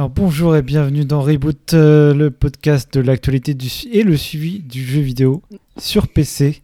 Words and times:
Alors 0.00 0.08
bonjour 0.08 0.56
et 0.56 0.62
bienvenue 0.62 1.04
dans 1.04 1.20
Reboot, 1.20 1.74
euh, 1.74 2.14
le 2.14 2.30
podcast 2.30 2.94
de 2.94 3.00
l'actualité 3.00 3.52
du, 3.52 3.68
et 3.92 4.02
le 4.02 4.16
suivi 4.16 4.60
du 4.60 4.82
jeu 4.82 5.02
vidéo 5.02 5.42
sur 5.76 6.08
PC. 6.08 6.62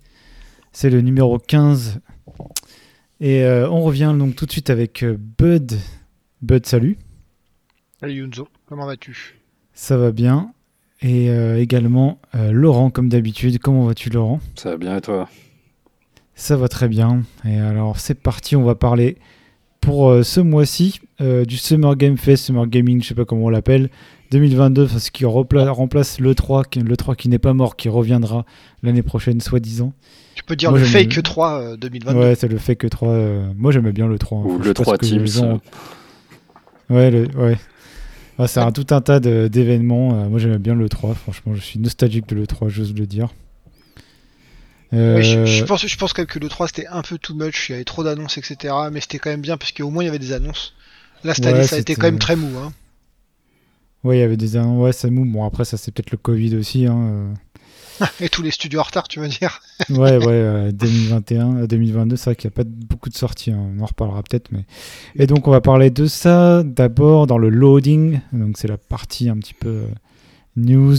C'est 0.73 0.89
le 0.89 1.03
numéro 1.03 1.39
15. 1.39 2.01
Et 3.21 3.45
euh, 3.45 3.69
on 3.69 3.83
revient 3.83 4.15
donc 4.19 4.37
tout 4.37 4.47
de 4.47 4.53
suite 4.53 4.71
avec 4.71 5.05
euh, 5.05 5.19
Bud. 5.19 5.79
Bud, 6.41 6.65
salut. 6.65 6.97
Salut 8.01 8.15
Yunzo, 8.15 8.49
comment 8.65 8.87
vas-tu? 8.87 9.37
Ça 9.75 9.99
va 9.99 10.13
bien. 10.13 10.55
Et 11.03 11.29
euh, 11.29 11.61
également 11.61 12.19
euh, 12.35 12.53
Laurent, 12.53 12.89
comme 12.89 13.11
d'habitude. 13.11 13.59
Comment 13.59 13.85
vas-tu 13.85 14.09
Laurent? 14.09 14.41
Ça 14.55 14.71
va 14.71 14.77
bien 14.79 14.97
et 14.97 15.03
toi? 15.03 15.29
Ça 16.37 16.57
va 16.57 16.69
très 16.69 16.89
bien. 16.89 17.21
Et 17.45 17.59
alors 17.59 17.99
c'est 18.01 18.15
parti, 18.15 18.57
on 18.57 18.65
va 18.65 18.77
parler 18.77 19.19
pour 19.87 20.11
euh, 20.11 20.23
ce 20.25 20.41
mois-ci 20.41 21.01
euh, 21.21 21.45
du 21.45 21.57
Summer 21.57 21.95
Game 21.97 22.17
Fest, 22.19 22.47
Summer 22.47 22.67
Gaming, 22.67 23.01
je 23.03 23.07
sais 23.09 23.15
pas 23.15 23.25
comment 23.25 23.45
on 23.45 23.49
l'appelle, 23.51 23.89
2022, 24.33 24.89
ce 24.89 25.11
qui 25.13 25.25
remplace 25.25 26.19
l'E3, 26.19 26.65
qui, 26.69 26.81
l'E3 26.81 27.15
qui 27.15 27.29
n'est 27.29 27.39
pas 27.39 27.53
mort, 27.53 27.77
qui 27.77 27.89
reviendra 27.89 28.45
l'année 28.83 29.03
prochaine, 29.03 29.41
soi-disant. 29.41 29.93
Tu 30.35 30.43
peux 30.43 30.57
dire 30.57 30.71
Moi, 30.71 30.81
le 30.81 30.85
Fake 30.85 31.09
bien. 31.11 31.23
3 31.23 31.61
euh, 31.61 31.77
2022. 31.77 32.19
Ouais, 32.21 32.35
c'est 32.35 32.49
le 32.49 32.59
que 32.75 32.87
3. 32.89 33.09
euh, 33.09 33.53
moi 33.57 33.71
j'aimais 33.71 33.93
bien 33.93 34.09
le 34.09 34.19
3. 34.19 34.39
hein. 34.39 34.43
Ou 34.45 34.59
Je 34.63 34.69
le 34.69 34.75
pas 34.75 34.83
3 34.83 34.95
ce 34.95 34.99
que 34.99 35.07
Teams. 35.07 35.27
gens- 35.29 35.61
Ouais, 36.91 37.11
le- 37.13 37.29
ouais. 37.37 37.57
Ah, 38.39 38.49
c'est 38.49 38.61
un, 38.61 38.73
tout 38.73 38.87
un 38.91 39.01
tas 39.01 39.21
d'événements. 39.21 40.15
euh, 40.25 40.29
moi 40.29 40.41
j'aimais 40.41 40.59
bien 40.59 40.75
le 40.75 40.89
3, 40.89 41.15
franchement, 41.15 41.55
je 41.55 41.61
suis 41.61 41.79
nostalgique 41.79 42.29
de 42.29 42.35
l'E3, 42.35 42.69
j'ose 42.69 42.93
le 42.95 43.07
dire. 43.07 43.29
Euh, 44.93 45.21
je, 45.21 45.45
je 45.45 45.65
pense, 45.65 45.87
je 45.87 45.97
pense 45.97 46.13
quand 46.13 46.23
même 46.23 46.27
que 46.29 46.39
le 46.39 46.49
3 46.49 46.69
c'était 46.69 46.87
un 46.87 47.03
peu 47.03 47.19
too 47.19 47.35
much, 47.35 47.69
il 47.69 47.73
y 47.73 47.75
avait 47.75 47.85
trop 47.85 48.05
d'annonces, 48.05 48.39
etc. 48.39 48.75
Mais 48.93 49.01
c'était 49.01 49.19
quand 49.19 49.31
même 49.31 49.41
bien 49.41 49.57
parce 49.57 49.73
qu'au 49.73 49.91
moins 49.91 50.03
il 50.05 50.07
y 50.07 50.09
avait 50.09 50.19
des 50.19 50.33
annonces. 50.33 50.75
Là 51.25 51.35
cette 51.35 51.45
Ouais, 51.47 51.53
année 51.53 51.67
ça 51.67 51.77
a 51.77 51.79
été 51.81 51.95
quand 51.95 52.07
même 52.07 52.19
très 52.19 52.37
mou. 52.37 52.57
Hein. 52.59 52.73
Ouais, 54.05 54.19
il 54.19 54.21
y 54.21 54.23
avait 54.23 54.37
des. 54.37 54.57
Ouais, 54.57 54.93
ça 54.93 55.11
mou. 55.11 55.25
Bon, 55.25 55.45
après, 55.45 55.65
ça 55.65 55.77
c'est 55.77 55.91
peut-être 55.93 56.13
le 56.13 56.19
Covid 56.19 56.55
aussi. 56.57 56.87
Hein. 56.87 56.97
euh. 56.97 57.35
Et 58.21 58.29
tous 58.29 58.43
les 58.43 58.51
studios 58.51 58.79
en 58.79 58.83
retard, 58.85 59.09
tu 59.09 59.19
veux 59.21 59.27
dire 59.29 59.61
Ouais, 59.91 60.19
ouais, 60.19 60.27
euh, 60.29 60.71
2021, 60.73 61.57
euh, 61.57 61.67
2022, 61.67 62.17
c'est 62.17 62.25
vrai 62.27 62.37
qu'il 62.37 62.49
n'y 62.49 62.53
a 62.53 62.57
pas 62.57 62.65
de- 62.65 62.69
beaucoup 62.87 63.09
de 63.09 63.17
sorties, 63.17 63.51
hein, 63.53 63.59
on 63.77 63.81
en 63.83 63.87
reparlera 63.87 64.23
peut-être. 64.23 64.53
Mais... 64.53 64.65
Et 65.17 65.27
donc, 65.27 65.49
on 65.49 65.51
va 65.51 65.61
parler 65.63 65.91
de 65.91 66.07
ça 66.07 66.63
d'abord 66.63 67.27
dans 67.27 67.39
le 67.39 67.49
loading, 67.49 68.21
donc 68.33 68.59
c'est 68.59 68.69
la 68.69 68.77
partie 68.77 69.29
un 69.31 69.39
petit 69.39 69.55
peu 69.55 69.69
euh, 69.69 69.87
news 70.57 70.97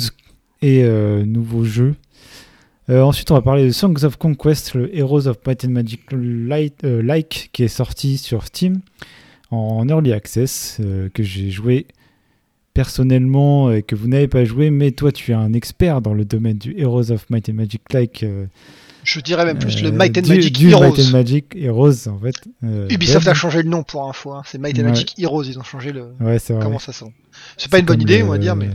et 0.64 0.84
euh, 0.84 1.24
nouveaux 1.24 1.64
jeux. 1.64 1.96
Euh, 2.90 3.02
ensuite, 3.02 3.30
on 3.32 3.34
va 3.34 3.42
parler 3.42 3.66
de 3.66 3.72
Songs 3.72 4.04
of 4.04 4.16
Conquest, 4.18 4.74
le 4.74 4.96
Heroes 4.96 5.28
of 5.28 5.38
Might 5.46 5.66
and 5.66 5.70
Magic 5.72 6.02
Light, 6.12 6.84
euh, 6.86 7.02
Like, 7.04 7.50
qui 7.52 7.64
est 7.64 7.68
sorti 7.68 8.18
sur 8.18 8.46
Steam 8.46 8.80
en 9.52 9.88
early 9.90 10.14
access, 10.14 10.78
euh, 10.80 11.10
que 11.14 11.22
j'ai 11.24 11.52
joué 11.52 11.88
personnellement 12.74 13.72
et 13.72 13.82
que 13.84 13.96
vous 13.96 14.08
n'avez 14.08 14.28
pas 14.28 14.46
joué, 14.46 14.70
mais 14.70 14.92
toi, 14.92 15.12
tu 15.12 15.32
es 15.32 15.34
un 15.34 15.54
expert 15.54 16.02
dans 16.02 16.14
le 16.14 16.26
domaine 16.26 16.58
du 16.58 16.76
Heroes 16.80 17.12
of 17.12 17.30
Might 17.30 17.50
and 17.50 17.54
Magic 17.54 17.82
Like. 17.92 18.24
Je 19.04 19.20
dirais 19.22 19.46
même 19.46 19.58
plus 19.58 19.82
le 19.82 19.92
Might 19.92 20.18
and 20.18 20.22
du- 20.22 20.30
Magic 20.30 20.54
du 20.58 20.70
Heroes. 20.70 20.90
Might 20.92 21.00
and 21.00 21.12
Magic 21.12 21.56
Heroes, 21.56 22.08
en 22.08 22.20
fait. 22.20 22.36
Ubisoft 22.90 23.26
Ben. 23.26 23.32
a 23.32 23.34
changé 23.34 23.64
le 23.64 23.70
nom 23.70 23.84
pour 23.84 24.08
info, 24.08 24.32
hein. 24.34 24.44
c'est 24.46 24.60
Might 24.60 24.78
and 24.78 24.84
Ouais. 24.84 24.90
Magic 24.90 25.14
Heroes, 25.18 25.44
ils 25.44 25.58
ont 25.60 25.64
changé 25.64 25.92
le. 25.92 26.10
Ouais, 26.20 26.40
c'est 26.40 26.54
vrai. 26.54 26.64
Comment 26.64 26.80
ça 26.80 26.92
sonne 26.94 27.12
C'est 27.58 27.72
pas 27.72 27.80
une 27.80 27.86
bonne 27.86 28.02
idée, 28.02 28.22
on 28.24 28.28
va 28.28 28.38
dire, 28.38 28.56
mais 28.56 28.70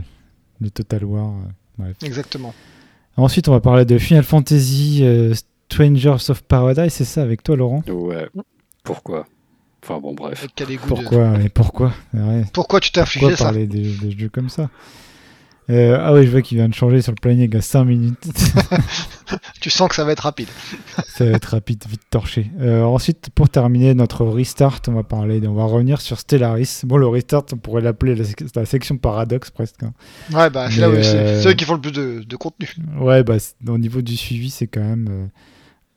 Le 0.59 0.69
Total 0.69 1.03
War. 1.05 1.33
bref. 1.77 1.95
exactement. 2.03 2.53
Ensuite, 3.17 3.47
on 3.47 3.51
va 3.51 3.59
parler 3.59 3.85
de 3.85 3.97
Final 3.97 4.23
Fantasy 4.23 4.99
euh, 5.03 5.33
Strangers 5.69 6.29
of 6.29 6.41
Paradise, 6.43 6.91
c'est 6.93 7.05
ça 7.05 7.21
avec 7.21 7.43
toi, 7.43 7.55
Laurent 7.55 7.83
Ouais. 7.87 8.27
Pourquoi? 8.83 9.25
Enfin 9.83 9.99
bon, 9.99 10.13
bref. 10.13 10.47
Égout 10.59 10.69
de- 10.83 10.87
Pourquoi 10.87 11.39
Et 11.43 11.49
pourquoi? 11.49 11.91
Ouais. 12.13 12.43
Pourquoi 12.53 12.79
tu 12.79 12.91
t'es 12.91 13.01
Pourquoi 13.01 13.19
infligé 13.29 13.35
ça? 13.35 13.43
parler 13.45 13.67
des, 13.67 13.91
des 13.97 14.11
jeux 14.17 14.29
comme 14.29 14.49
ça? 14.49 14.69
Euh, 15.69 15.97
Ah 15.99 16.13
oui, 16.13 16.25
je 16.25 16.31
vois 16.31 16.41
qu'il 16.41 16.57
vient 16.57 16.67
de 16.69 16.73
changer 16.73 17.01
sur 17.01 17.11
le 17.11 17.17
planning 17.21 17.55
à 17.55 17.61
5 17.61 17.83
minutes. 17.85 18.23
Tu 19.61 19.69
sens 19.69 19.89
que 19.89 19.95
ça 19.95 20.03
va 20.03 20.11
être 20.11 20.19
rapide. 20.21 20.47
Ça 21.07 21.25
va 21.25 21.31
être 21.31 21.45
rapide, 21.45 21.83
vite 21.89 22.01
torché. 22.11 22.51
Euh, 22.59 22.83
ensuite, 22.83 23.29
pour 23.33 23.49
terminer 23.49 23.93
notre 23.95 24.25
restart, 24.25 24.81
on 24.87 24.91
va 24.93 25.03
parler, 25.03 25.41
on 25.47 25.53
va 25.53 25.63
revenir 25.63 26.01
sur 26.01 26.19
Stellaris. 26.19 26.81
Bon, 26.83 26.97
le 26.97 27.07
restart, 27.07 27.43
on 27.53 27.57
pourrait 27.57 27.81
l'appeler 27.81 28.13
la, 28.15 28.25
sec- 28.25 28.43
la 28.55 28.65
section 28.65 28.97
paradoxe 28.97 29.49
presque. 29.49 29.81
hein. 29.83 29.93
Ouais, 30.33 30.49
bah 30.49 30.69
c'est 30.69 30.81
là 30.81 30.89
où 30.89 30.93
euh, 30.93 31.41
c'est 31.41 31.49
eux 31.49 31.53
qui 31.53 31.65
font 31.65 31.75
le 31.75 31.81
plus 31.81 31.91
de, 31.91 32.23
de 32.27 32.35
contenu. 32.35 32.67
Ouais, 32.99 33.23
bah, 33.23 33.37
au 33.67 33.77
niveau 33.77 34.01
du 34.01 34.17
suivi, 34.17 34.49
c'est 34.51 34.67
quand 34.67 34.81
même 34.83 35.07
euh, 35.09 35.25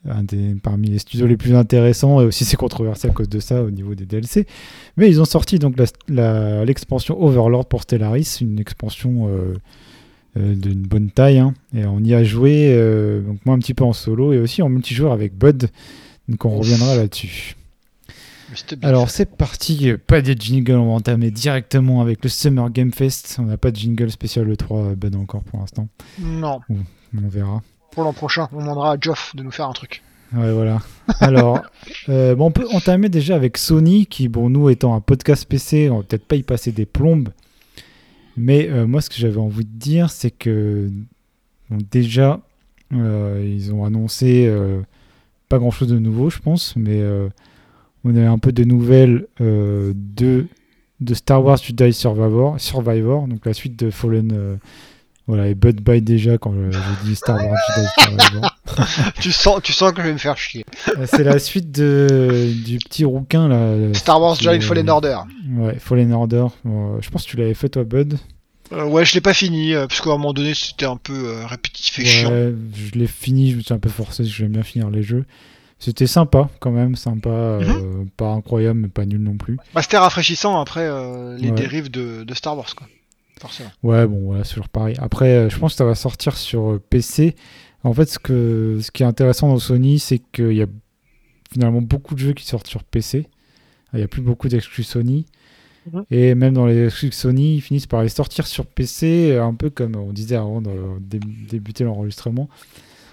un 0.09 0.23
des, 0.23 0.55
parmi 0.61 0.89
les 0.89 0.99
studios 0.99 1.27
les 1.27 1.37
plus 1.37 1.55
intéressants 1.55 2.21
et 2.21 2.25
aussi 2.25 2.45
c'est 2.45 2.57
controversé 2.57 3.07
à 3.07 3.11
cause 3.11 3.29
de 3.29 3.39
ça 3.39 3.63
au 3.63 3.71
niveau 3.71 3.95
des 3.95 4.05
DLC. 4.05 4.45
Mais 4.97 5.07
ils 5.09 5.21
ont 5.21 5.25
sorti 5.25 5.59
donc 5.59 5.75
l'expansion 6.07 7.21
Overlord 7.21 7.65
pour 7.67 7.83
Stellaris, 7.83 8.37
une 8.41 8.59
expansion 8.59 9.27
euh, 9.27 9.53
euh, 10.37 10.55
d'une 10.55 10.81
bonne 10.81 11.09
taille. 11.11 11.39
hein. 11.39 11.53
et 11.75 11.85
on 11.85 11.99
y 11.99 12.13
a 12.13 12.23
joué, 12.23 12.67
euh, 12.71 13.21
donc 13.21 13.39
moi 13.45 13.55
un 13.55 13.59
petit 13.59 13.73
peu 13.73 13.83
en 13.83 13.93
solo 13.93 14.33
et 14.33 14.39
aussi 14.39 14.61
en 14.61 14.69
multijoueur 14.69 15.11
avec 15.11 15.35
Bud. 15.37 15.69
Donc 16.27 16.45
on 16.45 16.57
reviendra 16.57 16.95
là-dessus. 16.95 17.55
Alors 18.81 19.09
c'est 19.09 19.35
parti, 19.35 19.91
pas 20.07 20.21
de 20.21 20.33
jingle, 20.33 20.73
on 20.75 20.87
va 20.87 20.91
entamer 20.93 21.31
directement 21.31 22.01
avec 22.01 22.23
le 22.23 22.29
Summer 22.29 22.69
Game 22.69 22.93
Fest. 22.93 23.37
On 23.39 23.43
n'a 23.43 23.57
pas 23.57 23.71
de 23.71 23.75
jingle 23.75 24.09
spécial 24.09 24.45
le 24.45 24.55
3 24.55 24.95
Bud 24.95 25.15
encore 25.15 25.43
pour 25.43 25.59
l'instant, 25.59 25.89
Non, 26.19 26.61
on 26.69 27.27
verra. 27.27 27.61
Pour 27.91 28.03
l'an 28.03 28.13
prochain, 28.13 28.47
on 28.53 28.59
demandera 28.59 28.93
à 28.93 28.97
Geoff 28.99 29.35
de 29.35 29.43
nous 29.43 29.51
faire 29.51 29.67
un 29.67 29.73
truc. 29.73 30.03
Ouais, 30.33 30.51
voilà. 30.51 30.79
Alors, 31.19 31.61
euh, 32.09 32.35
bon, 32.35 32.47
on 32.47 32.51
peut 32.51 32.67
entamer 32.73 33.09
déjà 33.09 33.35
avec 33.35 33.57
Sony, 33.57 34.05
qui, 34.05 34.27
bon, 34.27 34.49
nous 34.49 34.69
étant 34.69 34.95
un 34.95 35.01
podcast 35.01 35.45
PC, 35.47 35.89
on 35.89 35.97
va 35.97 36.03
peut-être 36.03 36.25
pas 36.25 36.35
y 36.35 36.43
passer 36.43 36.71
des 36.71 36.85
plombes. 36.85 37.29
Mais 38.35 38.69
euh, 38.69 38.85
moi, 38.85 39.01
ce 39.01 39.09
que 39.09 39.15
j'avais 39.15 39.39
envie 39.39 39.65
de 39.65 39.79
dire, 39.79 40.09
c'est 40.09 40.31
que 40.31 40.89
bon, 41.69 41.77
déjà, 41.91 42.41
euh, 42.93 43.43
ils 43.45 43.73
ont 43.73 43.85
annoncé 43.85 44.53
pas 45.49 45.59
grand-chose 45.59 45.87
de 45.87 45.99
nouveau, 45.99 46.29
je 46.29 46.39
pense, 46.39 46.75
mais 46.75 47.01
on 48.03 48.15
a 48.15 48.29
un 48.29 48.37
peu 48.37 48.51
de 48.51 48.63
nouvelles 48.63 49.27
de, 49.39 50.45
de 50.99 51.13
Star 51.13 51.43
Wars 51.43 51.57
Jedi 51.57 51.93
Survivor, 51.93 52.59
Survivor, 52.59 53.27
donc 53.27 53.45
la 53.45 53.53
suite 53.53 53.77
de 53.79 53.89
Fallen. 53.89 54.59
Voilà, 55.27 55.47
et 55.47 55.55
Bud 55.55 55.81
Bye 55.81 56.01
déjà 56.01 56.37
quand 56.37 56.53
je- 56.53 57.05
dit 57.05 57.15
Star 57.15 57.35
Wars 57.35 57.57
Jedi 57.75 58.47
tu, 59.19 59.31
sens, 59.31 59.59
tu 59.63 59.73
sens 59.73 59.91
que 59.91 60.01
je 60.01 60.07
vais 60.07 60.13
me 60.13 60.17
faire 60.17 60.37
chier. 60.37 60.65
Euh, 60.97 61.05
C'est 61.05 61.23
la 61.23 61.39
suite 61.39 61.71
de, 61.71 62.51
du 62.65 62.77
petit 62.77 63.05
rouquin 63.05 63.47
là. 63.47 63.55
euh, 63.55 63.93
Star 63.93 64.21
Wars 64.21 64.35
Jedi 64.35 64.61
Fallen 64.65 64.89
Order. 64.89 65.17
Ouais, 65.57 65.77
Fallen 65.79 66.13
Order. 66.13 66.45
Euh, 66.65 66.97
je 67.01 67.09
pense 67.09 67.25
que 67.25 67.29
tu 67.31 67.37
l'avais 67.37 67.53
fait 67.53 67.69
toi, 67.69 67.83
Bud. 67.83 68.17
Euh, 68.73 68.83
ouais, 68.85 69.05
je 69.05 69.13
l'ai 69.13 69.21
pas 69.21 69.33
fini, 69.33 69.73
euh, 69.73 69.87
parce 69.87 70.01
qu'à 70.01 70.09
un 70.09 70.17
moment 70.17 70.33
donné, 70.33 70.53
c'était 70.53 70.85
un 70.85 70.97
peu 70.97 71.13
euh, 71.13 71.45
répétitif 71.45 71.99
et 71.99 72.05
chiant. 72.05 72.29
Ouais, 72.31 72.53
je 72.75 72.99
l'ai 72.99 73.07
fini, 73.07 73.51
je 73.51 73.57
me 73.57 73.61
suis 73.61 73.73
un 73.73 73.79
peu 73.79 73.89
forcé, 73.89 74.23
parce 74.23 74.29
que 74.29 74.35
j'aime 74.35 74.51
bien 74.51 74.63
finir 74.63 74.89
les 74.89 75.03
jeux. 75.03 75.25
C'était 75.79 76.07
sympa 76.07 76.49
quand 76.59 76.71
même, 76.71 76.95
sympa, 76.95 77.59
Mhm. 77.61 78.09
pas 78.17 78.29
incroyable 78.31 78.79
mais 78.79 78.87
pas 78.87 79.05
nul 79.05 79.21
non 79.21 79.37
plus. 79.37 79.57
Bah, 79.75 79.81
c'était 79.83 79.97
rafraîchissant 79.97 80.59
après 80.59 80.87
les 81.37 81.49
Ouais. 81.49 81.55
dérives 81.55 81.89
de, 81.91 82.23
de 82.23 82.33
Star 82.33 82.57
Wars, 82.57 82.75
quoi. 82.75 82.87
Forcément. 83.39 83.69
Ouais, 83.83 84.07
bon, 84.07 84.19
voilà, 84.25 84.43
c'est 84.43 84.53
toujours 84.55 84.69
pareil. 84.69 84.95
Après, 84.99 85.29
euh, 85.29 85.49
je 85.49 85.57
pense 85.59 85.73
que 85.73 85.77
ça 85.77 85.85
va 85.85 85.95
sortir 85.95 86.35
sur 86.37 86.71
euh, 86.73 86.79
PC. 86.89 87.35
En 87.83 87.93
fait, 87.93 88.05
ce, 88.09 88.19
que, 88.19 88.79
ce 88.81 88.91
qui 88.91 89.03
est 89.03 89.05
intéressant 89.05 89.47
dans 89.49 89.59
Sony, 89.59 89.99
c'est 89.99 90.19
qu'il 90.19 90.53
y 90.53 90.61
a 90.63 90.67
finalement 91.51 91.81
beaucoup 91.81 92.15
de 92.15 92.19
jeux 92.19 92.33
qui 92.33 92.45
sortent 92.45 92.67
sur 92.67 92.83
PC. 92.83 93.27
Il 93.93 93.97
n'y 93.99 94.03
a 94.03 94.07
plus 94.07 94.21
beaucoup 94.21 94.49
d'exclus 94.49 94.83
Sony. 94.83 95.25
Mhm. 95.93 96.03
Et 96.11 96.35
même 96.35 96.53
dans 96.53 96.65
les 96.65 96.85
exclus 96.87 97.11
Sony, 97.11 97.55
ils 97.57 97.61
finissent 97.61 97.87
par 97.87 98.01
les 98.01 98.09
sortir 98.09 98.47
sur 98.47 98.65
PC, 98.65 99.37
un 99.37 99.53
peu 99.53 99.69
comme 99.69 99.95
on 99.95 100.11
disait 100.11 100.35
avant 100.35 100.61
de 100.61 100.71
dé- 100.99 101.19
débuter 101.49 101.83
l'enregistrement. 101.83 102.49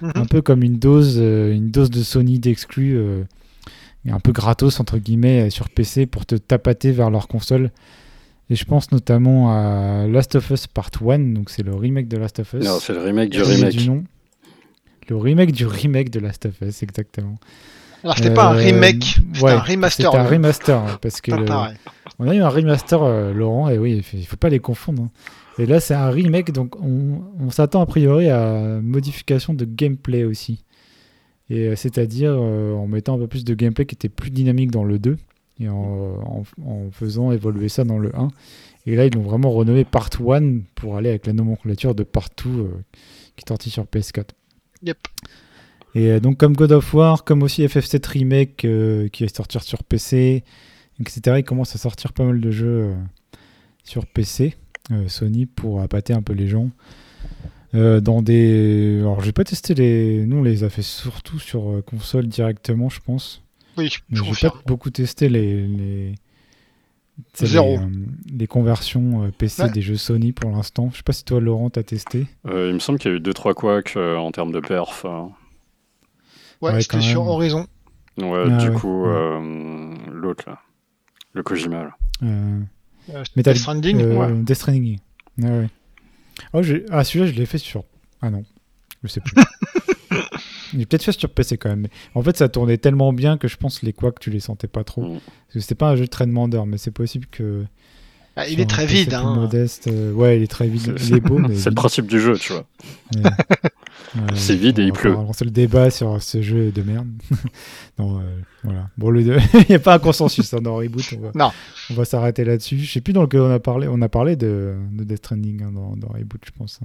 Mhm. 0.00 0.12
Un 0.16 0.24
peu 0.24 0.42
comme 0.42 0.62
une 0.64 0.78
dose, 0.78 1.16
euh, 1.18 1.52
une 1.54 1.70
dose 1.70 1.90
de 1.90 2.02
Sony 2.02 2.38
d'exclus, 2.40 2.96
euh, 2.96 3.22
et 4.06 4.10
un 4.10 4.18
peu 4.20 4.32
gratos, 4.32 4.80
entre 4.80 4.98
guillemets, 4.98 5.50
sur 5.50 5.68
PC 5.68 6.06
pour 6.06 6.26
te 6.26 6.34
tapater 6.34 6.90
vers 6.90 7.10
leur 7.10 7.28
console. 7.28 7.70
Et 8.50 8.56
je 8.56 8.64
pense 8.64 8.92
notamment 8.92 9.50
à 9.52 10.06
Last 10.06 10.34
of 10.34 10.50
Us 10.50 10.66
Part 10.66 10.90
1, 11.06 11.18
donc 11.32 11.48
c'est 11.50 11.62
le 11.62 11.74
remake 11.74 12.08
de 12.08 12.16
Last 12.18 12.40
of 12.40 12.52
Us. 12.52 12.64
Non, 12.64 12.78
c'est 12.78 12.92
le 12.92 13.00
remake 13.00 13.30
du 13.30 13.42
remake. 13.42 13.76
du 13.76 13.88
nom. 13.88 14.04
Le 15.08 15.16
remake 15.16 15.52
du 15.52 15.66
remake 15.66 16.10
de 16.10 16.20
Last 16.20 16.46
of 16.46 16.60
Us, 16.60 16.82
exactement. 16.82 17.36
Alors, 18.02 18.16
c'était 18.18 18.34
pas 18.34 18.48
un 18.50 18.54
Euh, 18.56 18.58
remake, 18.58 19.18
c'était 19.32 19.44
ouais, 19.44 19.52
un 19.52 19.60
remaster. 19.60 20.06
C'était 20.10 20.18
un 20.18 20.26
remaster, 20.28 20.98
parce 21.00 21.20
que 21.22 21.30
le- 21.32 21.44
pareil. 21.46 21.76
on 22.18 22.28
a 22.28 22.34
eu 22.34 22.40
un 22.40 22.48
remaster, 22.50 23.02
euh, 23.02 23.32
Laurent, 23.32 23.70
et 23.70 23.78
oui, 23.78 23.96
il 23.96 24.02
faut, 24.02 24.16
il 24.18 24.26
faut 24.26 24.36
pas 24.36 24.50
les 24.50 24.58
confondre. 24.60 25.04
hein. 25.04 25.10
Et 25.58 25.64
là, 25.66 25.80
c'est 25.80 25.94
un 25.94 26.10
remake, 26.10 26.52
donc 26.52 26.76
on, 26.82 27.22
on 27.40 27.50
s'attend 27.50 27.80
a 27.80 27.86
priori 27.86 28.28
à 28.28 28.80
modification 28.82 29.54
de 29.54 29.64
gameplay 29.64 30.24
aussi. 30.24 30.64
Et 31.48 31.68
euh, 31.68 31.76
c'est-à-dire 31.76 32.32
euh, 32.34 32.74
en 32.74 32.86
mettant 32.88 33.14
un 33.14 33.18
peu 33.18 33.26
plus 33.26 33.44
de 33.44 33.54
gameplay 33.54 33.86
qui 33.86 33.94
était 33.94 34.08
plus 34.08 34.30
dynamique 34.30 34.70
dans 34.70 34.84
le 34.84 34.98
2 34.98 35.16
et 35.60 35.68
en, 35.68 35.74
en- 35.76 36.44
en 36.64 36.90
faisant 36.90 37.30
évoluer 37.32 37.68
ça 37.68 37.84
dans 37.84 37.98
le 37.98 38.14
1. 38.16 38.28
Et 38.86 38.96
là, 38.96 39.06
ils 39.06 39.14
l'ont 39.14 39.22
vraiment 39.22 39.50
renommé 39.50 39.84
Part 39.84 40.10
1 40.20 40.58
pour 40.74 40.96
aller 40.96 41.08
avec 41.08 41.26
la 41.26 41.32
nomenclature 41.32 41.94
de 41.94 42.02
Part 42.02 42.28
2 42.44 42.50
euh, 42.50 42.68
qui 43.36 43.44
est 43.44 43.48
sorti 43.48 43.70
sur 43.70 43.84
PS4. 43.84 44.30
Yep. 44.82 44.98
Et 45.94 46.10
euh, 46.10 46.20
donc, 46.20 46.36
comme 46.38 46.54
God 46.54 46.72
of 46.72 46.92
War, 46.92 47.24
comme 47.24 47.42
aussi 47.42 47.64
FF7 47.64 48.06
Remake 48.08 48.64
euh, 48.64 49.08
qui 49.08 49.24
est 49.24 49.34
sorti 49.34 49.58
sur 49.60 49.84
PC, 49.84 50.42
etc., 51.00 51.36
il 51.38 51.44
commence 51.44 51.74
à 51.74 51.78
sortir 51.78 52.12
pas 52.12 52.24
mal 52.24 52.40
de 52.40 52.50
jeux 52.50 52.82
euh, 52.90 52.94
sur 53.84 54.06
PC, 54.06 54.56
Sony, 55.06 55.46
pour 55.46 55.80
appâter 55.80 56.12
un 56.12 56.20
peu 56.22 56.32
les 56.34 56.46
gens. 56.48 56.68
dans 57.72 58.22
des. 58.22 58.98
Alors, 59.00 59.20
j'ai 59.22 59.32
pas 59.32 59.44
testé 59.44 59.74
les. 59.74 60.26
Nous, 60.26 60.38
on 60.38 60.42
les 60.42 60.62
a 60.64 60.68
fait 60.68 60.82
surtout 60.82 61.38
sur 61.38 61.82
console 61.86 62.26
directement, 62.26 62.88
je 62.88 63.00
pense. 63.00 63.42
Oui, 63.76 63.90
je 64.10 64.22
J'ai 64.22 64.48
pas 64.48 64.54
beaucoup 64.66 64.90
testé 64.90 65.28
les. 65.28 65.66
les... 65.66 66.14
Zéro. 67.34 67.78
Les, 68.32 68.48
conversions 68.48 69.30
PC 69.38 69.70
des 69.70 69.82
jeux 69.82 69.96
Sony 69.96 70.32
pour 70.32 70.50
l'instant. 70.50 70.90
Je 70.92 70.96
sais 70.96 71.02
pas 71.04 71.12
si 71.12 71.24
toi, 71.24 71.40
Laurent, 71.40 71.70
t'as 71.70 71.84
testé. 71.84 72.26
il 72.44 72.50
me 72.50 72.80
semble 72.80 72.98
qu'il 72.98 73.12
y 73.12 73.14
a 73.14 73.16
eu 73.16 73.20
2-3 73.20 73.54
couacs 73.54 73.96
en 73.96 74.32
termes 74.32 74.50
de 74.50 74.58
perf. 74.58 75.04
Hein. 75.04 75.30
Ouais, 76.60 76.80
c'était 76.80 77.00
sur 77.00 77.26
Horizon. 77.26 77.66
Ouais, 78.18 78.44
ah 78.46 78.56
du 78.56 78.70
coup, 78.72 79.06
euh, 79.06 79.94
l'autre 80.12 80.44
là, 80.46 80.60
le 81.32 81.42
Kojima 81.42 81.82
là. 81.82 81.96
Euh... 82.22 82.60
euh 83.12 83.24
Death 83.36 83.56
Stranding 83.56 84.00
euh, 84.00 84.16
ouais. 84.16 84.42
Death 84.42 84.56
Stranding. 84.56 84.98
Ah, 85.42 85.46
ouais. 85.46 85.68
Oh, 86.52 86.60
ah, 86.90 87.04
celui-là, 87.04 87.26
je 87.26 87.32
l'ai 87.32 87.46
fait 87.46 87.58
sur. 87.58 87.84
Ah 88.22 88.30
non, 88.30 88.44
je 89.02 89.08
sais 89.08 89.20
plus. 89.20 89.34
J'ai 90.76 90.86
peut-être 90.86 91.02
fait 91.02 91.12
sur 91.12 91.30
PC 91.30 91.56
quand 91.58 91.68
même. 91.68 91.82
Mais 91.82 91.90
en 92.14 92.22
fait, 92.22 92.36
ça 92.36 92.48
tournait 92.48 92.78
tellement 92.78 93.12
bien 93.12 93.38
que 93.38 93.48
je 93.48 93.56
pense 93.56 93.82
les 93.82 93.92
que 93.92 94.06
tu 94.20 94.30
les 94.30 94.40
sentais 94.40 94.68
pas 94.68 94.84
trop. 94.84 95.02
Mm. 95.02 95.12
Parce 95.12 95.54
que 95.54 95.60
c'était 95.60 95.74
pas 95.74 95.90
un 95.90 95.96
jeu 95.96 96.08
très 96.08 96.26
demandeur, 96.26 96.66
mais 96.66 96.78
c'est 96.78 96.90
possible 96.90 97.26
que. 97.30 97.64
Ah, 98.36 98.48
il 98.48 98.58
est 98.58 98.68
très 98.68 98.86
vide. 98.86 99.14
Hein. 99.14 99.34
Modeste, 99.36 99.88
ouais, 100.14 100.36
il 100.36 100.42
est 100.42 100.48
très 100.48 100.66
vide. 100.66 100.96
Il 101.06 101.14
est 101.14 101.20
beau, 101.20 101.38
mais. 101.48 101.54
C'est 101.54 101.70
le 101.70 101.76
principe 101.76 102.06
du 102.06 102.20
jeu, 102.20 102.36
tu 102.36 102.52
vois. 102.52 102.66
c'est 104.34 104.56
vide 104.56 104.78
et 104.78 104.84
il 104.84 104.92
pleut. 104.92 105.16
C'est 105.32 105.44
le 105.44 105.50
débat 105.50 105.90
sur 105.90 106.20
ce 106.20 106.42
jeu 106.42 106.70
de 106.70 106.82
merde. 106.82 107.08
non, 107.98 108.18
euh, 108.18 108.22
voilà. 108.62 108.88
Bon, 108.96 109.14
il 109.14 109.36
n'y 109.68 109.74
a 109.74 109.78
pas 109.78 109.94
un 109.94 109.98
consensus 109.98 110.52
hein, 110.52 110.60
dans 110.60 110.76
Reboot. 110.76 111.04
On 111.16 111.20
va, 111.20 111.30
non. 111.34 111.50
On 111.90 111.94
va 111.94 112.04
s'arrêter 112.04 112.44
là-dessus. 112.44 112.78
Je 112.78 112.92
sais 112.92 113.00
plus 113.00 113.12
dans 113.12 113.22
lequel 113.22 113.40
on 113.40 113.50
a 113.50 113.60
parlé. 113.60 113.86
On 113.88 114.02
a 114.02 114.08
parlé 114.08 114.36
de, 114.36 114.74
de 114.92 115.04
Death 115.04 115.18
Stranding 115.18 115.62
hein, 115.62 115.72
dans, 115.72 115.96
dans, 115.96 116.08
Reboot, 116.08 116.40
je 116.44 116.50
pense. 116.56 116.80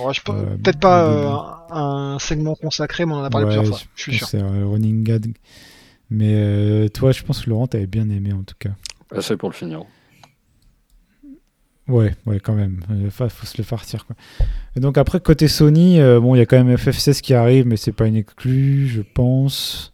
Euh, 0.00 0.56
peut-être 0.62 0.80
pas 0.80 1.04
euh, 1.04 1.74
un 1.74 2.18
segment 2.18 2.54
consacré, 2.54 3.06
mais 3.06 3.12
on 3.12 3.18
en 3.18 3.24
a 3.24 3.30
parlé 3.30 3.46
plusieurs 3.46 3.66
fois. 3.66 3.78
Je 3.94 4.02
suis 4.02 4.14
sûr. 4.16 4.26
C'est 4.26 4.42
running 4.42 5.04
gag. 5.04 5.34
Mais 6.10 6.88
toi, 6.90 7.12
je 7.12 7.22
pense 7.22 7.44
que 7.44 7.50
Laurent, 7.50 7.66
t'avais 7.66 7.86
bien 7.86 8.08
aimé 8.08 8.32
en 8.32 8.42
tout 8.42 8.56
cas. 8.58 8.70
Assez 9.14 9.36
pour 9.36 9.50
le 9.50 9.54
finir. 9.54 9.84
Ouais, 11.88 12.14
ouais, 12.24 12.40
quand 12.40 12.54
même. 12.54 12.80
Il 12.90 13.10
faut, 13.10 13.28
se 13.28 13.58
le 13.58 13.64
fartir. 13.64 14.06
Quoi. 14.06 14.16
Et 14.76 14.80
donc 14.80 14.96
après, 14.96 15.20
côté 15.20 15.48
Sony, 15.48 16.00
euh, 16.00 16.18
bon, 16.18 16.34
il 16.34 16.38
y 16.38 16.40
a 16.40 16.46
quand 16.46 16.62
même 16.62 16.74
FF16 16.74 17.20
qui 17.20 17.34
arrive, 17.34 17.66
mais 17.66 17.76
c'est 17.76 17.92
pas 17.92 18.06
une 18.06 18.16
exclue, 18.16 18.88
je 18.88 19.02
pense. 19.02 19.92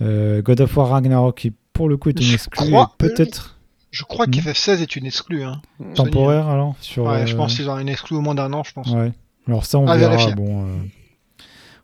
Euh, 0.00 0.42
God 0.42 0.62
of 0.62 0.76
War 0.76 0.88
Ragnarok 0.88 1.36
qui, 1.36 1.52
pour 1.72 1.88
le 1.88 1.96
coup, 1.96 2.08
est 2.08 2.20
une 2.20 2.34
exclue. 2.34 2.72
Peut-être. 2.98 3.58
Je 3.92 4.04
crois 4.04 4.26
hmm. 4.26 4.30
qu'FF16 4.30 4.80
est 4.80 4.96
une 4.96 5.06
exclue. 5.06 5.44
Hein, 5.44 5.62
Temporaire, 5.94 6.48
alors 6.48 6.74
sur, 6.80 7.04
Ouais, 7.04 7.26
je 7.26 7.36
pense 7.36 7.52
euh, 7.52 7.56
qu'ils 7.56 7.70
ont 7.70 7.78
une 7.78 7.88
exclue 7.88 8.16
au 8.16 8.22
moins 8.22 8.34
d'un 8.34 8.52
an, 8.52 8.64
je 8.64 8.72
pense. 8.72 8.88
Ouais. 8.88 9.12
Alors 9.46 9.64
ça, 9.64 9.78
on 9.78 9.84
verra. 9.84 10.30
Bon, 10.32 10.66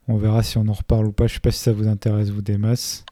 on 0.08 0.16
verra 0.16 0.42
si 0.42 0.56
on 0.58 0.66
en 0.66 0.72
reparle 0.72 1.06
ou 1.06 1.12
pas. 1.12 1.26
Je 1.26 1.34
sais 1.34 1.40
pas 1.40 1.50
si 1.50 1.60
ça 1.60 1.72
vous 1.72 1.86
intéresse, 1.86 2.30
vous, 2.30 2.42
des 2.42 2.56
masses. 2.56 3.04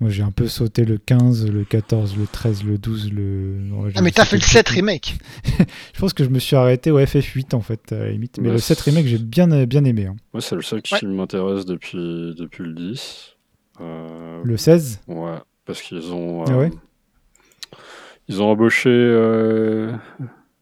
Moi, 0.00 0.10
j'ai 0.10 0.22
un 0.22 0.30
peu 0.30 0.46
sauté 0.46 0.84
le 0.84 0.96
15, 0.96 1.50
le 1.50 1.64
14, 1.64 2.16
le 2.16 2.26
13, 2.26 2.62
le 2.62 2.78
12, 2.78 3.12
le. 3.12 3.56
ah, 3.96 4.02
mais 4.02 4.12
t'as 4.12 4.24
fait 4.24 4.36
le 4.36 4.42
7 4.42 4.68
remake 4.68 5.16
Je 5.94 5.98
pense 5.98 6.12
que 6.12 6.22
je 6.22 6.28
me 6.28 6.38
suis 6.38 6.54
arrêté 6.54 6.92
au 6.92 7.00
FF8 7.00 7.56
en 7.56 7.60
fait, 7.60 7.92
à 7.92 7.96
la 7.96 8.10
limite. 8.10 8.38
Mais 8.40 8.50
le 8.50 8.58
7 8.58 8.78
remake, 8.80 9.06
j'ai 9.06 9.18
bien, 9.18 9.48
bien 9.66 9.84
aimé. 9.84 10.06
Hein. 10.06 10.16
Moi, 10.32 10.40
c'est 10.40 10.54
le 10.54 10.62
seul 10.62 10.82
qui 10.82 11.04
m'intéresse 11.04 11.64
depuis, 11.64 12.34
depuis 12.36 12.62
le 12.62 12.74
10. 12.74 13.36
Euh, 13.80 14.40
le 14.44 14.56
16 14.56 15.00
Ouais, 15.08 15.38
parce 15.64 15.82
qu'ils 15.82 16.12
ont. 16.12 16.44
Ah 16.44 16.56
ouais? 16.56 16.66
euh, 16.66 16.76
ils 18.28 18.42
ont 18.42 18.50
embauché 18.50 18.90
euh, 18.90 19.92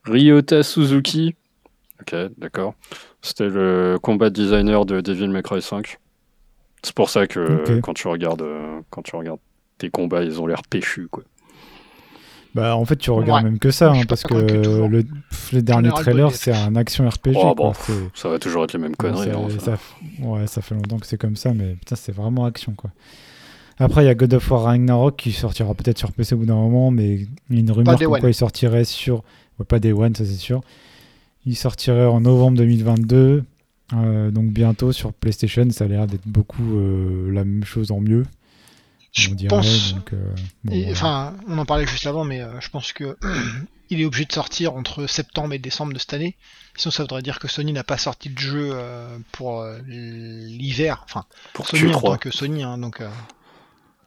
Ryota 0.05 0.63
Suzuki. 0.63 1.35
Ok, 2.01 2.15
d'accord. 2.39 2.75
C'était 3.23 3.49
le 3.49 3.99
combat 4.01 4.31
designer 4.31 4.85
de 4.85 5.01
Devil 5.01 5.29
May 5.29 5.43
Cry 5.43 5.61
5. 5.61 5.99
C'est 6.83 6.95
pour 6.95 7.11
ça 7.11 7.27
que 7.27 7.81
quand 7.81 7.95
tu 7.95 8.07
regardes 8.07 8.43
euh, 8.43 8.81
quand 8.91 9.03
tu 9.03 9.17
regardes 9.17 9.41
tes 9.79 9.91
combats, 9.91 10.23
ils 10.23 10.41
ont 10.41 10.47
l'air 10.47 10.63
péchus 10.63 11.09
quoi. 11.11 11.25
Bah 12.55 12.77
en 12.77 12.85
fait 12.87 12.97
tu 12.97 13.11
regardes 13.11 13.45
même 13.45 13.59
que 13.59 13.71
ça 13.71 13.91
hein, 13.93 14.03
parce 14.09 14.23
que 14.23 14.35
le, 14.35 15.05
le, 15.53 15.63
dernier 15.63 15.91
trailer 15.91 16.31
c'est 16.33 16.55
un 16.55 16.77
action 16.77 17.07
RPG. 17.07 17.35
Oh, 17.35 17.73
ça 18.15 18.29
va 18.29 18.39
toujours 18.39 18.65
être 18.65 18.73
les 18.73 18.79
mêmes 18.79 18.97
conneries. 18.97 19.31
Ça, 19.59 19.73
hein, 19.73 19.79
ouais 20.21 20.47
ça 20.47 20.63
fait 20.63 20.75
longtemps 20.75 20.99
que 20.99 21.07
c'est 21.07 21.19
comme 21.19 21.37
ça 21.37 21.53
mais 21.53 21.75
putain 21.75 21.97
c'est 21.97 22.13
vraiment 22.13 22.47
action 22.47 22.73
quoi. 22.73 22.91
Après 23.79 24.05
il 24.05 24.07
y 24.07 24.11
a 24.11 24.15
God 24.15 24.35
of 24.35 24.51
War 24.51 24.63
Ragnarok 24.63 25.17
qui 25.17 25.33
sortira 25.33 25.75
peut-être 25.75 25.99
sur 25.99 26.13
PC 26.13 26.35
au 26.35 26.39
bout 26.39 26.47
d'un 26.47 26.55
moment 26.55 26.91
mais 26.91 27.27
il 27.51 27.57
y 27.57 27.59
a 27.59 27.61
une 27.61 27.71
rumeur 27.71 27.99
pourquoi 27.99 28.29
il 28.29 28.35
sortirait 28.35 28.85
sur 28.85 29.23
pas 29.69 29.79
Day 29.79 29.93
One 29.93 30.15
ça 30.15 30.25
c'est 30.25 30.35
sûr. 30.35 30.63
Il 31.45 31.57
sortirait 31.57 32.07
en 32.07 32.21
novembre 32.21 32.59
2022 32.59 33.45
euh, 33.93 34.31
donc 34.31 34.47
bientôt 34.47 34.93
sur 34.93 35.13
PlayStation, 35.13 35.69
ça 35.71 35.85
a 35.85 35.89
l'air 35.89 36.07
d'être 36.07 36.27
beaucoup 36.27 36.79
euh, 36.79 37.31
la 37.33 37.45
même 37.45 37.65
chose 37.65 37.91
en 37.93 38.01
mieux. 38.01 38.27
Je 39.13 39.31
pense. 39.47 39.95
Euh, 40.13 40.91
enfin, 40.91 41.35
on 41.49 41.57
en 41.57 41.65
parlait 41.65 41.87
juste 41.87 42.07
avant, 42.07 42.25
mais 42.25 42.43
je 42.61 42.69
pense 42.69 42.93
que 42.93 43.17
il 43.91 44.01
est 44.01 44.05
obligé 44.05 44.27
de 44.27 44.33
sortir 44.33 44.75
entre 44.75 45.07
septembre 45.07 45.55
et 45.55 45.59
décembre 45.59 45.95
de 45.95 45.99
cette 45.99 46.13
année. 46.13 46.37
Sinon, 46.77 46.91
ça 46.91 47.05
voudrait 47.05 47.23
dire 47.23 47.39
que 47.39 47.49
Sony 47.49 47.73
n'a 47.73 47.85
pas 47.85 47.97
sorti 47.97 48.29
de 48.29 48.39
jeu 48.39 48.77
pour 49.33 49.65
l'hiver. 49.87 51.03
Enfin, 51.05 51.25
pour 51.55 51.67
Sony 51.67 51.95
en 51.95 52.01
tant 52.01 52.19
que 52.19 52.31
Sony. 52.31 52.63
Hein, 52.63 52.77
donc 52.77 53.01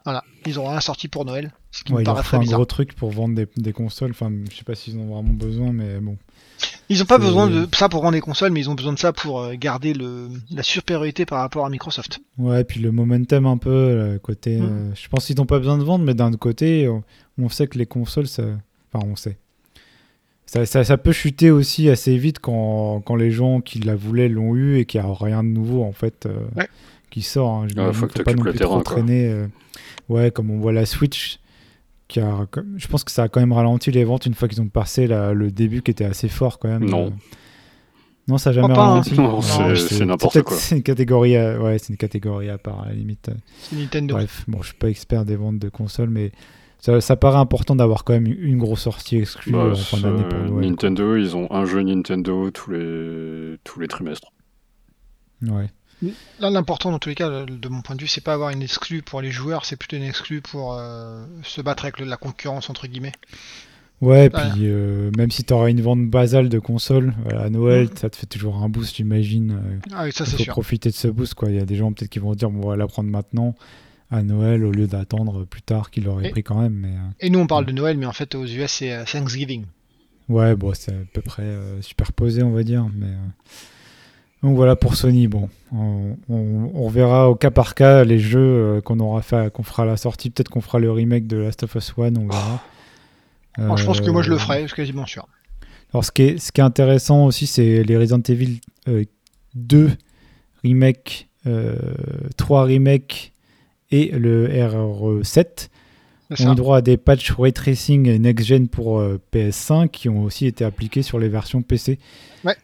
voilà, 0.09 0.23
ils 0.47 0.57
auront 0.57 0.69
rien 0.69 0.79
sorti 0.79 1.07
pour 1.07 1.23
Noël. 1.23 1.53
Ce 1.71 1.83
qui 1.83 1.93
me 1.93 2.03
paraît 2.03 2.23
très 2.23 2.37
un 2.37 2.43
gros 2.43 2.65
truc 2.65 2.95
pour 2.95 3.11
vendre 3.11 3.35
des, 3.35 3.47
des 3.57 3.73
consoles. 3.73 4.09
Enfin, 4.09 4.31
je 4.49 4.55
sais 4.55 4.63
pas 4.63 4.73
s'ils 4.73 4.97
en 4.97 5.01
ont 5.01 5.13
vraiment 5.13 5.33
besoin, 5.33 5.71
mais 5.71 5.99
bon. 5.99 6.17
Ils 6.89 6.97
n'ont 6.97 7.05
pas 7.05 7.19
besoin 7.19 7.47
de 7.47 7.67
ça 7.73 7.89
pour 7.89 8.01
vendre 8.01 8.13
des 8.13 8.21
consoles, 8.21 8.51
mais 8.51 8.59
ils 8.59 8.69
ont 8.69 8.73
besoin 8.73 8.93
de 8.93 8.97
ça 8.97 9.13
pour 9.13 9.39
euh, 9.39 9.53
garder 9.53 9.93
le, 9.93 10.29
la 10.49 10.63
supériorité 10.63 11.27
par 11.27 11.41
rapport 11.41 11.63
à 11.63 11.69
Microsoft. 11.69 12.21
Ouais, 12.39 12.61
et 12.61 12.63
puis 12.63 12.79
le 12.79 12.91
momentum 12.91 13.45
un 13.45 13.57
peu, 13.57 14.19
côté. 14.23 14.57
Mmh. 14.57 14.63
Euh, 14.63 14.95
je 14.95 15.07
pense 15.09 15.27
qu'ils 15.27 15.35
n'ont 15.37 15.45
pas 15.45 15.59
besoin 15.59 15.77
de 15.77 15.83
vendre, 15.83 16.03
mais 16.03 16.15
d'un 16.15 16.29
autre 16.29 16.39
côté, 16.39 16.89
on, 17.37 17.49
sait 17.49 17.67
que 17.67 17.77
les 17.77 17.85
consoles, 17.85 18.27
ça. 18.27 18.43
Enfin, 18.91 19.05
on 19.07 19.15
sait. 19.15 19.37
Ça, 20.47 20.65
ça, 20.65 20.97
peut 20.97 21.11
chuter 21.11 21.51
aussi 21.51 21.89
assez 21.89 22.17
vite 22.17 22.39
quand, 22.39 23.01
quand 23.05 23.15
les 23.15 23.29
gens 23.29 23.61
qui 23.61 23.79
la 23.81 23.95
voulaient 23.95 24.29
l'ont 24.29 24.55
eu 24.55 24.79
et 24.79 24.85
qu'il 24.85 24.99
n'y 24.99 25.05
a 25.05 25.13
rien 25.13 25.43
de 25.43 25.49
nouveau, 25.49 25.83
en 25.83 25.91
fait, 25.91 26.25
euh, 26.25 26.63
qui 27.11 27.21
sort. 27.21 27.51
Hein. 27.51 27.67
Je 27.67 27.91
faut 27.91 28.07
que 28.07 28.23
pas 28.23 28.33
non 28.33 28.41
plus 28.41 28.57
trop 28.57 28.81
traîner. 28.81 29.45
Ouais, 30.09 30.31
comme 30.31 30.51
on 30.51 30.59
voit 30.59 30.73
la 30.73 30.85
Switch 30.85 31.39
je 32.15 32.87
pense 32.87 33.03
que 33.03 33.11
ça 33.11 33.23
a 33.23 33.27
quand 33.27 33.39
même 33.39 33.53
ralenti 33.53 33.91
les 33.91 34.03
ventes 34.03 34.25
une 34.25 34.33
fois 34.33 34.47
qu'ils 34.47 34.61
ont 34.61 34.67
passé 34.67 35.07
le 35.07 35.51
début 35.51 35.81
qui 35.81 35.91
était 35.91 36.05
assez 36.05 36.27
fort 36.27 36.59
quand 36.59 36.69
même. 36.69 36.85
Non. 36.85 37.07
Euh, 37.07 37.09
non, 38.27 38.37
ça 38.37 38.51
n'a 38.51 38.61
jamais 38.61 38.73
ralenti. 38.73 39.15
c'est 39.75 40.05
n'importe 40.05 40.41
quoi. 40.43 40.55
C'est 40.57 40.77
une 40.77 40.83
catégorie, 40.83 41.35
à... 41.35 41.59
ouais, 41.59 41.77
c'est 41.79 41.89
une 41.89 41.97
catégorie 41.97 42.49
à 42.49 42.57
part 42.57 42.81
à 42.81 42.89
la 42.89 42.93
limite. 42.93 43.29
C'est 43.59 43.75
Nintendo. 43.75 44.15
Bref, 44.15 44.45
bon, 44.47 44.61
je 44.61 44.67
suis 44.67 44.77
pas 44.77 44.89
expert 44.89 45.25
des 45.25 45.35
ventes 45.35 45.59
de 45.59 45.69
consoles, 45.69 46.09
mais 46.09 46.31
ça, 46.79 46.99
ça 47.01 47.15
paraît 47.15 47.39
important 47.39 47.75
d'avoir 47.75 48.03
quand 48.03 48.13
même 48.13 48.27
une 48.27 48.57
grosse 48.57 48.81
sortie 48.81 49.17
exclue 49.17 49.51
bah, 49.51 49.71
en 49.71 49.75
fin 49.75 49.97
d'année 49.97 50.23
pour 50.29 50.39
Noël. 50.39 50.69
Nintendo, 50.69 51.15
ils 51.15 51.35
ont 51.35 51.51
un 51.51 51.65
jeu 51.65 51.81
Nintendo 51.81 52.49
tous 52.51 52.71
les 52.71 53.57
tous 53.63 53.79
les 53.79 53.87
trimestres. 53.87 54.31
Ouais. 55.41 55.69
Là, 56.01 56.49
l'important 56.49 56.91
dans 56.91 56.99
tous 56.99 57.09
les 57.09 57.15
cas, 57.15 57.45
de 57.45 57.69
mon 57.69 57.81
point 57.81 57.95
de 57.95 58.01
vue, 58.01 58.07
c'est 58.07 58.23
pas 58.23 58.33
avoir 58.33 58.51
une 58.51 58.61
exclue 58.61 59.01
pour 59.01 59.21
les 59.21 59.31
joueurs, 59.31 59.65
c'est 59.65 59.75
plutôt 59.75 59.97
une 59.97 60.03
exclue 60.03 60.41
pour 60.41 60.73
euh, 60.73 61.25
se 61.43 61.61
battre 61.61 61.83
avec 61.83 61.99
la 61.99 62.17
concurrence 62.17 62.69
entre 62.69 62.87
guillemets. 62.87 63.11
Ouais, 64.01 64.29
puis 64.29 64.61
euh, 64.61 65.11
même 65.17 65.29
si 65.29 65.43
tu 65.43 65.51
auras 65.51 65.69
une 65.69 65.81
vente 65.81 66.09
basale 66.09 66.47
de 66.47 66.57
consoles, 66.57 67.13
à 67.37 67.49
Noël, 67.49 67.87
mm. 67.87 67.97
ça 67.97 68.09
te 68.09 68.15
fait 68.15 68.27
toujours 68.27 68.63
un 68.63 68.69
boost, 68.69 68.95
j'imagine. 68.95 69.51
Euh, 69.51 69.79
ah 69.93 70.05
oui, 70.05 70.13
ça 70.13 70.25
c'est 70.25 70.37
sûr. 70.37 70.53
profiter 70.53 70.89
de 70.89 70.95
ce 70.95 71.09
boost, 71.09 71.33
quoi. 71.33 71.49
Il 71.49 71.57
y 71.57 71.59
a 71.59 71.65
des 71.65 71.75
gens 71.75 71.91
peut-être 71.91 72.09
qui 72.09 72.19
vont 72.19 72.33
dire, 72.33 72.49
bon, 72.49 72.67
on 72.67 72.69
va 72.69 72.77
la 72.77 72.87
prendre 72.87 73.09
maintenant 73.09 73.55
à 74.09 74.23
Noël 74.23 74.63
au 74.63 74.71
lieu 74.71 74.87
d'attendre 74.87 75.43
plus 75.43 75.61
tard 75.61 75.91
qu'il 75.91 76.07
aurait 76.07 76.29
pris 76.29 76.43
quand 76.43 76.61
même. 76.61 76.73
Mais, 76.73 76.93
et 77.19 77.29
nous, 77.29 77.39
on 77.39 77.47
parle 77.47 77.65
de 77.65 77.73
Noël, 77.73 77.97
mais 77.97 78.05
en 78.05 78.13
fait, 78.13 78.35
aux 78.35 78.45
US, 78.45 78.71
c'est 78.71 79.03
Thanksgiving. 79.03 79.65
Ouais, 80.29 80.55
bon, 80.55 80.73
c'est 80.73 80.93
à 80.93 81.03
peu 81.11 81.21
près 81.21 81.57
superposé, 81.81 82.41
on 82.41 82.51
va 82.51 82.63
dire, 82.63 82.87
mais. 82.95 83.11
Donc 84.43 84.55
voilà 84.55 84.75
pour 84.75 84.95
Sony. 84.95 85.27
Bon, 85.27 85.49
on, 85.71 86.89
verra 86.89 87.29
au 87.29 87.35
cas 87.35 87.51
par 87.51 87.75
cas 87.75 88.03
les 88.03 88.19
jeux 88.19 88.39
euh, 88.39 88.81
qu'on 88.81 88.99
aura 88.99 89.21
fait, 89.21 89.51
qu'on 89.51 89.63
fera 89.63 89.85
la 89.85 89.97
sortie. 89.97 90.29
Peut-être 90.29 90.49
qu'on 90.49 90.61
fera 90.61 90.79
le 90.79 90.91
remake 90.91 91.27
de 91.27 91.37
Last 91.37 91.63
of 91.63 91.75
Us 91.75 91.93
One. 91.97 92.17
On 92.17 92.27
verra. 92.27 93.77
je 93.77 93.85
pense 93.85 94.01
que 94.01 94.09
moi 94.09 94.21
je 94.21 94.29
le 94.29 94.35
euh, 94.35 94.39
ferai, 94.39 94.65
c'est 94.67 94.75
quasiment 94.75 95.05
sûr. 95.05 95.27
Alors 95.93 96.05
ce 96.05 96.11
qui 96.11 96.21
est, 96.23 96.37
ce 96.37 96.51
qui 96.51 96.61
est 96.61 96.63
intéressant 96.63 97.25
aussi, 97.25 97.47
c'est 97.47 97.83
les 97.83 97.97
Resident 97.97 98.21
Evil 98.29 98.59
2 99.55 99.77
euh, 99.77 99.89
remake, 100.63 101.27
3 102.37 102.63
remake 102.63 103.33
et 103.91 104.11
le 104.11 104.47
RR7 104.47 105.69
on 106.37 106.51
a 106.51 106.55
droit 106.55 106.77
à 106.77 106.81
des 106.81 106.97
patchs 106.97 107.31
ray 107.31 107.51
tracing 107.51 108.07
et 108.07 108.19
next-gen 108.19 108.67
pour 108.67 108.99
euh, 108.99 109.19
PS5 109.33 109.89
qui 109.89 110.09
ont 110.09 110.23
aussi 110.23 110.45
été 110.45 110.63
appliqués 110.63 111.01
sur 111.01 111.17
les 111.19 111.29
versions 111.29 111.61
PC. 111.61 111.97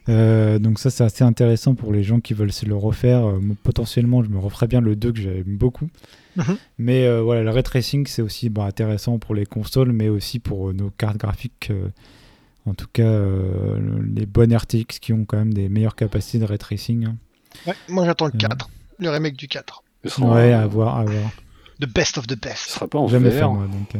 Euh, 0.08 0.58
donc 0.58 0.78
ça 0.78 0.90
c'est 0.90 1.04
assez 1.04 1.24
intéressant 1.24 1.74
pour 1.74 1.92
les 1.92 2.02
gens 2.02 2.20
qui 2.20 2.32
veulent 2.34 2.52
se 2.52 2.64
le 2.64 2.76
refaire. 2.76 3.26
Euh, 3.26 3.40
potentiellement 3.62 4.22
je 4.22 4.30
me 4.30 4.38
referais 4.38 4.68
bien 4.68 4.80
le 4.80 4.94
2 4.94 5.12
que 5.12 5.20
j'aime 5.20 5.56
beaucoup. 5.56 5.88
Mhm. 6.36 6.56
Mais 6.78 7.20
voilà, 7.20 7.42
le 7.42 7.50
ray 7.50 7.62
tracing 7.62 8.06
c'est 8.06 8.22
aussi 8.22 8.50
bah, 8.50 8.64
intéressant 8.64 9.18
pour 9.18 9.34
les 9.34 9.46
consoles 9.46 9.92
mais 9.92 10.08
aussi 10.08 10.38
pour 10.38 10.72
nos 10.72 10.90
cartes 10.90 11.16
graphiques 11.16 11.72
En 12.66 12.74
tout 12.74 12.88
cas, 12.92 13.02
euh, 13.02 13.78
les 14.14 14.26
bonnes 14.26 14.54
RTX 14.54 14.98
qui 15.00 15.12
ont 15.12 15.24
quand 15.24 15.38
même 15.38 15.54
des 15.54 15.68
meilleures 15.68 15.94
capacités 15.96 16.38
de 16.38 16.44
ray 16.44 16.58
tracing. 16.58 17.06
Hein. 17.06 17.16
Ouais, 17.66 17.74
moi 17.88 18.04
j'attends 18.04 18.26
le 18.26 18.32
4, 18.32 18.68
le 18.98 19.10
remake 19.10 19.36
du 19.36 19.48
4. 19.48 19.82
Ouais, 20.18 20.52
à 20.52 20.66
voir, 20.66 20.98
à 20.98 21.04
voir. 21.04 21.30
The 21.80 21.86
best 21.86 22.18
of 22.18 22.26
the 22.26 22.40
best. 22.40 22.64
Ce 22.68 22.72
sera 22.74 22.88
pas 22.88 22.98
en 22.98 23.08
Jamais 23.08 23.30
VR. 23.30 23.34
fait, 23.34 23.44
moi, 23.48 23.66
donc, 23.66 23.94
euh, 23.94 23.98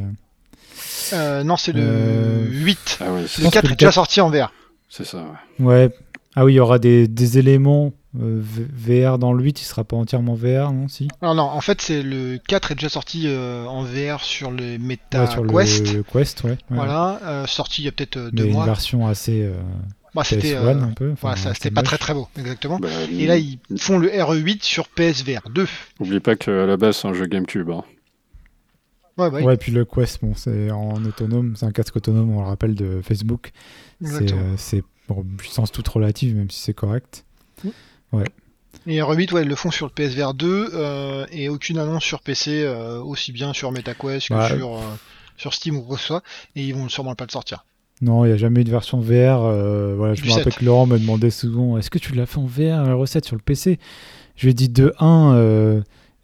Euh, 1.12 1.44
non, 1.44 1.56
c'est 1.56 1.72
le 1.72 1.80
Euh, 1.82 2.46
8. 2.50 2.98
Ah 3.00 3.12
ouais, 3.12 3.22
Le 3.22 3.26
c'est 3.28 3.42
pense 3.42 3.52
4 3.52 3.62
que 3.68 3.72
est 3.72 3.76
déjà 3.76 3.86
4 3.88 3.94
sorti 3.94 4.20
en 4.20 4.30
VR. 4.30 4.52
c'est 4.88 5.04
ça. 5.04 5.24
ouais. 5.58 5.64
Ouais. 5.66 5.90
Ah 6.38 6.44
oui, 6.44 6.52
il 6.52 6.56
y 6.56 6.60
aura 6.60 6.78
des, 6.78 7.08
des 7.08 7.38
éléments 7.38 7.92
euh, 8.20 8.42
VR 8.42 9.18
dans 9.18 9.32
le 9.32 9.42
8, 9.42 9.60
il 9.60 9.64
sera 9.64 9.84
pas 9.84 9.96
entièrement 9.96 10.34
VR, 10.34 10.72
non 10.72 10.88
si? 10.88 11.08
Non, 11.22 11.34
non, 11.34 11.44
en 11.44 11.60
fait, 11.62 11.80
c'est 11.80 12.02
le 12.02 12.38
4 12.48 12.72
est 12.72 12.74
déjà 12.74 12.88
sorti 12.90 13.24
euh, 13.26 13.64
en 13.66 13.82
VR 13.84 14.20
sur 14.22 14.50
le 14.50 14.76
Meta 14.78 15.24
Ouais, 15.24 15.30
sur 15.30 15.46
Quest. 15.46 15.94
le 15.94 16.02
Quest, 16.02 16.44
ouais. 16.44 16.50
ouais. 16.50 16.56
Voilà, 16.70 17.20
euh, 17.24 17.46
sorti 17.46 17.82
il 17.82 17.84
y 17.86 17.88
a 17.88 17.92
peut-être 17.92 18.16
euh, 18.18 18.30
Mais 18.32 18.42
deux 18.42 18.46
une 18.48 18.52
mois. 18.52 18.64
version 18.66 19.06
assez 19.06 19.42
euh, 19.44 19.54
Bah, 20.22 20.24
c'était 20.24 20.54
PS1 20.54 20.64
euh, 20.64 20.82
un 20.82 20.92
peu. 20.92 21.12
enfin, 21.12 21.18
voilà, 21.28 21.36
ça, 21.36 21.50
assez 21.50 21.58
c'était 21.62 21.74
pas 21.74 21.82
très 21.82 21.98
très 21.98 22.14
beau, 22.14 22.28
exactement. 22.38 22.78
Bah, 22.78 22.88
Et 23.10 23.26
là, 23.26 23.36
ils 23.36 23.58
font 23.78 23.98
le 23.98 24.08
RE8 24.08 24.62
sur 24.62 24.88
PSVR 24.88 25.48
2. 25.50 25.66
N'oublie 26.00 26.20
pas 26.20 26.36
qu'à 26.36 26.66
la 26.66 26.76
base, 26.76 26.96
c'est 26.96 27.08
un 27.08 27.14
jeu 27.14 27.26
GameCube. 27.26 27.70
hein. 27.70 27.84
Ouais, 29.18 29.30
bah, 29.30 29.38
oui, 29.38 29.42
Ouais, 29.44 29.56
puis 29.56 29.72
le 29.72 29.84
Quest, 29.84 30.20
bon, 30.22 30.34
c'est 30.34 30.70
en 30.70 31.02
autonome, 31.04 31.56
c'est 31.56 31.64
un 31.66 31.72
casque 31.72 31.96
autonome, 31.96 32.30
on 32.36 32.40
le 32.42 32.46
rappelle, 32.48 32.74
de 32.74 33.00
Facebook. 33.02 33.52
C'est 34.02 34.06
exactement. 34.08 34.40
euh, 34.42 34.54
c'est 34.58 34.82
bon, 35.08 35.24
puissance 35.38 35.72
toute 35.72 35.88
relative, 35.88 36.36
même 36.36 36.50
si 36.50 36.60
c'est 36.60 36.74
correct. 36.74 37.24
Et 38.88 38.98
RE8, 39.00 39.32
ouais, 39.32 39.42
ils 39.42 39.48
le 39.48 39.56
font 39.56 39.70
sur 39.70 39.86
le 39.86 39.92
PSVR 39.92 40.32
2 40.34 40.70
euh, 40.74 41.26
et 41.32 41.48
aucune 41.48 41.78
annonce 41.78 42.04
sur 42.04 42.20
PC, 42.20 42.62
euh, 42.62 43.00
aussi 43.00 43.32
bien 43.32 43.52
sur 43.52 43.72
MetaQuest 43.72 44.28
que 44.28 44.34
Ouais. 44.34 44.56
sur, 44.56 44.76
euh, 44.76 44.80
sur 45.36 45.54
Steam 45.54 45.76
ou 45.76 45.82
quoi 45.82 45.96
que 45.96 46.00
ce 46.02 46.06
soit. 46.06 46.22
Et 46.54 46.62
ils 46.62 46.74
vont 46.74 46.88
sûrement 46.88 47.14
pas 47.16 47.24
le 47.24 47.32
sortir. 47.32 47.64
Non, 48.02 48.24
il 48.24 48.28
n'y 48.28 48.34
a 48.34 48.36
jamais 48.36 48.60
eu 48.60 48.64
de 48.64 48.70
version 48.70 49.00
VR. 49.00 49.42
euh, 49.44 49.94
voilà, 49.96 50.14
je 50.14 50.22
Du 50.22 50.28
me 50.28 50.32
rappelle 50.34 50.52
7. 50.52 50.60
que 50.60 50.64
Laurent 50.66 50.86
me 50.86 50.98
demandait 50.98 51.30
souvent 51.30 51.78
est-ce 51.78 51.90
que 51.90 51.98
tu 51.98 52.14
l'as 52.14 52.26
fait 52.26 52.38
en 52.38 52.44
VR, 52.46 52.84
la 52.86 52.94
recette 52.94 53.24
sur 53.24 53.36
le 53.36 53.42
PC 53.42 53.78
Je 54.36 54.44
lui 54.46 54.50
ai 54.50 54.54
dit 54.54 54.68
de 54.68 54.92
1, 54.98 55.34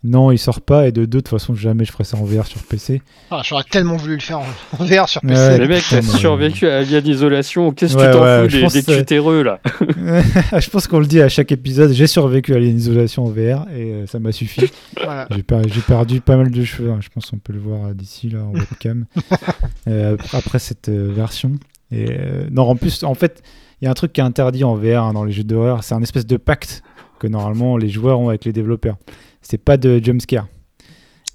non, 0.05 0.33
il 0.33 0.39
sort 0.39 0.61
pas, 0.61 0.89
et 0.89 0.93
de 0.93 1.03
2, 1.03 1.07
de 1.07 1.17
toute 1.19 1.29
façon, 1.29 1.55
jamais 1.55 1.85
je 1.85 1.93
ferai 1.93 2.03
ça 2.05 2.17
en 2.17 2.25
VR 2.25 2.47
sur 2.47 2.61
PC. 2.63 3.01
Ah, 3.31 3.41
j'aurais 3.45 3.63
tellement 3.65 3.97
voulu 3.97 4.15
le 4.15 4.21
faire 4.21 4.41
en, 4.41 4.47
en 4.81 4.85
VR 4.85 5.09
sur 5.09 5.21
PC. 5.21 5.33
Ouais. 5.35 5.59
Les 5.59 5.69
mecs, 5.69 5.85
t'as 5.89 6.03
survécu 6.03 6.67
à 6.67 6.79
Alien 6.79 7.07
Isolation. 7.07 7.71
Qu'est-ce 7.73 7.95
que 7.97 8.01
Ouais, 8.01 8.07
tu 8.11 8.13
t'en 8.13 8.23
ouais, 8.25 8.49
fous 8.69 8.73
des, 8.75 8.83
des 8.83 8.97
cutéreux 8.99 9.43
là 9.43 9.61
je 10.59 10.71
pense 10.71 10.87
qu'on 10.89 10.99
le 10.99 11.07
dit 11.07 11.21
à 11.23 11.29
chaque 11.29 11.53
épisode 11.53 11.93
j'ai 11.93 12.07
survécu 12.07 12.55
à 12.55 12.59
l'isolation 12.59 13.25
en 13.25 13.29
VR, 13.31 13.67
et 13.75 13.93
euh, 13.93 14.07
ça 14.07 14.19
m'a 14.19 14.33
suffi. 14.33 14.71
Voilà. 15.03 15.27
J'ai 15.31 15.43
per- 15.43 15.63
j'ai 15.67 15.81
perdu 15.81 16.21
pas 16.21 16.37
mal 16.37 16.51
de 16.51 16.65
cheveux, 16.65 16.91
hein, 16.91 16.99
je 17.01 17.09
pense 17.09 17.31
qu'on 17.31 17.39
peut 17.39 17.53
le 17.53 17.61
voir 17.61 17.87
euh, 17.87 17.95
d'ici 17.95 18.29
là 18.29 18.41
en 18.45 18.53
webcam 18.53 19.05
euh, 19.89 20.17
après 20.33 20.59
cette 20.59 20.89
euh, 20.89 21.11
version. 21.15 21.53
Et 21.91 22.07
euh, 22.11 22.47
non, 22.51 22.63
en 22.63 22.75
plus, 22.77 23.05
en 23.05 23.15
fait, 23.15 23.43
il 23.81 23.85
y 23.85 23.89
a 23.89 23.91
un 23.91 23.95
truc 23.95 24.13
qui 24.13 24.21
est 24.21 24.25
interdit 24.25 24.65
en 24.65 24.75
VR 24.75 25.03
hein, 25.05 25.13
dans 25.13 25.25
les 25.25 25.33
jeux 25.33 25.45
d'horreur, 25.45 25.85
c'est 25.85 25.95
un 25.95 26.03
espèce 26.03 26.27
de 26.27 26.37
pacte 26.37 26.83
que 27.19 27.27
normalement 27.27 27.77
les 27.77 27.89
joueurs 27.89 28.19
ont 28.19 28.31
avec 28.31 28.45
les 28.45 28.53
développeurs. 28.53 28.97
C'est 29.43 29.59
pas 29.63 29.77
de 29.77 30.01
jumpscare. 30.03 30.47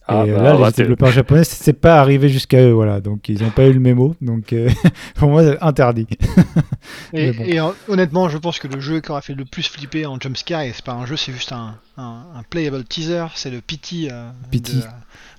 Ah, 0.09 0.23
et 0.25 0.29
euh, 0.31 0.37
bah, 0.37 0.43
là, 0.43 0.53
les 0.53 0.63
raté. 0.63 0.81
développeurs 0.83 1.11
japonais, 1.11 1.43
c'est 1.43 1.73
pas 1.73 1.99
arrivé 1.99 2.29
jusqu'à 2.29 2.61
eux, 2.61 2.71
voilà. 2.71 3.01
Donc 3.01 3.27
ils 3.27 3.43
n'ont 3.43 3.49
pas 3.49 3.67
eu 3.67 3.73
le 3.73 3.81
mémo, 3.81 4.15
donc 4.21 4.53
euh, 4.53 4.69
pour 5.15 5.27
moi, 5.29 5.43
c'est 5.43 5.61
interdit. 5.61 6.07
Et, 7.13 7.27
Mais 7.27 7.31
bon. 7.33 7.43
et, 7.45 7.59
euh, 7.59 7.67
honnêtement, 7.89 8.29
je 8.29 8.37
pense 8.37 8.57
que 8.59 8.69
le 8.69 8.79
jeu 8.79 9.01
qui 9.01 9.11
aura 9.11 9.21
fait 9.21 9.33
le 9.33 9.43
plus 9.43 9.63
flipper 9.67 10.05
en 10.05 10.17
jumpscare, 10.17 10.61
et 10.61 10.71
c'est 10.73 10.83
pas 10.85 10.93
un 10.93 11.05
jeu, 11.05 11.17
c'est 11.17 11.33
juste 11.33 11.51
un, 11.51 11.75
un, 11.97 12.23
un 12.35 12.43
playable 12.49 12.85
teaser, 12.85 13.25
c'est 13.35 13.49
le 13.49 13.59
PT. 13.59 14.07
euh, 14.09 14.29
de- 14.53 14.59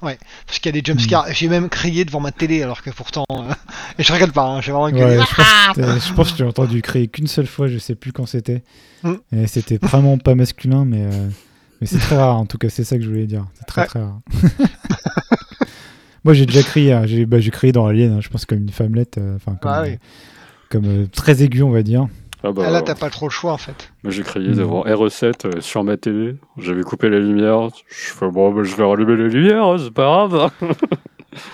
ouais, 0.02 0.18
parce 0.46 0.58
qu'il 0.58 0.74
y 0.74 0.78
a 0.78 0.80
des 0.82 0.84
jumpscares. 0.86 1.26
J'ai 1.32 1.48
même 1.48 1.70
crié 1.70 2.04
devant 2.04 2.20
ma 2.20 2.30
télé, 2.32 2.62
alors 2.62 2.82
que 2.82 2.90
pourtant. 2.90 3.24
euh, 3.32 3.36
et 3.98 4.02
je 4.02 4.12
regarde 4.12 4.32
pas, 4.32 4.44
hein, 4.44 4.60
j'ai 4.60 4.72
vraiment 4.72 4.90
gueulé. 4.90 5.16
Ouais, 5.16 5.24
je, 5.24 5.34
pense 5.34 5.76
que, 5.76 5.82
je 6.08 6.12
pense 6.12 6.32
que 6.32 6.36
j'ai 6.38 6.44
entendu 6.44 6.82
crier 6.82 7.08
qu'une 7.08 7.26
seule 7.26 7.46
fois, 7.46 7.68
je 7.68 7.78
sais 7.78 7.94
plus 7.94 8.12
quand 8.12 8.26
c'était. 8.26 8.62
Mm. 9.02 9.14
Et 9.32 9.46
c'était 9.46 9.78
vraiment 9.80 10.18
pas 10.18 10.34
masculin, 10.34 10.84
mais, 10.84 11.04
euh, 11.04 11.28
mais 11.80 11.86
c'est 11.86 11.98
très 11.98 12.16
rare 12.16 12.36
en 12.36 12.46
tout 12.46 12.58
cas, 12.58 12.68
c'est 12.68 12.84
ça 12.84 12.96
que 12.96 13.02
je 13.04 13.08
voulais 13.08 13.26
dire. 13.26 13.46
C'est 13.54 13.66
très 13.66 13.82
Ouais. 13.82 13.86
très 13.86 14.00
rare. 14.00 14.20
Moi 16.24 16.34
j'ai 16.34 16.46
déjà 16.46 16.62
crié, 16.62 16.92
hein, 16.92 17.06
j'ai 17.06 17.26
bah, 17.26 17.38
j'ai 17.40 17.50
crié 17.50 17.72
dans 17.72 17.86
Alien, 17.86 18.12
hein, 18.14 18.20
je 18.20 18.28
pense 18.28 18.44
comme 18.44 18.58
une 18.58 18.70
femmelette, 18.70 19.18
euh, 19.18 19.36
enfin 19.36 19.56
comme, 19.60 19.70
Ah 19.72 19.82
oui. 19.82 19.90
euh, 19.92 19.96
comme 20.68 20.84
euh, 20.86 21.06
très 21.06 21.42
aigu 21.42 21.62
on 21.62 21.70
va 21.70 21.82
dire. 21.82 22.08
Ah 22.44 22.52
bah, 22.52 22.64
Ah, 22.66 22.70
là, 22.70 22.82
t'as 22.82 22.94
pas 22.94 23.10
trop 23.10 23.26
le 23.26 23.30
choix 23.30 23.52
en 23.52 23.56
fait. 23.58 23.90
Moi 24.02 24.12
j'ai 24.12 24.22
crié 24.22 24.48
Mhm. 24.50 24.56
devant 24.56 24.84
RE7 24.84 25.46
euh, 25.46 25.60
sur 25.60 25.84
ma 25.84 25.96
télé. 25.96 26.34
J'avais 26.58 26.82
coupé 26.82 27.08
la 27.08 27.18
lumière. 27.20 27.68
Je 27.88 27.94
fais 28.12 28.28
bon, 28.30 28.52
bah, 28.52 28.62
je 28.64 28.74
vais 28.74 28.84
rallumer 28.84 29.16
la 29.16 29.28
lumière, 29.28 29.64
hein, 29.64 29.76
c'est 29.78 29.92
pas 29.92 30.04
grave. 30.04 30.50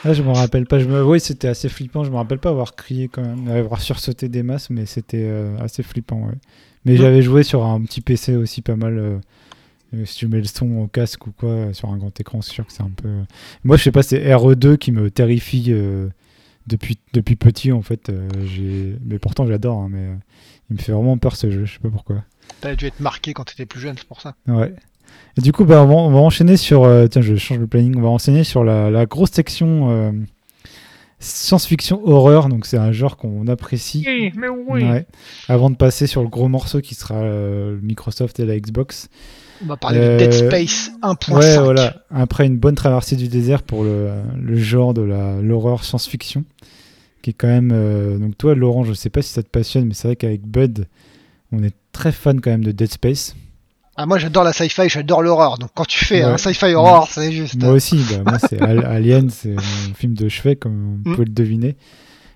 Là 0.05 0.13
je 0.15 0.23
me 0.23 0.33
rappelle 0.33 0.67
pas, 0.67 0.79
je 0.79 0.87
me... 0.87 1.03
oui 1.05 1.21
c'était 1.21 1.49
assez 1.49 1.69
flippant, 1.69 2.03
je 2.05 2.11
me 2.11 2.17
rappelle 2.17 2.39
pas 2.39 2.51
avoir 2.51 2.75
crié 2.75 3.09
quand 3.09 3.23
même, 3.23 3.49
avoir 3.49 3.81
sursauté 3.83 4.29
des 4.29 4.43
masses, 4.43 4.71
mais 4.71 4.87
c'était 4.87 5.25
euh, 5.25 5.57
assez 5.61 5.83
flippant. 5.83 6.21
Ouais. 6.27 6.35
Mais 6.87 6.95
Mm. 6.95 6.97
j'avais 6.97 7.23
joué 7.23 7.43
sur 7.45 7.65
un 7.65 7.81
petit 7.83 8.01
PC 8.01 8.35
aussi 8.37 8.61
pas 8.63 8.77
mal. 8.77 9.21
Euh, 9.95 10.05
si 10.05 10.17
tu 10.19 10.29
mets 10.29 10.39
le 10.39 10.45
son 10.45 10.79
au 10.79 10.87
casque 10.87 11.27
ou 11.27 11.33
quoi, 11.33 11.49
euh, 11.51 11.73
sur 11.73 11.89
un 11.91 11.97
grand 11.97 12.19
écran, 12.21 12.43
c'est 12.43 12.53
sûr 12.53 12.67
que 12.67 12.73
c'est 12.73 12.83
un 12.83 12.91
peu. 12.91 13.09
euh, 13.09 13.23
Moi, 13.65 13.77
je 13.77 13.83
sais 13.85 13.93
pas, 13.93 14.03
c'est 14.03 14.19
RE2 14.25 14.77
qui 14.77 14.93
me 14.93 15.11
terrifie 15.11 15.67
euh, 15.69 16.09
depuis, 16.67 16.99
depuis 17.13 17.37
petit, 17.37 17.73
en 17.73 17.83
fait. 17.83 18.09
euh, 18.09 18.29
j'ai... 18.45 18.97
Mais 19.05 19.19
pourtant, 19.19 19.47
j'adore, 19.47 19.79
hein, 19.79 19.89
mais 19.91 20.07
euh, 20.09 20.15
il 20.71 20.77
me 20.77 20.83
fait 20.83 20.93
vraiment 20.93 21.17
peur 21.19 21.37
ce 21.37 21.51
jeu, 21.51 21.65
je 21.65 21.75
sais 21.75 21.79
pas 21.81 21.91
pourquoi. 21.91 22.25
T'as 22.61 22.75
dû 22.75 22.87
être 22.87 23.01
marqué 23.01 23.33
quand 23.33 23.45
t'étais 23.45 23.67
plus 23.67 23.81
jeune, 23.81 23.97
c'est 23.99 24.07
pour 24.09 24.21
ça. 24.21 24.35
Ouais. 24.49 24.75
Et 25.37 25.41
du 25.41 25.53
coup, 25.53 25.65
bah, 25.65 25.83
on, 25.83 25.87
va, 25.87 25.95
on 25.95 26.11
va 26.11 26.19
enchaîner 26.19 26.57
sur. 26.57 26.85
euh, 26.85 27.07
tiens, 27.07 27.23
je 27.23 27.37
change 27.37 27.59
le 27.59 27.67
planning. 27.67 27.95
On 27.97 28.03
va 28.03 28.09
enchaîner 28.09 28.43
sur 28.45 28.65
la, 28.65 28.91
la 28.91 29.07
grosse 29.07 29.31
section 29.31 29.91
euh, 29.91 30.13
science-fiction 31.21 32.01
horreur. 32.07 32.49
Donc, 32.49 32.67
c'est 32.67 32.77
un 32.79 32.93
genre 32.93 33.17
qu'on 33.17 33.47
apprécie. 33.49 34.05
mais 34.37 34.49
Ouais. 34.49 35.07
Avant 35.49 35.71
de 35.71 35.77
passer 35.77 36.07
sur 36.07 36.23
le 36.23 36.29
gros 36.29 36.49
morceau 36.49 36.81
qui 36.81 36.95
sera 36.95 37.17
euh, 37.17 37.79
Microsoft 37.83 38.41
et 38.41 38.47
la 38.47 38.59
Xbox. 38.59 39.09
On 39.63 39.67
va 39.67 39.77
parler 39.77 39.99
Euh, 39.99 40.19
de 40.19 40.25
Dead 40.25 40.33
Space 40.33 40.91
1.5. 41.03 41.33
Ouais, 41.35 41.59
voilà. 41.59 41.95
Après 42.11 42.47
une 42.47 42.57
bonne 42.57 42.75
traversée 42.75 43.17
du 43.17 43.29
désert 43.29 43.63
pour 43.63 43.85
le, 43.85 44.11
le 44.41 44.57
genre 44.57 44.95
de 44.95 45.03
l'horreur 45.43 45.85
science-fiction, 45.85 46.45
qui 47.23 47.31
est 47.31 47.35
quand 47.35 47.49
même. 47.49 47.71
euh, 47.73 48.19
donc 48.19 48.37
toi, 48.37 48.55
Laurent, 48.55 48.85
je 48.85 48.93
sais 48.93 49.11
pas 49.11 49.23
si 49.23 49.31
ça 49.33 49.43
te 49.43 49.49
passionne, 49.49 49.87
mais 49.87 49.95
c'est 49.95 50.09
vrai 50.09 50.17
qu'avec 50.17 50.43
Bud, 50.43 50.87
on 51.53 51.63
est 51.63 51.75
très 51.93 52.13
fan 52.13 52.41
quand 52.41 52.51
même 52.51 52.65
de 52.65 52.73
Dead 52.73 52.91
Space. 52.91 53.35
Ah, 53.97 54.07
moi 54.07 54.19
j'adore 54.19 54.43
la 54.43 54.53
sci-fi, 54.53 54.89
j'adore 54.89 55.23
l'horreur. 55.23 55.57
Donc 55.59 55.71
quand 55.73 55.85
tu 55.87 56.05
fais 56.05 56.25
Ouais. 56.25 56.33
un 56.33 56.37
sci-fi 56.37 56.75
horror, 56.75 57.07
c'est 57.09 57.31
juste. 57.31 57.63
Moi 57.63 57.71
aussi, 57.75 57.97
bah, 58.11 58.29
moi 58.29 58.39
c'est 58.41 58.61
Al- 58.61 58.85
Alien, 58.87 59.31
c'est 59.31 59.51
mon 59.55 59.95
film 59.95 60.15
de 60.15 60.29
chevet, 60.29 60.57
comme 60.57 61.01
on 61.07 61.11
Mm. 61.11 61.17
peut 61.17 61.23
le 61.25 61.31
deviner. 61.33 61.77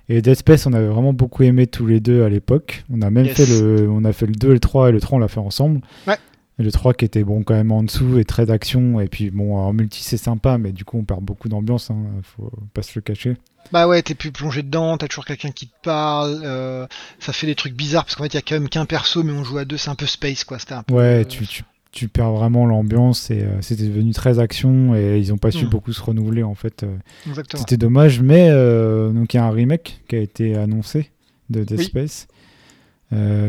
Et 0.08 0.22
Dead 0.22 0.36
Space, 0.36 0.66
on 0.66 0.72
avait 0.72 0.86
vraiment 0.86 1.12
beaucoup 1.12 1.42
aimé 1.42 1.66
tous 1.66 1.84
les 1.86 1.98
deux 2.00 2.22
à 2.22 2.28
l'époque. 2.28 2.84
On 2.90 3.02
a 3.02 3.10
même 3.10 3.26
Yes. 3.26 3.36
fait 3.36 3.60
le, 3.60 3.90
on 3.90 4.04
a 4.04 4.12
fait 4.12 4.26
le 4.26 4.32
2 4.32 4.50
et 4.50 4.52
le 4.52 4.60
3, 4.60 4.88
et 4.88 4.92
le 4.92 5.00
3 5.00 5.16
on 5.16 5.20
l'a 5.20 5.26
fait 5.28 5.40
ensemble. 5.40 5.80
Ouais. 6.06 6.16
Et 6.58 6.62
le 6.64 6.72
3 6.72 6.94
qui 6.94 7.04
était 7.04 7.22
bon 7.24 7.42
quand 7.44 7.54
même 7.54 7.70
en 7.72 7.82
dessous 7.84 8.18
et 8.18 8.24
très 8.24 8.46
d'action. 8.46 9.00
Et 9.00 9.06
puis 9.08 9.30
bon, 9.30 9.56
en 9.56 9.72
multi 9.72 10.02
c'est 10.02 10.16
sympa, 10.16 10.58
mais 10.58 10.72
du 10.72 10.84
coup 10.84 10.98
on 10.98 11.04
perd 11.04 11.22
beaucoup 11.22 11.48
d'ambiance, 11.48 11.90
hein, 11.90 11.96
faut 12.22 12.50
pas 12.74 12.82
se 12.82 12.92
le 12.96 13.00
cacher. 13.02 13.36
Bah 13.70 13.86
ouais, 13.86 14.00
t'es 14.02 14.14
plus 14.14 14.32
plongé 14.32 14.62
dedans, 14.62 14.96
t'as 14.96 15.08
toujours 15.08 15.26
quelqu'un 15.26 15.50
qui 15.50 15.66
te 15.66 15.74
parle, 15.82 16.40
euh, 16.42 16.86
ça 17.18 17.32
fait 17.34 17.46
des 17.46 17.54
trucs 17.54 17.74
bizarres 17.74 18.04
parce 18.06 18.14
qu'en 18.16 18.22
fait 18.24 18.30
il 18.32 18.36
y 18.36 18.38
a 18.38 18.42
quand 18.42 18.54
même 18.54 18.68
qu'un 18.70 18.86
perso 18.86 19.22
mais 19.22 19.32
on 19.32 19.44
joue 19.44 19.58
à 19.58 19.66
deux, 19.66 19.76
c'est 19.76 19.90
un 19.90 19.94
peu 19.94 20.06
space 20.06 20.44
quoi, 20.44 20.56
un 20.70 20.82
peu... 20.84 20.94
Ouais, 20.94 21.20
euh, 21.20 21.24
tu, 21.24 21.46
tu, 21.46 21.64
tu 21.92 22.08
perds 22.08 22.32
vraiment 22.32 22.64
l'ambiance 22.64 23.30
et 23.30 23.42
euh, 23.42 23.60
c'était 23.60 23.84
devenu 23.86 24.12
très 24.12 24.38
action 24.38 24.94
et 24.96 25.18
ils 25.18 25.34
ont 25.34 25.38
pas 25.38 25.50
su 25.50 25.66
Mm. 25.66 25.68
beaucoup 25.68 25.92
se 25.92 26.00
renouveler 26.00 26.42
en 26.42 26.54
fait. 26.54 26.86
Exactement. 27.26 27.60
C'était 27.60 27.76
dommage, 27.76 28.20
mais 28.22 28.48
euh, 28.50 29.10
donc 29.10 29.34
il 29.34 29.36
y 29.36 29.40
a 29.40 29.44
un 29.44 29.50
remake 29.50 30.00
qui 30.08 30.16
a 30.16 30.20
été 30.20 30.56
annoncé 30.56 31.10
de 31.50 31.62
Dead 31.62 31.78
Oui. 31.78 31.84
Space 31.84 32.26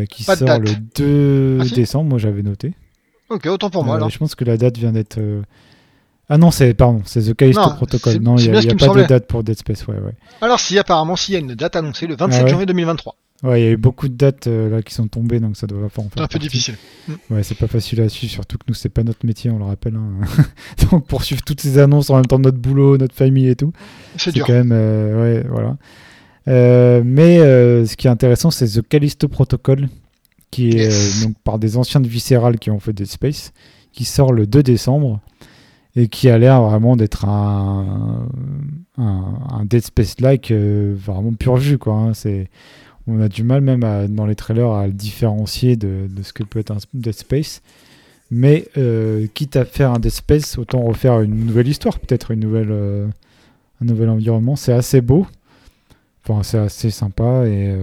qui 0.09 0.23
Pas 0.25 0.35
sort 0.35 0.59
le 0.59 0.71
2 0.95 1.59
Ah, 1.61 1.65
si 1.65 1.73
décembre. 1.75 2.09
Moi 2.09 2.17
j'avais 2.19 2.43
noté. 2.43 2.73
Ok, 3.29 3.45
autant 3.47 3.69
pour 3.69 3.83
moi 3.83 3.93
Euh, 3.95 3.97
alors. 3.97 4.09
je 4.09 4.17
pense 4.17 4.35
que 4.35 4.43
la 4.45 4.57
date 4.57 4.77
vient 4.77 4.91
d'être. 4.91 5.17
euh, 5.19 5.41
Ah 6.29 6.37
non, 6.37 6.51
c'est 6.51 6.73
pardon, 6.73 7.01
c'est 7.05 7.21
The 7.21 7.35
Callisto 7.35 7.69
Protocol. 7.75 8.17
Non, 8.21 8.37
il 8.37 8.49
n'y 8.51 8.57
a, 8.57 8.61
y 8.61 8.75
pas 8.75 8.87
de 8.87 9.03
date 9.03 9.27
pour 9.27 9.43
Dead 9.43 9.57
Space. 9.57 9.85
Ouais, 9.87 9.95
ouais. 9.95 10.13
Alors 10.41 10.59
si 10.59 10.77
apparemment 10.79 11.15
s'il 11.15 11.33
y 11.33 11.37
a 11.37 11.39
une 11.39 11.55
date 11.55 11.75
annoncée 11.75 12.07
le 12.07 12.15
27 12.15 12.39
Ah 12.41 12.43
ouais 12.45 12.49
janvier 12.49 12.65
2023, 12.65 13.15
Ouais, 13.41 13.61
il 13.61 13.63
y 13.63 13.67
a 13.67 13.71
eu 13.71 13.77
beaucoup 13.77 14.09
de 14.09 14.15
dates 14.15 14.47
euh, 14.47 14.69
là 14.69 14.81
qui 14.81 14.93
sont 14.93 15.07
tombées, 15.07 15.39
donc 15.39 15.55
ça 15.55 15.65
doit 15.65 15.87
pas 15.87 16.01
en 16.01 16.09
faire 16.09 16.11
c'est 16.17 16.21
un 16.23 16.27
peu 16.27 16.39
difficile. 16.39 16.75
Ouais, 17.29 17.41
c'est 17.41 17.55
pas 17.57 17.67
facile 17.67 18.01
à 18.01 18.09
suivre, 18.09 18.33
surtout 18.33 18.57
que 18.57 18.63
nous, 18.67 18.73
c'est 18.73 18.89
pas 18.89 19.03
notre 19.03 19.25
métier, 19.25 19.49
on 19.49 19.57
le 19.59 19.63
rappelle. 19.63 19.95
hein. 19.95 20.43
donc 20.91 21.07
pour 21.07 21.23
suivre 21.23 21.41
toutes 21.45 21.61
ces 21.61 21.77
annonces 21.77 22.09
en 22.09 22.15
même 22.17 22.25
temps 22.25 22.37
de 22.37 22.43
notre 22.43 22.57
boulot, 22.57 22.97
notre 22.97 23.15
famille 23.15 23.47
et 23.47 23.55
tout, 23.55 23.71
C'est 24.17 24.37
quand 24.39 24.49
même. 24.49 24.71
euh, 24.73 25.21
ouais, 25.41 25.47
voilà. 25.49 25.77
Euh, 26.49 27.01
mais 27.05 27.37
ce 27.85 27.95
qui 27.95 28.07
est 28.07 28.09
intéressant, 28.09 28.51
c'est 28.51 28.67
The 28.67 28.85
Callisto 28.85 29.29
Protocol, 29.29 29.87
qui 30.51 30.69
est 30.69 30.75
Yes. 30.75 31.21
euh, 31.23 31.27
donc 31.27 31.35
par 31.43 31.59
des 31.59 31.77
anciens 31.77 32.01
de 32.01 32.07
Visceral 32.07 32.57
qui 32.59 32.71
ont 32.71 32.79
fait 32.79 32.93
Dead 32.93 33.07
Space, 33.07 33.53
qui 33.91 34.05
sort 34.05 34.33
le 34.33 34.47
2 34.47 34.63
décembre 34.63 35.19
et 35.95 36.07
qui 36.07 36.29
a 36.29 36.37
l'air 36.37 36.61
vraiment 36.61 36.95
d'être 36.95 37.25
un, 37.25 38.27
un, 38.97 39.25
un 39.49 39.65
Dead 39.65 39.83
Space-like 39.83 40.51
euh, 40.51 40.95
vraiment 40.97 41.33
pur 41.33 41.57
jus. 41.57 41.77
Quoi, 41.77 41.93
hein. 41.95 42.13
C'est, 42.13 42.49
on 43.07 43.19
a 43.19 43.27
du 43.27 43.43
mal 43.43 43.61
même 43.61 43.83
à- 43.83 44.07
dans 44.07 44.25
les 44.27 44.35
trailers 44.35 44.71
à 44.71 44.87
le 44.87 44.93
différencier 44.93 45.75
de, 45.75 46.07
de 46.09 46.23
ce 46.23 46.31
que 46.33 46.43
peut 46.43 46.59
être 46.59 46.71
un 46.71 46.77
Dead 46.93 47.13
Space. 47.13 47.61
Mais 48.31 48.67
euh, 48.77 49.25
quitte 49.33 49.55
à 49.55 49.65
faire 49.65 49.91
un 49.91 49.99
Dead 49.99 50.11
Space, 50.11 50.57
autant 50.59 50.81
refaire 50.83 51.21
une 51.21 51.45
nouvelle 51.45 51.67
histoire, 51.67 51.99
peut-être 51.99 52.29
une 52.31 52.39
nouvelle, 52.41 52.71
un 52.71 53.85
nouvel 53.85 54.09
environnement. 54.09 54.55
C'est 54.55 54.73
assez 54.73 55.01
beau. 55.01 55.25
c'est 56.43 56.59
assez 56.59 56.91
sympa 56.91 57.47
et 57.47 57.75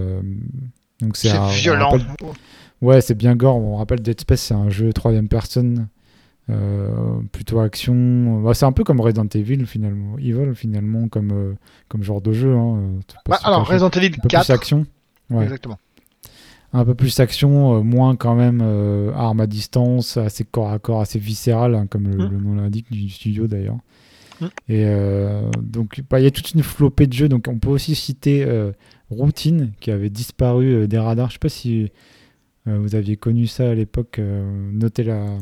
donc 1.01 1.17
c'est 1.17 1.37
violent. 1.51 1.97
Ouais, 2.81 3.01
c'est 3.01 3.15
bien 3.15 3.35
gore. 3.35 3.57
On 3.57 3.77
rappelle 3.77 4.01
Dead 4.01 4.19
Space, 4.19 4.41
c'est 4.41 4.53
un 4.53 4.69
jeu 4.69 4.93
troisième 4.93 5.27
personne, 5.27 5.87
plutôt 7.31 7.59
action. 7.59 8.41
Bah, 8.41 8.53
c'est 8.53 8.65
un 8.65 8.71
peu 8.71 8.83
comme 8.83 9.01
Resident 9.01 9.27
Evil 9.33 9.65
finalement, 9.65 10.17
Evil 10.17 10.53
finalement 10.55 11.07
comme 11.07 11.55
comme 11.87 12.03
genre 12.03 12.21
de 12.21 12.33
jeu. 12.33 12.55
Hein. 12.55 12.99
Bah, 13.27 13.39
alors 13.43 13.67
Resident 13.67 13.89
Evil 13.89 14.11
4. 14.11 14.45
Plus 14.45 14.53
action. 14.53 14.85
Ouais. 15.29 15.43
Exactement 15.43 15.77
un 16.73 16.85
peu 16.85 16.95
plus 16.95 17.19
action, 17.19 17.77
euh, 17.77 17.81
moins 17.81 18.15
quand 18.15 18.35
même 18.35 18.61
euh, 18.63 19.13
arme 19.13 19.39
à 19.39 19.47
distance, 19.47 20.17
assez 20.17 20.43
corps 20.43 20.71
à 20.71 20.79
corps, 20.79 21.01
assez 21.01 21.19
viscéral, 21.19 21.75
hein, 21.75 21.87
comme 21.89 22.07
le, 22.07 22.27
mm. 22.27 22.43
nom 22.43 22.55
l'indique 22.55 22.91
du 22.91 23.09
studio 23.09 23.47
d'ailleurs. 23.47 23.77
Mm. 24.41 24.45
Et 24.69 24.83
euh, 24.85 25.49
donc, 25.61 26.01
bah, 26.09 26.19
il 26.19 26.23
y 26.23 26.27
a 26.27 26.31
toute 26.31 26.51
une 26.51 26.63
flopée 26.63 27.07
de 27.07 27.13
jeux. 27.13 27.29
Donc, 27.29 27.47
on 27.47 27.59
peut 27.59 27.69
aussi 27.69 27.95
citer 27.95 28.45
Routine, 29.09 29.71
qui 29.79 29.91
avait 29.91 30.09
disparu 30.09 30.87
des 30.87 30.97
radars. 30.97 31.29
Je 31.29 31.33
sais 31.33 31.39
pas 31.39 31.49
si 31.49 31.91
vous 32.65 32.95
aviez 32.95 33.15
connu 33.15 33.47
ça 33.47 33.69
à 33.69 33.73
l'époque. 33.73 34.19
notez 34.19 35.03
la 35.03 35.37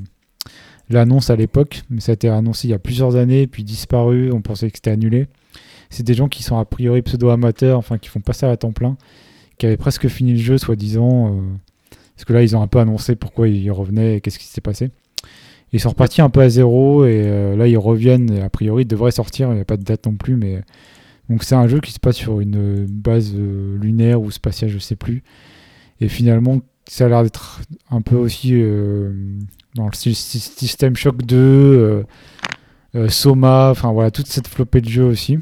l'annonce 0.91 1.31
à 1.31 1.35
l'époque, 1.35 1.81
mais 1.89 1.99
ça 1.99 2.11
a 2.11 2.13
été 2.13 2.29
annoncé 2.29 2.67
il 2.67 2.71
y 2.71 2.75
a 2.75 2.79
plusieurs 2.79 3.15
années, 3.15 3.47
puis 3.47 3.63
disparu. 3.63 4.31
On 4.31 4.41
pensait 4.41 4.69
que 4.69 4.77
c'était 4.77 4.91
annulé. 4.91 5.25
C'est 5.89 6.03
des 6.03 6.13
gens 6.13 6.27
qui 6.27 6.43
sont 6.43 6.59
a 6.59 6.65
priori 6.65 7.01
pseudo-amateurs, 7.01 7.79
enfin 7.79 7.97
qui 7.97 8.09
font 8.09 8.19
pas 8.19 8.33
ça 8.33 8.51
à 8.51 8.57
temps 8.57 8.71
plein 8.71 8.95
qui 9.57 9.65
avait 9.65 9.77
presque 9.77 10.07
fini 10.07 10.33
le 10.33 10.39
jeu, 10.39 10.57
soi-disant. 10.57 11.33
Euh, 11.33 11.41
parce 12.15 12.25
que 12.25 12.33
là, 12.33 12.43
ils 12.43 12.55
ont 12.55 12.61
un 12.61 12.67
peu 12.67 12.79
annoncé 12.79 13.15
pourquoi 13.15 13.47
ils 13.47 13.71
revenaient 13.71 14.17
et 14.17 14.21
qu'est-ce 14.21 14.39
qui 14.39 14.45
s'est 14.45 14.61
passé. 14.61 14.89
Ils 15.75 15.79
sont 15.79 15.89
repartis 15.89 16.21
un 16.21 16.29
peu 16.29 16.41
à 16.41 16.49
zéro 16.49 17.05
et 17.05 17.23
euh, 17.25 17.55
là, 17.55 17.67
ils 17.67 17.77
reviennent. 17.77 18.31
Et 18.31 18.41
a 18.41 18.49
priori, 18.49 18.83
ils 18.83 18.87
devraient 18.87 19.11
sortir. 19.11 19.49
Il 19.51 19.55
n'y 19.55 19.61
a 19.61 19.65
pas 19.65 19.77
de 19.77 19.83
date 19.83 20.05
non 20.05 20.15
plus, 20.15 20.35
mais. 20.35 20.61
Donc, 21.29 21.43
c'est 21.43 21.55
un 21.55 21.67
jeu 21.67 21.79
qui 21.79 21.91
se 21.91 21.99
passe 21.99 22.15
sur 22.15 22.39
une 22.39 22.85
base 22.85 23.33
euh, 23.35 23.77
lunaire 23.79 24.21
ou 24.21 24.31
spatiale, 24.31 24.69
je 24.69 24.77
sais 24.77 24.95
plus. 24.95 25.23
Et 25.99 26.07
finalement, 26.07 26.61
ça 26.87 27.05
a 27.05 27.09
l'air 27.09 27.23
d'être 27.23 27.61
un 27.89 28.01
peu 28.01 28.15
aussi 28.15 28.51
dans 29.73 29.87
le 29.87 29.93
système 29.93 30.95
Shock 30.95 31.23
2, 31.23 32.05
Soma, 33.07 33.69
enfin 33.71 33.91
voilà, 33.91 34.11
toute 34.11 34.27
cette 34.27 34.47
flopée 34.47 34.81
de 34.81 34.89
jeux 34.89 35.05
aussi. 35.05 35.39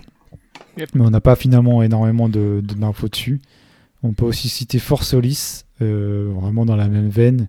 Mais 0.78 1.02
on 1.02 1.10
n'a 1.10 1.22
pas 1.22 1.36
finalement 1.36 1.84
énormément 1.84 2.30
d'infos 2.30 3.08
de, 3.08 3.12
dessus. 3.12 3.42
On 4.04 4.14
peut 4.14 4.26
aussi 4.26 4.50
citer 4.50 4.80
Force 4.80 5.10
Solis, 5.10 5.64
euh, 5.82 6.30
vraiment 6.36 6.66
dans 6.66 6.76
la 6.76 6.88
même 6.88 7.10
veine, 7.10 7.48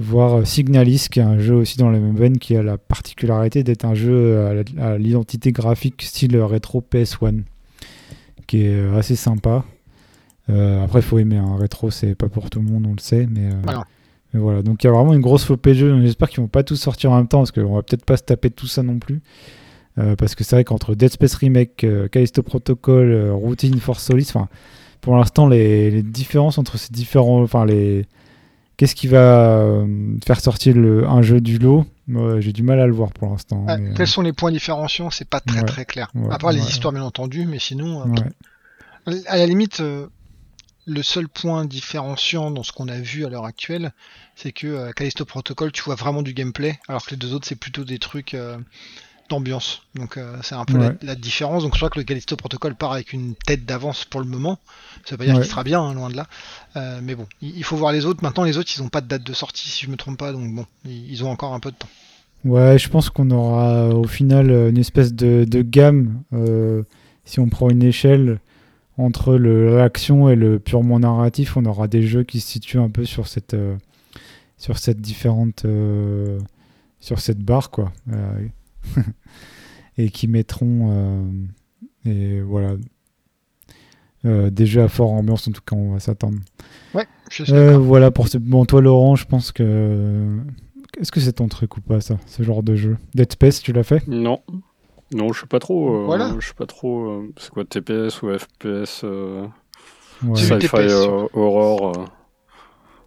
voire 0.00 0.46
Signalis, 0.46 1.08
qui 1.10 1.20
est 1.20 1.22
un 1.22 1.38
jeu 1.38 1.54
aussi 1.54 1.76
dans 1.76 1.90
la 1.90 2.00
même 2.00 2.16
veine, 2.16 2.38
qui 2.38 2.56
a 2.56 2.62
la 2.62 2.78
particularité 2.78 3.62
d'être 3.62 3.84
un 3.84 3.94
jeu 3.94 4.64
à 4.78 4.96
l'identité 4.96 5.52
graphique 5.52 6.02
style 6.02 6.36
rétro 6.38 6.82
PS1, 6.90 7.42
qui 8.46 8.64
est 8.64 8.74
euh, 8.74 8.96
assez 8.96 9.14
sympa. 9.14 9.64
Euh, 10.48 10.82
après, 10.82 11.00
il 11.00 11.02
faut 11.02 11.18
aimer 11.18 11.36
un 11.36 11.56
rétro, 11.56 11.90
c'est 11.90 12.14
pas 12.14 12.28
pour 12.28 12.48
tout 12.48 12.60
le 12.60 12.64
monde, 12.64 12.86
on 12.88 12.94
le 12.94 13.00
sait, 13.00 13.28
mais, 13.30 13.50
voilà. 14.32 14.62
Donc 14.62 14.82
il 14.82 14.86
y 14.86 14.90
a 14.90 14.92
vraiment 14.92 15.12
une 15.12 15.20
grosse 15.20 15.44
flopée 15.44 15.70
de 15.70 15.78
jeux. 15.78 16.02
J'espère 16.02 16.28
qu'ils 16.28 16.40
vont 16.40 16.48
pas 16.48 16.62
tous 16.62 16.76
sortir 16.76 17.12
en 17.12 17.16
même 17.16 17.28
temps, 17.28 17.38
parce 17.38 17.52
qu'on 17.52 17.74
va 17.74 17.82
peut-être 17.82 18.04
pas 18.04 18.16
se 18.16 18.22
taper 18.22 18.50
tout 18.50 18.68
ça 18.68 18.82
non 18.82 18.98
plus. 18.98 19.20
parce 19.96 20.36
que 20.36 20.44
c'est 20.44 20.54
vrai 20.54 20.64
qu'entre 20.64 20.94
Dead 20.94 21.10
Space 21.10 21.34
Remake, 21.34 21.84
Callisto 22.12 22.42
Protocol, 22.44 23.30
Routine, 23.32 23.78
Force 23.80 24.04
Solis, 24.04 24.30
enfin 24.32 24.48
pour 25.00 25.16
l'instant, 25.16 25.48
les, 25.48 26.02
différences 26.02 26.58
entre 26.58 26.78
ces 26.78 26.92
différents. 26.92 27.42
Enfin, 27.42 27.64
les. 27.64 28.06
Qu'est-ce 28.80 28.94
qui 28.94 29.08
va 29.08 29.58
euh, 29.58 29.86
faire 30.26 30.40
sortir 30.40 30.74
le, 30.74 31.06
un 31.06 31.20
jeu 31.20 31.42
du 31.42 31.58
lot? 31.58 31.84
J'ai 32.38 32.54
du 32.54 32.62
mal 32.62 32.80
à 32.80 32.86
le 32.86 32.94
voir 32.94 33.12
pour 33.12 33.28
l'instant. 33.28 33.66
Euh, 33.68 33.76
quels 33.94 34.06
sont 34.06 34.22
les 34.22 34.32
points 34.32 34.50
différenciants? 34.50 35.10
C'est 35.10 35.28
pas 35.28 35.40
très 35.40 35.64
très 35.64 35.84
clair. 35.84 36.10
à 36.30 36.38
part 36.38 36.50
les 36.50 36.66
histoires, 36.66 36.94
bien 36.94 37.02
entendu, 37.02 37.44
mais 37.44 37.58
sinon. 37.58 38.10
Euh, 39.06 39.12
à 39.26 39.36
la 39.36 39.44
limite, 39.44 39.82
le 39.82 41.02
seul 41.02 41.28
point 41.28 41.66
différenciant 41.66 42.50
dans 42.50 42.62
ce 42.62 42.72
qu'on 42.72 42.88
a 42.88 42.98
vu 42.98 43.26
à 43.26 43.28
l'heure 43.28 43.44
actuelle, 43.44 43.92
c'est 44.34 44.52
que 44.52 44.90
Callisto 44.92 45.26
Protocol, 45.26 45.72
tu 45.72 45.82
vois 45.82 45.94
vraiment 45.94 46.22
du 46.22 46.32
gameplay, 46.32 46.80
alors 46.88 47.04
que 47.04 47.10
les 47.10 47.18
deux 47.18 47.34
autres, 47.34 47.46
c'est 47.46 47.60
plutôt 47.60 47.84
des 47.84 47.98
trucs 47.98 48.34
d'ambiance. 49.30 49.82
Donc 49.94 50.16
euh, 50.16 50.36
c'est 50.42 50.54
un 50.54 50.64
peu 50.64 50.76
la, 51.02 51.14
différence. 51.14 51.62
Donc 51.62 51.72
je 51.74 51.78
crois 51.78 51.88
que 51.88 51.98
le 51.98 52.04
Callisto 52.04 52.36
Protocol 52.36 52.74
part 52.74 52.92
avec 52.92 53.12
une 53.12 53.34
tête 53.34 53.64
d'avance 53.64 54.04
pour 54.04 54.20
le 54.20 54.26
moment. 54.26 54.58
Ça 55.06 55.12
veut 55.12 55.18
pas 55.18 55.24
dire 55.24 55.34
qu'il 55.36 55.50
sera 55.50 55.64
bien, 55.64 55.80
hein, 55.80 55.94
loin 55.94 56.10
de 56.10 56.16
là. 56.16 56.26
Euh, 56.76 57.00
mais 57.02 57.14
bon, 57.14 57.26
il, 57.40 57.64
faut 57.64 57.76
voir 57.76 57.92
les 57.92 58.04
autres. 58.04 58.22
Maintenant 58.22 58.44
les 58.44 58.58
autres, 58.58 58.70
ils 58.76 58.82
n'ont 58.82 58.88
pas 58.88 59.00
de 59.00 59.06
date 59.06 59.22
de 59.22 59.32
sortie, 59.32 59.68
si 59.68 59.86
je 59.86 59.90
me 59.90 59.96
trompe 59.96 60.18
pas. 60.18 60.32
Donc 60.32 60.52
bon, 60.52 60.66
ils, 60.84 61.24
ont 61.24 61.30
encore 61.30 61.54
un 61.54 61.60
peu 61.60 61.70
de 61.70 61.76
temps. 61.76 61.88
Ouais, 62.44 62.78
je 62.78 62.88
pense 62.88 63.08
qu'on 63.08 63.30
aura 63.30 63.88
au 63.88 64.06
final 64.06 64.50
une 64.50 64.78
espèce 64.78 65.14
de, 65.14 65.62
gamme, 65.62 66.22
euh, 66.32 66.82
si 67.24 67.38
on 67.40 67.48
prend 67.48 67.70
une 67.70 67.82
échelle 67.82 68.40
entre 68.98 69.34
l'action 69.34 70.28
et 70.28 70.36
le 70.36 70.58
purement 70.58 70.98
narratif, 70.98 71.56
on 71.56 71.64
aura 71.64 71.88
des 71.88 72.02
jeux 72.02 72.24
qui 72.24 72.40
se 72.40 72.48
situent 72.48 72.80
un 72.80 72.90
peu 72.90 73.04
sur 73.04 73.28
cette, 73.28 73.56
sur 74.58 74.78
cette 74.78 75.00
différente, 75.00 75.64
sur 77.00 77.20
cette 77.20 77.38
barre 77.38 77.70
quoi. 77.70 77.92
et 79.98 80.10
qui 80.10 80.28
mettront 80.28 80.88
euh, 80.90 81.30
et 82.04 82.40
voilà 82.40 82.76
euh, 84.24 84.50
des 84.50 84.66
jeux 84.66 84.82
à 84.82 84.88
fort 84.88 85.12
ambiance 85.12 85.48
en 85.48 85.52
tout 85.52 85.62
cas 85.62 85.76
on 85.76 85.92
va 85.92 86.00
s'attendre. 86.00 86.38
Ouais, 86.94 87.06
euh, 87.48 87.78
voilà 87.78 88.10
pour 88.10 88.28
ce 88.28 88.38
bon 88.38 88.64
toi 88.64 88.80
Laurent, 88.80 89.16
je 89.16 89.26
pense 89.26 89.52
que 89.52 90.38
est-ce 90.98 91.12
que 91.12 91.20
c'est 91.20 91.34
ton 91.34 91.48
truc 91.48 91.76
ou 91.76 91.80
pas 91.80 92.00
ça, 92.00 92.18
ce 92.26 92.42
genre 92.42 92.62
de 92.62 92.74
jeu? 92.74 92.96
Dead 93.14 93.32
Space, 93.32 93.62
tu 93.62 93.72
l'as 93.72 93.84
fait? 93.84 94.06
Non. 94.06 94.42
Non, 95.12 95.32
je 95.32 95.38
suis 95.38 95.48
pas 95.48 95.58
trop. 95.58 96.04
voilà. 96.04 96.36
Je 96.38 96.44
suis 96.44 96.54
pas 96.54 96.66
trop. 96.66 97.24
c'est 97.36 97.50
quoi 97.50 97.64
TPS 97.64 98.22
ou 98.22 98.36
FPS 98.36 99.02
ouais. 99.02 100.36
Sci-fi 100.36 100.92
horror. 101.32 102.10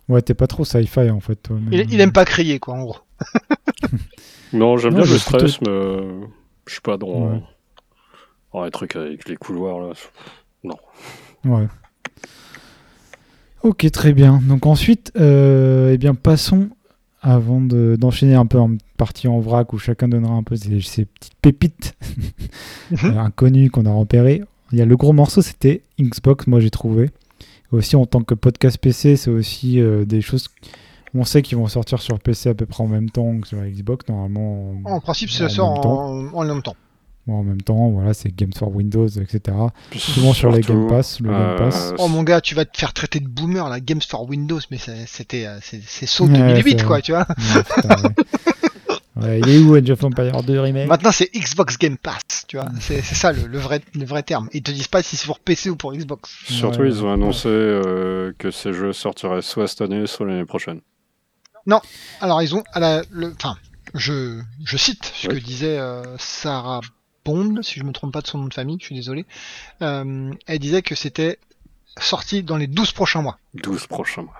Ouais, 0.10 0.22
t'es 0.22 0.34
pas 0.34 0.48
trop 0.48 0.66
sci-fi 0.66 1.10
en 1.10 1.20
fait. 1.20 1.36
Toi, 1.38 1.58
il, 1.72 2.02
aime 2.02 2.12
pas 2.12 2.26
crier 2.26 2.60
quoi 2.60 2.76
en 2.76 2.84
gros. 2.84 2.98
Non, 4.54 4.78
j'aime 4.78 4.96
bien 4.96 5.06
le 5.06 5.18
stress, 5.18 5.60
mais 5.62 6.02
je 6.68 6.72
suis 6.72 6.82
pas 6.82 6.98
dans. 6.98 7.42
les 8.64 8.72
trucs 8.72 8.96
avec 8.96 9.28
les 9.28 9.36
couloirs 9.36 9.80
là. 9.80 9.94
Non. 10.64 10.78
Ouais. 11.46 11.68
Ok, 13.64 13.90
très 13.92 14.14
bien. 14.14 14.42
Donc 14.48 14.66
ensuite, 14.66 15.12
euh, 15.18 15.94
eh 15.94 15.98
bien, 15.98 16.16
passons, 16.16 16.70
avant 17.22 17.62
d'enchaîner 17.62 18.36
un 18.36 18.46
peu 18.46 18.60
en 18.60 18.76
partie 18.98 19.30
en 19.30 19.40
vrac 19.40 19.72
où 19.72 19.78
chacun 19.78 20.10
donnera 20.10 20.34
un 20.34 20.44
peu 20.44 20.58
ses, 20.58 21.06
petites 21.06 21.36
pépites 21.42 21.96
mhm. 22.92 23.18
inconnues 23.18 23.70
qu'on 23.70 23.86
a 23.86 23.94
repérées. 23.94 24.44
Il 24.74 24.80
y 24.80 24.82
a 24.82 24.86
le 24.86 24.98
gros 24.98 25.14
morceau, 25.14 25.42
c'était 25.42 25.84
Xbox, 26.00 26.48
moi 26.48 26.60
j'ai 26.60 26.72
trouvé. 26.72 27.10
Aussi 27.72 27.96
en 27.96 28.06
tant 28.06 28.22
que 28.22 28.36
podcast 28.36 28.78
PC, 28.78 29.16
c'est 29.16 29.32
aussi 29.32 29.80
euh, 29.80 30.04
des 30.04 30.22
choses 30.22 30.50
on 31.16 31.24
sait 31.24 31.42
qu'ils 31.42 31.58
vont 31.58 31.68
sortir 31.68 32.02
sur 32.02 32.20
PC 32.20 32.50
à 32.50 32.54
peu 32.54 32.66
près 32.66 32.84
en 32.84 32.88
même 32.88 33.10
temps 33.10 33.40
que 33.40 33.48
sur 33.48 33.58
la 33.58 33.70
Xbox, 33.70 34.08
normalement. 34.10 34.76
En, 34.86 35.00
principe, 35.00 35.30
ça 35.30 35.48
sort 35.50 35.68
en, 35.68 36.44
même 36.44 36.62
temps. 36.64 36.76
en 37.28 37.44
même 37.44 37.62
temps, 37.62 37.90
voilà, 37.90 38.14
c'est 38.14 38.36
Games 38.36 38.54
for 38.58 38.74
Windows, 38.74 39.08
etc. 39.08 39.58
Souvent 39.96 40.34
sur 40.34 40.52
les 40.52 40.62
Game 40.62 40.88
Pass, 40.88 41.20
le 41.20 41.30
Game 41.30 41.40
euh, 41.40 41.58
Pass. 41.58 41.94
Oh 42.00 42.08
mon 42.08 42.24
gars, 42.24 42.42
tu 42.42 42.56
vas 42.56 42.66
te 42.66 42.78
faire 42.78 42.94
traiter 42.94 43.20
de 43.20 43.28
boomer, 43.28 43.70
la 43.70 43.80
Games 43.80 44.02
for 44.08 44.28
Windows, 44.28 44.60
mais 44.72 44.78
c'était, 45.06 45.46
euh, 45.46 45.60
c'est 45.62 46.08
saut 46.08 46.28
2008, 46.28 46.84
quoi, 46.84 47.02
tu 47.02 47.12
vois. 47.12 47.28
il 49.22 49.50
est 49.50 49.60
où 49.60 49.76
Age 49.76 49.92
of 49.92 50.04
Empire 50.04 50.42
2 50.42 50.60
Remake? 50.60 50.88
Maintenant, 50.88 51.12
c'est 51.12 51.30
Xbox 51.32 51.78
Game 51.78 51.98
Pass, 51.98 52.24
tu 52.48 52.58
vois. 52.58 52.68
C'est 52.80 53.04
ça 53.04 53.32
le, 53.32 53.60
vrai, 53.60 53.82
le 53.94 54.06
vrai 54.06 54.24
terme. 54.24 54.50
Ils 54.52 54.64
te 54.64 54.72
disent 54.72 54.88
pas 54.88 55.04
si 55.04 55.16
c'est 55.16 55.28
pour 55.28 55.40
PC 55.40 55.70
ou 55.70 55.76
pour 55.76 55.94
Xbox. 55.94 56.36
Surtout, 56.46 56.86
ils 56.86 57.06
ont 57.06 57.14
annoncé 57.14 57.50
euh, 57.50 58.34
que 58.40 58.50
ces 58.50 58.74
jeux 58.74 58.94
sortiraient 58.94 59.44
soit 59.44 59.68
cette 59.68 59.82
année, 59.82 60.08
soit 60.08 60.26
l'année 60.26 60.46
prochaine. 60.46 60.82
Non, 61.66 61.80
alors 62.22 62.42
ils 62.42 62.56
ont 62.56 62.64
à 62.74 62.80
la, 62.80 63.04
le, 63.12 63.34
enfin, 63.34 63.56
je, 63.94 64.42
je 64.66 64.78
cite 64.78 65.12
ce 65.16 65.28
que 65.28 65.36
disait 65.36 65.78
euh, 65.78 66.04
Sarah 66.18 66.82
Bond, 67.26 67.62
si 67.62 67.80
je 67.80 67.86
me 67.86 67.92
trompe 67.92 68.12
pas 68.12 68.22
de 68.22 68.28
son 68.28 68.40
nom 68.40 68.48
de 68.48 68.54
famille, 68.54 68.78
je 68.80 68.86
suis 68.86 68.96
désolé. 68.96 69.26
Euh, 69.82 70.32
elle 70.46 70.60
disait 70.60 70.82
que 70.82 70.96
c'était 70.96 71.40
sorti 72.00 72.44
dans 72.44 72.58
les 72.58 72.68
12 72.68 72.92
prochains 72.92 73.22
mois. 73.22 73.38
12 73.56 73.88
prochains 73.88 74.24
mois. 74.24 74.36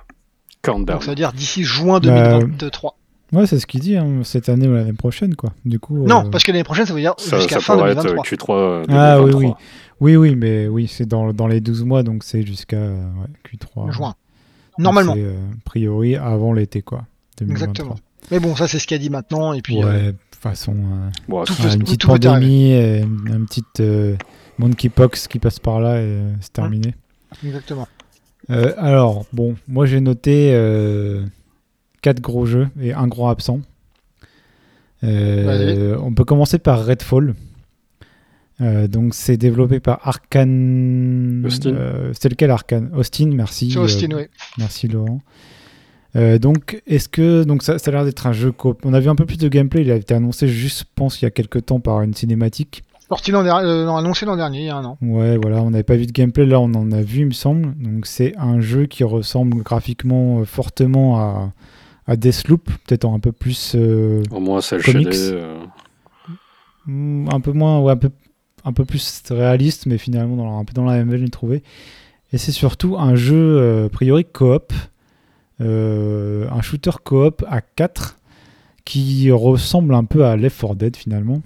Donc 0.66 1.04
ça 1.04 1.10
veut 1.10 1.16
dire 1.16 1.34
d'ici 1.34 1.64
juin 1.64 2.00
2023. 2.00 2.98
Bah, 3.32 3.40
ouais, 3.40 3.48
c'est 3.48 3.60
ce 3.60 3.68
qu'il 3.68 3.82
dit, 3.82 3.98
hein, 3.98 4.22
cette 4.24 4.48
année 4.48 4.68
ou 4.68 4.74
l'année 4.74 4.94
prochaine, 4.94 5.36
quoi. 5.36 5.54
Du 5.66 5.80
coup. 5.80 6.06
Non, 6.06 6.26
euh, 6.26 6.30
parce 6.30 6.44
que 6.44 6.52
l'année 6.52 6.64
prochaine, 6.64 6.86
ça 6.86 6.94
veut 6.94 7.02
dire 7.02 7.16
jusqu'à 7.18 7.60
fin 7.60 7.76
2023. 7.78 8.24
Q3 8.24 8.86
ah 8.90 9.22
oui, 9.22 9.34
oui. 9.34 9.52
Oui, 10.00 10.16
oui, 10.16 10.36
mais 10.36 10.68
oui, 10.68 10.88
c'est 10.88 11.06
dans, 11.06 11.32
dans 11.34 11.48
les 11.48 11.62
12 11.62 11.84
mois, 11.84 12.04
donc 12.04 12.24
c'est 12.24 12.46
jusqu'à 12.46 12.90
Q3. 13.46 13.92
Juin. 13.92 14.16
Normalement. 14.78 15.14
a 15.14 15.64
priori 15.66 16.16
avant 16.16 16.54
l'été, 16.54 16.82
quoi. 16.82 17.06
Exactement. 17.42 17.96
Mais 18.32 18.40
bon, 18.40 18.56
ça 18.56 18.68
c'est 18.68 18.80
ce 18.80 18.88
qu'il 18.88 18.96
a 18.96 19.00
dit 19.00 19.10
maintenant. 19.10 19.54
Et 19.54 19.62
puis, 19.62 19.78
ouais, 19.78 19.84
euh, 19.86 20.12
de 20.12 20.18
toute 20.32 20.42
façon, 20.42 20.76
euh, 21.30 21.44
tout 21.46 21.54
une 21.54 21.84
petite 21.84 22.06
pandémie, 22.06 22.72
et 22.72 23.02
une 23.02 23.46
petite 23.46 23.80
euh, 23.80 24.16
monkeypox 24.58 25.28
qui 25.28 25.40
passe 25.40 25.60
par 25.60 25.80
là 25.80 26.02
et 26.02 26.20
c'est 26.42 26.60
hum. 26.60 26.70
terminé. 26.70 26.96
Exactement. 27.44 27.88
alors, 28.50 29.26
bon, 29.34 29.56
moi 29.68 29.86
j'ai 29.86 30.02
noté 30.02 30.52
4 32.02 32.22
gros 32.22 32.46
jeux 32.46 32.68
et 32.82 32.94
un 32.94 33.08
gros 33.08 33.30
absent. 33.30 33.62
on 35.02 36.14
peut 36.16 36.26
commencer 36.26 36.60
par 36.60 36.86
Redfall. 36.86 37.36
donc 38.60 39.16
c'est 39.16 39.38
développé 39.38 39.80
par 39.80 40.08
Arkane. 40.08 41.44
Austin. 41.46 41.76
C'était 42.14 42.30
lequel 42.30 42.52
Arkane? 42.52 42.92
Austin, 42.96 43.32
merci. 43.34 43.72
C'est 43.72 43.80
Austin, 43.80 44.10
oui. 44.16 44.24
Merci 44.58 44.88
Laurent. 44.88 45.20
Donc, 46.16 46.82
est-ce 46.86 47.10
que 47.10 47.44
donc 47.44 47.64
ça, 47.64 47.80
ça 47.80 47.90
a 47.90 47.94
l'air 47.94 48.06
d'être 48.06 48.28
un 48.28 48.34
jeu 48.34 48.52
coop 48.52 48.82
On 48.86 48.94
a 48.94 49.00
vu 49.00 49.10
un 49.10 49.16
peu 49.16 49.26
plus 49.26 49.38
de 49.38 49.48
gameplay. 49.48 49.82
Il 49.82 49.92
a 49.92 49.96
été 49.96 50.14
annoncé 50.14 50.48
juste, 50.48 50.80
je 50.80 50.86
pense, 50.96 51.22
il 51.22 51.26
y 51.26 51.28
a 51.28 51.32
quelques 51.32 51.66
temps 51.66 51.80
par 51.80 52.02
une 52.02 52.14
cinématique. 52.14 52.84
Sorti 53.10 53.32
l'an 53.32 53.44
dernier, 53.44 53.70
annoncé 53.92 54.26
l'an 54.26 54.38
dernier, 54.38 54.60
il 54.60 54.66
y 54.66 54.70
a 54.70 54.78
un 54.78 54.86
an. 54.86 54.98
Ouais, 55.02 55.38
voilà, 55.38 55.62
on 55.62 55.72
n'avait 55.72 55.84
pas 55.84 55.96
vu 55.96 56.06
de 56.06 56.12
gameplay, 56.12 56.46
là 56.46 56.60
on 56.60 56.74
en 56.74 56.92
a 56.92 57.02
vu, 57.02 57.22
il 57.22 57.28
me 57.28 57.32
semble. 57.32 57.76
Donc 57.78 58.06
c'est 58.08 58.34
un 58.38 58.62
jeu 58.62 58.86
qui 58.86 59.04
ressemble 59.04 59.62
graphiquement 59.62 60.44
fortement 60.46 61.20
à, 61.20 61.52
à 62.08 62.16
Deathloop, 62.16 62.66
peut-être 62.86 63.06
un 63.06 63.20
peu 63.20 63.32
plus. 63.32 63.74
Euh, 63.76 64.24
Au 64.32 64.40
moins, 64.40 64.62
c'est 64.62 64.78
le 64.78 65.58
hmm, 66.86 67.28
Un 67.32 67.40
peu 67.40 67.52
moins, 67.52 67.80
ouais, 67.82 67.92
un 67.92 67.98
peu, 67.98 68.10
un 68.66 68.74
peu 68.74 68.86
plus 68.86 69.22
réaliste, 69.30 69.86
mais 69.86 69.98
finalement 69.98 70.36
dans, 70.36 70.60
un 70.60 70.66
peu 70.66 70.74
dans 70.74 70.86
la 70.86 70.94
même 70.94 71.10
veine, 71.10 71.22
j'ai 71.22 71.30
trouvé. 71.30 71.64
Et 72.32 72.38
c'est 72.38 72.52
surtout 72.52 72.98
un 72.98 73.16
jeu, 73.16 73.58
euh, 73.60 73.86
a 73.86 73.90
priori, 73.90 74.26
coop. 74.26 74.74
Euh, 75.62 76.48
un 76.50 76.62
shooter 76.62 76.92
coop 77.04 77.44
à 77.48 77.62
4 77.62 78.18
qui 78.86 79.32
ressemble 79.32 79.94
un 79.94 80.04
peu 80.04 80.26
à 80.26 80.36
Left 80.36 80.60
4 80.60 80.76
Dead 80.76 80.96
finalement. 80.96 81.42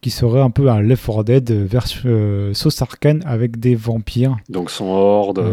Qui 0.00 0.10
serait 0.10 0.40
un 0.40 0.50
peu 0.50 0.70
un 0.70 0.80
Left 0.80 1.04
4 1.04 1.24
Dead 1.24 1.50
version 1.50 2.54
sauce 2.54 2.80
arcane 2.82 3.22
avec 3.26 3.58
des 3.58 3.74
vampires. 3.74 4.36
Donc 4.48 4.70
son 4.70 4.86
horde. 4.86 5.44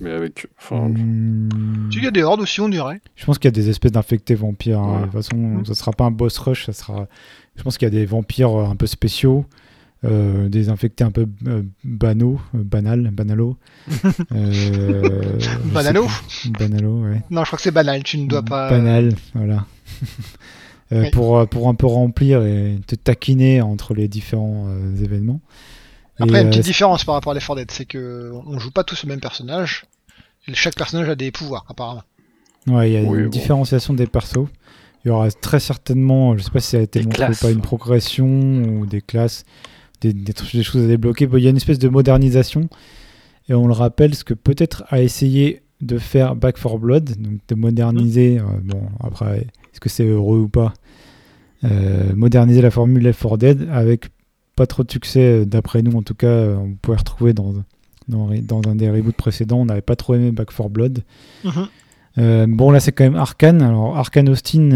Mais 0.00 0.10
avec. 0.10 0.46
Enfin... 0.58 0.88
Hmm. 0.88 1.90
Il 1.92 2.02
y 2.02 2.06
a 2.06 2.10
des 2.10 2.22
hordes 2.22 2.40
aussi, 2.40 2.60
on 2.60 2.68
dirait. 2.68 3.00
Je 3.16 3.24
pense 3.24 3.38
qu'il 3.38 3.48
y 3.48 3.52
a 3.52 3.52
des 3.52 3.68
espèces 3.68 3.92
d'infectés 3.92 4.34
vampires. 4.34 4.80
Hein. 4.80 5.00
De 5.00 5.04
toute 5.04 5.12
façon, 5.12 5.36
hmm. 5.36 5.64
ça 5.64 5.74
sera 5.74 5.92
pas 5.92 6.04
un 6.04 6.10
boss 6.10 6.38
rush, 6.38 6.66
ça 6.66 6.72
sera. 6.72 7.08
Je 7.56 7.62
pense 7.62 7.78
qu'il 7.78 7.86
y 7.86 7.90
a 7.90 7.94
des 7.98 8.06
vampires 8.06 8.58
euh, 8.58 8.66
un 8.66 8.76
peu 8.76 8.86
spéciaux. 8.86 9.44
Euh, 10.04 10.48
des 10.48 10.68
infectés 10.68 11.02
un 11.02 11.10
peu 11.10 11.26
euh, 11.48 11.62
banaux, 11.82 12.40
banal, 12.54 13.10
banalo. 13.10 13.56
banalo 15.64 16.06
Banalo, 16.56 17.02
ouais. 17.02 17.22
Non, 17.30 17.42
je 17.42 17.46
crois 17.48 17.56
que 17.56 17.62
c'est 17.62 17.72
banal, 17.72 18.04
tu 18.04 18.18
ne 18.18 18.28
dois 18.28 18.44
pas. 18.44 18.70
Banal, 18.70 19.14
voilà. 19.34 19.66
pour, 21.12 21.48
pour 21.48 21.68
un 21.68 21.74
peu 21.74 21.86
remplir 21.86 22.44
et 22.44 22.78
te 22.86 22.94
taquiner 22.94 23.60
entre 23.60 23.92
les 23.92 24.06
différents 24.06 24.68
événements. 25.02 25.40
Après, 26.20 26.42
une 26.42 26.50
petite 26.50 26.64
différence 26.64 27.04
par 27.04 27.16
rapport 27.16 27.32
à 27.32 27.34
l'effort 27.34 27.56
Dead, 27.56 27.70
c'est 27.70 27.84
que 27.84 28.32
on 28.46 28.58
joue 28.58 28.70
pas 28.70 28.84
tous 28.84 29.02
le 29.02 29.08
même 29.08 29.20
personnage. 29.20 29.86
chaque 30.52 30.76
personnage 30.76 31.08
a 31.08 31.16
des 31.16 31.32
pouvoirs, 31.32 31.64
apparemment. 31.68 32.02
Ouais, 32.68 32.90
il 32.90 32.92
y 32.92 32.96
a 32.96 33.00
une 33.00 33.28
différenciation 33.30 33.94
des 33.94 34.06
persos. 34.06 34.46
Il 35.04 35.08
y 35.08 35.10
aura 35.10 35.30
très 35.30 35.60
certainement, 35.60 36.36
je 36.36 36.42
sais 36.42 36.50
pas 36.50 36.60
si 36.60 36.70
ça 36.70 36.78
a 36.78 36.80
été 36.80 37.02
montré 37.02 37.28
ou 37.30 37.34
pas, 37.34 37.50
une 37.50 37.62
progression 37.62 38.26
ou 38.26 38.84
des 38.84 39.00
classes, 39.00 39.44
des, 40.00 40.62
choses 40.62 40.84
à 40.84 40.86
débloquer. 40.86 41.28
il 41.32 41.42
y 41.42 41.46
a 41.46 41.50
une 41.50 41.56
espèce 41.56 41.78
de 41.78 41.88
modernisation. 41.88 42.68
Et 43.48 43.54
on 43.54 43.66
le 43.66 43.72
rappelle, 43.72 44.14
ce 44.14 44.24
que 44.24 44.34
peut-être 44.34 44.84
a 44.88 45.00
essayé 45.00 45.62
de 45.80 45.98
faire 45.98 46.36
Back 46.36 46.60
4 46.60 46.78
Blood, 46.78 47.20
donc 47.20 47.40
de 47.48 47.54
moderniser, 47.54 48.38
euh, 48.38 48.42
bon, 48.62 48.82
après, 49.00 49.46
est-ce 49.72 49.80
que 49.80 49.88
c'est 49.88 50.06
heureux 50.06 50.40
ou 50.40 50.48
pas, 50.48 50.74
euh, 51.64 52.14
moderniser 52.14 52.60
la 52.60 52.70
formule 52.70 53.02
Left 53.02 53.22
4 53.22 53.38
Dead 53.38 53.68
avec 53.72 54.08
pas 54.54 54.66
trop 54.66 54.82
de 54.82 54.90
succès, 54.90 55.20
euh, 55.20 55.44
d'après 55.44 55.82
nous 55.82 55.96
en 55.96 56.02
tout 56.02 56.14
cas. 56.14 56.56
On 56.56 56.74
pouvait 56.74 56.98
retrouver 56.98 57.32
dans, 57.32 57.54
dans, 58.08 58.30
dans, 58.42 58.60
un 58.68 58.74
des 58.74 58.90
reboots 58.90 59.16
précédents. 59.16 59.60
On 59.60 59.66
n'avait 59.66 59.80
pas 59.80 59.96
trop 59.96 60.14
aimé 60.14 60.32
Back 60.32 60.48
4 60.54 60.68
Blood. 60.68 61.04
Mhm. 61.44 61.68
Euh, 62.18 62.46
bon, 62.48 62.70
là, 62.70 62.80
c'est 62.80 62.92
quand 62.92 63.04
même 63.04 63.16
Arkane. 63.16 63.62
Alors, 63.62 63.96
Arkane 63.96 64.28
Austin, 64.28 64.70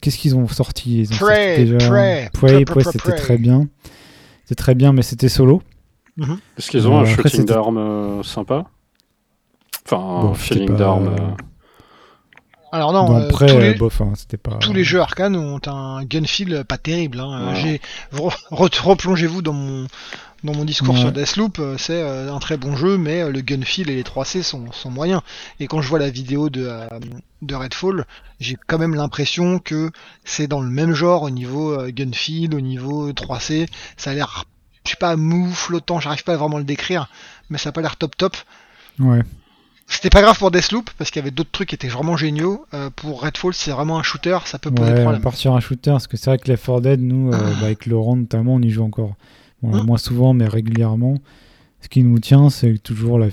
qu'est-ce 0.00 0.18
qu'ils 0.18 0.36
ont 0.36 0.48
sorti? 0.48 1.00
Ils 1.00 1.12
ont 1.12 1.16
Prey, 1.16 1.56
sorti 1.56 1.72
déjà 1.72 1.88
Prey, 2.32 2.64
Prey, 2.64 2.84
c'était 2.84 3.16
très 3.16 3.38
bien. 3.38 3.68
C'était 4.44 4.54
très 4.62 4.74
bien, 4.74 4.92
mais 4.92 5.02
c'était 5.02 5.28
solo. 5.28 5.62
Mhm. 6.16 6.38
Est-ce 6.58 6.70
qu'ils 6.70 6.88
ont 6.88 6.98
un 6.98 7.04
shooting 7.04 7.44
d'armes 7.44 8.22
sympa? 8.24 8.66
Enfin, 9.86 10.30
un 10.30 10.34
feeling 10.34 10.76
d'armes. 10.76 11.14
Alors 12.72 12.92
non, 12.92 13.16
euh, 13.16 13.28
tous, 13.28 13.42
les, 13.44 13.74
hein, 13.74 14.12
pas... 14.44 14.56
tous 14.60 14.72
les 14.72 14.84
jeux 14.84 15.00
arcane 15.00 15.34
ont 15.34 15.60
un 15.66 16.04
gun 16.04 16.24
feel 16.24 16.64
pas 16.64 16.78
terrible. 16.78 17.18
Hein. 17.18 17.52
Replongez-vous 18.12 19.42
dans 19.42 19.52
mon 19.52 19.86
dans 20.44 20.54
mon 20.54 20.64
discours 20.64 20.96
sur 20.96 21.12
Deathloop, 21.12 21.58
euh, 21.58 21.76
c'est 21.78 22.02
euh, 22.02 22.32
un 22.32 22.38
très 22.38 22.56
bon 22.56 22.76
jeu, 22.76 22.96
mais 22.96 23.30
le 23.30 23.40
gun 23.40 23.62
feel 23.62 23.90
et 23.90 23.96
les 23.96 24.02
3C 24.02 24.42
sont, 24.42 24.72
sont 24.72 24.90
moyens. 24.90 25.20
Et 25.58 25.66
quand 25.66 25.82
je 25.82 25.88
vois 25.88 25.98
la 25.98 26.10
vidéo 26.10 26.50
de, 26.50 26.70
de 27.42 27.54
Redfall, 27.54 28.04
j'ai 28.40 28.56
quand 28.66 28.78
même 28.78 28.94
l'impression 28.94 29.58
que 29.58 29.90
c'est 30.24 30.46
dans 30.46 30.60
le 30.60 30.70
même 30.70 30.94
genre 30.94 31.22
au 31.22 31.30
niveau 31.30 31.76
gun 31.88 32.12
feel, 32.12 32.54
au 32.54 32.60
niveau 32.60 33.12
3C. 33.12 33.68
Ça 33.96 34.10
a 34.10 34.14
l'air, 34.14 34.44
je 34.84 34.90
sais 34.90 34.96
pas, 34.96 35.16
mou, 35.16 35.50
flottant, 35.52 36.00
j'arrive 36.00 36.24
pas 36.24 36.34
à 36.34 36.36
vraiment 36.36 36.58
le 36.58 36.64
décrire, 36.64 37.08
mais 37.50 37.58
ça 37.58 37.68
a 37.68 37.72
pas 37.72 37.82
l'air 37.82 37.96
top 37.96 38.16
top. 38.16 38.36
Ouais. 38.98 39.22
C'était 39.90 40.08
pas 40.08 40.22
grave 40.22 40.38
pour 40.38 40.52
Deathloop 40.52 40.88
parce 40.96 41.10
qu'il 41.10 41.18
y 41.18 41.24
avait 41.24 41.32
d'autres 41.32 41.50
trucs 41.50 41.70
qui 41.70 41.74
étaient 41.74 41.88
vraiment 41.88 42.16
géniaux. 42.16 42.64
Euh, 42.74 42.90
pour 42.94 43.22
Redfall, 43.22 43.52
c'est 43.52 43.72
vraiment 43.72 43.98
un 43.98 44.04
shooter, 44.04 44.38
ça 44.44 44.60
peut 44.60 44.70
poser 44.70 44.92
ouais, 44.92 45.00
problème. 45.00 45.20
On 45.20 45.24
part 45.24 45.34
sur 45.34 45.54
un 45.56 45.60
shooter 45.60 45.90
parce 45.90 46.06
que 46.06 46.16
c'est 46.16 46.30
vrai 46.30 46.38
que 46.38 46.46
les 46.46 46.56
4 46.56 46.80
Dead, 46.80 47.00
nous, 47.02 47.32
euh, 47.32 47.36
ah. 47.36 47.50
bah, 47.60 47.66
avec 47.66 47.86
Laurent 47.86 48.14
notamment, 48.14 48.54
on 48.54 48.62
y 48.62 48.70
joue 48.70 48.84
encore. 48.84 49.16
Moins 49.62 49.98
souvent, 49.98 50.32
mais 50.32 50.46
régulièrement. 50.46 51.18
Ce 51.80 51.88
qui 51.88 52.02
nous 52.02 52.18
tient, 52.18 52.50
c'est 52.50 52.78
toujours 52.78 53.18
la, 53.18 53.28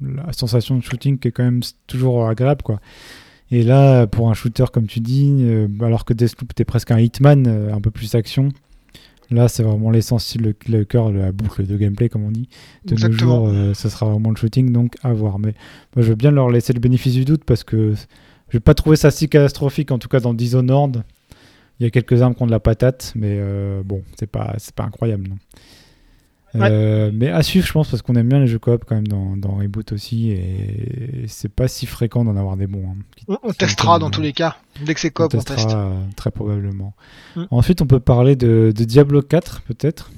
la, 0.00 0.32
sensation 0.32 0.76
de 0.76 0.82
shooting 0.82 1.18
qui 1.18 1.28
est 1.28 1.32
quand 1.32 1.44
même 1.44 1.60
toujours 1.86 2.26
agréable, 2.26 2.62
quoi. 2.62 2.80
Et 3.50 3.62
là, 3.62 4.06
pour 4.06 4.30
un 4.30 4.34
shooter, 4.34 4.66
comme 4.72 4.86
tu 4.86 5.00
dis, 5.00 5.38
euh, 5.40 5.68
alors 5.80 6.04
que 6.04 6.12
Deathloop 6.12 6.52
était 6.52 6.64
presque 6.64 6.90
un 6.90 6.98
Hitman, 6.98 7.46
un 7.46 7.80
peu 7.80 7.90
plus 7.90 8.14
action, 8.14 8.50
Là, 9.30 9.48
c'est 9.48 9.62
vraiment 9.62 9.90
l'essentiel, 9.90 10.54
le, 10.68 10.84
cœur 10.84 11.10
de 11.10 11.18
la 11.18 11.32
boucle 11.32 11.66
de 11.66 11.76
gameplay, 11.76 12.08
comme 12.08 12.24
on 12.24 12.30
dit. 12.30 12.48
De 12.86 12.94
nos 12.94 13.12
jours, 13.12 13.48
euh, 13.48 13.74
ça 13.74 13.90
sera 13.90 14.06
vraiment 14.06 14.30
le 14.30 14.36
shooting, 14.36 14.72
donc 14.72 14.94
à 15.02 15.12
voir. 15.12 15.38
Mais 15.38 15.54
moi, 15.94 16.02
je 16.02 16.08
veux 16.08 16.14
bien 16.14 16.30
leur 16.30 16.48
laisser 16.48 16.72
le 16.72 16.80
bénéfice 16.80 17.12
du 17.12 17.26
doute 17.26 17.44
parce 17.44 17.62
que 17.62 17.92
je 18.48 18.52
vais 18.54 18.60
pas 18.60 18.72
trouver 18.72 18.96
ça 18.96 19.10
si 19.10 19.28
catastrophique, 19.28 19.90
en 19.90 19.98
tout 19.98 20.08
cas 20.08 20.20
dans 20.20 20.32
Dishonored. 20.32 21.02
Il 21.80 21.84
y 21.84 21.86
a 21.86 21.90
quelques 21.90 22.22
armes 22.22 22.34
qui 22.34 22.42
ont 22.42 22.46
de 22.46 22.50
la 22.50 22.60
patate, 22.60 23.12
mais 23.14 23.36
euh, 23.38 23.82
bon, 23.84 24.02
c'est 24.18 24.26
pas, 24.26 24.54
c'est 24.58 24.74
pas 24.74 24.84
incroyable. 24.84 25.28
Non. 25.28 25.36
Euh, 26.54 27.10
mais 27.12 27.28
à 27.28 27.42
suivre, 27.42 27.66
je 27.66 27.72
pense, 27.72 27.88
parce 27.88 28.02
qu'on 28.02 28.14
aime 28.14 28.28
bien 28.28 28.40
les 28.40 28.46
jeux 28.46 28.58
coop 28.58 28.84
quand 28.86 28.94
même 28.94 29.06
dans, 29.06 29.36
dans 29.36 29.56
Reboot 29.56 29.92
aussi, 29.92 30.30
et 30.30 31.24
c'est 31.28 31.52
pas 31.52 31.68
si 31.68 31.86
fréquent 31.86 32.24
d'en 32.24 32.36
avoir 32.36 32.56
des 32.56 32.66
bons. 32.66 32.94
Hein, 33.28 33.36
on, 33.42 33.52
testera 33.52 33.98
dans 33.98 34.10
tous 34.10 34.22
les 34.22 34.32
cas. 34.32 34.56
Dès 34.84 34.94
que 34.94 35.00
c'est 35.00 35.10
coop, 35.10 35.34
on, 35.34 35.40
teste. 35.40 35.76
très 36.16 36.30
probablement. 36.30 36.94
Mm. 37.36 37.44
Ensuite, 37.50 37.82
on 37.82 37.86
peut 37.86 38.00
parler 38.00 38.34
de, 38.34 38.72
de 38.74 38.84
Diablo 38.84 39.22
4, 39.22 39.62
peut-être. 39.62 40.10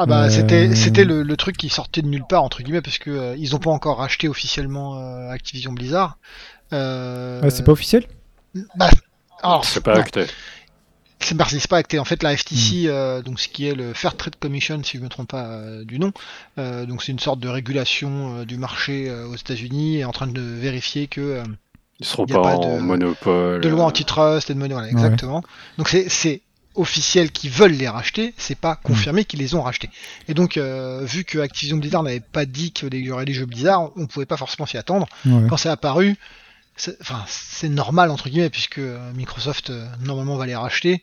Ah 0.00 0.06
bah 0.06 0.26
euh, 0.26 0.30
c'était 0.30 0.76
c'était 0.76 1.04
le, 1.04 1.24
le, 1.24 1.36
truc 1.36 1.56
qui 1.56 1.68
sortait 1.70 2.02
de 2.02 2.06
nulle 2.06 2.24
part 2.24 2.44
entre 2.44 2.62
guillemets 2.62 2.82
parce 2.82 2.98
que 2.98 3.10
euh, 3.10 3.36
ils 3.36 3.56
ont 3.56 3.58
pas 3.58 3.72
encore 3.72 3.98
racheté 3.98 4.28
officiellement 4.28 4.96
Activision 5.28 5.72
Blizzard. 5.72 6.18
Ah, 6.70 7.40
c'est 7.50 7.64
pas 7.64 7.72
officiel? 7.72 8.04
Bah 8.76 8.90
c'est 9.62 9.82
pas 9.82 9.96
acté. 9.96 10.26
C'est 11.20 11.68
pas 11.68 11.76
acté. 11.78 11.98
En 11.98 12.04
fait, 12.04 12.22
la 12.22 12.36
FTC, 12.36 12.84
hmm. 12.84 12.86
euh, 12.86 13.22
donc 13.22 13.40
ce 13.40 13.48
qui 13.48 13.66
est 13.66 13.74
le 13.74 13.92
Fair 13.92 14.16
Trade 14.16 14.36
Commission, 14.36 14.82
si 14.84 14.98
je 14.98 15.02
me 15.02 15.08
trompe 15.08 15.28
pas 15.28 15.46
euh, 15.46 15.84
du 15.84 15.98
nom, 15.98 16.12
euh, 16.58 16.86
donc 16.86 17.02
c'est 17.02 17.12
une 17.12 17.18
sorte 17.18 17.40
de 17.40 17.48
régulation 17.48 18.44
du 18.44 18.56
marché 18.56 19.10
aux 19.10 19.34
États-Unis, 19.34 19.98
est 19.98 20.04
en 20.04 20.12
train 20.12 20.26
de 20.26 20.40
vérifier 20.40 21.06
que 21.06 21.42
ils 22.00 22.06
seront 22.06 22.26
pas, 22.26 22.38
en 22.38 22.76
de, 22.76 22.80
monopole, 22.80 23.60
de 23.60 23.68
loi 23.68 23.84
antitrust 23.84 24.50
et 24.50 24.54
de 24.54 24.58
monnaie, 24.58 24.74
voilà, 24.74 24.88
exactement. 24.88 25.42
Donc 25.76 25.88
c'est 25.88 26.42
officiel 26.76 27.32
qu'ils 27.32 27.50
veulent 27.50 27.72
les 27.72 27.88
racheter, 27.88 28.34
c'est 28.36 28.58
pas 28.58 28.74
hmm. 28.74 28.86
confirmé 28.86 29.24
qu'ils 29.24 29.40
les 29.40 29.56
ont 29.56 29.62
rachetés. 29.62 29.90
Et 30.28 30.34
donc, 30.34 30.56
vu 30.56 31.24
que 31.24 31.40
Activision 31.40 31.78
Blizzard 31.78 32.04
n'avait 32.04 32.20
pas 32.20 32.46
dit 32.46 32.70
qu'il 32.70 32.94
y 32.94 33.10
aurait 33.10 33.24
des 33.24 33.34
jeux 33.34 33.46
Blizzard, 33.46 33.90
on 33.96 34.06
pouvait 34.06 34.26
pas 34.26 34.36
forcément 34.36 34.66
s'y 34.66 34.76
attendre. 34.76 35.08
Quand 35.48 35.56
c'est 35.56 35.68
apparu, 35.68 36.16
enfin, 37.00 37.24
c'est 37.26 37.68
normal 37.68 38.10
entre 38.10 38.28
guillemets 38.28 38.50
puisque 38.50 38.78
euh, 38.78 38.98
Microsoft 39.14 39.70
euh, 39.70 39.86
normalement 40.04 40.36
va 40.36 40.46
les 40.46 40.56
racheter. 40.56 41.02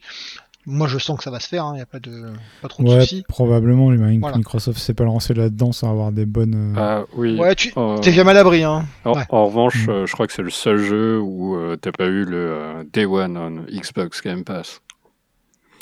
Moi, 0.68 0.88
je 0.88 0.98
sens 0.98 1.16
que 1.18 1.24
ça 1.24 1.30
va 1.30 1.40
se 1.40 1.48
faire. 1.48 1.64
Il 1.64 1.68
hein, 1.68 1.74
n'y 1.76 1.82
a 1.82 1.86
pas 1.86 2.00
de 2.00 2.34
pas 2.64 2.68
trop 2.68 2.82
de 2.82 2.90
ouais, 2.90 3.02
soucis. 3.02 3.24
Probablement, 3.28 3.92
j'imagine 3.92 4.20
que 4.20 4.36
Microsoft 4.36 4.80
s'est 4.80 4.96
pas 4.96 5.04
lancé 5.04 5.36
là-dedans 5.36 5.72
sans 5.72 5.92
avoir 5.92 6.12
des 6.12 6.26
bonnes. 6.26 6.74
Euh, 6.76 6.80
ah 6.80 7.06
oui. 7.14 7.40
Ouais, 7.40 7.54
tu 7.54 7.70
es 7.70 8.12
bien 8.12 8.24
mal 8.24 8.36
abri. 8.36 8.64
Hein. 8.64 8.88
En, 9.04 9.46
revanche, 9.46 9.88
mm. 9.88 10.08
je 10.08 10.12
crois 10.14 10.26
que 10.26 10.34
c'est 10.34 10.42
le 10.42 10.50
seul 10.50 10.78
jeu 10.78 11.20
où 11.20 11.56
tu 11.74 11.80
t'as 11.80 11.92
pas 11.92 12.06
eu 12.06 12.26
le 12.26 12.88
Day 12.92 13.06
One 13.06 13.38
on 13.38 13.66
Xbox 13.72 14.24
Game 14.24 14.44
Pass. 14.44 14.82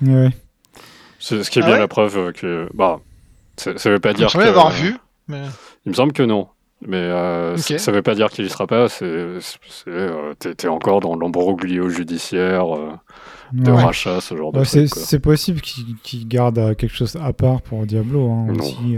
Ouais. 0.02 0.32
C'est 1.18 1.42
ce 1.46 1.50
qui 1.50 1.60
est 1.60 1.64
ah 1.64 1.68
bien 1.68 1.78
la 1.78 1.88
preuve 1.88 2.34
que 2.34 2.68
bah 2.74 3.00
ça, 3.56 3.78
ça 3.78 3.90
veut 3.90 4.00
pas 4.00 4.14
dire. 4.14 4.30
que... 4.30 4.38
avoir 4.40 4.72
vu. 4.72 4.98
Mais... 5.30 5.44
Il 5.86 5.90
me 5.90 5.96
semble 5.96 6.14
que 6.14 6.24
non. 6.24 6.48
Mais 6.88 6.98
euh, 6.98 7.58
ça 7.58 7.92
ne 7.92 7.96
veut 7.96 8.02
pas 8.02 8.16
dire 8.16 8.30
qu'il 8.30 8.46
y 8.46 8.50
sera 8.50 8.68
pas. 8.68 8.90
C'est, 8.90 9.06
euh, 9.88 10.34
t'es, 10.38 10.68
encore 10.68 11.00
dans 11.00 11.16
l'embroglio 11.16 11.90
judiciaire 11.90 12.76
euh, 12.76 12.92
de 13.54 13.72
rachat, 13.72 14.22
ce 14.22 14.36
genre 14.36 14.52
de 14.52 14.64
c'est, 14.64 14.88
C'est 14.88 15.20
possible 15.20 15.62
qu'il, 15.62 16.28
garde 16.28 16.76
quelque 16.76 16.96
chose 16.96 17.16
à 17.22 17.34
part 17.34 17.62
pour 17.62 17.86
Diablo 17.86 18.30
hein, 18.32 18.48
non. 18.48 18.60
aussi. 18.60 18.98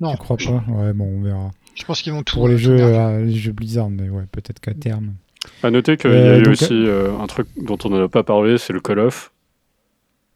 non. 0.00 0.12
Je 0.12 0.18
crois 0.18 0.36
pas. 0.36 0.64
Ouais, 0.72 0.92
bon, 0.92 1.18
on 1.18 1.22
verra. 1.22 1.50
Je 1.74 1.84
pense 1.84 2.02
qu'ils 2.02 2.12
vont 2.12 2.22
tout. 2.22 2.36
Pour 2.36 2.48
les 2.48 2.58
jeux, 2.58 2.76
les 2.76 3.34
jeux 3.34 3.52
Blizzard, 3.52 3.90
mais 3.90 4.08
ouais, 4.08 4.24
peut-être 4.30 4.60
qu'à 4.60 4.74
terme. 4.74 5.14
À 5.62 5.70
noter 5.70 5.96
qu'il 5.96 6.12
y 6.12 6.14
a 6.14 6.38
eu 6.38 6.48
aussi 6.48 6.86
un 7.20 7.26
truc 7.26 7.48
dont 7.56 7.78
on 7.84 7.90
n'a 7.90 8.08
pas 8.08 8.22
parlé, 8.22 8.58
c'est 8.58 8.72
le 8.72 8.80
Call 8.80 9.00
of 9.00 9.32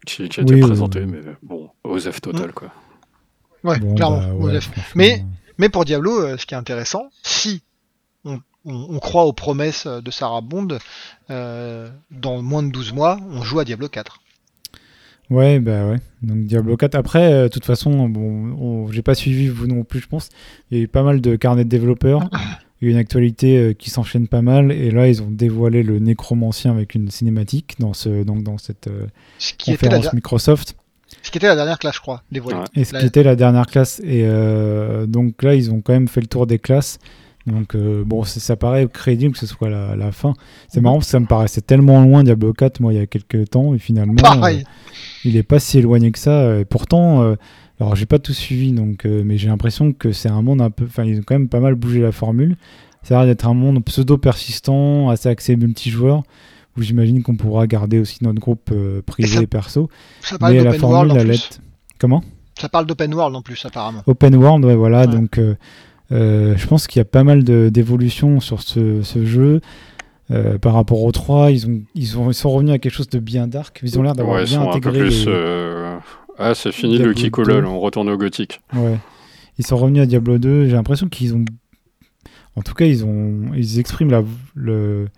qui, 0.07 0.23
a 0.23 0.25
été 0.25 0.61
présenté, 0.61 1.05
mais 1.05 1.21
bon, 1.43 1.69
OZEF 1.85 2.21
total, 2.21 2.53
quoi. 2.53 2.69
Ouais, 3.65 3.79
clairement, 3.95 4.39
bah, 4.39 4.53
Mais, 4.95 5.25
mais 5.59 5.69
pour 5.69 5.85
Diablo, 5.85 6.37
ce 6.37 6.47
qui 6.47 6.55
est 6.55 6.59
intéressant, 6.59 7.11
si 7.23 7.63
on, 8.25 8.99
croit 8.99 9.25
aux 9.25 9.33
promesses 9.33 9.87
de 9.87 10.11
Sarah 10.11 10.41
Bond, 10.41 10.79
dans 11.29 12.43
moins 12.43 12.63
de 12.63 12.71
12 12.71 12.93
mois, 12.93 13.19
on 13.31 13.43
joue 13.43 13.61
à 13.61 13.65
Diablo 13.65 13.89
4. 13.89 14.21
Ouais, 15.31 15.61
bah 15.61 15.87
ouais. 15.87 15.99
Donc 16.23 16.47
Diablo 16.47 16.77
4. 16.77 16.95
Après, 16.97 17.45
de 17.45 17.49
toute 17.49 17.65
façon, 17.65 18.09
bon, 18.09 18.91
j'ai 18.91 19.03
pas 19.03 19.15
suivi 19.15 19.49
vous 19.49 19.67
non 19.67 19.85
plus, 19.85 20.01
je 20.01 20.09
pense. 20.09 20.31
Il 20.71 20.79
y 20.79 20.81
a 20.81 20.85
eu 20.85 20.89
pas 20.89 21.03
mal 21.03 21.21
de 21.21 21.37
carnets 21.37 21.65
de 21.65 21.69
développeurs. 21.69 22.29
Il 22.81 22.89
y 22.89 22.91
a 22.91 22.93
une 22.93 22.99
actualité 22.99 23.59
euh, 23.59 23.73
qui 23.73 23.89
s'enchaîne 23.89 24.29
pas 24.29 24.43
mal. 24.43 24.71
Et 24.71 24.91
là, 24.91 25.09
ils 25.09 25.23
ont 25.23 25.31
dévoilé 25.31 25.83
le 25.83 25.99
nécromancien 25.99 26.73
avec 26.73 26.95
une 26.95 27.11
cinématique 27.11 27.77
dans, 27.79 27.95
ce, 27.95 28.23
donc 28.23 28.43
dans 28.43 28.59
cette 28.59 28.89
euh, 28.89 29.07
conférence 29.65 30.13
Microsoft. 30.13 30.77
Ce 31.27 31.31
qui 31.31 31.39
était 31.39 31.49
la 31.49 31.57
dernière 31.57 31.79
classe, 31.79 31.97
je 31.97 32.01
crois, 32.01 32.23
dévoilé. 32.31 32.59
Et 32.75 32.85
ce 32.85 32.97
qui 32.97 33.05
était 33.05 33.23
la 33.23 33.37
dernière 33.37 33.67
classe. 33.67 34.01
Et 34.05 34.23
euh, 34.25 35.07
donc 35.07 35.43
là, 35.43 35.55
ils 35.55 35.71
ont 35.71 35.81
quand 35.81 35.93
même 35.93 36.09
fait 36.09 36.21
le 36.21 36.29
tour 36.29 36.47
des 36.47 36.59
classes. 36.59 36.99
Donc 37.47 37.77
bon, 37.77 38.25
ça 38.25 38.57
paraît 38.57 38.89
crédible 38.93 39.33
que 39.33 39.39
ce 39.39 39.47
soit 39.47 39.71
la, 39.71 39.95
la 39.95 40.11
fin. 40.11 40.35
C'est 40.69 40.81
marrant 40.81 40.97
parce 40.97 41.07
que 41.07 41.13
ça 41.13 41.21
me 41.21 41.27
paraissait 41.27 41.61
tellement 41.61 42.03
loin 42.03 42.25
Diablo 42.25 42.53
4, 42.53 42.81
moi, 42.81 42.93
il 42.93 42.99
y 42.99 43.03
a 43.03 43.07
quelques 43.07 43.51
temps. 43.51 43.73
Et 43.75 43.79
finalement, 43.79 44.15
il 45.25 45.37
est 45.37 45.45
pas 45.45 45.61
si 45.61 45.79
éloigné 45.79 46.11
que 46.11 46.19
ça. 46.19 46.59
Et 46.59 46.65
pourtant 46.65 47.37
alors, 47.81 47.95
j'ai 47.95 48.07
pas 48.07 48.19
tout 48.19 48.33
suivi, 48.33 48.73
donc, 48.73 49.05
euh, 49.05 49.23
mais 49.25 49.37
j'ai 49.37 49.49
l'impression 49.49 49.93
que 49.93 50.13
c'est 50.13 50.31
un 50.31 50.41
monde 50.41 50.63
un 50.63 50.71
peu. 50.71 50.85
Enfin, 50.87 51.05
ils 51.05 51.19
ont 51.19 51.23
quand 51.27 51.35
même 51.35 51.49
pas 51.49 51.61
mal 51.61 51.75
bougé 51.75 52.01
la 52.01 52.13
formule. 52.13 52.57
Ça 53.03 53.17
a 53.17 53.19
l'air 53.19 53.35
d'être 53.35 53.47
un 53.47 53.55
monde 53.55 53.85
pseudo-persistant, 53.85 55.11
assez 55.11 55.29
axé 55.29 55.57
multijoueur, 55.57 56.23
où 56.77 56.83
j'imagine 56.83 57.23
qu'on 57.23 57.37
pourra 57.37 57.67
garder 57.67 57.99
aussi 57.99 58.19
notre 58.23 58.41
groupe 58.41 58.71
euh, 58.73 59.03
privé 59.03 59.47
perso. 59.47 59.89
Ça 60.21 60.39
parle 60.39 60.55
mais 60.55 60.65
la 60.65 60.73
formule, 60.75 61.15
la 61.15 61.25
lettre. 61.25 61.61
Comment? 61.99 62.23
Ça 62.59 62.69
parle 62.69 62.87
d'open 62.87 63.13
world 63.15 63.35
en 63.37 63.43
plus, 63.43 63.65
apparemment. 63.65 64.03
Open 64.07 64.35
world, 64.35 64.65
ouais, 64.65 64.75
voilà. 64.75 65.07
Donc, 65.07 65.39
euh, 65.39 65.57
je 66.11 66.67
pense 66.67 66.87
qu'il 66.87 67.01
y 67.01 67.03
a 67.03 67.07
pas 67.07 67.25
mal 67.25 67.45
d'évolutions 67.45 68.41
sur 68.41 68.63
ce, 68.63 69.03
ce 69.03 69.25
jeu. 69.27 69.61
par 70.63 70.75
rapport 70.75 71.03
aux 71.03 71.13
3, 71.13 71.51
ils, 71.51 71.67
ont, 71.67 71.83
ils, 71.95 72.19
ont, 72.19 72.31
ils 72.31 72.35
sont 72.35 72.51
revenus 72.51 72.75
à 72.75 72.79
quelque 72.79 72.95
chose 72.95 73.09
de 73.09 73.19
bien 73.19 73.47
dark. 73.47 73.81
Ils 73.83 73.99
ont 73.99 74.03
l'air 74.03 74.15
d'avoir 74.15 74.43
bien 74.45 74.63
intégré. 74.63 75.01
plus, 75.01 75.29
ah, 76.39 76.55
c'est 76.55 76.73
fini 76.73 76.99
le 76.99 77.15
Kikolol, 77.15 77.65
on 77.67 77.81
retourne 77.81 78.09
au 78.11 78.17
gothique. 78.17 78.61
Ouais. 78.75 78.99
Ils 79.59 79.67
sont 79.67 79.77
revenus 79.77 80.03
à 80.03 80.07
Diablo 80.07 80.39
2. 80.39 80.67
J'ai 80.67 80.73
l'impression 80.73 81.09
qu'ils 81.09 81.35
ont. 81.35 81.45
En 82.57 82.63
tout 82.63 82.75
cas, 82.75 82.87
ils, 82.87 83.05
ont... 83.05 83.53
ils 83.55 83.79
expriment 83.79 84.11
la... 84.11 84.23
le... 84.55 85.09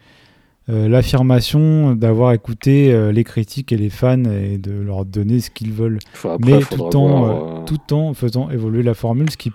Euh, 0.68 0.88
l'affirmation 0.88 1.94
d'avoir 1.94 2.32
écouté 2.32 2.92
euh, 2.92 3.10
les 3.10 3.24
critiques 3.24 3.72
et 3.72 3.76
les 3.76 3.88
fans 3.88 4.24
et 4.24 4.58
de 4.58 4.72
leur 4.72 5.06
donner 5.06 5.40
ce 5.40 5.50
qu'ils 5.50 5.72
veulent. 5.72 5.98
Mais 6.40 6.60
tout 6.60 6.84
le 6.84 6.90
temps, 6.90 7.60
euh, 7.60 7.64
tout 7.64 7.78
temps 7.78 8.12
faisant 8.12 8.50
évoluer 8.50 8.82
la 8.82 8.94
formule, 8.94 9.30
ce 9.30 9.38
qui, 9.38 9.50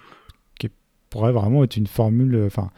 qui 0.59 0.69
pourrait 1.09 1.31
vraiment 1.31 1.63
être 1.63 1.77
une 1.77 1.87
formule. 1.87 2.43
Enfin 2.45 2.71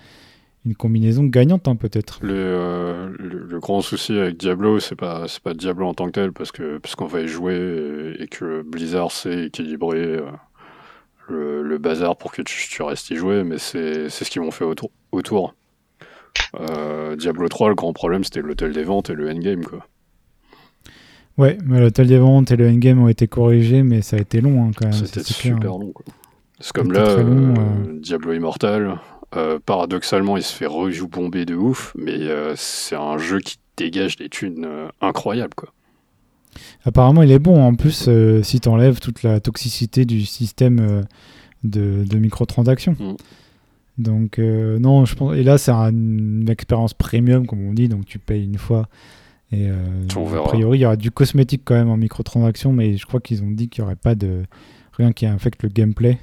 une 0.66 0.76
combinaison 0.76 1.24
gagnante 1.26 1.68
hein, 1.68 1.76
peut-être. 1.76 2.18
Le, 2.24 3.16
le, 3.20 3.60
grand 3.60 3.82
souci 3.82 4.18
avec 4.18 4.38
Diablo, 4.38 4.80
c'est 4.80 4.96
pas 4.96 5.28
c'est 5.28 5.42
pas 5.42 5.54
Diablo 5.54 5.88
en 5.88 5.94
tant 5.94 6.08
que 6.08 6.12
tel 6.12 6.32
parce 6.32 6.52
que 6.52 6.80
parce 6.80 6.96
qu'on 6.96 7.06
va 7.06 7.22
y 7.22 7.28
jouer 7.28 8.16
et, 8.18 8.26
que 8.28 8.64
Blizzard 8.64 9.12
sait 9.12 9.46
équilibrer 9.46 10.20
euh, 11.32 11.62
le, 11.64 11.78
bazar 11.78 12.18
pour 12.18 12.32
que 12.32 12.42
tu, 12.42 12.82
restes 12.82 13.10
y 13.12 13.16
jouer, 13.16 13.44
mais 13.44 13.58
c'est 13.58 14.10
ce 14.10 14.30
qu'ils 14.30 14.42
m'ont 14.42 14.52
fait 14.52 14.66
autour. 14.66 14.92
autour. 15.12 15.56
Euh, 16.60 17.16
Diablo 17.16 17.48
3, 17.48 17.70
le 17.70 17.76
grand 17.76 17.94
problème 17.94 18.24
c'était 18.24 18.42
l'hôtel 18.42 18.74
des 18.74 18.84
ventes 18.84 19.10
et 19.10 19.14
le 19.14 19.30
endgame 19.30 19.64
quoi. 19.64 19.86
Ouais, 21.38 21.58
mais 21.66 21.82
l'hôtel 21.82 22.08
des 22.08 22.18
ventes 22.18 22.52
et 22.52 22.56
le 22.56 22.70
endgame 22.70 23.02
ont 23.02 23.10
été 23.10 23.28
corrigés, 23.28 23.84
mais 23.84 24.02
ça 24.02 24.16
a 24.16 24.20
été 24.20 24.40
long 24.40 24.66
hein, 24.66 24.72
quand 24.76 24.86
même. 24.86 24.94
C'était 24.94 25.24
super 25.24 25.78
long. 25.78 25.94
C'est 26.62 26.72
comme 26.72 26.94
là, 26.94 27.02
euh, 27.02 27.54
Diablo 28.00 28.32
Immortal, 28.32 28.98
euh, 29.36 29.60
paradoxalement, 29.66 30.38
il 30.38 30.44
se 30.44 30.54
fait 30.54 30.66
review 30.66 31.08
bomber 31.08 31.46
de 31.46 31.56
ouf, 31.56 31.94
mais 31.98 32.14
euh, 32.14 32.54
c'est 32.56 32.96
un 32.96 33.18
jeu 33.18 33.40
qui 33.40 33.58
dégage 33.76 34.16
des 34.16 34.30
thunes 34.30 34.66
euh, 34.66 34.88
incroyables, 35.02 35.54
quoi. 35.56 35.74
Apparemment, 36.86 37.22
il 37.22 37.32
est 37.32 37.40
bon. 37.40 37.62
En 37.62 37.76
plus, 37.76 38.10
si 38.44 38.60
tu 38.62 38.70
enlèves 38.70 39.00
toute 39.02 39.24
la 39.24 39.42
toxicité 39.42 40.06
du 40.06 40.26
système 40.26 41.04
de, 41.66 42.18
microtransactions. 42.18 42.96
Mm. 42.98 43.16
Donc, 43.98 44.38
non, 44.40 45.06
je 45.06 45.16
pense. 45.16 45.36
Et 45.36 45.44
là, 45.44 45.58
c'est 45.58 45.72
une 45.72 46.50
expérience 46.50 46.94
premium, 46.94 47.48
comme 47.48 47.66
on 47.66 47.74
dit, 47.74 47.88
donc 47.88 48.06
tu 48.06 48.20
payes 48.20 48.44
une 48.44 48.58
fois. 48.58 48.88
Et 49.52 49.70
a 49.70 50.42
priori, 50.44 50.80
il 50.80 50.82
y 50.82 50.86
aura 50.86 50.98
du 50.98 51.12
cosmétique 51.12 51.62
quand 51.64 51.76
même 51.76 51.90
en 51.90 51.98
microtransactions, 51.98 52.74
mais 52.74 52.98
je 52.98 53.06
crois 53.06 53.22
qu'ils 53.22 53.44
ont 53.44 53.52
dit 53.52 53.70
qu'il 53.70 53.84
n'y 53.84 53.88
aurait 53.88 53.96
pas 53.96 54.16
de 54.16 54.44
rien 54.94 55.14
qui 55.14 55.26
affecte 55.26 55.64
le 55.64 55.70
gameplay 55.70 56.20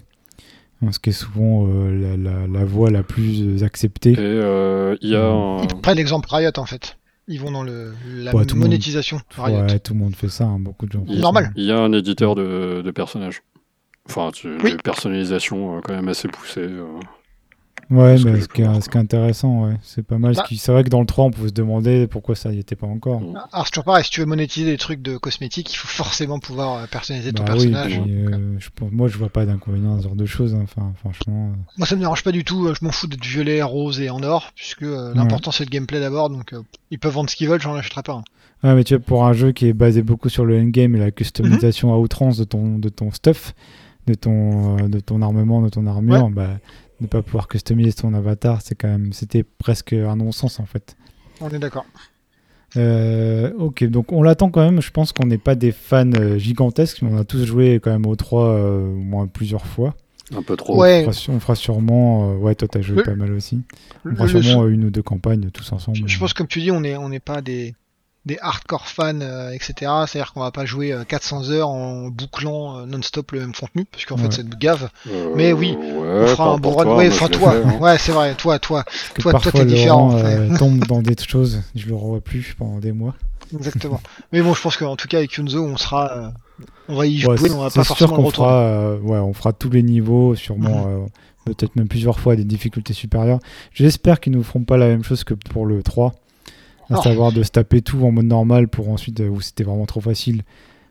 ce 0.90 0.98
qui 0.98 1.10
est 1.10 1.12
souvent 1.12 1.66
euh, 1.68 2.16
la, 2.16 2.46
la, 2.46 2.64
voie 2.64 2.90
la 2.90 3.02
plus 3.02 3.62
acceptée. 3.62 4.12
Et 4.12 4.16
euh, 4.18 4.96
il 5.00 5.10
y 5.10 5.16
a 5.16 5.24
un... 5.24 5.62
Ils 5.62 5.94
l'exemple 5.94 6.28
Riot 6.30 6.50
en 6.56 6.66
fait. 6.66 6.96
Ils 7.28 7.40
vont 7.40 7.52
dans 7.52 7.62
le, 7.62 7.92
la 8.16 8.32
monétisation. 8.32 9.20
Riot. 9.38 9.60
Ouais, 9.60 9.78
tout 9.78 9.92
le 9.92 10.00
monde 10.00 10.16
fait 10.16 10.28
ça, 10.28 10.44
hein, 10.44 10.58
beaucoup 10.58 10.86
de 10.86 10.92
gens. 10.92 11.04
Il, 11.08 11.20
Normal. 11.20 11.52
Il 11.54 11.64
y 11.64 11.70
a 11.70 11.78
un 11.78 11.92
éditeur 11.92 12.34
de, 12.34 12.82
de 12.82 12.90
personnages. 12.90 13.42
Enfin, 14.08 14.30
une 14.42 14.78
personnalisation 14.78 15.76
euh, 15.76 15.80
quand 15.84 15.94
même 15.94 16.08
assez 16.08 16.26
poussée. 16.26 16.66
Ouais, 17.92 18.14
mais 18.24 18.40
ce 18.40 18.48
qui, 18.48 18.62
est, 18.62 18.80
ce 18.80 18.88
qui, 18.88 18.96
est, 18.96 19.00
intéressant, 19.00 19.66
ouais. 19.66 19.74
c'est 19.82 20.02
pas 20.02 20.16
mal. 20.16 20.34
Bah. 20.34 20.44
C'est 20.50 20.72
vrai 20.72 20.82
que 20.82 20.88
dans 20.88 21.00
le 21.00 21.06
3, 21.06 21.26
on 21.26 21.30
pouvait 21.30 21.48
se 21.48 21.52
demander 21.52 22.06
pourquoi 22.06 22.34
ça 22.34 22.50
n'y 22.50 22.58
était 22.58 22.74
pas 22.74 22.86
encore. 22.86 23.20
Ah, 23.36 23.48
alors, 23.52 23.66
c'est 23.66 23.72
toujours 23.72 23.84
pareil, 23.84 24.04
si 24.04 24.10
tu 24.10 24.20
veux 24.20 24.26
monétiser 24.26 24.70
des 24.70 24.78
trucs 24.78 25.02
de 25.02 25.18
cosmétiques, 25.18 25.72
il 25.74 25.76
faut 25.76 25.88
forcément 25.88 26.38
pouvoir 26.38 26.76
euh, 26.76 26.86
personnaliser 26.90 27.32
ton 27.32 27.44
bah 27.44 27.52
personnage. 27.52 28.00
Euh, 28.08 28.56
je, 28.58 28.68
moi, 28.90 29.08
je 29.08 29.18
vois 29.18 29.28
pas 29.28 29.44
d'inconvénient 29.44 29.96
à 29.96 29.98
ce 29.98 30.04
genre 30.04 30.16
de 30.16 30.24
choses, 30.24 30.54
hein. 30.54 30.62
enfin, 30.62 30.92
franchement. 31.00 31.50
Euh. 31.52 31.62
Moi, 31.76 31.86
ça 31.86 31.94
me 31.94 32.00
dérange 32.00 32.22
pas 32.22 32.32
du 32.32 32.44
tout, 32.44 32.72
je 32.72 32.82
m'en 32.82 32.92
fous 32.92 33.08
d'être 33.08 33.24
violet, 33.24 33.60
rose 33.62 34.00
et 34.00 34.08
en 34.08 34.22
or, 34.22 34.52
puisque 34.54 34.82
l'important 34.82 35.50
c'est 35.50 35.64
le 35.64 35.70
gameplay 35.70 36.00
d'abord, 36.00 36.30
donc 36.30 36.54
ils 36.90 36.98
peuvent 36.98 37.12
vendre 37.12 37.28
ce 37.28 37.36
qu'ils 37.36 37.48
veulent, 37.48 37.60
j'en 37.60 37.74
achèterai 37.74 38.02
pas. 38.02 38.14
Hein. 38.14 38.24
Ouais, 38.64 38.74
mais 38.74 38.84
tu 38.84 38.94
vois, 38.96 39.04
pour 39.04 39.26
un 39.26 39.34
jeu 39.34 39.52
qui 39.52 39.66
est 39.66 39.72
basé 39.72 40.02
beaucoup 40.02 40.30
sur 40.30 40.46
le 40.46 40.58
endgame 40.58 40.94
et 40.94 40.98
la 40.98 41.10
customisation 41.10 41.88
mhm. 41.88 41.94
à 41.94 41.98
outrance 41.98 42.38
de 42.38 42.44
ton, 42.44 42.78
de 42.78 42.88
ton 42.88 43.10
stuff, 43.10 43.54
de 44.06 44.14
ton, 44.14 44.76
de 44.88 45.00
ton 45.00 45.20
armement, 45.20 45.60
de 45.60 45.68
ton 45.68 45.86
armure, 45.86 46.30
bah 46.30 46.58
ne 47.02 47.06
pas 47.06 47.22
pouvoir 47.22 47.48
customiser 47.48 47.90
son 47.90 48.14
avatar, 48.14 48.62
c'est 48.62 48.74
quand 48.74 48.88
même, 48.88 49.12
c'était 49.12 49.42
presque 49.42 49.92
un 49.92 50.16
non-sens 50.16 50.60
en 50.60 50.66
fait. 50.66 50.96
On 51.40 51.48
est 51.50 51.58
d'accord. 51.58 51.84
Euh, 52.76 53.52
ok, 53.58 53.84
donc 53.84 54.12
on 54.12 54.22
l'attend 54.22 54.50
quand 54.50 54.64
même. 54.64 54.80
Je 54.80 54.90
pense 54.90 55.12
qu'on 55.12 55.26
n'est 55.26 55.38
pas 55.38 55.54
des 55.54 55.72
fans 55.72 56.10
euh, 56.12 56.38
gigantesques, 56.38 57.02
mais 57.02 57.10
on 57.12 57.18
a 57.18 57.24
tous 57.24 57.44
joué 57.44 57.80
quand 57.82 57.90
même 57.90 58.06
au 58.06 58.16
3 58.16 58.44
euh, 58.46 58.86
au 58.86 58.96
moins 58.96 59.26
plusieurs 59.26 59.66
fois. 59.66 59.94
Un 60.34 60.42
peu 60.42 60.56
trop. 60.56 60.80
Ouais. 60.80 61.06
On, 61.28 61.40
fera, 61.40 61.54
sûrement. 61.54 62.36
ouais, 62.36 62.54
toi, 62.54 62.66
t'as 62.68 62.80
joué 62.80 63.02
pas 63.02 63.14
mal 63.14 63.32
aussi. 63.32 63.60
On 64.06 64.14
fera 64.14 64.28
sûrement 64.28 64.66
une 64.66 64.84
ou 64.84 64.90
deux 64.90 65.02
campagnes 65.02 65.50
tous 65.50 65.72
ensemble. 65.72 65.98
Je, 65.98 66.06
je 66.06 66.18
pense, 66.18 66.32
comme 66.32 66.46
tu 66.46 66.60
dis, 66.60 66.70
on 66.70 66.80
n'est 66.80 66.96
on 66.96 67.10
n'est 67.10 67.20
pas 67.20 67.42
des, 67.42 67.74
des 68.24 68.38
hardcore 68.40 68.86
fans, 68.86 69.20
euh, 69.20 69.50
etc. 69.50 69.90
C'est-à-dire 70.06 70.32
qu'on 70.32 70.40
va 70.40 70.52
pas 70.52 70.64
jouer 70.64 70.96
400 71.08 71.44
euh, 71.44 71.52
heures 71.52 71.68
en 71.68 72.08
bouclant 72.08 72.78
euh, 72.78 72.86
non-stop 72.86 73.32
le 73.32 73.40
même 73.40 73.52
contenu, 73.52 73.84
parce 73.84 74.04
qu'en 74.04 74.16
fait 74.16 74.32
c'est 74.32 74.48
de 74.48 74.54
gave. 74.54 74.90
Mais 75.34 75.52
oui, 75.52 75.76
on 75.76 76.26
fera 76.26 76.52
un 76.52 76.58
bon 76.58 76.70
run. 76.72 76.96
Ouais, 76.96 77.08
enfin 77.08 77.28
toi, 77.28 77.54
hein. 77.54 77.78
ouais, 77.80 77.98
c'est 77.98 78.12
vrai, 78.12 78.34
toi, 78.34 78.58
toi, 78.58 78.84
toi, 79.18 79.32
toi, 79.32 79.52
t'es 79.52 79.64
différent. 79.64 80.16
tombe 80.58 80.84
dans 80.86 81.02
des 81.02 81.16
choses, 81.26 81.62
je 81.74 81.86
le 81.86 81.94
revois 81.94 82.20
plus 82.20 82.54
pendant 82.56 82.78
des 82.78 82.92
mois. 82.92 83.14
Exactement. 83.54 84.00
Mais 84.32 84.40
bon, 84.40 84.54
je 84.54 84.62
pense 84.62 84.76
qu'en 84.76 84.96
tout 84.96 85.08
cas 85.08 85.18
avec 85.18 85.34
Yunzo, 85.34 85.64
on 85.64 85.76
sera, 85.76 86.32
on 86.88 86.94
va 86.94 87.06
y 87.06 87.18
jouer, 87.18 87.36
on 87.50 87.58
va 87.58 87.70
pas 87.70 87.84
forcément 87.84 88.16
le 88.16 88.30
Fera, 88.30 88.94
ouais, 88.96 89.18
on 89.18 89.32
fera 89.34 89.52
tous 89.52 89.70
les 89.70 89.82
niveaux, 89.82 90.34
sûrement. 90.34 91.08
Peut-être 91.44 91.74
même 91.74 91.88
plusieurs 91.88 92.20
fois 92.20 92.36
des 92.36 92.44
difficultés 92.44 92.92
supérieures. 92.92 93.40
J'espère 93.72 94.20
qu'ils 94.20 94.32
nous 94.32 94.44
feront 94.44 94.62
pas 94.62 94.76
la 94.76 94.86
même 94.86 95.02
chose 95.02 95.24
que 95.24 95.34
pour 95.34 95.66
le 95.66 95.82
3 95.82 96.12
à 96.92 96.98
oh. 96.98 97.02
savoir 97.02 97.32
de 97.32 97.42
se 97.42 97.50
taper 97.50 97.82
tout 97.82 98.04
en 98.04 98.12
mode 98.12 98.26
normal 98.26 98.68
pour 98.68 98.88
ensuite, 98.88 99.20
euh, 99.20 99.28
où 99.28 99.40
c'était 99.40 99.64
vraiment 99.64 99.86
trop 99.86 100.00
facile, 100.00 100.42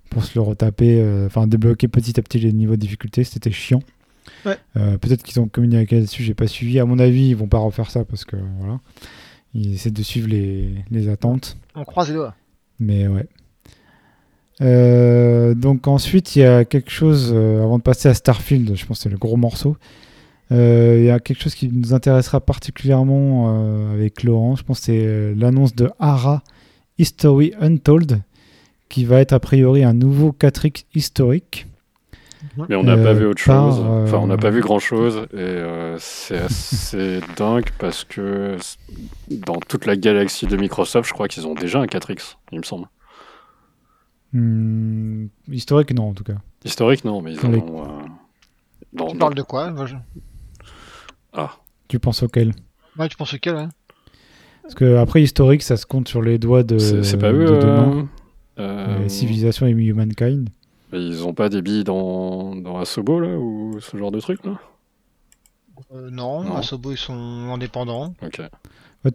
pour 0.09 0.23
se 0.23 0.37
le 0.37 0.41
retaper, 0.41 0.99
euh, 0.99 1.27
enfin 1.27 1.47
débloquer 1.47 1.87
petit 1.87 2.19
à 2.19 2.23
petit 2.23 2.39
les 2.39 2.51
niveaux 2.51 2.75
de 2.75 2.81
difficulté, 2.81 3.23
c'était 3.23 3.51
chiant. 3.51 3.81
Euh, 4.45 4.97
peut-être 4.97 5.23
qu'ils 5.23 5.39
ont 5.39 5.47
communiqué 5.47 5.95
là-dessus, 5.95 6.23
j'ai 6.23 6.33
pas 6.33 6.47
suivi. 6.47 6.79
À 6.79 6.85
mon 6.85 6.99
avis, 6.99 7.29
ils 7.29 7.35
vont 7.35 7.47
pas 7.47 7.59
refaire 7.59 7.91
ça 7.91 8.03
parce 8.03 8.25
que 8.25 8.35
voilà, 8.59 8.79
ils 9.53 9.73
essaient 9.73 9.91
de 9.91 10.03
suivre 10.03 10.27
les, 10.27 10.69
les 10.89 11.09
attentes. 11.09 11.57
On 11.75 11.85
croise 11.85 12.09
les 12.09 12.15
doigts. 12.15 12.35
Mais 12.79 13.07
ouais. 13.07 13.27
donc 15.55 15.87
ensuite, 15.87 16.35
il 16.35 16.39
y 16.39 16.45
a 16.45 16.65
quelque 16.65 16.91
chose, 16.91 17.31
avant 17.33 17.77
de 17.77 17.83
passer 17.83 18.09
à 18.09 18.13
Starfield, 18.13 18.75
je 18.75 18.85
pense 18.85 18.97
que 18.97 19.03
c'est 19.03 19.09
le 19.09 19.17
gros 19.17 19.37
morceau. 19.37 19.77
Euh, 20.51 20.97
il 20.99 21.05
y 21.05 21.09
a 21.09 21.19
quelque 21.19 21.41
chose 21.41 21.55
qui 21.55 21.69
nous 21.69 21.93
intéressera 21.93 22.41
particulièrement 22.41 23.45
euh, 23.47 23.93
avec 23.93 24.23
Laurent. 24.23 24.55
Je 24.55 24.63
pense 24.63 24.79
c'est 24.79 25.05
euh, 25.05 25.33
l'annonce 25.37 25.75
de 25.75 25.89
Hara 25.99 26.43
History 26.97 27.53
Untold, 27.59 28.21
qui 28.89 29.05
va 29.05 29.19
être 29.21 29.33
a 29.33 29.39
priori 29.39 29.83
un 29.83 29.93
nouveau 29.93 30.35
4X 30.37 30.85
historique. 30.93 31.67
Mais 32.69 32.75
on 32.75 32.83
n'a 32.83 32.97
pas 32.97 33.13
vu 33.13 33.27
autre 33.27 33.39
chose. 33.39 33.79
Enfin, 33.79 34.17
on 34.17 34.27
n'a 34.27 34.37
pas 34.37 34.49
vu 34.49 34.61
grand 34.61 34.79
chose. 34.79 35.27
Et 35.31 35.61
c'est 35.99 36.39
assez 36.39 37.21
dingue 37.37 37.69
parce 37.77 38.03
que 38.03 38.57
dans 39.29 39.57
toute 39.57 39.85
la 39.85 39.95
galaxie 39.95 40.47
de 40.47 40.57
Microsoft, 40.57 41.07
je 41.07 41.13
crois 41.13 41.27
qu'ils 41.27 41.47
ont 41.47 41.53
déjà 41.53 41.79
un 41.79 41.85
4X, 41.85 42.37
il 42.51 42.57
me 42.57 42.63
semble. 42.63 42.87
Hmm, 44.33 45.27
historique, 45.51 45.93
non, 45.93 46.09
en 46.09 46.13
tout 46.13 46.23
cas. 46.23 46.37
Historique, 46.63 47.05
non, 47.05 47.21
mais 47.21 47.33
ils 47.33 47.45
ont. 47.45 47.83
Euh, 47.83 49.07
tu 49.09 49.17
parles 49.17 49.35
de 49.35 49.43
quoi 49.43 49.71
Ah. 51.33 51.51
Tu 51.87 51.99
penses 51.99 52.23
auquel 52.23 52.53
Ouais, 52.97 53.07
tu 53.07 53.17
penses 53.17 53.33
auquel, 53.33 53.55
ouais. 53.55 53.67
Parce 54.63 54.75
que 54.75 54.97
après, 54.97 55.21
historique, 55.21 55.63
ça 55.63 55.77
se 55.77 55.85
compte 55.85 56.07
sur 56.07 56.21
les 56.21 56.37
doigts 56.37 56.63
de. 56.63 56.77
C'est 56.77 57.17
pas 57.17 57.31
eux. 57.31 57.45
Euh, 57.49 58.03
euh... 58.59 59.07
Civilisation 59.07 59.67
et 59.67 59.71
Humankind. 59.71 60.49
Ils 60.93 61.25
ont 61.25 61.33
pas 61.33 61.49
des 61.49 61.61
billes 61.61 61.83
dans, 61.83 62.55
dans 62.55 62.79
Asobo, 62.79 63.19
là, 63.19 63.37
ou 63.37 63.79
ce 63.79 63.95
genre 63.97 64.11
de 64.11 64.19
truc, 64.19 64.45
là 64.45 64.59
euh, 65.93 66.09
non, 66.11 66.55
Asobo, 66.55 66.91
ils 66.91 66.97
sont 66.97 67.51
indépendants. 67.51 68.13
Ok. 68.21 68.41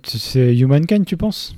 C'est 0.05 0.57
Humankind, 0.57 1.07
tu 1.07 1.17
penses? 1.17 1.55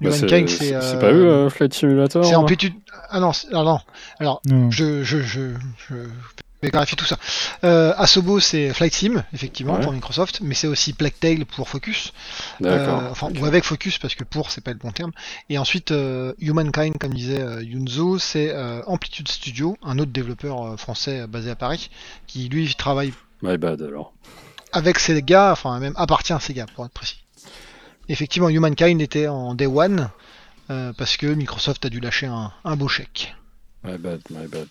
Bah, 0.00 0.10
Humankind, 0.10 0.48
c'est. 0.48 0.80
C'est 0.80 0.98
pas 0.98 1.12
eux, 1.12 1.28
euh, 1.28 1.48
Flight 1.48 1.72
Simulator 1.72 2.24
C'est 2.24 2.34
amplitude. 2.34 2.74
Ah 3.08 3.20
non, 3.20 3.30
alors 3.52 3.64
non. 3.64 3.78
Alors, 4.18 4.42
Je, 4.70 5.02
je, 5.02 5.18
je, 5.18 5.54
je 5.88 5.94
vais 6.62 6.70
clarifier 6.70 6.96
tout 6.96 7.04
ça. 7.04 7.18
Euh, 7.64 7.94
Asobo, 7.96 8.40
c'est 8.40 8.72
Flight 8.74 8.92
Sim, 8.92 9.24
effectivement, 9.32 9.78
pour 9.78 9.92
Microsoft, 9.92 10.40
mais 10.42 10.54
c'est 10.54 10.66
aussi 10.66 10.92
Plague 10.92 11.14
Tale 11.18 11.46
pour 11.46 11.68
Focus. 11.68 12.12
Euh, 12.62 13.10
enfin, 13.10 13.28
ou 13.38 13.46
avec 13.46 13.64
Focus, 13.64 13.98
parce 13.98 14.14
que 14.14 14.24
pour, 14.24 14.50
c'est 14.50 14.60
pas 14.60 14.72
le 14.72 14.78
bon 14.78 14.90
terme. 14.90 15.12
Et 15.48 15.58
ensuite, 15.58 15.90
euh, 15.90 16.34
Humankind, 16.38 16.98
comme 16.98 17.14
disait 17.14 17.42
Yunzo, 17.62 18.18
c'est 18.18 18.54
Amplitude 18.86 19.28
Studio, 19.28 19.76
un 19.82 19.98
autre 19.98 20.12
développeur 20.12 20.78
français 20.78 21.26
basé 21.26 21.50
à 21.50 21.56
Paris, 21.56 21.90
qui 22.26 22.48
lui 22.48 22.74
travaille. 22.74 23.12
My 23.42 23.56
bad 23.56 23.80
alors. 23.82 24.12
Avec 24.72 24.98
Sega, 24.98 25.52
enfin, 25.52 25.78
même 25.80 25.94
appartient 25.96 26.32
à 26.32 26.40
Sega, 26.40 26.66
pour 26.74 26.84
être 26.84 26.92
précis. 26.92 27.22
Effectivement, 28.08 28.48
Humankind 28.48 29.00
était 29.00 29.28
en 29.28 29.54
Day 29.54 29.66
One, 29.66 30.10
parce 30.68 31.16
que 31.16 31.26
Microsoft 31.26 31.84
a 31.86 31.88
dû 31.88 32.00
lâcher 32.00 32.26
un, 32.26 32.52
un 32.64 32.76
beau 32.76 32.88
chèque. 32.88 33.34
My 33.82 33.96
bad, 33.96 34.20
my 34.30 34.46
bad. 34.46 34.68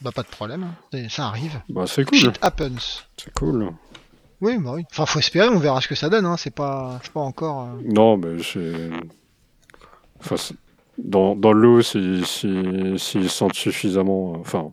Bah 0.00 0.10
pas 0.12 0.22
de 0.22 0.28
problème, 0.28 0.72
ça 1.08 1.26
arrive. 1.28 1.60
Bah 1.68 1.84
c'est 1.86 2.04
cool. 2.04 2.18
Shit 2.18 2.38
happens. 2.42 3.04
C'est 3.16 3.32
cool. 3.32 3.72
Oui, 4.40 4.58
bah 4.58 4.72
oui. 4.74 4.84
Enfin, 4.90 5.06
faut 5.06 5.18
espérer, 5.18 5.48
on 5.48 5.58
verra 5.58 5.80
ce 5.80 5.88
que 5.88 5.94
ça 5.94 6.10
donne. 6.10 6.26
Hein. 6.26 6.36
C'est 6.36 6.54
pas, 6.54 7.00
pas 7.12 7.20
encore. 7.20 7.62
Euh, 7.62 7.80
non, 7.84 8.16
mais 8.16 8.42
c'est. 8.42 8.90
Enfin, 10.20 10.36
dans, 10.98 11.34
dans 11.34 11.52
l'eau, 11.52 11.82
s'ils 11.82 12.26
si, 12.26 12.94
si, 12.98 13.28
sentent 13.28 13.54
suffisamment. 13.54 14.32
Enfin. 14.32 14.72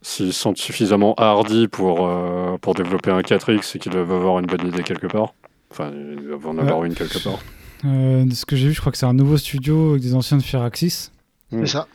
S'ils 0.00 0.32
sont 0.32 0.54
suffisamment 0.54 1.14
hardis 1.16 1.66
pour, 1.66 2.06
euh, 2.06 2.56
pour 2.58 2.74
développer 2.74 3.10
un 3.10 3.20
4X, 3.20 3.62
c'est 3.62 3.78
qu'ils 3.80 3.90
doivent 3.90 4.12
avoir 4.12 4.38
une 4.38 4.46
bonne 4.46 4.66
idée 4.68 4.84
quelque 4.84 5.08
part. 5.08 5.34
Enfin, 5.72 5.90
ils 5.92 6.24
doivent 6.24 6.46
en 6.46 6.58
avoir 6.58 6.84
une 6.84 6.94
quelque 6.94 7.18
part. 7.22 7.40
Euh, 7.84 8.24
de 8.24 8.32
ce 8.32 8.46
que 8.46 8.54
j'ai 8.54 8.68
vu, 8.68 8.74
je 8.74 8.80
crois 8.80 8.92
que 8.92 8.98
c'est 8.98 9.06
un 9.06 9.12
nouveau 9.12 9.36
studio 9.36 9.90
avec 9.90 10.02
des 10.02 10.14
anciens 10.14 10.36
de 10.36 10.42
Firaxis. 10.42 11.10
C'est 11.50 11.66
ça. 11.66 11.88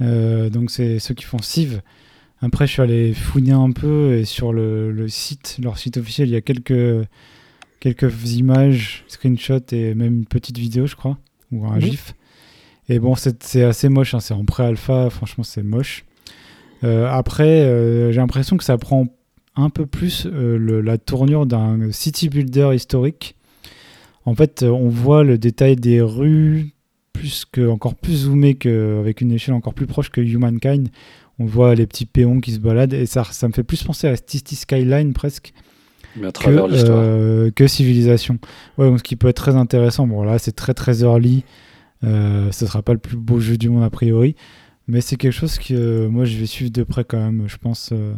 Euh, 0.00 0.50
donc 0.50 0.70
c'est 0.70 0.98
ceux 0.98 1.14
qui 1.14 1.24
font 1.24 1.38
Civ. 1.38 1.80
Après, 2.40 2.66
je 2.66 2.72
suis 2.72 2.82
allé 2.82 3.14
fouiner 3.14 3.52
un 3.52 3.72
peu 3.72 4.14
et 4.14 4.24
sur 4.24 4.52
le, 4.52 5.08
site, 5.08 5.58
leur 5.60 5.76
site 5.76 5.96
officiel, 5.96 6.28
il 6.28 6.32
y 6.32 6.36
a 6.36 6.40
quelques, 6.40 7.06
quelques 7.80 8.36
images, 8.36 9.04
screenshots 9.08 9.72
et 9.72 9.94
même 9.94 10.18
une 10.18 10.26
petite 10.26 10.56
vidéo, 10.56 10.86
je 10.86 10.94
crois, 10.94 11.18
ou 11.50 11.66
un 11.66 11.80
GIF. 11.80 12.14
Et 12.88 13.00
bon, 13.00 13.16
c'est 13.16 13.62
assez 13.62 13.88
moche, 13.88 14.14
hein, 14.14 14.20
c'est 14.20 14.34
en 14.34 14.44
pré-alpha, 14.44 15.10
franchement, 15.10 15.42
c'est 15.42 15.64
moche. 15.64 16.04
Euh, 16.84 17.08
après, 17.10 17.62
euh, 17.62 18.12
j'ai 18.12 18.20
l'impression 18.20 18.56
que 18.56 18.64
ça 18.64 18.78
prend 18.78 19.08
un 19.56 19.70
peu 19.70 19.84
plus 19.84 20.26
la 20.26 20.96
tournure 20.96 21.44
d'un 21.44 21.90
city 21.90 22.28
builder 22.28 22.70
historique. 22.72 23.34
En 24.24 24.36
fait, 24.36 24.62
on 24.62 24.88
voit 24.88 25.24
le 25.24 25.38
détail 25.38 25.74
des 25.74 26.00
rues, 26.00 26.74
plus 27.18 27.44
que, 27.44 27.68
encore 27.68 27.94
plus 27.94 28.24
zoomé 28.24 28.54
qu'avec 28.54 29.20
une 29.20 29.32
échelle 29.32 29.54
encore 29.54 29.74
plus 29.74 29.86
proche 29.86 30.10
que 30.10 30.20
Humankind. 30.20 30.88
On 31.40 31.44
voit 31.44 31.74
les 31.74 31.86
petits 31.86 32.06
péons 32.06 32.40
qui 32.40 32.52
se 32.52 32.58
baladent 32.58 32.94
et 32.94 33.06
ça, 33.06 33.24
ça 33.24 33.46
me 33.48 33.52
fait 33.52 33.62
plus 33.62 33.82
penser 33.82 34.08
à 34.08 34.16
City 34.16 34.56
Skyline 34.56 35.12
presque. 35.12 35.52
Mais 36.16 36.26
à 36.26 36.32
travers 36.32 36.66
que, 36.66 36.72
euh, 36.74 37.50
que 37.50 37.66
Civilisation. 37.66 38.38
Ouais, 38.76 38.88
donc 38.88 38.98
ce 38.98 39.04
qui 39.04 39.16
peut 39.16 39.28
être 39.28 39.36
très 39.36 39.56
intéressant. 39.56 40.06
Bon, 40.06 40.22
là, 40.22 40.38
c'est 40.38 40.52
très 40.52 40.74
très 40.74 41.02
early. 41.02 41.44
Euh, 42.04 42.50
ce 42.52 42.66
sera 42.66 42.82
pas 42.82 42.92
le 42.92 42.98
plus 42.98 43.16
beau 43.16 43.40
jeu 43.40 43.56
du 43.56 43.68
monde 43.68 43.82
a 43.82 43.90
priori. 43.90 44.36
Mais 44.86 45.02
c'est 45.02 45.16
quelque 45.16 45.32
chose 45.32 45.58
que 45.58 45.74
euh, 45.74 46.08
moi 46.08 46.24
je 46.24 46.38
vais 46.38 46.46
suivre 46.46 46.70
de 46.70 46.82
près 46.82 47.04
quand 47.04 47.18
même, 47.18 47.44
je 47.46 47.58
pense. 47.58 47.90
Euh. 47.92 48.14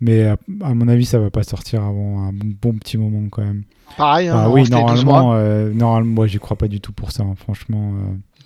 mais 0.00 0.22
à, 0.26 0.36
mon 0.74 0.86
avis, 0.86 1.06
ça 1.06 1.18
va 1.18 1.30
pas 1.30 1.42
sortir 1.42 1.82
avant 1.82 2.28
un 2.28 2.32
bon, 2.32 2.74
petit 2.74 2.98
moment 2.98 3.28
quand 3.30 3.42
même. 3.42 3.64
Pareil, 3.96 4.28
hein, 4.28 4.42
ah, 4.44 4.50
oui, 4.50 4.68
normalement, 4.70 5.34
normalement, 5.72 6.14
moi 6.14 6.26
j'y 6.26 6.38
crois 6.38 6.56
pas 6.56 6.68
du 6.68 6.80
tout 6.80 6.92
pour 6.92 7.10
ça, 7.10 7.24
hein, 7.24 7.34
franchement. 7.36 7.94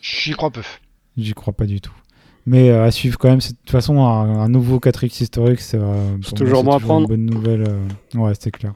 J'y 0.01 0.33
crois 0.33 0.51
peu. 0.51 0.63
J'y 1.17 1.35
crois 1.35 1.53
pas 1.53 1.67
du 1.67 1.81
tout. 1.81 1.93
Mais 2.49 2.71
euh, 2.71 2.85
à 2.85 2.91
suivre 2.91 3.19
quand 3.19 3.29
même, 3.29 3.41
de 3.41 3.45
toute 3.45 3.71
façon, 3.71 4.03
un, 4.03 4.49
nouveau 4.49 4.79
4X 4.79 5.23
historique, 5.23 5.61
c'est 5.61 5.77
euh, 5.79 6.17
toujours 6.35 6.65
bon 6.65 6.73
à 6.73 6.81
prendre. 6.81 7.13
Une 7.13 7.27
bonne 7.27 7.37
nouvelle. 7.37 7.65
Euh, 7.69 8.19
ouais, 8.19 8.33
c'est 8.41 8.51
clair. 8.51 8.73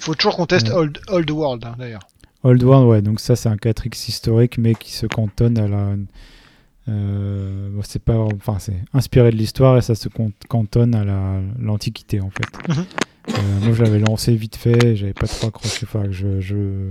Faut 0.00 0.14
toujours 0.14 0.36
qu'on 0.36 0.44
teste 0.44 0.68
Old, 0.68 1.00
Old, 1.08 1.30
World, 1.30 1.64
hein, 1.64 1.74
d'ailleurs. 1.78 2.02
Old 2.42 2.62
World, 2.62 2.86
ouais, 2.86 3.00
donc 3.00 3.20
ça, 3.20 3.34
c'est 3.34 3.48
un 3.48 3.56
4X 3.56 4.10
historique, 4.10 4.58
mais 4.58 4.74
qui 4.74 4.92
se 4.92 5.06
cantonne 5.06 5.56
à 5.56 5.66
la. 5.66 5.96
c'est 7.84 8.02
pas. 8.02 8.18
Enfin, 8.18 8.58
c'est 8.58 8.82
inspiré 8.92 9.30
de 9.30 9.36
l'histoire 9.36 9.78
et 9.78 9.80
ça 9.80 9.94
se 9.94 10.10
cantonne 10.48 10.94
à 10.94 11.40
l'Antiquité, 11.58 12.20
en 12.20 12.28
fait. 12.30 12.68
Mhm. 12.68 12.84
moi, 13.62 13.72
je 13.72 13.82
l'avais 13.82 14.00
lancé 14.00 14.34
vite 14.34 14.56
fait, 14.56 14.96
j'avais 14.96 15.14
pas 15.14 15.28
trop 15.28 15.46
accroché. 15.46 15.86
Enfin, 15.86 16.10
je, 16.10 16.40
je 16.40 16.90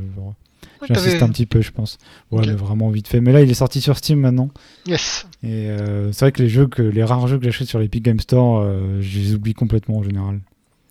J'insiste 0.88 1.23
un 1.23 1.30
petit 1.30 1.45
peu, 1.45 1.62
je 1.62 1.71
pense. 1.71 1.97
Ouais, 2.32 2.45
mais 2.45 2.54
vraiment 2.54 2.89
vite 2.89 3.08
fait. 3.08 3.21
Mais 3.21 3.32
là, 3.32 3.41
il 3.41 3.49
est 3.49 3.56
sorti 3.56 3.82
sur 3.82 3.97
Steam 3.97 4.19
maintenant. 4.19 4.49
Yes. 4.86 5.28
Et 5.43 5.69
euh, 5.69 6.12
c'est 6.12 6.26
vrai 6.26 6.32
que 6.32 6.41
les 6.41 6.49
jeux 6.49 6.67
que 6.67 6.82
les 6.82 7.04
rares 7.04 7.28
jeux 7.28 7.38
que 7.38 7.45
j'achète 7.45 7.67
sur 7.67 7.80
l'Epic 7.80 8.04
Game 8.04 8.19
Store, 8.19 8.60
euh, 8.60 8.99
je 9.02 9.19
les 9.19 9.36
oublie 9.36 9.54
complètement 9.54 9.97
en 9.97 10.04
général. 10.04 10.41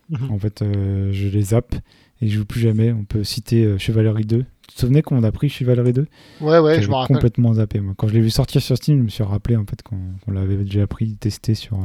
Mhm. 0.09 0.31
En 0.31 0.39
fait, 0.39 0.61
euh, 0.61 1.11
je 1.11 1.27
les 1.27 1.41
zappe 1.41 1.75
et 2.21 2.27
je 2.27 2.37
joue 2.37 2.45
plus 2.45 2.61
jamais. 2.61 2.91
On 2.91 3.03
peut 3.03 3.23
citer 3.23 3.77
Chevalerie 3.77 4.25
2. 4.25 4.45
Tu 4.67 4.75
te 4.75 4.79
souvenais 4.79 5.01
qu'on 5.01 5.23
a 5.23 5.31
pris 5.31 5.49
Chevalerie 5.49 5.93
2 5.93 6.07
Ouais, 6.41 6.59
ouais, 6.59 6.81
je 6.81 6.87
me 6.87 6.95
rappelle. 6.95 7.15
complètement 7.15 7.53
zappé. 7.53 7.79
Moi. 7.79 7.93
Quand 7.97 8.07
je 8.07 8.13
l'ai 8.13 8.21
vu 8.21 8.29
sortir 8.29 8.61
sur 8.61 8.77
Steam, 8.77 8.99
je 8.99 9.03
me 9.03 9.09
suis 9.09 9.23
rappelé 9.23 9.55
en 9.55 9.65
fait 9.65 9.81
qu'on 9.81 10.31
l'avait 10.31 10.57
déjà 10.57 10.87
pris, 10.87 11.15
testé 11.15 11.55
sur 11.55 11.77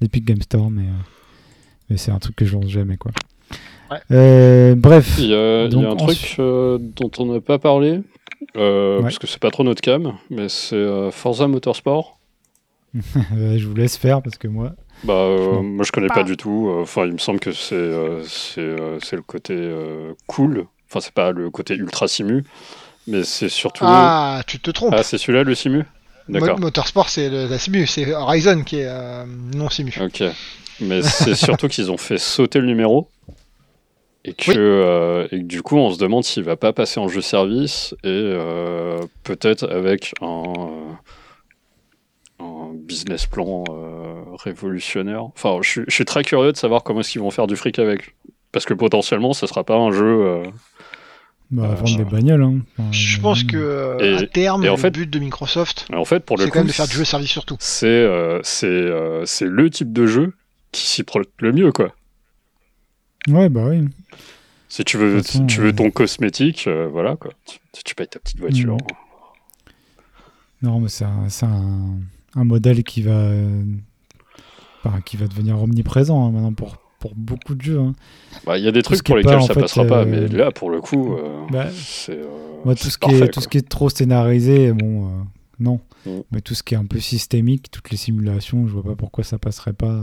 l'Epic 0.00 0.24
Game 0.24 0.42
Store, 0.42 0.70
mais, 0.70 0.86
mais 1.88 1.96
c'est 1.96 2.10
un 2.10 2.18
truc 2.18 2.36
que 2.36 2.44
je 2.44 2.52
lance 2.52 2.68
jamais 2.68 2.96
quoi. 2.96 3.12
Euh, 4.10 4.74
bref. 4.74 5.14
Il 5.18 5.26
y 5.26 5.34
a, 5.34 5.64
un 5.64 5.96
truc 5.96 6.36
euh, 6.38 6.78
dont 6.80 7.10
on 7.18 7.26
n'a 7.26 7.40
pas 7.40 7.58
parlé, 7.58 8.00
euh, 8.56 9.00
parce 9.02 9.18
que 9.18 9.26
c'est 9.26 9.40
pas 9.40 9.50
trop 9.50 9.64
notre 9.64 9.80
cam, 9.80 10.14
mais 10.30 10.48
c'est 10.48 11.10
Forza 11.10 11.46
Motorsport. 11.46 12.18
je 12.94 13.66
vous 13.66 13.74
laisse 13.74 13.96
faire 13.96 14.22
parce 14.22 14.36
que 14.36 14.48
moi. 14.48 14.72
Bah, 15.04 15.26
moi 15.62 15.84
je 15.84 15.90
connais 15.90 16.08
pas 16.08 16.22
du 16.22 16.36
tout. 16.36 16.70
Enfin, 16.80 17.06
il 17.06 17.12
me 17.12 17.18
semble 17.18 17.40
que 17.40 17.52
c'est 17.52 17.90
c'est 18.24 19.16
le 19.16 19.22
côté 19.22 19.56
cool. 20.26 20.66
Enfin, 20.88 21.00
c'est 21.00 21.14
pas 21.14 21.32
le 21.32 21.50
côté 21.50 21.74
ultra 21.74 22.06
simu, 22.06 22.44
mais 23.06 23.24
c'est 23.24 23.48
surtout. 23.48 23.84
Ah, 23.86 24.42
tu 24.46 24.60
te 24.60 24.70
trompes. 24.70 24.94
Ah, 24.96 25.02
c'est 25.02 25.18
celui-là 25.18 25.44
le 25.44 25.54
simu? 25.54 25.84
D'accord. 26.28 26.60
Motorsport, 26.60 27.08
c'est 27.08 27.28
la 27.30 27.58
simu, 27.58 27.86
c'est 27.86 28.12
Horizon 28.14 28.62
qui 28.62 28.80
est 28.80 29.24
non 29.54 29.70
simu. 29.70 29.92
Ok. 30.00 30.22
Mais 30.80 31.02
c'est 31.02 31.34
surtout 31.34 31.68
qu'ils 31.68 31.90
ont 31.90 31.96
fait 31.96 32.18
sauter 32.18 32.60
le 32.60 32.66
numéro. 32.66 33.08
Et 34.24 34.34
que, 34.34 34.52
euh, 34.56 35.26
et 35.32 35.40
du 35.40 35.62
coup, 35.62 35.76
on 35.76 35.90
se 35.90 35.98
demande 35.98 36.22
s'il 36.22 36.44
va 36.44 36.56
pas 36.56 36.72
passer 36.72 37.00
en 37.00 37.08
jeu 37.08 37.20
service 37.20 37.94
et 38.04 38.08
euh, 38.08 39.00
peut-être 39.24 39.68
avec 39.68 40.14
un, 40.20 40.44
euh, 40.56 42.44
un, 42.44 42.70
business 42.72 43.26
plan 43.26 43.64
révolutionnaire. 44.44 45.24
Enfin, 45.24 45.58
je, 45.62 45.82
suis 45.88 46.04
très 46.04 46.22
curieux 46.22 46.52
de 46.52 46.56
savoir 46.56 46.84
comment 46.84 47.00
est-ce 47.00 47.10
qu'ils 47.10 47.20
vont 47.20 47.32
faire 47.32 47.48
du 47.48 47.56
fric 47.56 47.80
avec. 47.80 48.14
Parce 48.52 48.64
que 48.64 48.74
potentiellement, 48.74 49.32
ce 49.32 49.46
sera 49.46 49.64
pas 49.64 49.76
un 49.76 49.90
jeu. 49.90 50.42
Bah, 51.50 51.74
vendre 51.74 51.98
des 51.98 52.04
bagnoles. 52.04 52.42
Hein. 52.42 52.60
je 52.92 53.20
pense 53.20 53.44
que 53.44 54.16
à 54.16 54.26
terme, 54.26 54.62
en 54.66 54.76
le 54.76 54.90
but 54.90 55.10
de 55.10 55.18
Microsoft, 55.18 55.86
en 55.92 56.04
fait, 56.04 56.20
pour 56.20 56.38
le 56.38 56.44
c'est 56.44 56.50
quand 56.50 56.60
même 56.60 56.68
de 56.68 56.72
faire 56.72 56.88
du 56.88 56.94
jeu 56.94 57.04
service 57.04 57.30
surtout. 57.30 57.56
C'est 57.58 58.08
c'est 58.42 58.86
c'est 59.24 59.46
le 59.46 59.68
type 59.68 59.92
de 59.92 60.06
jeu 60.06 60.32
qui 60.70 60.86
s'y 60.86 61.02
prête 61.02 61.28
le 61.40 61.52
mieux, 61.52 61.72
quoi. 61.72 61.92
Ouais, 63.28 63.48
bah 63.48 63.66
oui. 63.68 63.88
Si 64.68 64.84
tu 64.84 64.96
veux, 64.96 65.20
tu 65.22 65.60
veux 65.60 65.74
ton 65.74 65.90
cosmétique, 65.90 66.64
euh, 66.66 66.88
voilà 66.90 67.16
quoi. 67.16 67.32
Tu, 67.46 67.58
tu, 67.84 67.94
payes 67.94 68.08
ta 68.08 68.18
petite 68.18 68.40
voiture. 68.40 68.76
Mm. 68.76 68.78
Non, 70.62 70.80
mais 70.80 70.88
c'est 70.88 71.04
un, 71.04 71.98
un, 72.34 72.44
modèle 72.44 72.82
qui 72.82 73.02
va, 73.02 73.32
qui 75.04 75.16
va 75.16 75.26
devenir 75.26 75.60
omniprésent 75.60 76.26
hein, 76.26 76.30
maintenant 76.30 76.54
pour, 76.54 76.78
pour 77.00 77.14
beaucoup 77.14 77.54
de 77.54 77.60
jeux. 77.60 77.80
Hein. 77.80 77.94
Bah, 78.46 78.56
il 78.56 78.64
y 78.64 78.68
a 78.68 78.72
des 78.72 78.82
trucs 78.82 79.04
pour 79.04 79.16
lesquels 79.16 79.42
ça 79.42 79.54
passera 79.54 79.84
pas, 79.84 80.04
mais 80.04 80.18
euh, 80.18 80.28
là, 80.28 80.52
pour 80.52 80.70
le 80.70 80.80
coup, 80.80 81.14
euh, 81.16 81.44
bah, 81.50 81.68
c'est. 81.70 82.22
tout, 82.64 82.88
ce 82.88 82.96
qui 82.96 83.14
est, 83.14 83.28
tout 83.28 83.40
ce 83.40 83.48
qui 83.48 83.58
est 83.58 83.68
trop 83.68 83.90
scénarisé, 83.90 84.72
bon, 84.72 85.26
non. 85.60 85.80
Mm. 86.06 86.20
Mais 86.30 86.40
tout 86.40 86.54
ce 86.54 86.62
qui 86.62 86.74
est 86.74 86.78
un 86.78 86.86
peu 86.86 86.98
systémique, 86.98 87.70
toutes 87.70 87.90
les 87.90 87.98
simulations, 87.98 88.66
je 88.66 88.72
vois 88.72 88.84
pas 88.84 88.96
pourquoi 88.96 89.22
ça 89.22 89.38
passerait 89.38 89.74
pas 89.74 90.02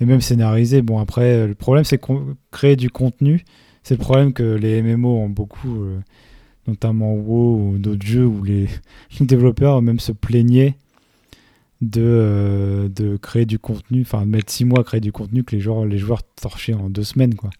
et 0.00 0.04
même 0.04 0.20
scénarisé. 0.20 0.82
Bon, 0.82 0.98
après, 0.98 1.32
euh, 1.34 1.46
le 1.46 1.54
problème, 1.54 1.84
c'est 1.84 1.98
qu'on 1.98 2.36
crée 2.50 2.76
du 2.76 2.90
contenu. 2.90 3.44
C'est 3.82 3.94
le 3.94 4.00
problème 4.00 4.32
que 4.32 4.42
les 4.42 4.82
MMO 4.82 5.08
ont 5.08 5.28
beaucoup, 5.28 5.82
euh, 5.82 6.00
notamment 6.66 7.14
WoW 7.14 7.56
ou 7.56 7.78
d'autres 7.78 8.06
jeux 8.06 8.26
où 8.26 8.42
les, 8.44 8.68
développeurs 9.20 9.82
même 9.82 10.00
se 10.00 10.12
plaignaient 10.12 10.76
de, 11.80 12.90
de 12.94 13.16
créer 13.16 13.44
du 13.44 13.58
contenu, 13.58 14.02
enfin 14.02 14.22
de 14.22 14.30
mettre 14.30 14.52
six 14.52 14.64
mois 14.64 14.80
à 14.80 14.84
créer 14.84 15.00
du 15.00 15.10
contenu 15.10 15.42
que 15.42 15.56
les 15.56 15.60
joueurs, 15.60 15.84
les 15.84 15.98
joueurs 15.98 16.22
torchaient 16.22 16.74
en 16.74 16.90
deux 16.90 17.02
semaines. 17.02 17.34
Quoi. 17.34 17.50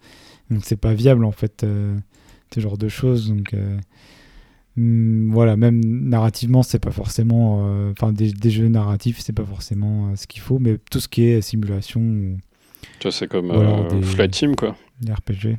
Donc 0.49 0.61
c'est 0.63 0.77
pas 0.77 0.93
viable 0.93 1.25
en 1.25 1.33
fait, 1.33 1.65
ce 2.53 2.59
genre 2.59 2.77
de 2.77 2.87
choses. 2.87 3.27
Donc 3.27 3.53
hmm, 4.77 5.31
voilà, 5.31 5.55
même 5.55 5.83
narrativement, 5.83 6.63
c'est 6.63 6.79
pas 6.79 6.91
forcément. 6.91 7.91
Enfin, 7.91 8.11
des, 8.11 8.49
jeux 8.49 8.67
narratifs, 8.67 9.19
c'est 9.19 9.33
pas 9.33 9.45
forcément 9.45 10.15
ce 10.15 10.27
qu'il 10.27 10.41
faut, 10.41 10.59
mais 10.59 10.77
tout 10.89 10.99
ce 10.99 11.07
qui 11.07 11.25
est 11.25 11.41
simulation. 11.41 12.01
Tu 12.99 13.03
vois, 13.03 13.11
c'est 13.11 13.27
comme 13.27 13.51
Flight 14.03 14.31
Team 14.31 14.55
quoi. 14.55 14.75
RPG. 15.07 15.57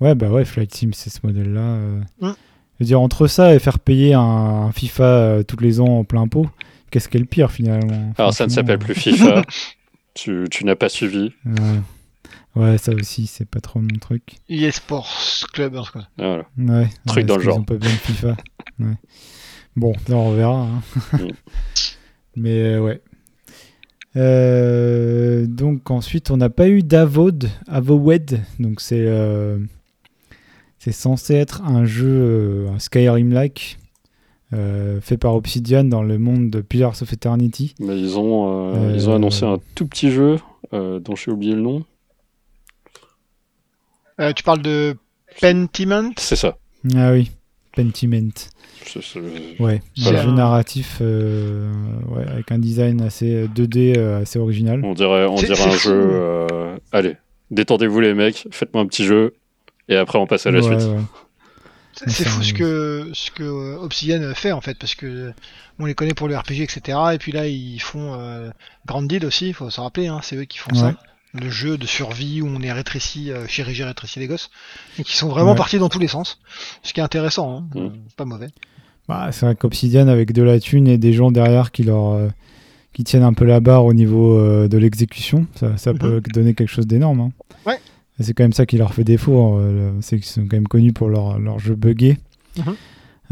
Ouais, 0.00 0.14
bah 0.14 0.28
ouais, 0.28 0.44
Flight 0.44 0.74
Sim, 0.74 0.90
c'est 0.92 1.10
ce 1.10 1.20
modèle-là. 1.22 1.60
Euh. 1.60 2.00
Mm. 2.20 2.32
Je 2.78 2.84
veux 2.84 2.86
dire, 2.86 3.00
entre 3.00 3.26
ça 3.26 3.54
et 3.54 3.58
faire 3.58 3.78
payer 3.78 4.14
un, 4.14 4.70
FIFA 4.72 5.04
euh, 5.04 5.42
tous 5.42 5.58
les 5.60 5.80
ans 5.80 5.98
en 6.00 6.04
plein 6.04 6.28
pot, 6.28 6.46
qu'est-ce 6.90 7.08
qui 7.08 7.16
est 7.16 7.20
le 7.20 7.26
pire 7.26 7.50
finalement 7.50 8.12
Alors 8.18 8.34
ça 8.34 8.44
ne 8.44 8.50
s'appelle 8.50 8.78
plus 8.78 8.94
FIFA. 8.94 9.42
tu, 10.14 10.44
tu 10.50 10.64
n'as 10.64 10.76
pas 10.76 10.90
suivi. 10.90 11.32
Ouais. 11.46 11.80
Ça 12.78 12.92
aussi, 12.92 13.26
c'est 13.26 13.48
pas 13.48 13.60
trop 13.60 13.80
mon 13.80 13.98
truc. 14.00 14.36
EA 14.48 14.70
Sports 14.70 15.10
Club, 15.52 15.76
en 15.76 15.82
tout 15.82 15.92
cas. 15.92 16.08
Voilà. 16.18 16.46
Ouais, 16.58 16.88
truc 17.06 17.26
dans 17.26 17.36
le 17.36 17.42
genre. 17.42 17.56
Ils 17.56 17.60
ont 17.60 17.64
pas 17.64 17.76
de 17.76 17.86
FIFA. 17.86 18.36
Bon, 19.76 19.92
là 20.08 20.16
on 20.16 20.32
verra. 20.32 20.62
Hein. 20.62 20.82
Mm. 21.12 21.28
Mais 22.36 22.62
euh, 22.62 22.80
ouais. 22.80 23.02
donc 25.46 25.90
ensuite, 25.90 26.30
on 26.30 26.38
n'a 26.38 26.48
pas 26.48 26.68
eu 26.68 26.82
d'Avod, 26.82 27.50
Avowed, 27.68 28.40
donc 28.58 28.80
c'est 28.80 29.06
c'est 30.86 30.92
censé 30.92 31.34
être 31.34 31.62
un 31.62 31.84
jeu, 31.84 32.06
euh, 32.06 32.70
un 32.70 32.78
Skyrim-like, 32.78 33.76
euh, 34.52 35.00
fait 35.00 35.16
par 35.16 35.34
Obsidian 35.34 35.82
dans 35.82 36.04
le 36.04 36.16
monde 36.16 36.48
de 36.48 36.60
Pillars 36.60 37.02
of 37.02 37.12
Eternity. 37.12 37.74
Mais 37.80 37.98
ils, 37.98 38.16
ont, 38.16 38.72
euh, 38.72 38.92
ils 38.94 39.08
ont 39.08 39.16
annoncé 39.16 39.44
un 39.44 39.58
tout 39.74 39.86
petit 39.86 40.12
jeu 40.12 40.38
dont 40.72 41.16
j'ai 41.16 41.32
oublié 41.32 41.56
le 41.56 41.60
nom. 41.60 41.82
Tu 44.34 44.42
parles 44.42 44.62
de 44.62 44.96
Pentiment 45.40 46.10
C'est 46.18 46.36
ça. 46.36 46.56
Ah 46.94 47.12
oui, 47.12 47.30
Pentiment. 47.74 48.30
Ouais, 49.58 49.82
un 50.06 50.22
jeu 50.22 50.30
narratif 50.30 51.00
ouais, 51.00 52.26
avec 52.28 52.52
un 52.52 52.58
design 52.58 53.02
assez 53.02 53.48
2D 53.48 53.98
assez 53.98 54.38
original. 54.38 54.84
On 54.84 54.94
dirait, 54.94 55.26
on 55.26 55.34
dirait 55.34 55.60
un 55.60 55.76
jeu. 55.76 56.76
allez, 56.92 57.16
détendez-vous 57.50 58.00
les 58.00 58.14
mecs, 58.14 58.46
faites-moi 58.50 58.82
un 58.82 58.86
petit 58.86 59.04
jeu, 59.04 59.34
et 59.88 59.96
après, 59.96 60.18
on 60.18 60.26
passe 60.26 60.46
à 60.46 60.50
la 60.50 60.62
suite. 60.62 60.80
C'est 62.06 62.28
fou 62.28 62.42
ce 62.42 62.52
que, 62.52 63.10
ce 63.14 63.30
que 63.30 63.42
euh, 63.42 63.78
Obsidian 63.78 64.34
fait 64.34 64.52
en 64.52 64.60
fait, 64.60 64.76
parce 64.78 64.94
que 64.94 65.32
on 65.78 65.86
les 65.86 65.94
connaît 65.94 66.12
pour 66.12 66.28
le 66.28 66.36
RPG, 66.36 66.60
etc. 66.60 66.98
Et 67.14 67.18
puis 67.18 67.32
là, 67.32 67.46
ils 67.46 67.80
font 67.80 68.20
euh, 68.20 68.50
Grand 68.86 69.02
Deal 69.02 69.24
aussi, 69.24 69.48
il 69.48 69.54
faut 69.54 69.70
se 69.70 69.80
rappeler, 69.80 70.08
hein, 70.08 70.20
c'est 70.22 70.36
eux 70.36 70.44
qui 70.44 70.58
font 70.58 70.74
ça. 70.74 70.94
Le 71.34 71.50
jeu 71.50 71.76
de 71.76 71.86
survie 71.86 72.40
où 72.40 72.46
on 72.46 72.62
est 72.62 72.72
rétréci, 72.72 73.30
euh, 73.30 73.46
chirurgie 73.46 73.84
rétréci 73.84 74.18
les 74.18 74.26
gosses, 74.26 74.50
et 74.98 75.04
qui 75.04 75.16
sont 75.16 75.28
vraiment 75.28 75.54
partis 75.54 75.78
dans 75.78 75.88
tous 75.88 75.98
les 75.98 76.08
sens. 76.08 76.38
Ce 76.82 76.92
qui 76.92 77.00
est 77.00 77.02
intéressant, 77.02 77.58
hein, 77.58 77.78
mm. 77.78 77.88
pas 78.16 78.24
mauvais. 78.24 78.48
Bah, 79.08 79.28
c'est 79.32 79.46
vrai 79.46 79.54
qu'Obsidian, 79.54 80.08
avec 80.08 80.32
de 80.32 80.42
la 80.42 80.58
thune 80.58 80.88
et 80.88 80.98
des 80.98 81.12
gens 81.12 81.30
derrière 81.30 81.72
qui 81.72 81.84
leur 81.84 82.18
qui 82.92 83.04
tiennent 83.04 83.22
un 83.22 83.34
peu 83.34 83.44
la 83.44 83.60
barre 83.60 83.84
au 83.84 83.92
niveau 83.92 84.40
de 84.66 84.78
l'exécution, 84.78 85.46
ça, 85.54 85.76
ça 85.76 85.92
mm-hmm. 85.92 85.98
peut 85.98 86.22
donner 86.32 86.54
quelque 86.54 86.70
chose 86.70 86.86
d'énorme. 86.86 87.20
Hein. 87.20 87.32
Ouais. 87.66 87.78
C'est 88.18 88.32
quand 88.32 88.44
même 88.44 88.54
ça 88.54 88.64
qui 88.64 88.78
leur 88.78 88.94
fait 88.94 89.04
défaut. 89.04 89.38
Hein, 89.38 89.96
c'est 90.00 90.16
qu'ils 90.16 90.24
sont 90.24 90.42
quand 90.42 90.56
même 90.56 90.66
connus 90.66 90.94
pour 90.94 91.08
leur, 91.08 91.38
leur 91.38 91.58
jeu 91.58 91.74
buggé. 91.74 92.16
Mhm. 92.56 92.74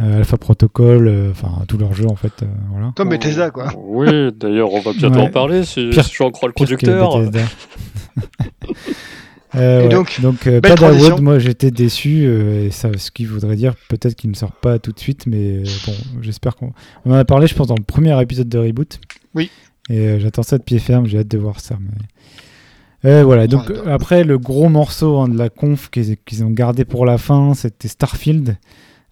Euh, 0.01 0.19
Alpha 0.19 0.37
Protocol, 0.37 1.07
euh, 1.07 1.31
enfin 1.31 1.65
tous 1.69 1.79
leurs 1.79 1.95
jeux 1.95 2.09
en 2.09 2.17
fait. 2.17 2.43
Euh, 2.43 2.47
voilà. 2.71 2.93
Comme 2.97 3.11
Bethesda 3.11 3.51
quoi. 3.51 3.73
Oui, 3.77 4.33
d'ailleurs 4.33 4.73
on 4.73 4.81
va 4.81 4.93
bientôt 4.93 5.21
en 5.21 5.31
parler 5.31 5.65
si 5.65 5.89
pire, 5.91 6.05
j'en 6.13 6.31
crois 6.31 6.49
le 6.49 6.53
producteur. 6.53 7.21
et 9.55 9.89
donc, 9.89 10.21
donc 10.21 10.49
pas 10.61 10.75
d'Awood, 10.75 11.21
moi 11.21 11.39
j'étais 11.39 11.71
déçu, 11.71 12.25
et 12.25 12.71
ça, 12.71 12.91
ce 12.97 13.11
qui 13.11 13.25
voudrait 13.25 13.57
dire 13.57 13.75
peut-être 13.89 14.17
qu'il 14.17 14.31
ne 14.31 14.37
sort 14.37 14.53
pas 14.53 14.79
tout 14.79 14.93
de 14.93 14.99
suite, 14.99 15.27
mais 15.27 15.63
bon, 15.87 15.95
j'espère 16.23 16.57
qu'on 16.57 16.73
on 17.05 17.13
en 17.13 17.15
a 17.15 17.25
parlé, 17.25 17.47
je 17.47 17.55
pense, 17.55 17.69
dans 17.69 17.77
le 17.77 17.85
premier 17.85 18.21
épisode 18.21 18.49
de 18.49 18.59
Reboot. 18.59 19.01
Oui. 19.35 19.51
Et 19.91 20.19
j'attends 20.19 20.43
ça 20.43 20.59
de 20.59 20.63
pied 20.63 20.79
ferme, 20.79 21.07
j'ai 21.07 21.19
hâte 21.19 21.29
de 21.29 21.39
voir 21.39 21.61
ça. 21.61 21.77
Mais... 21.81 21.91
Euh, 23.05 23.23
voilà, 23.23 23.47
donc 23.47 23.71
après 23.87 24.25
le 24.25 24.39
gros 24.39 24.69
morceau 24.71 25.19
hein, 25.19 25.29
de 25.29 25.37
la 25.37 25.51
conf 25.51 25.91
qu'ils 25.91 26.45
ont 26.45 26.51
gardé 26.51 26.87
pour 26.87 27.05
la 27.05 27.19
fin, 27.19 27.53
c'était 27.53 27.89
Starfield 27.89 28.57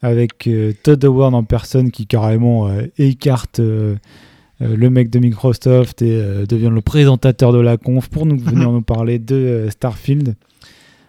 avec 0.02 0.46
euh, 0.46 0.72
Todd 0.82 1.04
Howard 1.04 1.34
en 1.34 1.44
personne 1.44 1.90
qui 1.90 2.06
carrément 2.06 2.68
euh, 2.68 2.82
écarte 2.98 3.60
le 4.60 4.90
mec 4.90 5.10
de 5.10 5.18
Microsoft 5.18 6.02
et 6.02 6.46
devient 6.46 6.70
le 6.72 6.82
présentateur 6.82 7.52
de 7.52 7.58
la 7.58 7.76
conf 7.76 8.08
pour 8.08 8.26
nous 8.26 8.38
venir 8.38 8.70
nous 8.72 8.82
parler 8.82 9.18
de 9.18 9.66
Starfield. 9.70 10.36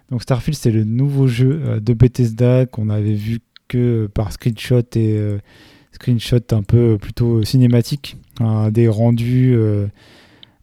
Donc 0.10 0.24
Starfield 0.24 0.58
c'est 0.58 0.72
le 0.72 0.84
nouveau 0.84 1.28
jeu 1.28 1.80
de 1.80 1.94
Bethesda 1.94 2.66
qu'on 2.66 2.90
avait 2.90 3.14
vu 3.14 3.42
que 3.68 4.10
par 4.12 4.32
screenshot 4.32 4.82
et 4.96 5.20
screenshot 5.92 6.42
un 6.52 6.64
peu 6.64 6.98
plutôt 7.00 7.44
cinématique, 7.44 8.18
des 8.72 8.88
rendus 8.88 9.56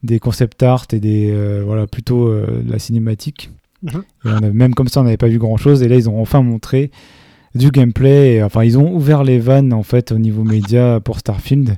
des 0.03 0.18
concept 0.18 0.62
art 0.62 0.87
et 0.93 1.01
des 1.01 1.31
euh, 1.31 1.62
voilà 1.64 1.87
plutôt 1.87 2.28
euh, 2.28 2.62
la 2.66 2.78
cinématique. 2.78 3.51
Mhm. 3.83 4.03
on 4.24 4.31
a, 4.31 4.41
même 4.41 4.74
comme 4.74 4.89
ça, 4.89 5.01
on 5.01 5.05
n'avait 5.05 5.16
pas 5.16 5.28
vu 5.28 5.39
grand 5.39 5.57
chose. 5.57 5.83
Et 5.83 5.89
là, 5.89 5.97
ils 5.97 6.09
ont 6.09 6.20
enfin 6.20 6.43
montré 6.43 6.91
du 7.55 7.70
gameplay. 7.70 8.42
enfin, 8.42 8.64
ils 8.64 8.78
ont 8.78 8.92
ouvert 8.92 9.24
les 9.24 9.38
vannes 9.38 9.72
en 9.72 9.82
fait 9.82 10.12
au 10.12 10.18
niveau 10.18 10.44
média 10.44 11.01
pour 11.01 11.18
Starfield, 11.18 11.76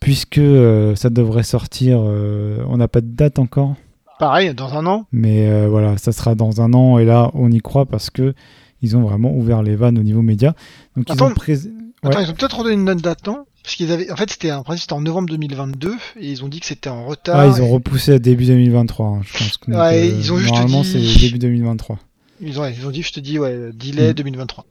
puisque 0.00 0.38
euh, 0.38 0.94
ça 0.94 1.10
devrait 1.10 1.42
sortir. 1.42 2.00
on 2.00 2.76
n'a 2.76 2.88
pas 2.88 3.00
de 3.00 3.08
date 3.14 3.38
encore. 3.38 3.74
Pareil, 4.18 4.54
dans 4.54 4.74
un 4.74 4.86
an. 4.86 5.06
Mais 5.12 5.66
voilà, 5.66 5.96
ça 5.96 6.12
sera 6.12 6.34
dans 6.34 6.60
un 6.60 6.72
an. 6.74 6.98
Et 6.98 7.04
là, 7.04 7.30
on 7.34 7.50
y 7.50 7.60
croit 7.60 7.86
parce 7.86 8.10
que 8.10 8.34
ils 8.82 8.96
ont 8.96 9.02
vraiment 9.02 9.32
ouvert 9.32 9.62
les 9.62 9.76
vannes 9.76 9.98
au 9.98 10.02
niveau 10.02 10.22
média. 10.22 10.54
Donc 10.96 11.06
ils 11.08 11.22
ont, 11.22 11.32
ils 11.44 12.30
ont 12.30 12.34
peut-être 12.34 12.58
redonné 12.58 12.74
une 12.74 13.00
date, 13.00 13.26
non 13.26 13.44
parce 13.62 13.76
qu'ils 13.76 13.92
avaient, 13.92 14.10
en 14.10 14.16
fait, 14.16 14.30
c'était 14.30 14.50
un 14.50 14.62
principe, 14.62 14.90
en 14.92 15.00
novembre 15.00 15.28
2022 15.28 15.94
et 16.18 16.30
ils 16.30 16.44
ont 16.44 16.48
dit 16.48 16.58
que 16.58 16.66
c'était 16.66 16.90
en 16.90 17.06
retard. 17.06 17.38
Ah, 17.38 17.46
ils 17.46 17.62
ont 17.62 17.70
repoussé 17.70 18.12
à 18.12 18.18
début 18.18 18.44
2023, 18.44 19.06
hein, 19.06 19.20
je 19.24 19.38
pense. 19.38 19.56
Que, 19.56 19.70
ouais, 19.70 20.08
ils 20.08 20.32
ont 20.32 20.38
juste 20.38 20.52
normalement, 20.52 20.82
c'est 20.82 20.98
début 20.98 21.38
2023. 21.38 21.98
Ils 22.40 22.58
ont, 22.58 22.66
ils 22.66 22.86
ont 22.86 22.90
dit, 22.90 23.02
je 23.02 23.12
te 23.12 23.20
dis, 23.20 23.38
ouais, 23.38 23.70
delay 23.72 24.14
2023. 24.14 24.66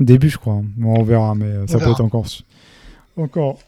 Début, 0.00 0.30
je 0.30 0.38
crois. 0.38 0.60
Bon, 0.76 0.98
on 0.98 1.02
verra, 1.02 1.34
mais 1.34 1.46
euh, 1.46 1.66
ça 1.66 1.78
peut 1.78 1.90
être 1.90 2.00
encore, 2.00 2.26
encore, 3.16 3.58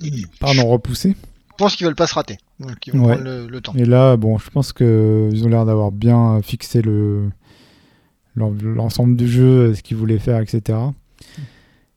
pardon, 0.40 0.68
repoussé. 0.68 1.10
Je 1.10 1.54
pense 1.58 1.76
qu'ils 1.76 1.86
veulent 1.86 1.96
pas 1.96 2.06
se 2.06 2.14
rater, 2.14 2.38
donc 2.60 2.86
ils 2.86 2.92
vont 2.92 3.04
prendre 3.04 3.22
le, 3.22 3.60
temps. 3.60 3.72
Et 3.74 3.86
là, 3.86 4.16
bon, 4.16 4.36
je 4.38 4.50
pense 4.50 4.72
que 4.72 5.30
ils 5.32 5.44
ont 5.44 5.48
l'air 5.48 5.64
d'avoir 5.64 5.90
bien 5.90 6.40
fixé 6.42 6.82
le 6.82 7.30
l'ensemble 8.36 9.16
du 9.16 9.28
jeu, 9.28 9.74
ce 9.74 9.82
qu'ils 9.82 9.96
voulaient 9.96 10.18
faire, 10.18 10.40
etc. 10.40 10.78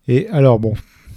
Et 0.08 0.28
alors, 0.30 0.60
bon, 0.60 0.74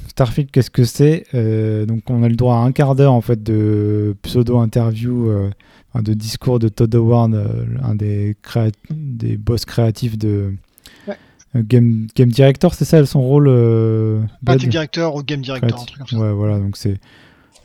Starfield, 0.09 0.51
qu'est-ce 0.51 0.71
que 0.71 0.85
c'est 0.85 1.25
euh, 1.35 1.87
Donc, 1.87 2.11
on 2.11 2.23
a 2.23 2.29
le 2.29 2.37
droit 2.37 2.57
à 2.57 2.59
un 2.59 2.73
quart 2.73 2.95
d'heure 2.95 3.13
en 3.13 3.21
fait 3.21 3.43
de 3.43 4.15
pseudo-interview, 4.23 5.31
euh, 5.31 5.51
de 5.95 6.15
discours 6.15 6.59
de 6.59 6.69
Todd 6.69 6.95
Howard, 6.95 7.35
euh, 7.35 7.65
un 7.83 7.95
des, 7.95 8.37
des 8.91 9.37
boss 9.37 9.65
créatifs 9.65 10.19
de 10.19 10.55
Game, 11.55 12.07
Game 12.15 12.31
Director, 12.31 12.75
c'est 12.75 12.85
ça 12.85 13.05
son 13.05 13.21
rôle 13.21 13.47
Game 14.43 14.59
Director 14.59 15.15
ou 15.15 15.23
Game 15.23 15.43
Director, 15.43 15.81
un 15.81 15.85
truc 15.85 15.99
comme 15.99 16.07
ça. 16.07 16.19
Ouais, 16.19 16.33
voilà, 16.33 16.59
donc 16.59 16.77
c'est 16.77 16.99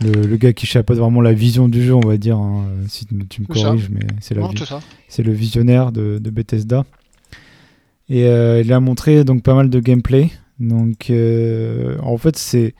le, 0.01 0.35
gars 0.35 0.53
qui 0.53 0.65
chapeaute 0.65 0.97
vraiment 0.97 1.21
la 1.21 1.33
vision 1.33 1.69
du 1.69 1.83
jeu, 1.83 1.93
on 1.93 2.07
va 2.07 2.17
dire, 2.17 2.38
hein, 2.38 2.65
si 2.88 3.05
tu 3.05 3.41
me 3.41 3.47
corriges, 3.47 3.89
mais 3.89 4.05
c'est 4.19 4.35
c'est 5.07 5.23
le 5.23 5.31
visionnaire 5.31 5.91
de, 5.91 6.19
de 6.19 6.29
Bethesda. 6.29 6.85
Et 8.09 8.23
il 8.23 8.73
a 8.73 8.79
montré 8.79 9.23
donc 9.23 9.43
pas 9.43 9.53
mal 9.53 9.69
de 9.69 9.79
gameplay. 9.79 10.31
Donc, 10.59 11.09
euh, 11.09 11.97
en 12.01 12.17
fait, 12.17 12.38
c'est 12.38 12.73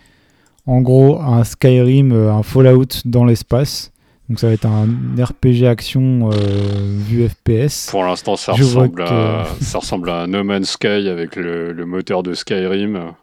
en 0.66 0.82
gros 0.82 1.20
un 1.22 1.44
Skyrim, 1.44 2.12
euh, 2.12 2.34
un 2.34 2.44
Fallout 2.44 2.88
dans 3.06 3.26
l'espace. 3.26 3.92
Donc, 4.30 4.40
ça 4.40 4.48
va 4.48 4.54
être 4.54 4.66
un 4.66 4.88
RPG 5.18 5.66
action 5.66 6.30
euh, 6.32 6.98
vu 6.98 7.28
FPS. 7.28 7.90
Pour 7.90 8.04
l'instant, 8.04 8.36
ça, 8.36 8.54
ressemble 8.54 9.02
à, 9.04 9.46
ça 9.62 9.80
ressemble 9.80 10.10
à 10.10 10.24
un 10.24 10.28
No 10.28 10.44
Man's 10.44 10.72
Sky 10.72 11.08
avec 11.10 11.36
le, 11.36 11.72
le 11.72 11.86
moteur 11.86 12.24
de 12.24 12.34
Skyrim. 12.34 13.14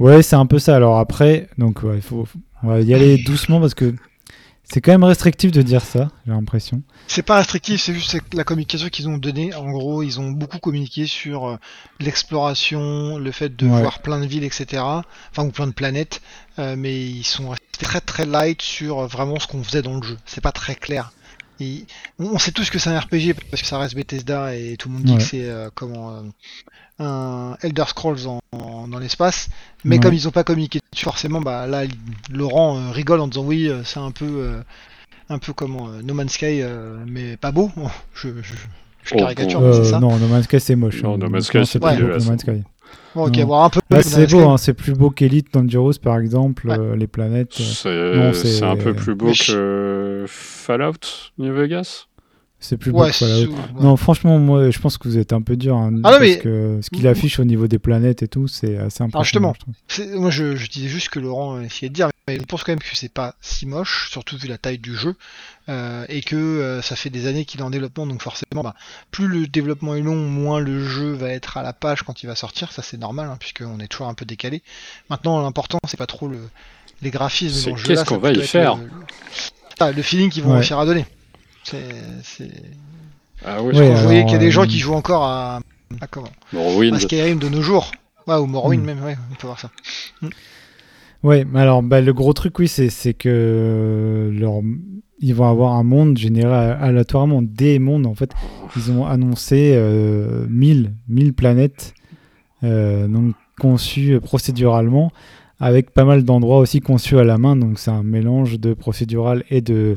Ouais, 0.00 0.22
c'est 0.22 0.36
un 0.36 0.46
peu 0.46 0.58
ça. 0.58 0.74
Alors 0.74 0.98
après, 0.98 1.48
donc 1.58 1.80
faut, 2.00 2.26
on 2.62 2.68
va 2.68 2.80
y 2.80 2.92
aller 2.94 3.18
doucement 3.18 3.60
parce 3.60 3.74
que 3.74 3.94
c'est 4.64 4.80
quand 4.80 4.92
même 4.92 5.04
restrictif 5.04 5.52
de 5.52 5.62
dire 5.62 5.82
ça, 5.82 6.10
j'ai 6.26 6.32
l'impression. 6.32 6.82
C'est 7.06 7.22
pas 7.22 7.36
restrictif, 7.36 7.82
c'est 7.82 7.94
juste 7.94 8.16
la 8.32 8.44
communication 8.44 8.88
qu'ils 8.88 9.08
ont 9.08 9.18
donnée. 9.18 9.54
En 9.54 9.70
gros, 9.70 10.02
ils 10.02 10.20
ont 10.20 10.30
beaucoup 10.30 10.58
communiqué 10.58 11.06
sur 11.06 11.46
euh, 11.46 11.56
l'exploration, 12.00 13.18
le 13.18 13.30
fait 13.30 13.54
de 13.54 13.66
voir 13.66 14.00
plein 14.00 14.20
de 14.20 14.26
villes, 14.26 14.44
etc. 14.44 14.82
Enfin, 15.30 15.46
ou 15.46 15.50
plein 15.50 15.66
de 15.66 15.72
planètes. 15.72 16.22
Euh, 16.58 16.76
mais 16.76 16.98
ils 16.98 17.24
sont 17.24 17.50
restés 17.50 17.66
très 17.84 18.00
très 18.00 18.24
light 18.24 18.62
sur 18.62 19.00
euh, 19.00 19.06
vraiment 19.06 19.38
ce 19.38 19.46
qu'on 19.46 19.62
faisait 19.62 19.82
dans 19.82 19.96
le 19.96 20.02
jeu. 20.02 20.16
C'est 20.24 20.40
pas 20.40 20.52
très 20.52 20.74
clair 20.74 21.12
on 22.18 22.38
sait 22.38 22.52
tous 22.52 22.70
que 22.70 22.78
c'est 22.78 22.90
un 22.90 22.98
RPG 22.98 23.34
parce 23.50 23.62
que 23.62 23.68
ça 23.68 23.78
reste 23.78 23.94
Bethesda 23.94 24.54
et 24.54 24.76
tout 24.76 24.88
le 24.88 24.94
monde 24.94 25.04
dit 25.04 25.16
que 25.16 25.22
c'est 25.22 25.48
euh, 25.48 25.70
comment 25.74 26.10
euh, 26.10 26.22
un 26.98 27.56
Elder 27.62 27.84
Scrolls 27.88 28.20
dans 28.52 28.98
l'espace. 28.98 29.48
Mais 29.84 29.98
comme 29.98 30.14
ils 30.14 30.28
ont 30.28 30.32
pas 30.32 30.44
communiqué 30.44 30.80
dessus, 30.92 31.04
forcément, 31.04 31.40
bah 31.40 31.66
là, 31.66 31.84
Laurent 32.30 32.78
euh, 32.78 32.90
rigole 32.90 33.20
en 33.20 33.28
disant 33.28 33.44
oui, 33.44 33.70
c'est 33.84 34.00
un 34.00 34.10
peu, 34.10 34.54
un 35.28 35.38
peu 35.38 35.52
comment 35.52 35.88
No 36.02 36.14
Man's 36.14 36.32
Sky, 36.32 36.62
mais 37.06 37.36
pas 37.36 37.52
beau. 37.52 37.70
je, 38.14 38.28
oh, 38.28 39.16
caricature, 39.16 39.60
mais 39.60 39.72
c'est 39.72 39.84
ça. 39.84 40.00
Non, 40.00 40.16
No 40.16 40.28
Man's 40.28 40.44
Sky 40.44 40.60
c'est 40.60 40.76
moche. 40.76 41.02
Non, 41.02 41.18
No 41.18 41.28
Man's 41.28 41.46
Sky 41.46 41.66
c'est 41.66 41.80
plus 41.80 42.02
No 42.02 42.08
Man's 42.08 42.40
Sky. 42.40 42.62
Bon, 43.14 43.28
ok, 43.28 43.38
voir 43.38 43.64
un 43.64 43.70
peu. 43.70 43.80
c'est 44.02 44.30
beau, 44.30 44.48
hein, 44.48 44.56
c'est 44.56 44.74
plus 44.74 44.92
beau 44.92 45.10
qu'Elite 45.10 45.52
Dangerous 45.52 45.94
par 46.02 46.18
exemple, 46.18 46.72
les 46.96 47.06
planètes. 47.06 47.54
C'est 47.54 48.62
un 48.62 48.76
peu 48.76 48.94
plus 48.94 49.14
beau 49.14 49.32
que 49.32 50.24
Fallout 50.28 50.92
New 51.38 51.52
Vegas? 51.52 52.06
C'est 52.64 52.78
plus 52.78 52.92
beau 52.92 53.04
Non, 53.78 53.96
franchement, 53.98 54.38
moi, 54.38 54.70
je 54.70 54.78
pense 54.78 54.96
que 54.96 55.06
vous 55.06 55.18
êtes 55.18 55.34
un 55.34 55.42
peu 55.42 55.54
dur. 55.54 55.76
Hein, 55.76 56.00
ah 56.02 56.16
parce 56.18 56.36
que 56.36 56.78
ce 56.80 56.88
qu'il 56.88 57.06
affiche 57.06 57.38
au 57.38 57.44
niveau 57.44 57.66
des 57.66 57.78
planètes 57.78 58.22
et 58.22 58.28
tout, 58.28 58.48
c'est 58.48 58.78
assez 58.78 59.02
ah, 59.02 59.04
impressionnant. 59.04 59.54
justement, 59.86 60.18
moi, 60.18 60.30
je, 60.30 60.70
disais 60.70 60.88
juste 60.88 61.10
que 61.10 61.18
Laurent 61.18 61.60
essayait 61.60 61.90
de 61.90 61.94
dire, 61.94 62.08
mais 62.26 62.38
je 62.38 62.44
pense 62.44 62.64
quand 62.64 62.72
même 62.72 62.78
que 62.78 62.96
c'est 62.96 63.12
pas 63.12 63.34
si 63.42 63.66
moche, 63.66 64.08
surtout 64.10 64.38
vu 64.38 64.48
la 64.48 64.56
taille 64.56 64.78
du 64.78 64.96
jeu, 64.96 65.14
euh, 65.68 66.06
et 66.08 66.22
que 66.22 66.36
euh, 66.36 66.80
ça 66.80 66.96
fait 66.96 67.10
des 67.10 67.26
années 67.26 67.44
qu'il 67.44 67.60
est 67.60 67.64
en 67.64 67.70
développement, 67.70 68.06
donc 68.06 68.22
forcément, 68.22 68.62
bah, 68.62 68.74
plus 69.10 69.28
le 69.28 69.46
développement 69.46 69.94
est 69.94 70.00
long, 70.00 70.16
moins 70.16 70.58
le 70.58 70.82
jeu 70.82 71.12
va 71.12 71.28
être 71.28 71.58
à 71.58 71.62
la 71.62 71.74
page 71.74 72.02
quand 72.02 72.22
il 72.22 72.28
va 72.28 72.34
sortir. 72.34 72.72
Ça, 72.72 72.80
c'est 72.80 72.96
normal, 72.96 73.28
hein, 73.30 73.36
puisqu'on 73.38 73.78
est 73.78 73.88
toujours 73.88 74.08
un 74.08 74.14
peu 74.14 74.24
décalé. 74.24 74.62
Maintenant, 75.10 75.42
l'important, 75.42 75.80
c'est 75.86 75.98
pas 75.98 76.06
trop 76.06 76.28
le, 76.28 76.40
les 77.02 77.10
graphismes 77.10 77.68
dans 77.68 77.76
le 77.76 77.82
jeu. 77.82 77.88
Qu'est-ce 77.88 78.06
qu'on 78.06 78.16
va 78.16 78.32
y 78.32 78.40
faire 78.42 78.76
le, 78.76 78.88
ah, 79.80 79.92
le, 79.92 80.00
feeling 80.00 80.30
qu'ils 80.30 80.44
vont 80.44 80.54
réussir 80.54 80.78
à 80.78 80.86
donner. 80.86 81.04
C'est. 81.64 82.50
Ah 83.44 83.62
oui, 83.62 83.74
vous 83.74 83.96
voyez 83.96 84.22
qu'il 84.24 84.32
y 84.32 84.36
a 84.36 84.38
des 84.38 84.50
gens 84.50 84.66
qui 84.66 84.76
euh, 84.76 84.80
jouent 84.80 84.94
encore 84.94 85.24
à, 85.24 85.60
à 86.00 86.06
comment? 86.06 86.30
Morrowind. 86.52 86.94
À 86.94 87.00
Skyrim 87.00 87.38
de 87.38 87.48
nos 87.48 87.62
jours. 87.62 87.90
Ouais, 88.26 88.36
ou 88.36 88.46
Morrowind 88.46 88.82
hmm. 88.82 88.86
même, 88.86 89.04
ouais, 89.04 89.16
on 89.30 89.34
peut 89.34 89.46
voir 89.46 89.60
ça. 89.60 89.70
Hmm. 90.22 90.28
Ouais, 91.22 91.46
alors 91.54 91.82
bah, 91.82 92.00
le 92.00 92.12
gros 92.12 92.32
truc, 92.32 92.58
oui, 92.58 92.68
c'est 92.68 93.14
que 93.14 94.30
leur... 94.38 94.60
ils 95.20 95.34
vont 95.34 95.48
avoir 95.48 95.72
un 95.72 95.82
monde 95.82 96.18
généré 96.18 96.52
aléatoirement, 96.52 97.40
des 97.42 97.78
mondes 97.78 98.06
en 98.06 98.14
fait. 98.14 98.32
Ils 98.76 98.92
ont 98.92 99.06
annoncé 99.06 99.72
euh, 99.74 100.46
1000, 100.50 100.92
1000 101.08 101.32
planètes 101.32 101.94
euh, 102.62 103.08
donc 103.08 103.34
conçues 103.58 104.20
procéduralement, 104.20 105.12
avec 105.60 105.92
pas 105.92 106.04
mal 106.04 106.24
d'endroits 106.24 106.58
aussi 106.58 106.80
conçus 106.80 107.18
à 107.18 107.24
la 107.24 107.38
main. 107.38 107.56
Donc 107.56 107.78
c'est 107.78 107.90
un 107.90 108.02
mélange 108.02 108.60
de 108.60 108.74
procédural 108.74 109.44
et 109.48 109.62
de, 109.62 109.96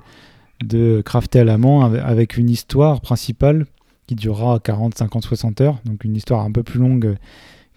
de 0.63 1.01
crafter 1.05 1.39
à 1.39 1.43
la 1.43 1.57
main 1.57 1.93
avec 1.93 2.37
une 2.37 2.49
histoire 2.49 3.01
principale 3.01 3.65
qui 4.07 4.15
durera 4.15 4.59
40, 4.59 4.97
50, 4.97 5.23
60 5.23 5.61
heures. 5.61 5.79
Donc 5.85 6.03
une 6.03 6.15
histoire 6.15 6.41
un 6.41 6.51
peu 6.51 6.63
plus 6.63 6.79
longue 6.79 7.17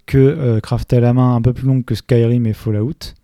que 0.07 0.18
euh, 0.18 0.61
crafter 0.61 0.97
à 0.97 1.01
la 1.01 1.12
main, 1.12 1.35
un 1.35 1.43
peu 1.43 1.53
plus 1.53 1.66
longue 1.66 1.85
que 1.85 1.95
Skyrim 1.95 2.47
et 2.47 2.53
Fallout. 2.53 3.14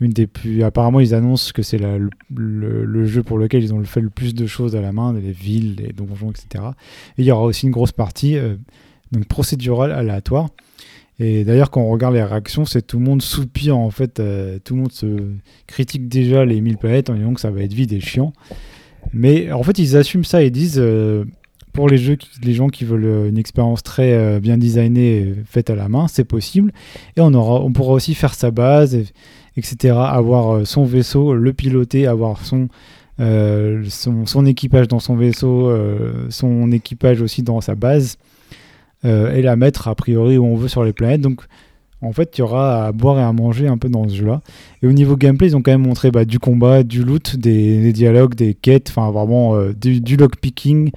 Une 0.00 0.10
des 0.10 0.26
plus... 0.26 0.62
Apparemment, 0.62 1.00
ils 1.00 1.14
annoncent 1.14 1.52
que 1.54 1.62
c'est 1.62 1.78
le, 1.78 3.06
jeu 3.06 3.22
pour 3.22 3.38
lequel 3.38 3.64
ils 3.64 3.72
ont 3.72 3.82
fait 3.84 4.00
le 4.00 4.10
plus 4.10 4.34
de 4.34 4.46
choses 4.46 4.76
à 4.76 4.80
la 4.80 4.92
main, 4.92 5.14
les 5.14 5.32
villes, 5.32 5.76
les 5.76 5.92
donjons, 5.92 6.30
etc. 6.30 6.64
Et 7.16 7.22
il 7.22 7.24
y 7.24 7.32
aura 7.32 7.44
aussi 7.44 7.66
une 7.66 7.72
grosse 7.72 7.92
partie 7.92 8.36
euh, 8.36 8.56
donc 9.12 9.26
procédurale 9.26 9.92
aléatoire. 9.92 10.48
Et 11.18 11.44
d'ailleurs, 11.44 11.70
quand 11.70 11.80
on 11.80 11.90
regarde 11.90 12.14
les 12.14 12.22
réactions, 12.22 12.66
c'est 12.66 12.82
tout 12.82 12.98
le 12.98 13.04
monde 13.04 13.22
soupire 13.22 13.78
en 13.78 13.90
fait. 13.90 14.20
Euh, 14.20 14.58
tout 14.62 14.74
le 14.74 14.82
monde 14.82 14.92
se 14.92 15.06
critique 15.66 16.08
déjà 16.08 16.44
les 16.44 16.60
1000 16.60 16.76
planètes 16.76 17.08
en 17.08 17.14
disant 17.14 17.32
que 17.32 17.40
ça 17.40 17.50
va 17.50 17.62
être 17.62 17.72
vide 17.72 17.92
et 17.92 18.00
chiant. 18.00 18.34
Mais 19.12 19.52
en 19.52 19.62
fait, 19.62 19.78
ils 19.78 19.96
assument 19.96 20.24
ça 20.24 20.42
et 20.42 20.50
disent 20.50 20.78
euh, 20.78 21.24
pour 21.72 21.88
les 21.88 21.98
jeux, 21.98 22.16
les 22.42 22.54
gens 22.54 22.68
qui 22.68 22.84
veulent 22.84 23.04
euh, 23.04 23.28
une 23.28 23.38
expérience 23.38 23.82
très 23.82 24.14
euh, 24.14 24.40
bien 24.40 24.58
designée, 24.58 25.34
faite 25.46 25.70
à 25.70 25.74
la 25.74 25.88
main, 25.88 26.08
c'est 26.08 26.24
possible. 26.24 26.72
Et 27.16 27.20
on, 27.20 27.32
aura, 27.34 27.60
on 27.60 27.72
pourra 27.72 27.92
aussi 27.92 28.14
faire 28.14 28.34
sa 28.34 28.50
base, 28.50 28.96
etc. 29.56 29.94
Avoir 29.96 30.66
son 30.66 30.84
vaisseau, 30.84 31.34
le 31.34 31.52
piloter, 31.52 32.06
avoir 32.06 32.44
son, 32.44 32.68
son, 33.18 34.26
son, 34.26 34.46
équipage 34.46 34.88
dans 34.88 35.00
son 35.00 35.16
vaisseau, 35.16 35.72
son 36.28 36.70
équipage 36.72 37.22
aussi 37.22 37.42
dans 37.42 37.62
sa 37.62 37.74
base, 37.74 38.18
et 39.04 39.40
la 39.40 39.56
mettre 39.56 39.88
a 39.88 39.94
priori 39.94 40.36
où 40.36 40.44
on 40.44 40.56
veut 40.56 40.68
sur 40.68 40.84
les 40.84 40.92
planètes. 40.92 41.22
Donc 41.22 41.40
en 42.02 42.12
fait, 42.12 42.36
il 42.36 42.40
y 42.40 42.42
aura 42.42 42.86
à 42.86 42.92
boire 42.92 43.18
et 43.18 43.22
à 43.22 43.32
manger 43.32 43.68
un 43.68 43.78
peu 43.78 43.88
dans 43.88 44.08
ce 44.08 44.14
jeu-là. 44.14 44.42
Et 44.82 44.86
au 44.86 44.92
niveau 44.92 45.16
gameplay, 45.16 45.48
ils 45.48 45.56
ont 45.56 45.62
quand 45.62 45.72
même 45.72 45.82
montré 45.82 46.10
bah, 46.10 46.24
du 46.24 46.38
combat, 46.38 46.82
du 46.82 47.02
loot, 47.02 47.36
des, 47.36 47.92
dialogues, 47.92 48.34
des 48.34 48.54
quêtes, 48.54 48.90
enfin 48.90 49.10
vraiment 49.10 49.56
euh, 49.56 49.72
du, 49.72 50.00
du 50.00 50.16
lockpicking. 50.16 50.90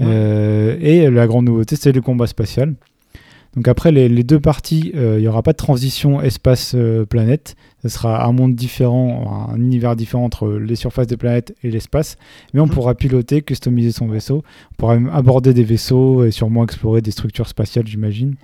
Euh, 0.00 0.76
et 0.80 1.08
la 1.08 1.26
grande 1.26 1.46
nouveauté, 1.46 1.76
c'est 1.76 1.92
le 1.92 2.00
combat 2.00 2.26
spatial. 2.26 2.74
Donc 3.56 3.66
après 3.66 3.90
les, 3.90 4.22
deux 4.22 4.38
parties, 4.38 4.92
euh, 4.94 5.16
il 5.18 5.22
n'y 5.22 5.28
aura 5.28 5.42
pas 5.42 5.52
de 5.52 5.56
transition 5.56 6.20
espace-planète. 6.20 7.56
Ce 7.82 7.88
sera 7.88 8.24
un 8.24 8.32
monde 8.32 8.54
différent, 8.54 9.48
un 9.52 9.56
univers 9.56 9.96
différent 9.96 10.24
entre 10.24 10.50
les 10.50 10.76
surfaces 10.76 11.08
des 11.08 11.16
planètes 11.16 11.54
et 11.64 11.70
l'espace. 11.70 12.16
Mais 12.54 12.60
on 12.60 12.66
mhm. 12.66 12.72
pourra 12.72 12.94
piloter, 12.94 13.42
customiser 13.42 13.90
son 13.90 14.06
vaisseau. 14.06 14.44
On 14.72 14.74
pourra 14.76 14.94
même 14.94 15.10
aborder 15.12 15.52
des 15.52 15.64
vaisseaux 15.64 16.24
et 16.24 16.30
sûrement 16.30 16.62
explorer 16.62 17.02
des 17.02 17.10
structures 17.10 17.48
spatiales, 17.48 17.86
j'imagine. 17.88 18.36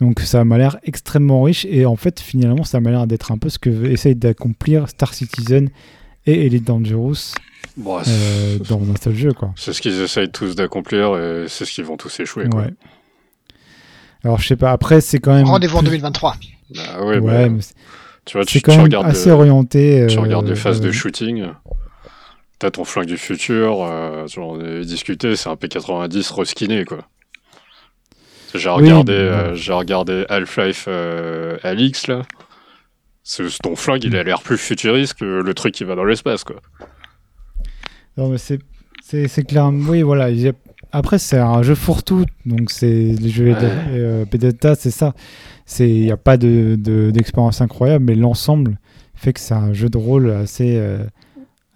Donc 0.00 0.20
ça 0.20 0.44
m'a 0.44 0.56
l'air 0.56 0.78
extrêmement 0.82 1.42
riche 1.42 1.66
et 1.68 1.84
en 1.84 1.96
fait 1.96 2.20
finalement 2.20 2.64
ça 2.64 2.80
m'a 2.80 2.90
l'air 2.90 3.06
d'être 3.06 3.32
un 3.32 3.38
peu 3.38 3.50
ce 3.50 3.58
que 3.58 3.86
essaye 3.86 4.14
d'accomplir 4.14 4.88
Star 4.88 5.12
Citizen 5.12 5.68
et 6.26 6.46
Elite 6.46 6.66
Dangerous 6.66 7.34
euh, 7.78 8.58
dans 8.68 8.80
un 8.90 8.96
seul 9.00 9.14
jeu 9.14 9.32
quoi. 9.32 9.52
C'est 9.56 9.72
ce 9.72 9.80
qu'ils 9.80 10.00
essayent 10.00 10.30
tous 10.30 10.56
d'accomplir 10.56 11.16
et 11.18 11.46
c'est 11.48 11.64
ce 11.64 11.72
qu'ils 11.72 11.84
vont 11.84 11.96
tous 11.96 12.20
échouer. 12.20 12.48
Quoi. 12.48 12.62
Ouais. 12.62 12.74
Alors 14.24 14.40
je 14.40 14.48
sais 14.48 14.56
pas, 14.56 14.72
après 14.72 15.00
c'est 15.00 15.18
quand 15.18 15.34
même... 15.34 15.46
Rendez-vous 15.46 15.78
en 15.78 15.82
2023. 15.82 16.36
Bah 16.74 16.82
ouais, 17.04 17.18
ouais 17.18 17.48
bah, 17.48 17.62
tu 18.24 18.36
vois, 18.36 18.44
tu, 18.44 18.60
quand 18.60 18.72
même 18.72 18.82
regardes 18.82 19.06
assez 19.06 19.30
orienté. 19.30 20.06
Tu 20.08 20.18
regardes 20.18 20.48
les 20.48 20.54
phases 20.54 20.80
de 20.80 20.88
euh, 20.88 20.92
shooting. 20.92 21.46
T'as 22.58 22.70
ton 22.70 22.84
flingue 22.84 23.06
du 23.06 23.16
futur, 23.16 23.82
euh, 23.82 24.26
on 24.36 24.60
a 24.60 24.84
discuté, 24.84 25.36
c'est 25.36 25.48
un 25.48 25.54
P90 25.54 26.32
reskiné 26.32 26.84
quoi. 26.84 27.06
J'ai 28.54 28.68
regardé, 28.68 29.12
euh, 29.12 29.54
j'ai 29.54 29.72
regardé 29.72 30.24
Half-Life 30.28 30.86
euh, 30.88 31.56
Alix 31.62 32.06
là. 32.06 32.22
Ton 33.62 33.76
flingue, 33.76 34.04
il 34.04 34.16
a 34.16 34.22
l'air 34.22 34.42
plus 34.42 34.58
futuriste 34.58 35.14
que 35.14 35.24
le 35.24 35.54
truc 35.54 35.74
qui 35.74 35.84
va 35.84 35.94
dans 35.94 36.04
l'espace, 36.04 36.42
quoi. 36.42 36.56
Non, 38.16 38.28
mais 38.28 38.38
c'est, 38.38 38.58
c'est, 39.02 39.44
clair. 39.44 39.70
Oui, 39.72 40.02
voilà. 40.02 40.28
Après, 40.92 41.18
c'est 41.18 41.38
un 41.38 41.62
jeu 41.62 41.74
fourre-tout. 41.74 42.24
Donc, 42.44 42.70
c'est 42.70 42.86
les 42.86 43.28
jeux 43.28 43.52
ouais. 43.52 43.56
Euh, 43.60 44.24
c'est 44.74 44.90
ça. 44.90 45.14
Il 45.78 46.02
n'y 46.02 46.10
a 46.10 46.16
pas 46.16 46.36
de, 46.36 46.76
d'expérience 47.12 47.60
incroyable, 47.60 48.04
mais 48.06 48.14
l'ensemble 48.14 48.78
fait 49.14 49.32
que 49.32 49.40
c'est 49.40 49.54
un 49.54 49.72
jeu 49.72 49.88
de 49.88 49.98
rôle 49.98 50.30
assez, 50.30 50.76
euh, 50.76 51.04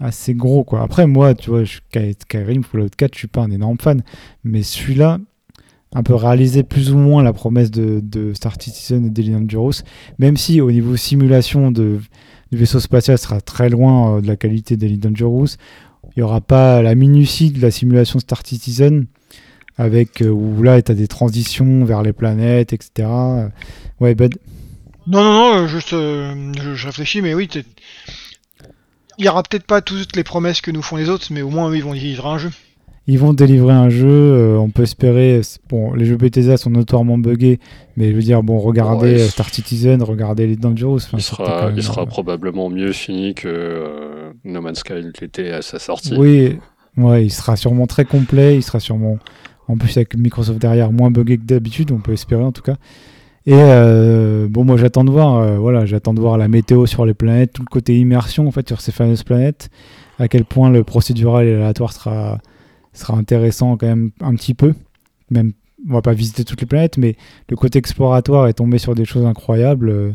assez 0.00 0.34
gros, 0.34 0.64
quoi. 0.64 0.82
Après, 0.82 1.06
moi, 1.06 1.34
tu 1.34 1.50
vois, 1.50 1.64
je, 1.64 1.78
Skyrim, 2.20 2.64
Fallout 2.64 2.88
4, 2.96 3.14
je 3.14 3.18
suis 3.18 3.28
pas 3.28 3.42
un 3.42 3.50
énorme 3.50 3.78
fan. 3.78 4.02
Mais 4.42 4.62
celui-là, 4.62 5.18
un 5.94 6.02
peu 6.02 6.14
réaliser 6.14 6.64
plus 6.64 6.92
ou 6.92 6.98
moins 6.98 7.22
la 7.22 7.32
promesse 7.32 7.70
de, 7.70 8.32
Star 8.34 8.54
Citizen 8.60 9.06
et 9.06 9.10
d'Alien 9.10 9.46
Dangerous, 9.46 9.82
même 10.18 10.36
si 10.36 10.60
au 10.60 10.70
niveau 10.70 10.96
simulation 10.96 11.70
de, 11.70 12.00
du 12.50 12.58
vaisseau 12.58 12.80
spatial 12.80 13.16
sera 13.16 13.40
très 13.40 13.68
loin 13.68 14.16
euh, 14.16 14.20
de 14.20 14.26
la 14.26 14.36
qualité 14.36 14.76
d'Alien 14.76 14.98
Dangerous. 14.98 15.56
Il 16.16 16.20
n'y 16.20 16.22
aura 16.22 16.40
pas 16.40 16.82
la 16.82 16.94
minutie 16.94 17.50
de 17.50 17.60
la 17.60 17.70
simulation 17.70 18.18
Star 18.18 18.44
Citizen, 18.44 19.06
avec 19.78 20.20
euh, 20.20 20.28
où 20.28 20.62
là 20.62 20.82
tu 20.82 20.92
as 20.92 20.94
des 20.94 21.08
transitions 21.08 21.84
vers 21.84 22.02
les 22.02 22.12
planètes, 22.12 22.72
etc. 22.72 23.08
Ouais, 24.00 24.14
Bud? 24.14 24.36
Non, 25.06 25.22
non, 25.22 25.60
non, 25.60 25.66
juste 25.68 25.92
euh, 25.92 26.52
je, 26.74 26.86
réfléchis, 26.86 27.22
mais 27.22 27.34
oui, 27.34 27.48
il 29.18 29.22
n'y 29.22 29.28
aura 29.28 29.42
peut-être 29.42 29.66
pas 29.66 29.80
toutes 29.80 30.16
les 30.16 30.24
promesses 30.24 30.60
que 30.60 30.70
nous 30.70 30.82
font 30.82 30.96
les 30.96 31.08
autres, 31.08 31.26
mais 31.30 31.42
au 31.42 31.50
moins 31.50 31.72
ils 31.74 31.84
vont 31.84 31.92
vivre 31.92 32.26
un 32.26 32.38
jeu 32.38 32.50
ils 33.06 33.18
vont 33.18 33.34
délivrer 33.34 33.74
un 33.74 33.90
jeu. 33.90 34.08
Euh, 34.08 34.56
on 34.56 34.70
peut 34.70 34.82
espérer. 34.82 35.40
Bon, 35.68 35.92
les 35.92 36.04
jeux 36.04 36.16
Bethesda 36.16 36.56
sont 36.56 36.70
notoirement 36.70 37.18
buggés, 37.18 37.58
mais 37.96 38.10
je 38.10 38.16
veux 38.16 38.22
dire, 38.22 38.42
bon, 38.42 38.58
regardez 38.58 39.20
euh, 39.20 39.28
Star 39.28 39.48
Citizen, 39.52 40.02
regardez 40.02 40.46
les 40.46 40.56
Dangerous. 40.56 41.00
il 41.12 41.22
sera, 41.22 41.70
il 41.76 41.82
sera 41.82 42.06
probablement 42.06 42.70
mieux 42.70 42.92
fini 42.92 43.34
que 43.34 43.48
euh, 43.48 44.32
No 44.44 44.62
Man's 44.62 44.78
Sky 44.78 44.94
l'était 45.20 45.50
à 45.50 45.60
sa 45.60 45.78
sortie. 45.78 46.14
Oui, 46.16 46.58
ouais, 46.96 47.26
il 47.26 47.30
sera 47.30 47.56
sûrement 47.56 47.86
très 47.86 48.06
complet. 48.06 48.56
Il 48.56 48.62
sera 48.62 48.80
sûrement, 48.80 49.18
en 49.68 49.76
plus 49.76 49.96
avec 49.98 50.16
Microsoft 50.16 50.58
derrière, 50.58 50.90
moins 50.90 51.10
buggé 51.10 51.36
que 51.36 51.44
d'habitude. 51.44 51.92
On 51.92 52.00
peut 52.00 52.12
espérer 52.12 52.42
en 52.42 52.52
tout 52.52 52.62
cas. 52.62 52.76
Et 53.46 53.52
bon, 53.52 54.64
moi 54.64 54.78
j'attends 54.78 55.04
de 55.04 55.10
voir, 55.10 55.60
voilà, 55.60 55.84
j'attends 55.84 56.14
de 56.14 56.20
voir 56.20 56.38
la 56.38 56.48
météo 56.48 56.86
sur 56.86 57.04
les 57.04 57.12
planètes, 57.12 57.52
tout 57.52 57.60
le 57.60 57.70
côté 57.70 57.94
immersion 57.98 58.48
en 58.48 58.50
fait 58.50 58.66
sur 58.66 58.80
ces 58.80 58.90
fameuses 58.90 59.22
planètes, 59.22 59.68
à 60.18 60.28
quel 60.28 60.46
point 60.46 60.70
le 60.70 60.82
procédural 60.82 61.44
et 61.44 61.52
l'aléatoire 61.52 61.92
sera 61.92 62.38
sera 62.94 63.16
intéressant 63.16 63.76
quand 63.76 63.86
même 63.86 64.10
un 64.20 64.34
petit 64.34 64.54
peu. 64.54 64.74
Même, 65.30 65.52
on 65.88 65.92
va 65.92 66.02
pas 66.02 66.14
visiter 66.14 66.44
toutes 66.44 66.60
les 66.60 66.66
planètes, 66.66 66.96
mais 66.96 67.16
le 67.50 67.56
côté 67.56 67.78
exploratoire 67.78 68.48
est 68.48 68.54
tombé 68.54 68.78
sur 68.78 68.94
des 68.94 69.04
choses 69.04 69.26
incroyables. 69.26 70.14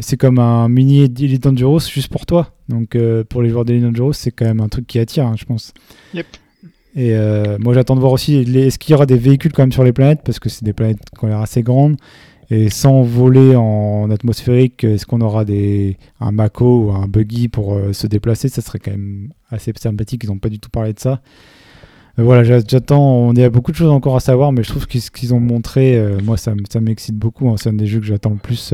c'est 0.00 0.16
comme 0.16 0.38
un 0.38 0.68
mini 0.68 1.02
Elite 1.04 1.42
Dangerous 1.42 1.80
juste 1.80 2.08
pour 2.08 2.26
toi. 2.26 2.52
Donc 2.68 2.96
pour 3.28 3.42
les 3.42 3.50
joueurs 3.50 3.64
d'Elite 3.64 3.84
Dangerous, 3.84 4.14
c'est 4.14 4.30
quand 4.30 4.44
même 4.44 4.60
un 4.60 4.68
truc 4.68 4.86
qui 4.86 4.98
attire, 4.98 5.26
hein, 5.26 5.34
je 5.36 5.44
pense. 5.44 5.72
Yep. 6.14 6.26
Et 6.96 7.14
moi 7.58 7.74
j'attends 7.74 7.94
de 7.94 8.00
voir 8.00 8.12
aussi, 8.12 8.36
est-ce 8.36 8.78
qu'il 8.78 8.92
y 8.92 8.94
aura 8.94 9.06
des 9.06 9.18
véhicules 9.18 9.52
quand 9.52 9.62
même 9.62 9.72
sur 9.72 9.84
les 9.84 9.92
planètes, 9.92 10.20
parce 10.24 10.38
que 10.38 10.48
c'est 10.48 10.64
des 10.64 10.72
planètes 10.72 11.00
qui 11.16 11.24
ont 11.24 11.28
l'air 11.28 11.40
assez 11.40 11.62
grandes. 11.62 11.96
Et 12.50 12.70
sans 12.70 13.02
voler 13.02 13.56
en 13.56 14.08
atmosphérique, 14.10 14.84
est-ce 14.84 15.04
qu'on 15.04 15.20
aura 15.20 15.44
des, 15.44 15.96
un 16.20 16.30
Mako 16.30 16.84
ou 16.84 16.92
un 16.92 17.08
buggy 17.08 17.48
pour 17.48 17.74
euh, 17.74 17.92
se 17.92 18.06
déplacer? 18.06 18.48
Ça 18.48 18.62
serait 18.62 18.78
quand 18.78 18.92
même 18.92 19.30
assez 19.50 19.72
sympathique. 19.76 20.22
Ils 20.24 20.28
n'ont 20.28 20.38
pas 20.38 20.48
du 20.48 20.60
tout 20.60 20.70
parlé 20.70 20.92
de 20.92 21.00
ça. 21.00 21.20
Euh, 22.18 22.22
voilà, 22.22 22.44
j'attends. 22.44 23.02
On 23.02 23.34
y 23.34 23.42
a 23.42 23.50
beaucoup 23.50 23.72
de 23.72 23.76
choses 23.76 23.90
encore 23.90 24.14
à 24.14 24.20
savoir, 24.20 24.52
mais 24.52 24.62
je 24.62 24.70
trouve 24.70 24.86
que 24.86 25.00
ce 25.00 25.10
qu'ils 25.10 25.34
ont 25.34 25.40
montré, 25.40 25.98
euh, 25.98 26.20
moi, 26.22 26.36
ça, 26.36 26.52
ça 26.70 26.80
m'excite 26.80 27.16
beaucoup. 27.16 27.48
Hein. 27.48 27.56
C'est 27.56 27.70
un 27.70 27.74
des 27.74 27.86
jeux 27.86 27.98
que 27.98 28.06
j'attends 28.06 28.30
le 28.30 28.36
plus 28.36 28.72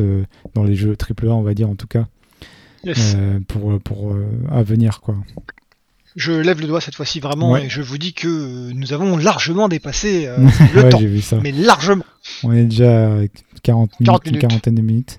dans 0.55 0.65
les 0.65 0.75
jeux 0.75 0.95
AAA, 0.95 1.31
on 1.33 1.43
va 1.43 1.55
dire 1.55 1.71
en 1.71 1.75
tout 1.75 1.87
cas, 1.87 2.07
pour, 3.49 3.81
pour 3.81 4.15
à 4.51 4.63
venir, 4.63 5.01
quoi. 5.01 5.17
Je 6.17 6.33
lève 6.33 6.61
le 6.61 6.67
doigt 6.67 6.81
cette 6.81 6.95
fois-ci 6.95 7.21
vraiment 7.21 7.57
et 7.57 7.69
je 7.69 7.81
vous 7.81 7.99
dis 7.99 8.13
que 8.13 8.71
nous 8.73 8.93
avons 8.93 9.17
largement 9.17 9.69
dépassé 9.69 10.27
euh, 10.27 10.37
le 10.75 10.89
temps. 10.89 10.99
Vu 10.99 11.21
ça. 11.21 11.39
Mais 11.43 11.53
largement. 11.53 12.05
On 12.45 12.53
est 12.53 12.65
déjà 12.65 13.07
à 13.07 13.21
40 13.63 14.01
minutes, 14.01 14.21
une 14.27 14.39
quarantaine 14.39 14.75
de 14.75 14.83
minutes. 14.83 15.19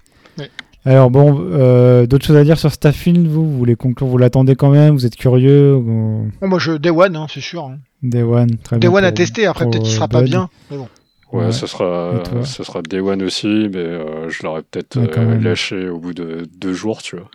Alors 0.85 1.09
bon, 1.09 1.39
euh, 1.39 2.05
d'autres 2.05 2.25
choses 2.25 2.35
à 2.35 2.43
dire 2.43 2.59
sur 2.59 2.69
Starfield, 2.69 3.25
vous, 3.25 3.49
vous 3.49 3.57
voulez 3.57 3.77
conclure, 3.77 4.05
vous 4.05 4.17
l'attendez 4.17 4.55
quand 4.55 4.69
même, 4.69 4.93
vous 4.93 5.05
êtes 5.05 5.15
curieux? 5.15 5.79
Moi 5.79 6.59
je 6.59 6.73
Day 6.73 6.89
One, 6.89 7.15
hein, 7.15 7.27
c'est 7.29 7.39
sûr. 7.39 7.63
Hein. 7.63 7.77
Day 8.01 8.21
One, 8.21 8.57
très 8.57 8.77
bien. 8.77 8.89
Day 8.89 8.93
One 8.93 9.05
à 9.05 9.13
tester, 9.13 9.45
après 9.45 9.65
peut-être 9.65 9.83
qu'il 9.83 9.93
sera 9.93 10.09
pas 10.09 10.21
bien, 10.21 10.49
mais 10.69 10.77
bon. 10.77 10.89
Ouais, 11.31 11.51
ce 11.51 11.65
sera, 11.67 12.21
ce 12.43 12.63
sera 12.63 12.81
Day 12.81 12.99
One 12.99 13.23
aussi, 13.23 13.47
mais 13.47 13.79
euh, 13.79 14.29
je 14.29 14.43
l'aurais 14.43 14.61
peut-être 14.61 14.99
lâché 15.41 15.87
au 15.87 15.99
bout 15.99 16.13
de 16.13 16.45
deux 16.59 16.73
jours, 16.73 17.01
tu 17.01 17.15
vois. 17.15 17.29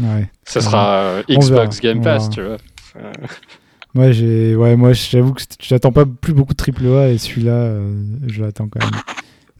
Ouais. 0.00 0.28
Ça 0.44 0.60
sera 0.60 1.22
Xbox 1.28 1.80
Game 1.80 2.02
Pass, 2.02 2.30
tu 2.30 2.42
vois. 2.42 2.58
Moi, 3.96 4.12
j'ai, 4.12 4.54
ouais, 4.54 4.76
moi, 4.76 4.92
j'avoue 4.92 5.32
que 5.32 5.42
j'attends 5.58 5.90
pas 5.90 6.04
plus 6.04 6.34
beaucoup 6.34 6.52
de 6.52 6.58
triple 6.58 6.86
A 6.88 7.08
et 7.08 7.16
celui-là, 7.16 7.52
euh, 7.52 8.04
je 8.26 8.42
l'attends 8.42 8.68
quand 8.68 8.84
même. 8.84 9.00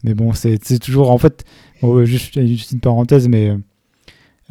Mais 0.03 0.13
bon, 0.13 0.31
c'est 0.33 0.59
toujours, 0.79 1.09
en 1.09 1.17
fait, 1.17 1.43
juste, 2.03 2.35
une 2.35 2.79
parenthèse, 2.79 3.27
mais 3.27 3.57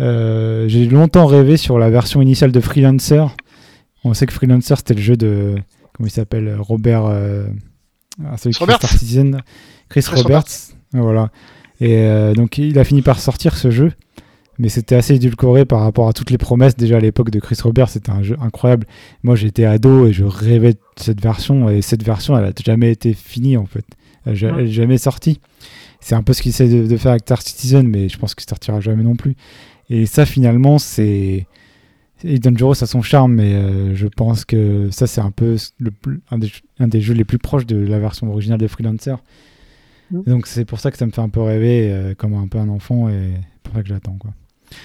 euh, 0.01 0.67
j'ai 0.67 0.87
longtemps 0.87 1.27
rêvé 1.27 1.57
sur 1.57 1.79
la 1.79 1.89
version 1.89 2.21
initiale 2.21 2.51
de 2.51 2.59
Freelancer. 2.59 3.27
On 4.03 4.13
sait 4.13 4.27
que 4.27 4.33
Freelancer, 4.33 4.75
c'était 4.77 4.95
le 4.95 5.01
jeu 5.01 5.17
de, 5.17 5.55
comment 5.93 6.09
il 6.09 6.11
s'appelle, 6.11 6.57
Robert, 6.59 7.07
euh, 7.07 7.47
ah, 8.25 8.35
Chris 8.41 8.57
Roberts. 8.59 8.81
Chris, 9.89 10.05
Roberts. 10.11 10.75
Voilà. 10.95 11.31
Et 11.81 12.33
donc, 12.35 12.59
il 12.59 12.77
a 12.77 12.83
fini 12.83 13.03
par 13.03 13.21
sortir 13.21 13.57
ce 13.57 13.71
jeu 13.71 13.93
mais 14.59 14.69
c'était 14.69 14.95
assez 14.95 15.15
édulcoré 15.15 15.65
par 15.65 15.81
rapport 15.81 16.09
à 16.09 16.13
toutes 16.13 16.31
les 16.31 16.39
promesses 16.39 16.77
déjà 16.77 16.97
à 16.97 17.01
l'époque 17.01 17.31
de 17.31 17.41
Chris 17.41 17.59
Robert. 17.63 17.89
C'était 17.89 18.11
un 18.11 18.23
jeu 18.23 18.37
incroyable. 18.41 18.87
Moi, 19.23 19.37
j'étais 19.37 19.65
ado 19.65 20.07
et 20.07 20.13
je 20.13 20.25
rêvais 20.25 20.73
de 20.73 20.79
cette 20.97 21.21
version. 21.21 21.69
Et 21.69 21.83
cette 21.83 22.03
version, 22.03 22.37
elle 22.39 22.45
a 22.45 22.53
jamais 22.65 22.91
été 22.91 23.13
finie 23.13 23.57
en 23.57 23.67
fait. 23.67 23.85
Elle 24.25 24.57
n'est 24.57 24.69
jamais 24.69 24.99
sortie. 24.99 25.41
C'est 26.01 26.15
un 26.15 26.23
peu 26.23 26.33
ce 26.33 26.43
qu'il 26.43 26.51
essaie 26.51 26.69
de, 26.69 26.97
faire 26.97 27.13
avec 27.13 27.23
Star 27.23 27.43
Citizen, 27.43 27.87
mais 27.87 28.09
je 28.09 28.19
pense 28.19 28.35
qu'il 28.35 28.49
sortira 28.49 28.81
jamais 28.81 29.03
non 29.03 29.17
plus. 29.17 29.37
Et 29.91 30.07
ça, 30.07 30.27
finalement, 30.27 30.79
c'est. 30.79 31.47
Dangerous 32.25 32.83
a 32.83 32.87
son 32.87 33.03
charme, 33.03 33.35
mais 33.35 33.55
euh, 33.55 33.95
je 33.95 34.07
pense 34.07 34.45
que 34.45 34.89
ça, 34.91 35.07
c'est 35.07 35.21
un 35.21 35.31
peu 35.31 35.57
le 35.79 35.93
un, 36.31 36.39
des, 36.39 36.51
un, 36.79 36.89
des, 36.89 37.01
jeux 37.01 37.13
les 37.13 37.25
plus 37.25 37.39
proches 37.39 37.67
de 37.67 37.77
la 37.77 37.99
version 37.99 38.31
originale 38.31 38.59
de 38.59 38.67
Freelancer. 38.67 39.17
Donc, 40.11 40.47
c'est 40.47 40.65
pour 40.65 40.81
ça 40.81 40.91
que 40.91 40.97
ça 40.97 41.05
me 41.05 41.11
fait 41.11 41.21
un 41.21 41.29
peu 41.29 41.41
rêver, 41.41 41.91
euh, 41.93 42.15
comme 42.15 42.35
un 42.35 42.47
peu 42.47 42.59
un 42.59 42.69
enfant, 42.69 43.09
et 43.09 43.33
pour 43.63 43.75
ça 43.75 43.83
que 43.83 43.89
j'attends. 43.89 44.17
quoi. 44.19 44.33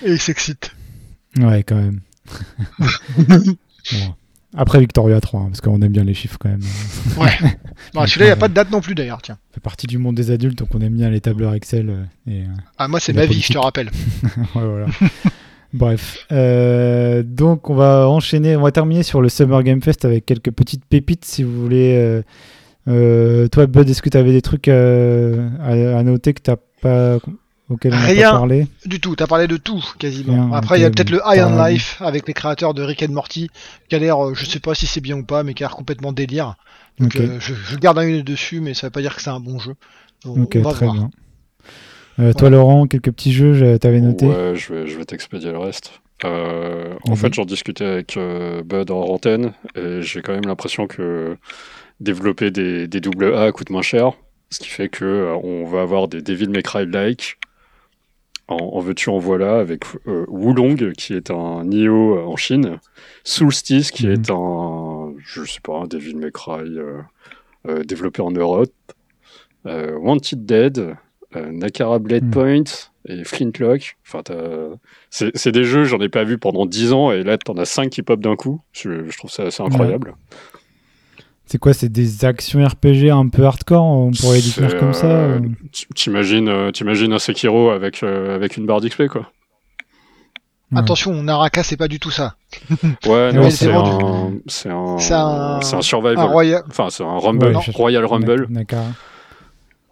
Et 0.04 0.12
il 0.12 0.20
s'excite. 0.20 0.72
Ouais, 1.40 1.64
quand 1.64 1.76
même. 1.76 2.02
Après 4.56 4.80
Victoria 4.82 5.22
3, 5.22 5.40
hein, 5.40 5.46
parce 5.48 5.62
qu'on 5.62 5.82
aime 5.82 5.94
bien 5.94 6.04
les 6.04 6.14
chiffres 6.14 6.38
quand 6.38 6.50
même. 6.50 6.62
ouais. 7.18 7.32
Celui-là, 8.08 8.26
il 8.26 8.30
n'y 8.30 8.34
a 8.34 8.36
pas 8.36 8.50
de 8.50 8.54
date 8.54 8.70
non 8.70 8.82
plus 8.82 8.96
d'ailleurs, 8.96 9.22
tiens. 9.22 9.38
fait 9.54 9.62
partie 9.62 9.88
du 9.88 9.98
monde 9.98 10.16
des 10.16 10.30
adultes, 10.30 10.58
donc 10.58 10.76
on 10.76 10.82
aime 10.82 10.96
bien 10.96 11.10
les 11.10 11.22
tableurs 11.22 11.54
Excel. 11.54 11.90
Euh, 11.90 12.04
et, 12.28 12.42
euh, 12.42 12.48
ah, 12.78 12.90
moi, 12.90 13.00
c'est 13.00 13.14
ma 13.14 13.26
vie, 13.26 13.40
je 13.40 13.54
te 13.54 13.58
rappelle. 13.58 13.90
ouais, 14.56 14.66
voilà. 14.66 14.88
Bref. 15.74 16.18
Euh, 16.34 17.24
donc, 17.24 17.70
on 17.70 17.76
va 17.76 18.10
enchaîner, 18.10 18.58
on 18.58 18.62
va 18.62 18.74
terminer 18.74 19.04
sur 19.04 19.22
le 19.22 19.30
Summer 19.30 19.64
Game 19.64 19.82
Fest 19.82 20.04
avec 20.04 20.26
quelques 20.26 20.52
petites 20.52 20.84
pépites 20.84 21.24
si 21.24 21.44
vous 21.44 21.62
voulez. 21.62 22.22
toi, 22.86 23.68
Bud, 23.68 23.90
est-ce 23.90 24.02
que 24.02 24.10
tu 24.10 24.18
avais 24.18 24.34
des 24.34 24.42
trucs 24.42 24.68
à, 24.68 24.74
à 25.62 26.04
noter 26.04 26.34
que 26.34 26.42
tu 26.42 26.52
pas 27.78 27.90
Rien 27.90 28.48
du 28.86 29.00
tout, 29.00 29.16
tu 29.16 29.24
as 29.24 29.28
parlé 29.28 29.48
de 29.48 29.58
tout 29.58 29.84
quasiment. 30.00 30.54
Après, 30.54 30.80
il 30.80 30.82
y 30.82 30.86
a 30.86 30.90
peut-être 30.90 31.10
le 31.10 31.22
High 31.26 31.44
on 31.46 31.64
Life 31.64 32.02
avec 32.02 32.28
les 32.28 32.34
créateurs 32.34 32.74
de 32.74 32.82
Rick 32.82 33.04
and 33.04 33.12
Morty 33.12 33.50
qui 33.90 33.96
a 33.96 34.00
l'air, 34.00 34.24
euh, 34.24 34.34
je 34.34 34.46
sais 34.46 34.60
pas 34.60 34.76
si 34.76 34.88
c'est 34.88 35.02
bien 35.02 35.18
ou 35.18 35.24
pas, 35.24 35.44
mais 35.44 35.54
qui 35.54 35.64
a 35.64 35.68
l'air 35.68 35.76
complètement 35.76 36.12
délire. 36.12 36.56
Donc 37.00 37.16
euh, 37.16 37.40
je, 37.40 37.76
garde 37.78 37.98
un 38.00 38.04
œil 38.04 38.24
dessus, 38.24 38.62
mais 38.62 38.74
ça 38.74 38.88
veut 38.88 38.92
pas 38.92 39.02
dire 39.02 39.16
que 39.16 39.22
c'est 39.22 39.30
un 39.30 39.40
bon 39.40 39.60
jeu. 39.60 39.76
ok, 40.26 40.62
très 40.62 40.86
bien. 40.88 41.10
Euh, 42.20 42.34
toi, 42.34 42.50
Laurent, 42.50 42.88
quelques 42.88 43.12
petits 43.12 43.32
jeux, 43.32 43.80
t'avais 43.80 44.02
noté 44.02 44.28
Ouais, 44.28 44.54
je 44.56 44.74
vais, 44.74 44.88
je 44.88 44.98
vais 44.98 45.06
t'expédier 45.06 45.52
le 45.52 45.58
reste. 45.58 46.02
en 46.24 47.16
fait, 47.16 47.34
j'en 47.34 47.46
discutais 47.46 47.86
avec 47.86 48.20
Bud 48.66 48.92
en 48.92 49.02
antenne, 49.02 49.54
et 49.76 50.02
j'ai 50.02 50.22
quand 50.22 50.34
même 50.34 50.46
l'impression 50.46 50.88
que 50.88 51.38
développer 52.00 52.52
des, 52.52 52.88
des 52.88 53.00
double 53.00 53.36
A 53.36 53.52
coûte 53.52 53.70
moins 53.70 53.82
cher, 53.82 54.12
ce 54.50 54.60
qui 54.60 54.68
fait 54.68 54.90
que 54.90 55.34
on 55.44 55.66
va 55.66 55.82
avoir 55.82 56.08
des 56.08 56.22
Devil 56.22 56.50
May 56.50 56.64
Cry-like 56.64 57.38
en, 58.52 58.80
veux-tu, 58.80 59.10
en 59.10 59.18
voilà, 59.18 59.60
avec 59.60 59.84
euh, 60.08 60.26
Wulong, 60.28 60.94
qui 60.94 61.14
est 61.14 61.32
un 61.32 61.66
euh, 61.66 62.24
en 62.26 62.36
Chine, 62.36 62.80
Soulstice, 63.24 63.92
qui 63.92 64.08
mhm. 64.08 64.14
est 64.14 64.30
un, 64.30 65.14
je 65.20 65.44
sais 65.44 65.62
pas, 65.62 65.80
un 65.80 65.88
Devil 65.88 66.16
May 66.16 66.32
Cry 66.32 66.64
euh, 67.68 67.84
développé 67.84 68.22
en 68.22 68.32
Europe, 68.32 68.74
Wanted 69.66 70.46
Dead, 70.46 70.96
Nakara 71.36 72.00
Blade 72.00 72.26
mhm. 72.26 72.32
Point 72.32 72.64
et 73.08 73.24
Flintlock. 73.24 73.98
Enfin, 74.06 74.22
c'est 75.10 75.52
des 75.52 75.64
jeux, 75.64 75.84
j'en 75.84 76.00
ai 76.00 76.10
pas 76.10 76.24
vu 76.24 76.38
pendant 76.38 76.66
10 76.66 76.94
ans, 76.94 77.12
et 77.12 77.24
là, 77.24 77.38
t'en 77.38 77.54
as 77.58 77.66
5 77.66 77.90
qui 77.90 78.02
pop 78.02 78.20
d'un 78.20 78.36
coup. 78.36 78.62
Je, 78.74 79.16
trouve 79.18 79.32
ça 79.32 79.44
assez 79.44 79.64
incroyable. 79.64 80.16
C'est 81.52 81.58
quoi 81.58 81.74
C'est 81.74 81.90
des 81.90 82.24
actions 82.24 82.66
RPG 82.66 83.10
un 83.12 83.28
peu 83.28 83.46
hardcore 83.46 83.84
On 83.84 84.12
pourrait 84.12 84.38
les 84.38 84.44
définir 84.44 84.80
comme 84.80 84.94
ça 84.94 85.08
euh, 85.08 85.40
T'imagines 85.96 86.48
euh, 86.48 86.72
un 86.72 87.20
Sekiro 87.20 87.72
avec, 87.72 88.04
euh, 88.04 88.34
avec 88.34 88.56
une 88.56 88.66
barre 88.66 88.80
d'XP, 88.80 89.08
quoi. 89.08 89.30
Attention, 90.74 91.12
Naraka, 91.22 91.64
c'est 91.64 91.76
pas 91.76 91.90
du 91.90 92.00
tout 92.00 92.10
ça. 92.10 92.36
Ouais, 93.06 93.34
non, 93.34 93.50
c'est 93.50 93.70
un, 93.70 94.32
c'est 94.48 94.70
un, 94.70 95.60
un, 95.60 95.82
survival. 95.82 96.26
royal... 96.26 96.64
Enfin, 96.70 96.88
c'est 96.90 97.04
un 97.04 97.20
Rumble, 97.20 97.58
Royal 97.74 98.06
Rumble. 98.06 98.48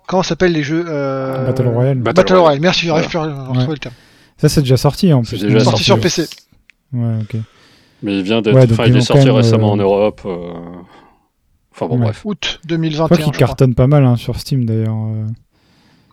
Comment 0.07 0.23
s'appellent 0.23 0.53
les 0.53 0.63
jeux 0.63 0.83
Battle 0.85 1.67
Royale. 1.67 1.97
Battle, 1.97 2.35
Royale, 2.35 2.61
merci, 2.61 2.85
j'arrive 2.85 3.09
plus 3.09 3.17
à 3.17 3.47
retrouver 3.47 3.73
le 3.73 3.79
terme. 3.79 3.95
Ça, 4.37 4.47
c'est 4.47 4.61
déjà 4.61 4.77
sorti 4.77 5.11
en 5.11 5.23
plus. 5.23 5.37
C'est 5.37 5.47
déjà 5.47 5.59
sorti, 5.59 5.83
sur 5.83 5.99
PC. 5.99 6.25
Ouais, 6.93 7.15
ok. 7.21 7.35
Mais 8.01 8.17
il 8.17 8.23
vient 8.23 8.41
d'être, 8.41 8.71
enfin, 8.71 8.85
il 8.85 8.95
est 8.95 9.01
sorti 9.01 9.29
récemment 9.29 9.73
en 9.73 9.75
Europe. 9.77 10.25
Enfin 11.79 11.95
bon, 11.95 12.01
bref. 12.01 12.25
Août 12.25 12.59
2021. 12.67 13.07
Je 13.07 13.13
crois 13.13 13.17
qu'il 13.31 13.37
cartonne 13.37 13.73
pas 13.73 13.87
mal 13.87 14.03
hein, 14.03 14.17
sur 14.17 14.37
Steam 14.37 14.65
d'ailleurs. 14.65 14.97
Euh. 14.97 15.25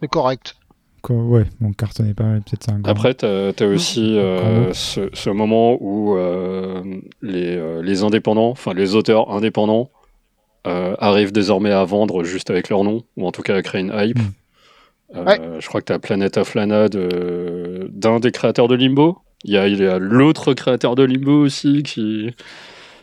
C'est 0.01 0.09
correct. 0.09 0.55
ouais, 1.09 1.45
bon, 1.61 1.73
cartonne 1.73 2.15
pas 2.15 2.25
mal, 2.25 2.43
peut-être 2.43 2.71
un 2.71 2.83
Après, 2.85 3.15
tu 3.15 3.27
as, 3.27 3.67
aussi 3.67 4.17
euh, 4.17 4.73
ce, 4.73 5.31
moment 5.31 5.77
où 5.81 6.17
euh, 6.17 6.85
les, 7.21 7.83
les, 7.83 8.03
indépendants, 8.05 8.51
enfin 8.51 8.75
les 8.75 8.95
auteurs 8.95 9.33
indépendants, 9.33 9.91
arrivent 10.65 11.33
désormais 11.33 11.71
à 11.71 11.85
vendre 11.85 12.25
juste 12.25 12.51
avec 12.51 12.69
leur 12.69 12.85
nom, 12.85 13.03
ou 13.17 13.27
en 13.27 13.33
tout 13.33 13.43
cas 13.43 13.57
à 13.57 13.63
créer 13.63 13.81
une 13.81 13.93
hype. 13.95 14.19
Hmm. 14.19 15.59
Je 15.61 15.67
crois 15.67 15.81
que 15.81 15.87
tu 15.87 15.93
as 15.93 15.99
Planet 15.99 16.37
of 16.37 16.55
Lana 16.55 16.89
d'un 16.89 18.21
des 18.21 18.33
créateurs 18.33 18.69
de 18.69 18.75
Limbo. 18.75 19.19
Il 19.45 19.53
y 19.53 19.57
a 19.57 19.99
l'autre 19.99 20.55
créateur 20.55 20.97
de 20.97 21.05
Limbo 21.05 21.41
aussi 21.41 21.83
qui, 21.85 22.35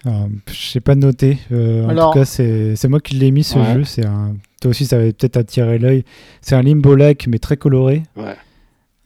je 0.05 0.53
sais 0.53 0.81
pas 0.81 0.95
noté. 0.95 1.37
Euh, 1.51 1.87
en 1.87 2.11
tout 2.11 2.19
cas, 2.19 2.25
c'est 2.25 2.87
moi 2.87 2.99
qui 2.99 3.15
l'ai 3.15 3.31
mis 3.31 3.43
ce 3.43 3.63
jeu. 3.73 3.83
C'est 3.83 4.05
un... 4.05 4.35
Toi 4.61 4.71
aussi, 4.71 4.85
ça 4.85 4.97
va 4.97 5.05
peut-être 5.05 5.37
attirer 5.37 5.77
l'œil. 5.77 6.03
C'est 6.41 6.55
un 6.55 6.61
limbo-like, 6.61 7.27
mais 7.27 7.39
très 7.39 7.57
coloré. 7.57 8.03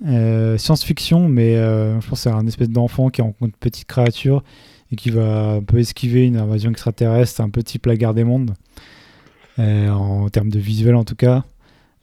Euh, 0.06 0.58
science-fiction, 0.58 1.28
mais 1.28 1.56
euh, 1.56 2.00
je 2.02 2.08
pense 2.08 2.22
c'est 2.22 2.30
un 2.30 2.46
espèce 2.46 2.70
d'enfant 2.70 3.10
qui 3.10 3.24
rencontre 3.24 3.46
une 3.46 3.52
petite 3.52 3.88
créature 3.88 4.44
et 4.92 4.96
qui 4.96 5.10
va 5.10 5.54
un 5.54 5.64
peu 5.64 5.80
esquiver 5.80 6.26
une 6.26 6.38
invasion 6.38 6.70
extraterrestre, 6.70 7.42
un 7.42 7.50
peu 7.50 7.64
type 7.64 7.88
la 7.88 7.96
guerre 7.96 8.14
des 8.14 8.24
mondes. 8.24 8.54
en 9.58 10.30
termes 10.30 10.50
de 10.50 10.60
visuel, 10.60 10.96
en 10.96 11.04
tout 11.04 11.16
cas. 11.16 11.44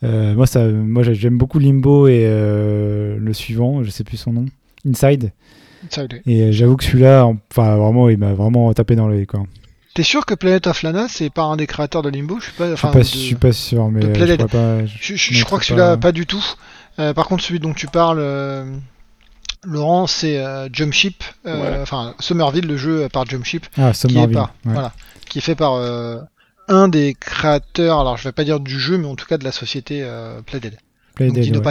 moi, 0.02 0.46
ça, 0.46 0.66
moi 0.68 1.02
j'aime 1.04 1.38
beaucoup 1.38 1.58
Limbo 1.58 2.08
et 2.08 2.24
le 2.24 3.32
suivant, 3.32 3.82
je 3.82 3.90
sais 3.90 4.04
plus 4.04 4.16
son 4.16 4.32
nom, 4.32 4.46
Inside. 4.86 5.32
Et 6.26 6.42
euh, 6.42 6.52
j'avoue 6.52 6.76
que 6.76 6.84
celui-là, 6.84 7.26
enfin 7.50 7.76
vraiment, 7.76 8.08
il 8.08 8.18
m'a 8.18 8.32
vraiment 8.32 8.72
tapé 8.72 8.96
dans 8.96 9.08
l'œil. 9.08 9.26
T'es 9.94 10.02
sûr 10.02 10.26
que 10.26 10.34
Planet 10.34 10.66
of 10.66 10.82
Lana, 10.82 11.06
c'est 11.08 11.30
pas 11.30 11.44
un 11.44 11.56
des 11.56 11.66
créateurs 11.66 12.02
de 12.02 12.10
Limbo? 12.10 12.38
Je 12.40 12.44
suis 12.44 12.52
pas, 12.52 12.74
je 12.74 13.02
suis 13.02 13.34
pas, 13.36 13.52
sûr, 13.52 13.90
mais 13.90 14.02
je, 14.02 14.34
crois 14.34 14.48
pas, 14.48 14.84
je, 14.84 15.44
crois 15.44 15.58
que 15.58 15.64
celui-là, 15.64 15.96
pas... 15.96 16.12
du 16.12 16.26
tout. 16.26 16.44
par 16.96 17.26
contre, 17.26 17.44
celui 17.44 17.60
dont 17.60 17.74
tu 17.74 17.86
parles, 17.86 18.22
Laurent, 19.64 20.06
c'est 20.06 20.42
Jump 20.72 20.92
Ship, 20.92 21.22
enfin 21.46 22.14
Somerville, 22.18 22.66
le 22.66 22.76
jeu 22.76 23.08
par 23.12 23.24
Jump 23.26 23.44
Ship, 23.44 23.66
ah, 23.78 23.92
qui, 23.92 24.18
est 24.18 24.26
voilà, 24.64 24.92
qui 25.28 25.38
est 25.38 25.42
fait 25.42 25.54
par 25.54 25.78
un 26.68 26.88
des 26.88 27.14
créateurs, 27.14 28.00
alors 28.00 28.16
je 28.16 28.24
vais 28.24 28.32
pas 28.32 28.44
dire 28.44 28.60
du 28.60 28.78
jeu, 28.78 28.98
mais 28.98 29.06
en 29.06 29.16
tout 29.16 29.26
cas 29.26 29.38
de 29.38 29.44
la 29.44 29.52
société 29.52 30.00
euh, 30.02 30.40
Playdead. 31.14 31.62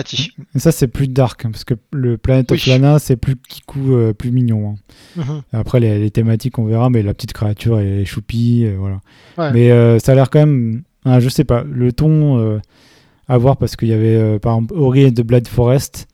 Et 0.56 0.60
ça 0.60 0.72
c'est 0.72 0.88
plus 0.88 1.08
dark, 1.08 1.46
hein, 1.46 1.52
parce 1.52 1.64
que 1.64 1.74
le 1.91 2.18
Planet 2.18 2.52
of 2.52 2.66
Lana 2.66 3.00
c'est 3.00 3.16
plus 3.16 3.36
kikou, 3.36 3.94
euh, 3.94 4.14
plus 4.14 4.32
mignon. 4.32 4.76
Hein. 5.18 5.22
Mhm. 5.22 5.41
Après 5.54 5.80
les, 5.80 6.12
thématiques 6.12 6.58
on 6.60 6.66
verra, 6.66 6.89
mais 6.89 7.04
la 7.04 7.14
petite 7.14 7.34
créature 7.34 7.80
est 7.80 8.06
choupie, 8.06 8.66
euh, 8.66 8.76
voilà. 8.78 9.52
Mais 9.54 9.72
euh, 9.72 10.00
ça 10.00 10.14
a 10.14 10.16
l'air 10.16 10.30
quand 10.30 10.39
même, 10.39 10.84
ah, 11.06 11.20
je 11.20 11.30
sais 11.30 11.44
pas, 11.44 11.64
le 11.64 11.91
ton 11.91 12.60
à 13.30 13.38
voir 13.38 13.58
parce 13.58 13.76
qu'il 13.76 13.88
y 13.88 13.94
avait 13.94 14.39
par 14.39 14.56
exemple 14.56 14.74
Ori 14.76 15.04
et 15.04 15.14
The 15.14 15.22
Blood 15.22 15.48
Forest. 15.48 16.08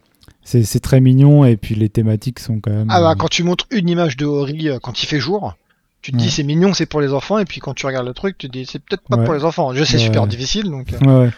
C'est 0.43 0.79
très 0.79 0.99
mignon 0.99 1.45
et 1.45 1.57
puis 1.57 1.75
les 1.75 1.89
thématiques 1.89 2.39
sont 2.39 2.59
quand 2.59 2.71
même. 2.71 2.87
Ah 2.89 3.01
bah 3.01 3.13
quand 3.17 3.27
tu 3.27 3.43
montres 3.43 3.67
une 3.69 3.87
image 3.87 4.17
de 4.17 4.25
Ori 4.25 4.69
quand 4.81 5.03
il 5.03 5.05
fait 5.05 5.19
jour, 5.19 5.53
tu 6.01 6.11
te 6.11 6.17
dis 6.17 6.31
c'est 6.31 6.43
mignon, 6.43 6.73
c'est 6.73 6.85
pour 6.85 7.01
les 7.01 7.13
enfants, 7.13 7.39
et 7.39 7.45
puis 7.45 7.59
quand 7.59 7.73
tu 7.73 7.85
regardes 7.85 8.07
le 8.07 8.13
truc, 8.13 8.37
tu 8.37 8.47
te 8.47 8.53
dis 8.53 8.65
c'est 8.65 8.79
peut-être 8.79 9.03
pas 9.09 9.17
pour 9.17 9.33
les 9.33 9.43
enfants. 9.43 9.73
Je 9.73 9.83
sais, 9.83 9.97
c'est 9.97 10.05
super 10.05 10.27
difficile 10.27 10.69
donc. 10.69 10.93
Euh. 11.05 11.29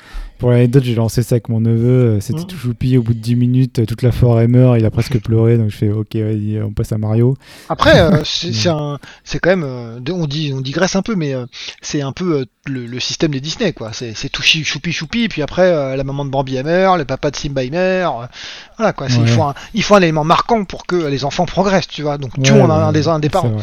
Ouais, 0.41 0.47
pour 0.47 0.51
l'anecdote, 0.51 0.83
j'ai 0.83 0.95
lancé 0.95 1.21
ça 1.21 1.35
avec 1.35 1.49
mon 1.49 1.61
neveu. 1.61 2.15
Euh, 2.15 2.19
c'était 2.19 2.41
mmh. 2.41 2.47
tout 2.47 2.57
choupi. 2.57 2.97
Au 2.97 3.03
bout 3.03 3.13
de 3.13 3.19
10 3.19 3.35
minutes, 3.35 3.79
euh, 3.79 3.85
toute 3.85 4.01
la 4.01 4.11
forêt 4.11 4.47
meurt. 4.47 4.77
Il 4.79 4.85
a 4.85 4.91
presque 4.91 5.19
pleuré. 5.23 5.57
Donc 5.57 5.69
je 5.69 5.77
fais 5.77 5.89
OK, 5.89 6.17
on 6.65 6.73
passe 6.73 6.91
à 6.91 6.97
Mario. 6.97 7.37
Après, 7.69 7.99
euh, 7.99 8.23
c'est 9.23 9.39
quand 9.39 9.55
même, 9.55 9.63
on 10.09 10.25
dit, 10.25 10.51
on 10.55 10.61
digresse 10.61 10.95
un 10.95 11.03
peu, 11.03 11.15
mais 11.15 11.33
c'est 11.81 12.01
un 12.01 12.11
peu 12.11 12.45
le, 12.65 12.99
système 12.99 13.31
des 13.31 13.39
Disney, 13.39 13.73
quoi. 13.73 13.91
C'est, 13.93 14.29
tout 14.29 14.41
choupi 14.41 14.91
choupi. 14.91 15.27
Puis 15.27 15.41
après, 15.41 15.95
la 15.95 16.03
maman 16.03 16.25
de 16.25 16.29
Bambi 16.29 16.61
meurt, 16.63 16.97
le 16.97 17.05
papa 17.05 17.29
de 17.29 17.35
Simba 17.35 17.63
meurt. 17.69 18.29
voilà, 18.77 18.93
quoi. 18.93 19.07
Il 19.09 19.27
faut 19.27 19.43
un, 19.43 19.53
il 19.73 19.83
faut 19.83 19.95
un 19.95 20.01
élément 20.01 20.23
marquant 20.23 20.65
pour 20.65 20.85
que 20.85 20.95
les 20.95 21.23
enfants 21.23 21.45
progressent, 21.45 21.87
tu 21.87 22.01
vois. 22.01 22.17
Donc 22.17 22.31
tu 22.41 22.51
on 22.51 22.69
a 22.69 22.73
un 22.73 22.91
des 22.91 23.07
un 23.07 23.19
des 23.19 23.29
parents. 23.29 23.57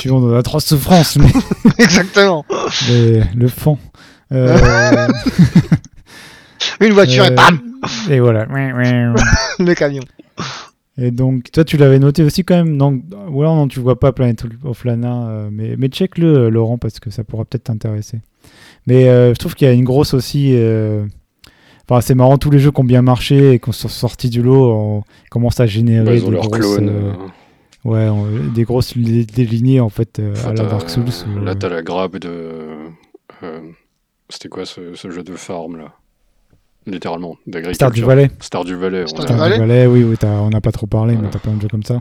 tu 0.00 0.10
on 0.10 0.36
a 0.36 0.42
trop 0.42 0.60
souffrance, 0.60 1.16
mais. 1.16 1.30
Exactement. 1.78 2.44
le 2.90 3.48
fond. 3.48 3.78
Euh, 4.32 4.56
Une 6.80 6.92
voiture 6.92 7.26
et 7.26 7.30
bam 7.30 7.58
euh, 8.08 8.12
Et 8.12 8.20
voilà. 8.20 8.46
le 9.58 9.74
camion. 9.74 10.02
Et 10.98 11.10
donc, 11.10 11.50
toi, 11.50 11.64
tu 11.64 11.76
l'avais 11.76 11.98
noté 11.98 12.22
aussi 12.22 12.44
quand 12.44 12.56
même. 12.56 12.76
Donc, 12.76 13.02
ou 13.30 13.42
alors, 13.42 13.56
non, 13.56 13.68
tu 13.68 13.80
vois 13.80 13.98
pas 13.98 14.12
Planet 14.12 14.44
of 14.64 14.84
Lana, 14.84 15.28
euh, 15.28 15.48
mais, 15.50 15.74
mais 15.78 15.88
check-le, 15.88 16.50
Laurent, 16.50 16.78
parce 16.78 17.00
que 17.00 17.10
ça 17.10 17.24
pourra 17.24 17.44
peut-être 17.44 17.64
t'intéresser. 17.64 18.20
Mais 18.86 19.04
je 19.04 19.38
trouve 19.38 19.54
qu'il 19.54 19.66
y 19.66 19.70
a 19.70 19.74
une 19.74 19.84
grosse 19.84 20.14
aussi. 20.14 20.54
Enfin, 21.88 22.00
c'est 22.00 22.14
marrant, 22.14 22.38
tous 22.38 22.50
les 22.50 22.58
jeux 22.58 22.70
qui 22.70 22.80
ont 22.80 22.84
bien 22.84 23.02
marché 23.02 23.54
et 23.54 23.58
qui 23.58 23.72
sont 23.72 23.88
sortis 23.88 24.30
du 24.30 24.42
lot 24.42 24.70
on 24.70 25.02
commencent 25.28 25.60
à 25.60 25.66
générer 25.66 26.20
des, 26.20 26.20
grosses, 26.20 26.80
ouais, 27.84 28.08
des 28.54 28.62
grosses 28.62 28.96
des 28.96 29.44
lignées 29.44 29.80
en 29.80 29.88
fait 29.88 30.20
à 30.44 30.52
la 30.52 30.64
Dark 30.66 30.88
Souls. 30.88 31.04
Là, 31.42 31.54
t'as 31.56 31.68
la 31.68 31.82
grappe 31.82 32.18
de. 32.18 32.76
C'était 34.30 34.48
quoi 34.48 34.64
ce, 34.64 34.94
jeu 34.94 35.22
de 35.22 35.34
farm 35.34 35.76
là? 35.76 35.92
Littéralement, 36.86 37.36
d'agriculture. 37.46 37.74
Star 37.74 37.90
du 37.90 38.02
Valais. 38.02 38.30
Star 38.40 38.64
du 38.64 38.74
Valais. 38.74 39.06
Star 39.06 39.26
du 39.26 39.34
Valais, 39.34 39.86
oui, 39.86 40.02
oui 40.02 40.16
on 40.22 40.48
n'a 40.48 40.60
pas 40.62 40.72
trop 40.72 40.86
parlé, 40.86 41.14
mais 41.16 41.28
t'as 41.28 41.38
plein 41.38 41.52
de 41.52 41.60
jeux 41.60 41.68
comme 41.68 41.82
ça. 41.82 42.00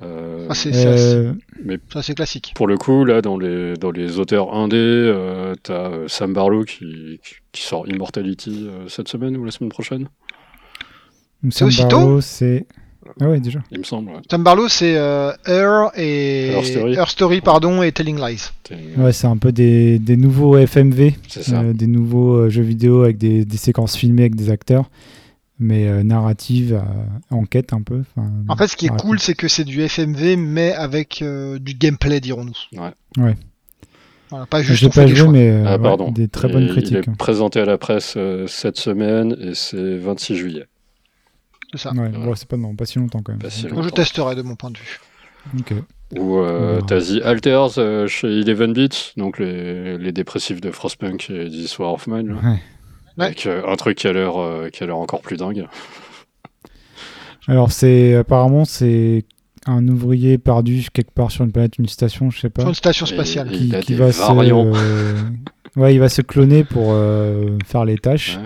Euh, 0.00 0.46
ah, 0.48 0.54
c'est 0.54 0.70
euh... 0.86 1.32
assez 1.94 2.14
classique. 2.14 2.52
Pour 2.54 2.68
le 2.68 2.76
coup, 2.76 3.04
là, 3.04 3.20
dans 3.20 3.36
les, 3.36 3.74
dans 3.74 3.90
les 3.90 4.20
auteurs 4.20 4.54
indés, 4.54 4.76
euh, 4.76 5.54
t'as 5.60 5.90
euh, 5.90 6.08
Sam 6.08 6.32
Barlow 6.32 6.64
qui, 6.64 7.20
qui 7.50 7.62
sort 7.62 7.88
Immortality 7.88 8.68
cette 8.86 9.08
semaine 9.08 9.36
ou 9.36 9.44
la 9.44 9.50
semaine 9.50 9.70
prochaine? 9.70 10.08
Sam 11.50 11.70
Barlow, 11.76 12.20
c'est. 12.20 12.66
Ah 13.20 13.28
ouais, 13.28 13.40
déjà. 13.40 13.60
Il 13.70 13.78
me 13.78 13.84
semble. 13.84 14.10
Tom 14.28 14.42
Barlow, 14.42 14.68
c'est 14.68 14.96
euh, 14.96 15.32
et 15.96 16.52
Her 16.96 17.08
Story. 17.08 17.40
pardon, 17.40 17.82
et 17.82 17.92
Telling 17.92 18.18
Lies. 18.18 18.50
Ouais, 18.96 19.12
c'est 19.12 19.26
un 19.26 19.36
peu 19.36 19.52
des, 19.52 19.98
des 19.98 20.16
nouveaux 20.16 20.56
FMV, 20.56 21.14
euh, 21.52 21.72
des 21.72 21.86
nouveaux 21.86 22.34
euh, 22.34 22.48
jeux 22.48 22.62
vidéo 22.62 23.02
avec 23.02 23.18
des, 23.18 23.44
des, 23.44 23.56
séquences 23.56 23.96
filmées 23.96 24.22
avec 24.22 24.36
des 24.36 24.50
acteurs, 24.50 24.90
mais 25.58 25.88
euh, 25.88 26.02
narratives, 26.02 26.80
enquête 27.30 27.72
un 27.72 27.82
peu. 27.82 28.02
En 28.48 28.56
fait, 28.56 28.68
ce 28.68 28.76
qui 28.76 28.86
est 28.86 29.00
cool, 29.00 29.18
c'est 29.18 29.34
que 29.34 29.48
c'est 29.48 29.64
du 29.64 29.86
FMV, 29.86 30.36
mais 30.36 30.72
avec 30.72 31.22
du 31.22 31.74
gameplay, 31.74 32.20
dirons-nous. 32.20 32.80
Ouais. 32.80 32.92
Ouais. 33.16 33.36
Voilà, 34.30 34.46
pas 34.46 34.62
juste. 34.62 34.94
Pas 34.94 35.06
joué, 35.06 35.28
mais 35.28 35.64
ah, 35.66 35.78
des 36.10 36.28
très 36.28 36.48
bonnes 36.48 36.68
critiques. 36.68 37.04
Il 37.06 37.12
est 37.12 37.16
présenté 37.16 37.60
à 37.60 37.64
la 37.64 37.78
presse 37.78 38.16
cette 38.46 38.78
semaine 38.78 39.34
et 39.40 39.54
c'est 39.54 39.96
26 39.96 40.36
juillet. 40.36 40.66
C'est 41.72 41.78
ça. 41.78 41.92
Ouais, 41.92 42.10
c'est 42.36 42.48
pas, 42.48 42.56
non, 42.56 42.74
pas 42.74 42.86
si 42.86 42.98
longtemps 42.98 43.22
quand 43.22 43.32
même. 43.32 43.50
Je 43.50 43.90
testerai 43.90 44.34
de 44.34 44.42
mon 44.42 44.56
point 44.56 44.70
de 44.70 44.78
vue. 44.78 45.00
Ok. 45.58 45.74
Ou 46.16 46.38
euh, 46.38 46.80
t'as 46.80 47.00
The 47.00 47.22
Alters 47.22 47.78
euh, 47.78 48.06
chez 48.06 48.28
Eleven 48.28 48.72
Beats, 48.72 49.12
donc 49.16 49.38
les, 49.38 49.98
les 49.98 50.12
dépressifs 50.12 50.60
de 50.60 50.70
Frostpunk 50.70 51.28
et 51.28 51.48
This 51.50 51.78
War 51.78 51.92
of 51.92 52.06
Mine. 52.06 52.32
Ouais. 52.42 52.62
Avec 53.18 53.46
euh, 53.46 53.62
un 53.68 53.76
truc 53.76 53.98
qui 53.98 54.06
a 54.06 54.12
l'air 54.12 54.34
qui 54.72 54.82
a 54.82 54.86
l'air 54.86 54.96
encore 54.96 55.20
plus 55.20 55.36
dingue. 55.36 55.66
Alors 57.48 57.72
c'est 57.72 58.14
apparemment 58.14 58.64
c'est 58.64 59.24
un 59.66 59.86
ouvrier 59.86 60.38
perdu 60.38 60.86
quelque 60.92 61.10
part 61.10 61.30
sur 61.30 61.44
une 61.44 61.52
planète, 61.52 61.76
une 61.78 61.88
station, 61.88 62.30
je 62.30 62.40
sais 62.40 62.50
pas. 62.50 62.62
Sur 62.62 62.68
une 62.70 62.74
station 62.74 63.04
spatiale. 63.04 63.50
qui, 63.50 63.94
va 63.94 64.12
se, 64.12 64.22
ouais, 65.76 65.94
il 65.94 66.00
va 66.00 66.08
se 66.08 66.22
cloner 66.22 66.64
pour 66.64 66.94
faire 67.66 67.84
les 67.84 67.98
tâches 67.98 68.38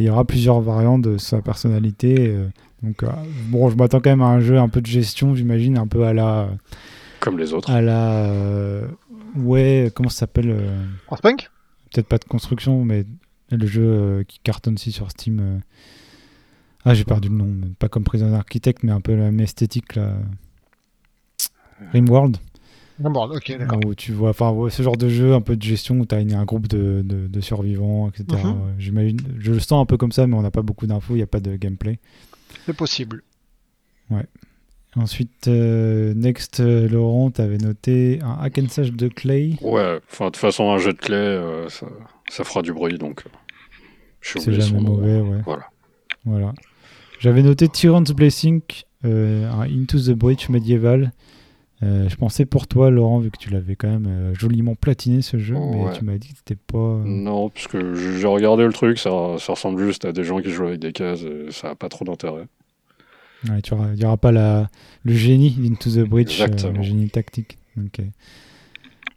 il 0.00 0.06
y 0.06 0.10
aura 0.10 0.24
plusieurs 0.24 0.60
variantes 0.60 1.02
de 1.02 1.18
sa 1.18 1.42
personnalité. 1.42 2.28
Euh, 2.28 2.48
donc, 2.82 3.02
euh, 3.02 3.08
bon, 3.48 3.68
je 3.68 3.76
m'attends 3.76 4.00
quand 4.00 4.10
même 4.10 4.22
à 4.22 4.28
un 4.28 4.40
jeu 4.40 4.58
un 4.58 4.68
peu 4.68 4.80
de 4.80 4.86
gestion, 4.86 5.34
j'imagine, 5.34 5.76
un 5.78 5.86
peu 5.86 6.04
à 6.04 6.12
la. 6.12 6.48
Comme 7.20 7.38
les 7.38 7.52
autres. 7.52 7.70
À 7.70 7.82
la. 7.82 8.24
Euh, 8.24 8.86
ouais, 9.36 9.92
comment 9.94 10.08
ça 10.08 10.20
s'appelle 10.20 10.56
Frostpunk? 11.06 11.50
Peut-être 11.92 12.06
pas 12.06 12.18
de 12.18 12.24
construction, 12.24 12.84
mais 12.84 13.04
le 13.50 13.66
jeu 13.66 14.24
qui 14.26 14.38
cartonne 14.42 14.74
aussi 14.74 14.92
sur 14.92 15.10
Steam. 15.10 15.60
Ah, 16.84 16.94
j'ai 16.94 17.04
perdu 17.04 17.28
le 17.28 17.34
nom. 17.34 17.48
Pas 17.78 17.88
comme 17.88 18.04
Prison 18.04 18.32
Architect, 18.32 18.82
mais 18.84 18.92
un 18.92 19.00
peu 19.00 19.14
la 19.14 19.24
même 19.24 19.40
esthétique 19.40 19.96
là. 19.96 20.14
Rimworld 21.92 22.36
ok, 23.02 23.58
d'accord. 23.58 23.80
Où 23.86 23.94
tu 23.94 24.12
vois, 24.12 24.30
enfin, 24.30 24.54
ce 24.70 24.82
genre 24.82 24.96
de 24.96 25.08
jeu, 25.08 25.34
un 25.34 25.40
peu 25.40 25.56
de 25.56 25.62
gestion, 25.62 25.98
où 26.00 26.06
tu 26.06 26.14
as 26.14 26.18
un 26.18 26.44
groupe 26.44 26.68
de, 26.68 27.02
de, 27.04 27.40
survivants, 27.40 28.08
etc. 28.08 28.42
Mhm. 28.44 28.74
J'imagine, 28.78 29.18
je 29.38 29.52
le 29.52 29.60
sens 29.60 29.82
un 29.82 29.86
peu 29.86 29.96
comme 29.96 30.12
ça, 30.12 30.26
mais 30.26 30.36
on 30.36 30.42
n'a 30.42 30.50
pas 30.50 30.62
beaucoup 30.62 30.86
d'infos, 30.86 31.14
il 31.14 31.18
n'y 31.18 31.22
a 31.22 31.26
pas 31.26 31.40
de 31.40 31.56
gameplay. 31.56 31.98
C'est 32.66 32.76
possible. 32.76 33.22
Ouais. 34.10 34.26
Ensuite, 34.96 35.46
euh, 35.46 36.14
Next, 36.14 36.58
euh, 36.58 36.88
Laurent, 36.88 37.30
tu 37.30 37.40
avais 37.40 37.58
noté 37.58 38.18
un 38.22 38.42
hack 38.42 38.58
and 38.58 38.68
slash 38.68 38.90
de 38.90 39.06
Clay. 39.06 39.54
Ouais, 39.60 40.00
enfin, 40.10 40.26
de 40.26 40.30
toute 40.30 40.36
façon, 40.38 40.70
un 40.70 40.78
jeu 40.78 40.92
de 40.92 40.98
Clay, 40.98 41.16
euh, 41.16 41.68
ça, 41.68 41.86
ça, 42.28 42.42
fera 42.42 42.62
du 42.62 42.72
bruit, 42.72 42.98
donc 42.98 43.24
C'est 44.20 44.52
jamais 44.52 44.80
mauvais, 44.80 45.20
ouais. 45.20 45.42
Voilà. 45.44 45.66
voilà. 46.24 46.52
J'avais 47.20 47.42
noté 47.42 47.68
Tyrant's 47.68 48.10
Blessing, 48.10 48.62
un 49.04 49.60
Into 49.60 49.98
the 49.98 50.10
Breach 50.10 50.48
médiéval. 50.48 51.12
Euh, 51.82 52.08
je 52.08 52.16
pensais 52.16 52.44
pour 52.44 52.66
toi, 52.66 52.90
Laurent, 52.90 53.20
vu 53.20 53.30
que 53.30 53.38
tu 53.38 53.48
l'avais 53.50 53.74
quand 53.74 53.88
même 53.88 54.06
euh, 54.06 54.34
joliment 54.34 54.74
platiné 54.74 55.22
ce 55.22 55.38
jeu, 55.38 55.54
mais 55.54 55.92
tu 55.96 56.04
m'as 56.04 56.18
dit 56.18 56.28
que 56.28 56.38
c'était 56.38 56.60
pas. 56.60 56.78
Euh, 56.78 57.04
non, 57.04 57.48
parce 57.48 57.68
que 57.68 57.94
j'ai 57.94 58.26
regardé 58.26 58.64
le 58.64 58.72
truc, 58.72 58.98
ça, 58.98 59.10
ça, 59.38 59.52
ressemble 59.54 59.82
juste 59.82 60.04
à 60.04 60.12
des 60.12 60.22
gens 60.22 60.40
qui 60.40 60.50
jouent 60.50 60.66
avec 60.66 60.80
des 60.80 60.92
cases, 60.92 61.20
ça 61.50 61.68
n'a 61.68 61.74
pas 61.74 61.88
trop 61.88 62.04
d'intérêt. 62.04 62.46
Ouais, 63.48 63.60
il 63.60 63.98
n'y 63.98 64.04
aura 64.04 64.18
pas 64.18 64.32
la, 64.32 64.68
le 65.04 65.14
génie 65.14 65.50
d'Into 65.52 65.88
the 65.88 66.06
Bridge, 66.06 66.42
le 66.42 66.82
génie 66.82 67.08
tactique. 67.08 67.56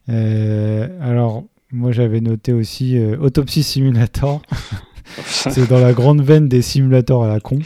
alors, 0.07 1.43
moi 1.73 1.91
j'avais 1.91 2.21
noté 2.21 2.53
aussi 2.53 2.97
Autopsy 2.97 3.63
Simulator. 3.63 4.41
C'est 5.25 5.69
dans 5.69 5.79
la 5.79 5.91
grande 5.91 6.21
veine 6.21 6.47
des 6.47 6.61
simulateurs 6.61 7.23
à 7.23 7.27
la 7.27 7.41
con, 7.41 7.59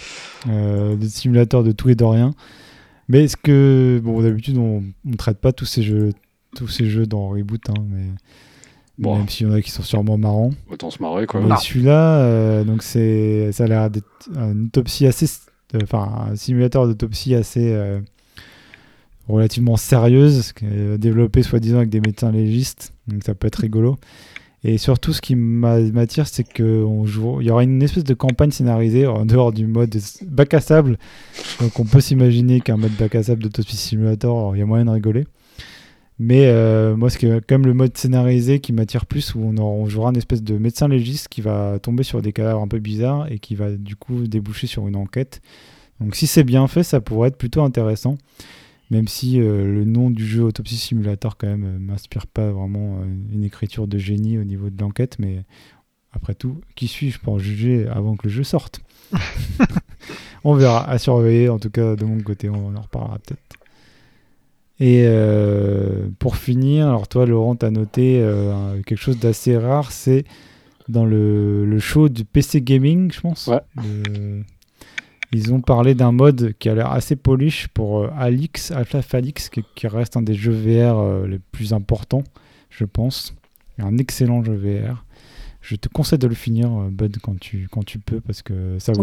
des 0.48 1.10
simulateurs 1.10 1.64
de 1.64 1.72
tout 1.72 1.90
et 1.90 1.96
de 1.96 2.04
rien. 2.04 2.34
Mais 3.08 3.24
est-ce 3.24 3.38
que, 3.38 4.02
bon, 4.04 4.22
d'habitude, 4.22 4.58
on 4.58 4.84
ne 5.06 5.16
traite 5.16 5.38
pas 5.38 5.54
tous 5.54 5.66
ces 5.66 5.82
jeux, 5.82 6.14
tous 6.56 6.68
ces 6.68 6.90
jeux 6.90 7.06
dans 7.06 7.30
Reboot, 7.30 7.70
hein, 7.70 7.84
mais 7.90 8.08
bon. 8.98 9.18
même 9.18 9.30
s'il 9.30 9.48
y 9.48 9.50
en 9.50 9.54
a 9.54 9.62
qui 9.62 9.72
sont 9.72 9.84
sûrement 9.84 10.18
marrants. 10.18 10.52
Autant 10.70 10.92
se 10.92 11.02
marrer, 11.02 11.26
quoi. 11.26 11.42
Mais 11.42 11.56
celui-là, 11.56 12.20
euh, 12.20 12.64
donc 12.64 12.84
c'est, 12.84 13.52
ça 13.54 13.64
a 13.64 13.68
l'air 13.68 13.90
d'être 13.90 14.30
une 14.36 14.66
autopsie 14.66 15.08
assez, 15.08 15.28
euh, 15.76 15.80
enfin, 15.84 16.28
un 16.32 16.36
simulateur 16.36 16.86
d'autopsie 16.88 17.34
assez 17.34 17.72
euh, 17.72 18.02
relativement 19.30 19.78
sérieuse, 19.78 20.54
développé 20.98 21.44
soi-disant 21.44 21.78
avec 21.78 21.90
des 21.90 22.02
médecins 22.02 22.32
légistes, 22.32 22.94
donc 23.08 23.24
ça 23.24 23.36
peut 23.36 23.48
être 23.48 23.60
rigolo. 23.60 23.98
Et 24.64 24.78
surtout, 24.78 25.14
ce 25.14 25.22
qui 25.22 25.36
m'attire, 25.36 26.28
c'est 26.28 26.44
qu'il 26.44 26.66
y 26.66 27.50
aura 27.52 27.64
une 27.64 27.84
espèce 27.84 28.04
de 28.04 28.14
campagne 28.14 28.52
scénarisée 28.52 29.06
en 29.06 29.26
dehors 29.26 29.54
du 29.54 29.68
mode 29.68 29.96
bac 30.26 30.54
à 30.54 30.62
sable. 30.62 30.98
Donc, 31.62 31.80
on 31.80 31.86
peut 31.86 32.02
s'imaginer 32.02 32.60
qu'un 32.62 32.78
mode 32.78 32.94
bac 32.98 33.14
à 33.16 33.24
sable 33.24 33.44
d'Autopsy 33.44 33.78
Simulator, 33.78 34.56
il 34.56 34.60
y 34.60 34.62
a 34.62 34.66
moyen 34.66 34.86
de 34.86 34.90
rigoler. 34.90 35.26
Mais 36.20 36.52
moi, 36.96 37.10
c'est 37.12 37.20
quand 37.20 37.52
même 37.52 37.68
le 37.68 37.76
mode 37.76 37.96
scénarisé 37.96 38.60
qui 38.60 38.74
m'attire 38.74 39.06
plus, 39.06 39.36
où 39.36 39.42
on, 39.42 39.58
on, 39.60 39.86
jouera 39.88 40.10
une 40.10 40.18
espèce 40.18 40.42
de 40.42 40.58
médecin 40.58 40.88
légiste 40.88 41.28
qui 41.28 41.42
va 41.42 41.78
tomber 41.80 42.04
sur 42.04 42.24
des 42.24 42.34
cadavres 42.34 42.62
un 42.62 42.68
peu 42.68 42.80
bizarres 42.80 43.32
et 43.32 43.38
qui 43.38 43.54
va 43.54 43.72
du 43.72 43.96
coup 43.96 44.28
déboucher 44.28 44.66
sur 44.66 44.88
une 44.88 44.96
enquête. 44.96 45.42
Donc 46.00 46.16
si 46.16 46.28
c'est 46.28 46.44
bien 46.44 46.68
fait, 46.68 46.84
ça 46.84 47.02
pourrait 47.02 47.30
être 47.30 47.38
plutôt 47.38 47.62
intéressant. 47.62 48.18
Même 48.90 49.08
si 49.08 49.38
le 49.38 49.84
nom 49.84 50.10
du 50.10 50.26
jeu 50.26 50.44
Autopsy 50.44 50.78
Simulator 50.78 51.38
quand 51.38 51.48
même 51.48 51.78
m'inspire 51.78 52.26
pas 52.26 52.52
vraiment 52.52 53.04
une 53.32 53.44
écriture 53.44 53.86
de 53.86 53.98
génie 53.98 54.38
au 54.38 54.46
niveau 54.46 54.70
de 54.70 54.80
l'enquête, 54.82 55.20
mais 55.20 55.44
après 56.14 56.36
tout, 56.36 56.62
qui 56.76 56.88
suis-je 56.88 57.20
pour 57.20 57.38
juger 57.40 57.88
avant 57.88 58.16
que 58.16 58.28
le 58.28 58.34
jeu 58.34 58.44
sorte? 58.44 58.82
On 60.44 60.54
verra, 60.54 60.90
à 60.90 60.98
surveiller. 60.98 61.50
En 61.50 61.60
tout 61.60 61.70
cas, 61.70 61.96
de 61.96 62.06
mon 62.06 62.22
côté, 62.22 62.50
on 62.50 62.76
en 62.76 62.82
reparlera 62.82 63.20
peut-être. 63.20 63.42
Et 64.80 65.04
euh, 65.06 66.08
pour 66.20 66.38
finir, 66.38 66.88
alors 66.88 67.08
toi, 67.08 67.26
Laurent, 67.26 67.56
tu 67.56 67.66
as 67.66 67.72
noté 67.72 68.22
euh, 68.22 68.82
quelque 68.84 69.00
chose 69.00 69.20
d'assez 69.20 69.58
rare, 69.58 69.92
c'est 69.92 70.24
dans 70.88 71.06
le, 71.06 71.78
show 71.80 72.10
du 72.10 72.24
PC 72.24 72.62
Gaming, 72.62 73.12
je 73.12 73.20
pense? 73.20 73.50
Ils 75.32 75.54
ont 75.54 75.62
parlé 75.62 75.94
d'un 75.94 76.12
mode 76.12 76.54
qui 76.60 76.70
a 76.70 76.76
l'air 76.76 76.92
assez 76.92 77.16
polish 77.16 77.68
pour 77.70 78.00
euh, 78.00 78.10
Alix, 78.18 78.72
Alpha 78.72 79.02
Falix, 79.02 79.50
qui, 79.50 79.64
qui, 79.76 79.88
reste 79.88 80.18
un 80.18 80.22
des 80.22 80.36
jeux 80.36 80.54
VR 80.54 81.28
les 81.28 81.40
plus 81.40 81.74
importants, 81.74 82.24
je 82.70 82.86
pense. 82.86 83.34
Un 83.80 83.98
excellent 83.98 84.44
jeu 84.44 84.56
VR. 84.56 85.04
Je 85.68 85.76
te 85.76 85.90
conseille 85.90 86.18
de 86.18 86.28
le 86.28 86.34
finir, 86.34 86.68
euh, 86.72 86.90
Bud, 86.90 87.18
quand 87.22 87.38
tu, 87.38 87.68
quand 87.70 87.84
tu 87.84 88.00
peux, 88.00 88.22
parce 88.22 88.42
que 88.42 88.80
ça 88.80 88.94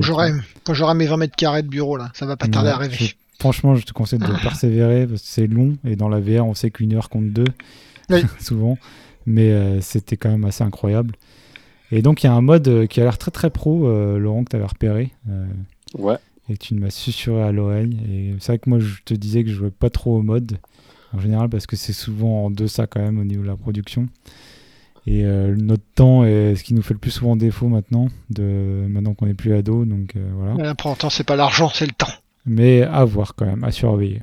Quand 0.65 0.73
j'aurai 0.73 0.95
mes 0.95 1.07
20 1.07 1.19
mètres 1.19 1.37
carrés 1.37 1.63
de 1.63 1.69
bureau, 1.69 1.99
là, 1.99 2.11
ça 2.15 2.25
va 2.25 2.39
pas 2.39 2.49
tarder 2.49 2.71
à 2.71 2.77
arriver. 2.77 3.13
franchement, 3.39 3.77
je 3.77 3.85
te 3.85 3.93
conseille 3.93 4.19
de 4.19 4.25
persévérer, 4.43 5.07
parce 5.07 5.21
que 5.21 5.29
c'est 5.29 5.47
long, 5.47 5.77
et 5.85 5.95
dans 5.95 6.09
la 6.09 6.21
VR, 6.21 6.47
on 6.47 6.55
sait 6.55 6.71
qu'une 6.71 6.95
heure 6.95 7.11
compte 7.11 7.31
deux, 7.31 7.45
souvent. 8.41 8.79
Mais 9.27 9.53
euh, 9.53 9.83
c'était 9.83 10.17
quand 10.17 10.31
même 10.31 10.47
assez 10.47 10.65
incroyable. 10.65 11.15
Et 11.91 12.01
donc, 12.01 12.23
il 12.23 12.29
y 12.29 12.31
a 12.31 12.33
un 12.33 12.41
mode 12.41 12.67
euh, 12.67 12.87
qui 12.87 12.99
a 13.03 13.05
l'air 13.05 13.19
très 13.19 13.31
très 13.31 13.51
pro, 13.51 13.87
Laurent, 14.19 14.45
que 14.45 14.51
tu 14.51 14.57
avais 14.57 14.65
repéré. 14.65 15.13
Ouais. 15.99 16.17
Et 16.49 16.57
tu 16.57 16.75
m'as 16.75 16.91
susurré 16.91 17.43
à 17.43 17.53
l'oreille. 17.53 17.97
Et 18.09 18.35
c'est 18.41 18.53
vrai 18.53 18.59
que 18.59 18.69
moi, 18.69 18.79
je 18.79 18.97
te 19.05 19.15
disais 19.15 19.45
que 19.45 19.51
je 19.51 19.55
jouais 19.55 19.71
pas 19.71 19.91
trop 19.91 20.19
au 20.19 20.23
mode, 20.23 20.59
en 21.13 21.21
général, 21.21 21.49
parce 21.49 21.67
que 21.67 21.77
c'est 21.77 21.93
souvent 21.93 22.47
en 22.47 22.51
deçà 22.51 22.87
quand 22.87 23.01
même 23.01 23.19
au 23.19 23.25
niveau 23.25 23.43
de 23.43 23.49
la 23.49 23.57
production. 23.57 24.09
Et 25.07 25.25
euh, 25.25 25.55
notre 25.57 25.85
temps 25.95 26.25
est 26.25 26.55
ce 26.55 26.65
qui 26.65 26.75
nous 26.75 26.83
fait 26.83 26.95
le 26.95 27.01
plus 27.01 27.11
souvent 27.11 27.37
défaut 27.37 27.69
maintenant, 27.69 28.09
de, 28.31 28.87
maintenant 28.89 29.15
qu'on 29.15 29.27
n'est 29.27 29.35
plus 29.35 29.55
ado. 29.55 29.85
Donc 29.85 30.17
euh, 30.17 30.31
voilà. 30.35 30.55
L'important, 30.63 31.11
c'est 31.11 31.25
pas 31.25 31.37
l'argent, 31.37 31.71
c'est 31.73 31.87
le 31.87 31.93
temps. 31.93 32.13
Mais 32.47 32.83
à 32.83 33.05
voir 33.05 33.35
quand 33.35 33.47
même, 33.47 33.65
à 33.65 33.71
surveiller. 33.71 34.23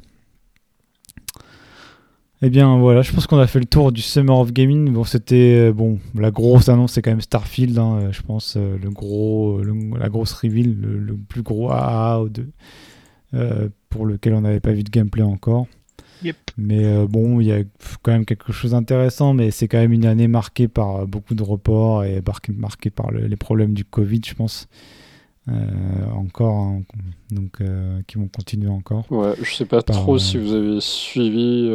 Eh 2.44 2.50
bien 2.50 2.78
voilà, 2.80 3.04
je 3.04 3.12
pense 3.12 3.28
qu'on 3.28 3.38
a 3.38 3.46
fait 3.46 3.60
le 3.60 3.66
tour 3.66 3.92
du 3.92 4.02
Summer 4.02 4.38
of 4.38 4.52
Gaming. 4.52 4.90
Bon, 4.92 5.04
c'était 5.04 5.70
euh, 5.70 5.74
bon, 5.74 6.00
la 6.16 6.32
grosse 6.32 6.70
annonce, 6.70 6.94
c'est 6.94 7.02
quand 7.02 7.12
même 7.12 7.22
Starfield. 7.22 7.78
Hein, 7.78 8.10
je 8.12 8.22
pense 8.22 8.58
le 8.58 8.90
gros, 8.90 9.62
la 9.64 10.10
grosse 10.10 10.34
reveal, 10.34 10.76
le, 10.80 11.16
plus 11.16 11.44
gros 11.44 11.70
AA 11.72 12.24
de, 12.30 13.72
pour 13.90 14.06
lequel 14.06 14.34
on 14.34 14.42
n'avait 14.42 14.60
pas 14.60 14.72
vu 14.72 14.84
de 14.84 14.90
gameplay 14.90 15.24
encore. 15.24 15.68
Mais 16.58 16.86
euh, 16.86 17.08
bon, 17.08 17.40
il 17.40 17.48
y 17.48 17.52
a 17.52 17.64
quand 18.04 18.12
même 18.12 18.26
quelque 18.26 18.52
chose 18.52 18.72
d'intéressant, 18.72 19.34
mais 19.34 19.52
c'est 19.52 19.68
quand 19.68 19.80
même 19.80 19.94
une 19.94 20.06
année 20.06 20.28
marquée 20.28 20.68
par 20.68 20.98
euh, 20.98 21.06
beaucoup 21.06 21.36
de 21.36 21.44
reports 21.44 22.04
et 22.04 22.22
marquée 22.56 22.90
par 22.90 23.12
les 23.12 23.36
problèmes 23.36 23.74
du 23.74 23.86
Covid, 23.86 24.22
je 24.26 24.34
pense. 24.34 24.68
Euh, 25.50 25.54
encore, 26.14 26.56
hein, 26.56 26.82
donc 27.32 27.60
qui 28.08 28.18
vont 28.18 28.28
continuer 28.28 28.70
encore. 28.70 29.12
Ouais, 29.12 29.34
je 29.42 29.54
sais 29.54 29.66
pas 29.66 29.82
trop 29.82 30.20
si 30.20 30.38
vous 30.38 30.54
avez 30.54 30.80
suivi 30.80 31.68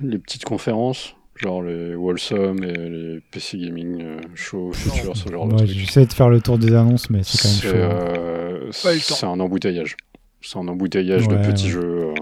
les, 0.00 0.18
petites 0.18 0.44
conférences, 0.44 1.14
genre 1.34 1.62
les 1.62 1.94
Wholesome 1.96 2.62
et 2.62 2.88
les 2.88 3.20
PC 3.32 3.58
Gaming 3.58 4.20
Show 4.34 4.72
Future, 4.72 5.16
ce 5.16 5.28
genre 5.28 5.48
de 5.48 5.66
J'essaie 5.66 6.06
de 6.06 6.12
faire 6.12 6.28
le 6.28 6.40
tour 6.40 6.56
des 6.56 6.72
annonces, 6.74 7.10
mais 7.10 7.22
c'est 7.24 7.42
quand 7.42 7.48
même 7.48 8.70
chaud. 8.70 8.80
Hein. 8.92 8.98
c'est 9.00 9.26
un 9.26 9.40
embouteillage. 9.40 9.96
C'est 10.40 10.58
un 10.58 10.68
embouteillage 10.68 11.26
de 11.26 11.36
petits 11.36 11.68
jeux. 11.68 12.14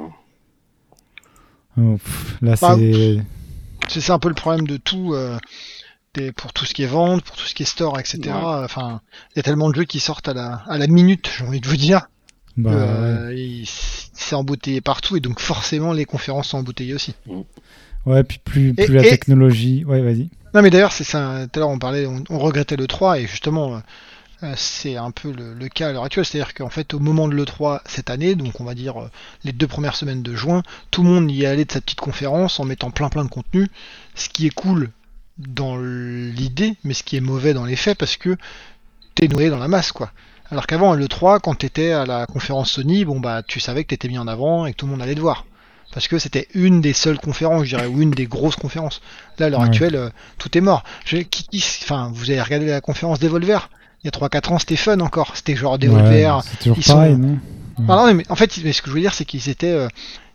Oh, 1.79 1.99
là, 2.41 2.55
bah, 2.61 2.77
c'est. 3.89 4.11
un 4.11 4.19
peu 4.19 4.29
le 4.29 4.35
problème 4.35 4.67
de 4.67 4.79
tout. 4.79 5.13
Euh, 5.13 5.39
pour 6.37 6.53
tout 6.53 6.65
ce 6.65 6.75
qui 6.75 6.83
est 6.83 6.89
vente, 6.89 7.23
pour 7.23 7.37
tout 7.37 7.47
ce 7.47 7.55
qui 7.55 7.63
est 7.63 7.67
store, 7.67 7.99
etc. 7.99 8.19
Enfin, 8.33 9.01
il 9.35 9.39
y 9.39 9.41
a 9.41 9.43
tellement 9.43 9.71
de 9.71 9.75
jeux 9.75 9.85
qui 9.85 10.01
sortent 10.01 10.29
à 10.29 10.35
la, 10.35 10.63
à 10.69 10.79
la 10.79 10.87
minute, 10.87 11.31
j'ai 11.39 11.45
envie 11.45 11.61
de 11.61 11.69
vous 11.69 11.77
dire. 11.77 12.09
Bah, 12.57 12.71
euh, 12.73 13.63
c'est 13.67 14.35
embouteillé 14.35 14.81
partout 14.81 15.17
et 15.17 15.21
donc 15.21 15.41
forcément 15.41 15.93
les 15.93 16.07
conférences 16.07 16.49
sont 16.49 16.59
embouteillées 16.59 16.95
aussi. 16.95 17.15
Ouais, 18.07 18.25
puis 18.25 18.39
plus, 18.43 18.73
plus 18.73 18.95
la 18.95 19.03
technologie. 19.03 19.85
Ouais, 19.85 20.01
vas-y. 20.01 20.31
Non, 20.55 20.63
mais 20.63 20.71
d'ailleurs, 20.71 20.93
c'est 20.93 21.05
ça. 21.05 21.47
Tout 21.53 21.59
à 21.59 21.61
l'heure, 21.61 21.69
on 21.69 21.79
parlait, 21.79 22.07
on, 22.07 22.25
on, 22.31 22.39
regrettait 22.39 22.77
le 22.77 22.87
3 22.87 23.19
et 23.19 23.27
justement, 23.27 23.83
euh, 24.43 24.53
c'est 24.57 24.97
un 24.97 25.11
peu 25.11 25.33
le, 25.33 25.69
cas 25.69 25.89
à 25.89 25.93
l'heure 25.93 26.05
actuelle, 26.05 26.25
c'est-à-dire 26.27 26.53
qu'en 26.53 26.69
fait 26.69 26.93
au 26.93 26.99
moment 26.99 27.27
de 27.27 27.35
l'E3 27.35 27.81
cette 27.87 28.11
année, 28.11 28.35
donc 28.35 28.61
on 28.61 28.65
va 28.65 28.75
dire 28.75 29.01
euh, 29.01 29.11
les 29.45 29.53
deux 29.53 29.67
premières 29.67 29.97
semaines 29.97 30.23
de 30.23 30.35
juin, 30.35 30.63
tout 30.91 31.03
le 31.03 31.09
monde 31.09 31.31
y 31.31 31.45
est 31.45 31.47
allé 31.47 31.65
de 31.65 31.73
sa 31.73 31.81
petite 31.81 32.01
conférence 32.01 32.61
en 32.61 32.65
mettant 32.65 32.91
plein 32.91 33.09
plein 33.09 33.25
de 33.25 33.31
contenu, 33.31 33.69
ce 34.15 34.29
qui 34.29 34.47
est 34.47 34.55
cool 34.55 34.91
dans 35.39 35.77
l'idée, 35.79 36.75
mais 36.85 36.95
ce 36.95 37.03
qui 37.03 37.17
est 37.17 37.21
mauvais 37.21 37.55
dans 37.55 37.65
les 37.65 37.77
faits 37.77 37.99
parce 37.99 38.17
que 38.17 38.37
t'es 39.15 39.29
noyé 39.29 39.51
dans 39.51 39.59
la 39.59 39.69
masse 39.69 39.93
quoi. 39.93 40.11
Alors 40.51 40.67
qu'avant 40.67 40.93
à 40.93 40.97
l'E3, 40.97 41.41
quand 41.41 41.57
t'étais 41.57 41.93
à 41.93 42.07
la 42.07 42.27
conférence 42.27 42.71
Sony, 42.71 43.05
bon 43.05 43.21
bah 43.21 43.43
tu 43.43 43.61
savais 43.61 43.85
que 43.85 43.89
t'étais 43.89 44.09
mis 44.09 44.19
en 44.19 44.29
avant 44.29 44.67
et 44.67 44.73
que 44.73 44.77
tout 44.77 44.87
le 44.87 44.93
monde 44.93 45.03
allait 45.03 45.15
te 45.15 45.21
voir. 45.21 45.45
Parce 45.93 46.09
que 46.09 46.19
c'était 46.19 46.49
une 46.55 46.81
des 46.81 46.93
seules 46.93 47.19
conférences, 47.19 47.65
je 47.65 47.77
dirais, 47.77 47.87
ou 47.87 48.03
une 48.03 48.11
des 48.11 48.27
grosses 48.27 48.57
conférences. 48.57 49.01
Là, 49.39 49.47
à 49.47 49.49
l'heure 49.49 49.63
actuelle, 49.63 49.97
euh, 49.97 50.11
tout 50.37 50.57
est 50.59 50.61
mort. 50.61 50.85
enfin, 51.83 52.11
vous 52.13 52.31
avez 52.31 52.43
regardé 52.43 52.67
la 52.67 52.81
conférence 52.81 53.19
des 53.19 53.29
Volver 53.29 53.59
il 54.07 54.07
y 54.07 54.09
a 54.09 54.29
3-4 54.29 54.53
ans, 54.53 54.59
c'était 54.59 54.77
fun 54.77 55.01
encore. 55.01 55.37
C'était 55.37 55.57
genre 55.57 55.79
des 55.79 55.89
ouais, 55.89 56.27
pareil, 56.87 57.17
non? 57.17 57.39
Ah 57.89 58.13
mais 58.15 58.25
en 58.31 58.37
fait, 58.37 58.53
ce 58.53 58.61
que 58.83 58.89
je 58.89 58.95
veux 58.95 59.01
dire, 59.01 59.15
c'est 59.15 59.25
qu'ils 59.25 59.49
étaient, 59.49 59.73
euh, 59.73 59.89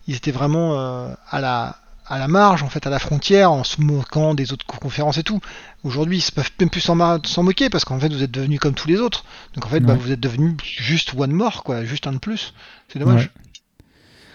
ils 0.07 0.15
étaient 0.15 0.31
vraiment 0.31 0.77
euh, 0.77 1.13
à 1.29 1.41
la 1.41 1.77
à 2.11 2.19
la 2.19 2.27
marge, 2.27 2.61
en 2.61 2.67
fait, 2.67 2.85
à 2.85 2.89
la 2.89 2.99
frontière, 2.99 3.53
en 3.53 3.63
se 3.63 3.79
moquant 3.79 4.33
des 4.33 4.51
autres 4.51 4.65
conférences 4.65 5.17
et 5.17 5.23
tout. 5.23 5.39
Aujourd'hui, 5.85 6.17
ils 6.17 6.25
ne 6.29 6.35
peuvent 6.35 6.51
même 6.59 6.69
plus 6.69 6.81
s'en 6.81 7.43
moquer 7.43 7.69
parce 7.69 7.85
qu'en 7.85 7.97
fait, 7.99 8.11
vous 8.11 8.21
êtes 8.21 8.31
devenus 8.31 8.59
comme 8.59 8.73
tous 8.73 8.89
les 8.89 8.99
autres. 8.99 9.23
Donc 9.53 9.65
en 9.65 9.69
fait, 9.69 9.79
bah, 9.79 9.95
vous 9.95 10.11
êtes 10.11 10.19
devenus 10.19 10.55
juste 10.61 11.13
one 11.17 11.31
more, 11.31 11.63
quoi, 11.63 11.85
juste 11.85 12.07
un 12.07 12.11
de 12.11 12.17
plus. 12.17 12.53
C'est 12.89 12.99
dommage. 12.99 13.31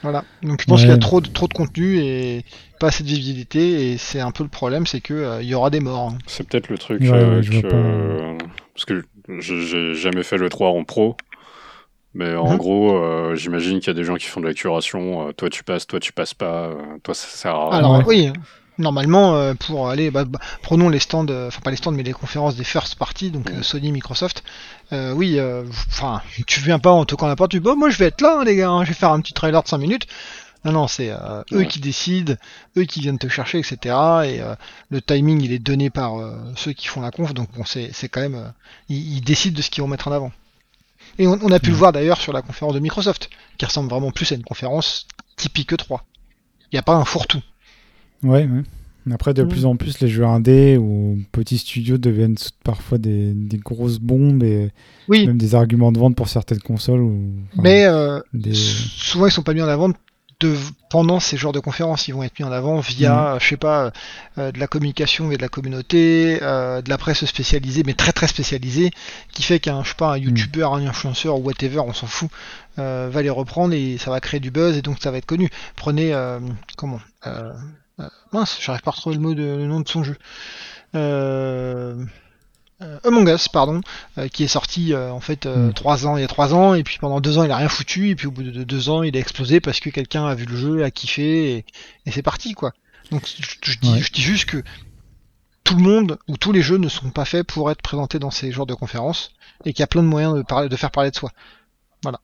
Voilà. 0.02 0.24
Donc 0.42 0.62
je 0.62 0.66
pense 0.66 0.80
qu'il 0.80 0.88
y 0.88 0.92
a 0.92 0.96
trop 0.96 1.20
de, 1.20 1.28
trop 1.28 1.48
de 1.48 1.52
contenu 1.52 1.98
et 1.98 2.44
pas 2.80 2.88
assez 2.88 3.02
de 3.02 3.08
visibilité 3.08 3.92
et 3.92 3.98
c'est 3.98 4.20
un 4.20 4.30
peu 4.30 4.42
le 4.42 4.48
problème, 4.48 4.86
c'est 4.86 5.00
que 5.00 5.14
euh, 5.14 5.42
il 5.42 5.48
y 5.48 5.54
aura 5.54 5.68
des 5.68 5.80
morts. 5.80 6.12
Hein. 6.12 6.18
C'est 6.26 6.48
peut-être 6.48 6.68
le 6.68 6.78
truc 6.78 7.00
que... 7.00 8.38
parce 8.74 8.84
que 8.84 9.04
j'ai 9.40 9.94
jamais 9.94 10.22
fait 10.22 10.38
le 10.38 10.48
3 10.48 10.70
en 10.70 10.84
pro. 10.84 11.16
Mais 12.16 12.34
en 12.34 12.52
mhm. 12.52 12.56
gros, 12.56 12.96
euh, 12.96 13.34
j'imagine 13.36 13.78
qu'il 13.78 13.88
y 13.88 13.90
a 13.90 13.94
des 13.94 14.04
gens 14.04 14.16
qui 14.16 14.26
font 14.26 14.40
de 14.40 14.46
la 14.46 14.54
curation. 14.54 15.28
Euh, 15.28 15.32
toi, 15.32 15.50
tu 15.50 15.62
passes, 15.62 15.86
toi, 15.86 16.00
tu 16.00 16.12
passes 16.12 16.34
pas. 16.34 16.70
toi, 17.02 17.14
ça 17.14 17.28
sert 17.28 17.54
à 17.54 17.70
rien. 17.70 17.78
Alors, 17.78 18.02
oui. 18.06 18.32
Normalement, 18.78 19.54
pour 19.54 19.88
aller, 19.88 20.10
bah, 20.10 20.26
bah, 20.26 20.38
prenons 20.60 20.90
les 20.90 20.98
stands, 20.98 21.24
enfin 21.30 21.60
pas 21.64 21.70
les 21.70 21.78
stands, 21.78 21.92
mais 21.92 22.02
les 22.02 22.12
conférences 22.12 22.56
des 22.56 22.64
first 22.64 22.96
parties, 22.96 23.30
donc 23.30 23.50
Sony, 23.62 23.90
Microsoft. 23.90 24.44
oui, 24.92 25.40
enfin, 25.88 26.20
tu 26.46 26.60
viens 26.60 26.78
pas 26.78 26.90
en 26.90 27.06
toquant 27.06 27.26
la 27.26 27.36
porte, 27.36 27.52
tu 27.52 27.58
dis, 27.58 27.64
bah, 27.64 27.74
moi 27.74 27.88
je 27.88 27.96
vais 27.96 28.04
être 28.04 28.20
là, 28.20 28.40
hein, 28.40 28.44
les 28.44 28.54
gars, 28.54 28.68
hein, 28.68 28.84
je 28.84 28.88
vais 28.88 28.94
faire 28.94 29.12
un 29.12 29.20
petit 29.20 29.32
trailer 29.32 29.62
de 29.62 29.68
5 29.68 29.78
minutes. 29.78 30.06
Non, 30.66 30.72
non, 30.72 30.88
c'est 30.88 31.10
euh, 31.10 31.44
eux 31.52 31.62
qui 31.62 31.78
décident, 31.78 32.34
eux 32.76 32.82
qui 32.82 33.00
viennent 33.00 33.20
te 33.20 33.28
chercher, 33.28 33.58
etc. 33.58 33.76
Et 34.24 34.40
euh, 34.40 34.56
le 34.90 35.00
timing, 35.00 35.40
il 35.40 35.52
est 35.52 35.60
donné 35.60 35.90
par 35.90 36.18
euh, 36.18 36.36
ceux 36.56 36.72
qui 36.72 36.88
font 36.88 37.00
la 37.00 37.12
conf, 37.12 37.34
donc 37.34 37.48
bon, 37.52 37.64
c'est 37.64 38.08
quand 38.08 38.20
même, 38.20 38.52
ils, 38.88 39.20
décident 39.20 39.56
de 39.56 39.62
ce 39.62 39.70
qu'ils 39.70 39.82
vont 39.82 39.88
mettre 39.88 40.08
en 40.08 40.12
avant. 40.12 40.32
Et 41.18 41.26
on, 41.26 41.50
a 41.50 41.58
pu 41.58 41.70
le 41.70 41.76
voir 41.76 41.92
d'ailleurs 41.92 42.20
sur 42.20 42.32
la 42.32 42.42
conférence 42.42 42.74
de 42.74 42.80
Microsoft, 42.80 43.30
qui 43.58 43.64
ressemble 43.64 43.88
vraiment 43.88 44.10
plus 44.10 44.30
à 44.32 44.34
une 44.34 44.44
conférence 44.44 45.06
typique 45.36 45.72
E3. 45.72 46.00
Il 46.64 46.74
n'y 46.74 46.78
a 46.78 46.82
pas 46.82 46.94
un 46.94 47.04
fourre-tout. 47.04 47.42
Ouais, 48.22 48.46
ouais. 48.46 48.62
Après, 49.12 49.32
de 49.34 49.44
plus 49.44 49.66
en 49.66 49.76
plus, 49.76 50.00
les 50.00 50.08
jeux 50.08 50.26
indés 50.26 50.76
ou 50.76 51.18
petits 51.30 51.58
studios 51.58 51.96
deviennent 51.96 52.36
parfois 52.64 52.98
des, 52.98 53.34
grosses 53.64 54.00
bombes 54.00 54.42
et 54.42 54.72
même 55.08 55.38
des 55.38 55.54
arguments 55.54 55.92
de 55.92 55.98
vente 55.98 56.16
pour 56.16 56.28
certaines 56.28 56.60
consoles. 56.60 57.00
Ou, 57.00 57.32
Mais 57.56 57.86
souvent, 58.52 59.26
ils 59.26 59.32
sont 59.32 59.42
pas 59.42 59.54
mis 59.54 59.62
en 59.62 59.68
avant 59.68 59.90
pendant 60.90 61.18
ces 61.18 61.36
genres 61.36 61.52
de 61.52 61.60
conférences, 61.60 62.08
ils 62.08 62.14
vont 62.14 62.22
être 62.22 62.38
mis 62.38 62.44
en 62.44 62.52
avant 62.52 62.80
via, 62.80 63.34
mhm. 63.34 63.40
je 63.40 63.48
sais 63.48 63.56
pas, 63.56 63.92
euh, 64.38 64.52
de 64.52 64.58
la 64.58 64.66
communication 64.66 65.30
et 65.32 65.36
de 65.36 65.42
la 65.42 65.48
communauté, 65.48 66.38
euh, 66.42 66.82
de 66.82 66.90
la 66.90 66.98
presse 66.98 67.24
spécialisée, 67.24 67.82
mais 67.84 67.94
très 67.94 68.12
très 68.12 68.26
spécialisée, 68.26 68.90
qui 69.32 69.42
fait 69.42 69.60
qu'un, 69.60 69.82
je 69.82 69.90
sais 69.90 69.94
pas, 69.94 70.12
un 70.12 70.18
mhm. 70.18 70.24
youtubeur, 70.24 70.74
un 70.74 70.86
influenceur 70.86 71.38
ou 71.38 71.42
whatever, 71.42 71.80
on 71.80 71.92
s'en 71.92 72.06
fout, 72.06 72.30
euh, 72.78 73.08
va 73.10 73.22
les 73.22 73.30
reprendre 73.30 73.74
et 73.74 73.96
ça 73.98 74.10
va 74.10 74.20
créer 74.20 74.40
du 74.40 74.50
buzz 74.50 74.76
et 74.76 74.82
donc 74.82 74.98
ça 75.02 75.10
va 75.10 75.18
être 75.18 75.26
connu. 75.26 75.50
Prenez, 75.74 76.14
comment, 76.76 77.00
mince, 78.32 78.58
j'arrive 78.60 78.82
pas 78.82 78.90
à 78.90 78.94
retrouver 78.94 79.16
le 79.16 79.22
mot 79.22 79.34
de, 79.34 79.42
le 79.42 79.66
nom 79.66 79.80
de 79.80 79.88
son 79.88 80.04
jeu. 80.04 80.16
Euh, 80.94 82.04
euh, 82.82 82.98
Among 83.04 83.28
Us, 83.28 83.48
pardon, 83.48 83.80
euh, 84.18 84.28
qui 84.28 84.44
est 84.44 84.48
sorti 84.48 84.92
euh, 84.92 85.10
en 85.10 85.20
fait 85.20 85.46
hmm. 85.46 85.72
trois 85.72 86.06
ans 86.06 86.16
il 86.16 86.20
y 86.20 86.24
a 86.24 86.28
trois 86.28 86.54
ans 86.54 86.74
et 86.74 86.82
puis 86.82 86.98
pendant 86.98 87.20
deux 87.20 87.38
ans 87.38 87.44
il 87.44 87.50
a 87.50 87.56
rien 87.56 87.68
foutu 87.68 88.10
et 88.10 88.14
puis 88.14 88.26
au 88.26 88.30
bout 88.30 88.42
de 88.42 88.64
deux 88.64 88.88
ans 88.90 89.02
il 89.02 89.16
a 89.16 89.20
explosé 89.20 89.60
parce 89.60 89.80
que 89.80 89.88
quelqu'un 89.88 90.26
a 90.26 90.34
vu 90.34 90.44
le 90.44 90.56
jeu, 90.56 90.84
a 90.84 90.90
kiffé 90.90 91.64
et, 92.04 92.10
c'est 92.10 92.22
parti 92.22 92.52
quoi. 92.52 92.72
Donc 93.10 93.26
je, 93.26 93.78
dis, 93.78 94.00
je 94.00 94.12
dis 94.12 94.22
juste 94.22 94.46
que 94.46 94.62
tout 95.64 95.76
le 95.76 95.82
monde 95.82 96.18
ou 96.28 96.36
tous 96.36 96.52
les 96.52 96.62
jeux 96.62 96.76
ne 96.76 96.88
sont 96.88 97.10
pas 97.10 97.24
faits 97.24 97.46
pour 97.46 97.70
être 97.70 97.82
présentés 97.82 98.18
dans 98.18 98.30
ces 98.30 98.52
genres 98.52 98.66
de 98.66 98.74
conférences 98.74 99.32
et 99.64 99.72
qu'il 99.72 99.80
y 99.80 99.84
a 99.84 99.88
plein 99.88 100.02
de 100.02 100.08
moyens 100.08 100.34
de, 100.34 100.42
parler, 100.42 100.68
de 100.68 100.76
faire 100.76 100.90
parler 100.90 101.10
de 101.10 101.16
soi. 101.16 101.32
Voilà. 102.02 102.20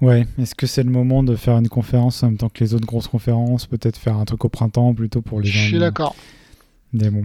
Ouais, 0.00 0.26
est-ce 0.38 0.54
que 0.54 0.66
c'est 0.66 0.82
le 0.82 0.90
moment 0.90 1.22
de 1.22 1.36
faire 1.36 1.56
une 1.58 1.68
conférence 1.68 2.22
en 2.22 2.28
même 2.28 2.38
temps 2.38 2.48
que 2.48 2.64
les 2.64 2.74
autres 2.74 2.86
grosses 2.86 3.08
conférences 3.08 3.66
Peut-être 3.66 3.98
faire 3.98 4.16
un 4.16 4.24
truc 4.24 4.44
au 4.44 4.48
printemps 4.48 4.94
plutôt 4.94 5.20
pour 5.20 5.40
les 5.40 5.48
gens. 5.48 5.60
Je 5.60 5.66
suis 5.66 5.78
d'accord. 5.78 6.16
Mais 6.92 7.10
bon. 7.10 7.24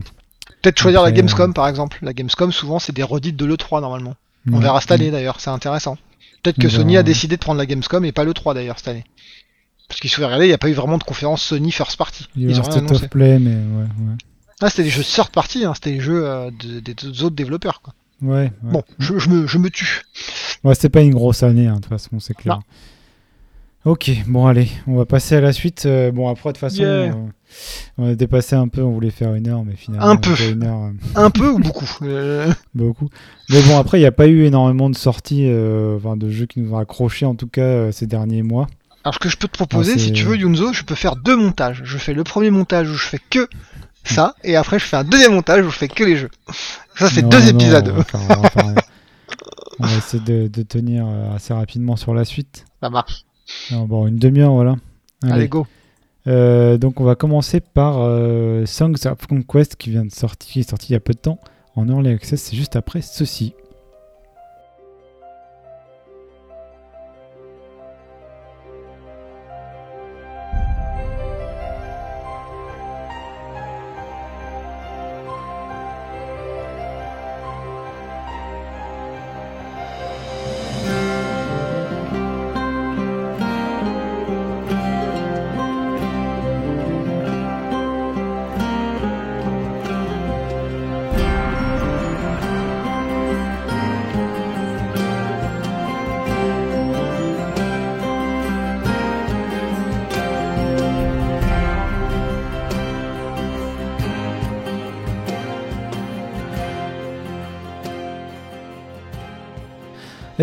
Peut-être 0.65 0.79
choisir 0.79 1.03
la 1.03 1.11
Gamescom 1.11 1.53
par 1.53 1.67
exemple. 1.67 1.99
La 2.01 2.11
Gamescom, 2.13 2.51
souvent, 2.51 2.79
c'est 2.79 2.91
des 2.91 3.03
redites 3.03 3.35
de 3.35 3.45
l'E3 3.45 3.81
normalement. 3.81 4.15
On 4.51 4.57
verra 4.57 4.81
cette 4.81 4.91
année 4.91 5.11
d'ailleurs, 5.11 5.39
c'est 5.39 5.51
intéressant. 5.51 5.95
Peut-être 6.41 6.57
que 6.57 6.69
Sony 6.69 6.97
a 6.97 7.03
décidé 7.03 7.35
de 7.35 7.41
prendre 7.41 7.59
la 7.59 7.67
Gamescom 7.67 8.03
et 8.03 8.11
pas 8.11 8.23
l'E3 8.23 8.55
d'ailleurs 8.55 8.79
cette 8.79 8.87
année. 8.87 9.03
Parce 9.87 9.99
qu'il 9.99 10.09
se 10.09 10.15
fait 10.15 10.25
regarder, 10.25 10.45
il 10.45 10.47
n'y 10.47 10.55
a 10.55 10.57
pas 10.57 10.69
eu 10.69 10.73
vraiment 10.73 10.97
de 10.97 11.03
conférence 11.03 11.43
Sony 11.43 11.71
First 11.71 11.97
Party. 11.97 12.27
Il 12.35 12.49
Ils 12.49 12.59
ont 12.59 12.63
rien 12.63 12.77
annoncé. 12.77 13.07
Play, 13.07 13.37
mais 13.37 13.51
ouais, 13.51 13.83
ouais. 13.83 14.15
Ah, 14.59 14.71
c'était 14.71 14.83
des 14.83 14.89
jeux 14.89 15.03
third 15.03 15.29
party, 15.29 15.65
hein, 15.65 15.73
c'était 15.75 15.91
des 15.91 15.99
jeux 15.99 16.27
euh, 16.27 16.49
des 16.49 17.21
autres 17.21 17.35
développeurs. 17.35 17.81
Quoi. 17.81 17.93
Ouais, 18.23 18.51
Bon, 18.63 18.83
je, 18.97 19.19
je, 19.19 19.29
me, 19.29 19.45
je 19.45 19.59
me 19.59 19.69
tue. 19.69 20.01
Ouais, 20.63 20.73
c'est 20.73 20.89
pas 20.89 21.01
une 21.01 21.13
grosse 21.13 21.43
année, 21.43 21.67
hein, 21.67 21.75
de 21.75 21.81
toute 21.81 21.89
façon, 21.89 22.19
c'est 22.19 22.33
clair. 22.33 22.59
Ok, 23.85 24.09
bon 24.25 24.47
allez, 24.47 24.67
on 24.87 24.95
va 24.95 25.05
passer 25.05 25.35
à 25.35 25.41
la 25.41 25.53
suite. 25.53 25.85
Euh, 25.85 26.11
bon 26.11 26.27
après 26.27 26.49
de 26.49 26.53
toute 26.53 26.59
façon, 26.59 26.81
euh, 26.81 27.11
on 27.99 28.07
a 28.07 28.15
dépassé 28.15 28.55
un 28.55 28.67
peu, 28.67 28.81
on 28.81 28.89
voulait 28.89 29.11
faire 29.11 29.35
une 29.35 29.47
heure, 29.47 29.63
mais 29.63 29.75
finalement 29.75 30.07
un 30.07 30.15
peu, 30.15 30.33
euh, 30.41 30.91
un 31.13 31.29
peu 31.29 31.49
ou 31.49 31.59
beaucoup. 31.59 31.85
beaucoup. 32.73 33.09
Mais 33.51 33.61
bon 33.61 33.77
après 33.77 33.99
il 33.99 34.01
n'y 34.01 34.07
a 34.07 34.11
pas 34.11 34.25
eu 34.25 34.43
énormément 34.43 34.89
de 34.89 34.95
sorties, 34.95 35.47
enfin 35.97 36.17
de 36.17 36.31
jeux 36.31 36.47
qui 36.47 36.61
nous 36.61 36.73
ont 36.73 36.79
accrochés 36.79 37.27
en 37.27 37.35
tout 37.35 37.45
cas 37.45 37.91
ces 37.91 38.07
derniers 38.07 38.41
mois. 38.41 38.65
Alors 39.03 39.13
ce 39.13 39.19
que 39.19 39.29
je 39.29 39.37
peux 39.37 39.47
te 39.47 39.53
proposer, 39.53 39.99
si 39.99 40.11
tu 40.11 40.23
veux 40.23 40.35
Yunzo, 40.35 40.73
je 40.73 40.81
peux 40.81 40.95
faire 40.95 41.15
deux 41.15 41.35
montages. 41.35 41.81
Je 41.83 41.99
fais 41.99 42.13
le 42.13 42.23
premier 42.23 42.49
montage 42.49 42.89
où 42.89 42.95
je 42.95 43.05
fais 43.05 43.19
que 43.29 43.47
ça, 44.03 44.33
et 44.43 44.55
après 44.55 44.79
je 44.79 44.85
fais 44.85 44.97
un 44.97 45.03
deuxième 45.03 45.35
montage 45.35 45.63
où 45.63 45.69
je 45.69 45.77
fais 45.77 45.89
que 45.89 46.03
les 46.03 46.15
jeux. 46.15 46.31
Ça 46.95 47.07
c'est 47.07 47.21
deux 47.21 47.49
épisodes. 47.49 47.93
On 49.77 49.85
va, 49.85 49.97
essayer 49.97 50.23
de, 50.23 50.47
de 50.47 50.63
tenir 50.63 51.05
assez 51.35 51.53
rapidement 51.53 51.97
sur 51.97 52.15
la 52.15 52.23
suite. 52.25 52.65
Ça 52.81 52.89
marche 52.89 53.25
bon, 53.71 54.07
une 54.07 54.17
demi-heure, 54.17 54.53
voilà. 54.53 54.75
Allez, 55.23 55.47
go. 55.47 55.65
Euh, 56.27 56.77
donc 56.77 56.99
on 56.99 57.03
va 57.03 57.15
commencer 57.15 57.59
par 57.59 57.99
euh, 57.99 58.65
Songs 58.65 58.95
of 59.05 59.27
Conquest 59.27 59.75
qui 59.75 59.91
vient 59.91 60.05
de 60.05 60.11
sortir, 60.11 60.51
qui 60.51 60.59
est 60.61 60.69
sorti 60.69 60.87
il 60.89 60.93
y 60.93 60.95
a 60.95 60.99
peu 60.99 61.13
de 61.13 61.19
temps 61.19 61.39
en 61.75 61.87
early 61.87 62.09
access. 62.09 62.41
C'est 62.41 62.55
juste 62.55 62.75
après 62.75 63.01
ceci. 63.01 63.53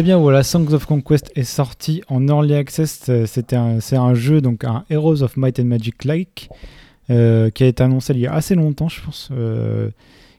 Eh 0.03 0.05
bien 0.05 0.19
voilà, 0.19 0.43
Songs 0.43 0.73
of 0.73 0.85
Conquest 0.85 1.31
est 1.37 1.45
sorti 1.45 2.03
en 2.09 2.27
early 2.27 2.55
access. 2.55 3.05
Euh, 3.09 3.25
c'est 3.25 3.53
un 3.53 4.15
jeu, 4.15 4.41
donc 4.41 4.65
un 4.65 4.85
Heroes 4.91 5.23
of 5.23 5.37
Might 5.37 5.61
and 5.61 5.67
Magic 5.67 6.05
like, 6.05 6.51
euh, 7.09 7.51
qui 7.51 7.63
a 7.63 7.69
été 7.69 7.85
annoncé 7.85 8.13
il 8.13 8.19
y 8.19 8.27
a 8.27 8.33
assez 8.33 8.57
longtemps, 8.57 8.89
je 8.89 9.01
pense, 9.01 9.29
euh, 9.31 9.91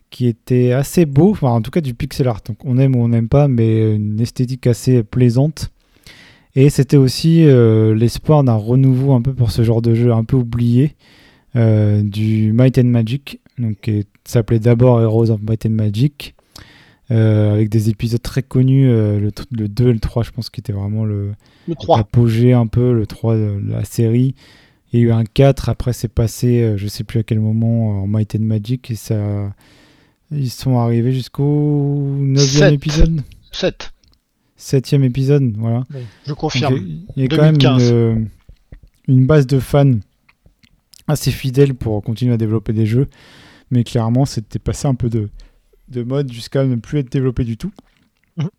qui 0.09 0.27
était 0.27 0.73
assez 0.73 1.05
beau, 1.05 1.31
enfin 1.31 1.47
en 1.47 1.61
tout 1.61 1.71
cas 1.71 1.79
du 1.79 1.93
pixel 1.93 2.27
art. 2.27 2.41
Donc 2.45 2.57
on 2.65 2.77
aime 2.77 2.93
ou 2.93 3.05
on 3.05 3.07
n'aime 3.07 3.29
pas, 3.29 3.47
mais 3.47 3.95
une 3.95 4.19
esthétique 4.19 4.67
assez 4.67 5.01
plaisante. 5.01 5.71
Et 6.55 6.69
c'était 6.69 6.97
aussi 6.97 7.45
l'espoir 7.45 8.43
d'un 8.43 8.55
renouveau 8.55 9.13
un 9.13 9.21
peu 9.21 9.33
pour 9.33 9.51
ce 9.51 9.63
genre 9.63 9.81
de 9.81 9.95
jeu 9.95 10.11
un 10.11 10.25
peu 10.25 10.35
oublié 10.35 10.97
du 11.55 12.51
Might 12.51 12.79
and 12.79 12.83
Magic, 12.83 13.39
donc 13.57 13.79
qui 13.79 14.05
s'appelait 14.25 14.59
d'abord 14.59 14.99
Heroes 14.99 15.29
of 15.29 15.41
Might 15.41 15.65
and 15.65 15.69
Magic. 15.69 16.35
Euh, 17.11 17.51
avec 17.53 17.69
des 17.69 17.89
épisodes 17.89 18.21
très 18.21 18.43
connus, 18.43 18.89
euh, 18.89 19.19
le, 19.19 19.31
le, 19.51 19.67
2 19.67 19.89
et 19.89 19.93
le 19.93 19.99
3, 19.99 20.23
je 20.23 20.31
pense, 20.31 20.49
qui 20.49 20.61
était 20.61 20.71
vraiment 20.71 21.03
le, 21.03 21.33
le 21.67 22.53
un 22.53 22.67
peu, 22.67 22.93
le 22.93 23.05
3 23.05 23.35
de 23.35 23.61
la 23.67 23.83
série. 23.83 24.35
Il 24.91 24.99
y 24.99 25.03
a 25.03 25.05
eu 25.07 25.11
un 25.11 25.25
4, 25.25 25.67
après 25.67 25.91
c'est 25.91 26.07
passé, 26.07 26.61
euh, 26.61 26.77
je 26.77 26.87
sais 26.87 27.03
plus 27.03 27.19
à 27.19 27.23
quel 27.23 27.41
moment, 27.41 28.03
en 28.03 28.07
Might 28.07 28.35
and 28.35 28.43
Magic, 28.43 28.89
et 28.89 28.95
ça. 28.95 29.53
Ils 30.31 30.49
sont 30.49 30.79
arrivés 30.79 31.11
jusqu'au 31.11 32.15
9 32.19 32.61
épisode 32.71 33.21
7. 33.51 33.93
7 34.55 34.93
épisode, 34.93 35.53
voilà. 35.57 35.83
je 36.25 36.33
confirme. 36.33 36.77
Il 37.15 37.21
y 37.21 37.25
a, 37.25 37.27
quand 37.27 37.43
même 37.43 37.57
une, 37.61 38.29
une, 39.07 39.25
base 39.27 39.45
de 39.45 39.59
fans 39.59 39.91
assez 41.07 41.31
fidèle 41.31 41.75
pour 41.75 42.01
continuer 42.01 42.33
à 42.33 42.37
développer 42.37 42.71
des 42.71 42.85
jeux, 42.85 43.07
mais 43.69 43.83
clairement, 43.83 44.25
c'était 44.25 44.57
passé 44.57 44.87
un 44.87 44.95
peu 44.95 45.09
de, 45.09 45.29
de 45.89 46.03
mode 46.03 46.31
jusqu'à 46.31 46.63
ne 46.63 46.75
plus 46.75 46.99
être 46.99 47.11
développé 47.11 47.43
du 47.43 47.57
tout. 47.57 47.71
Mhm. 48.37 48.49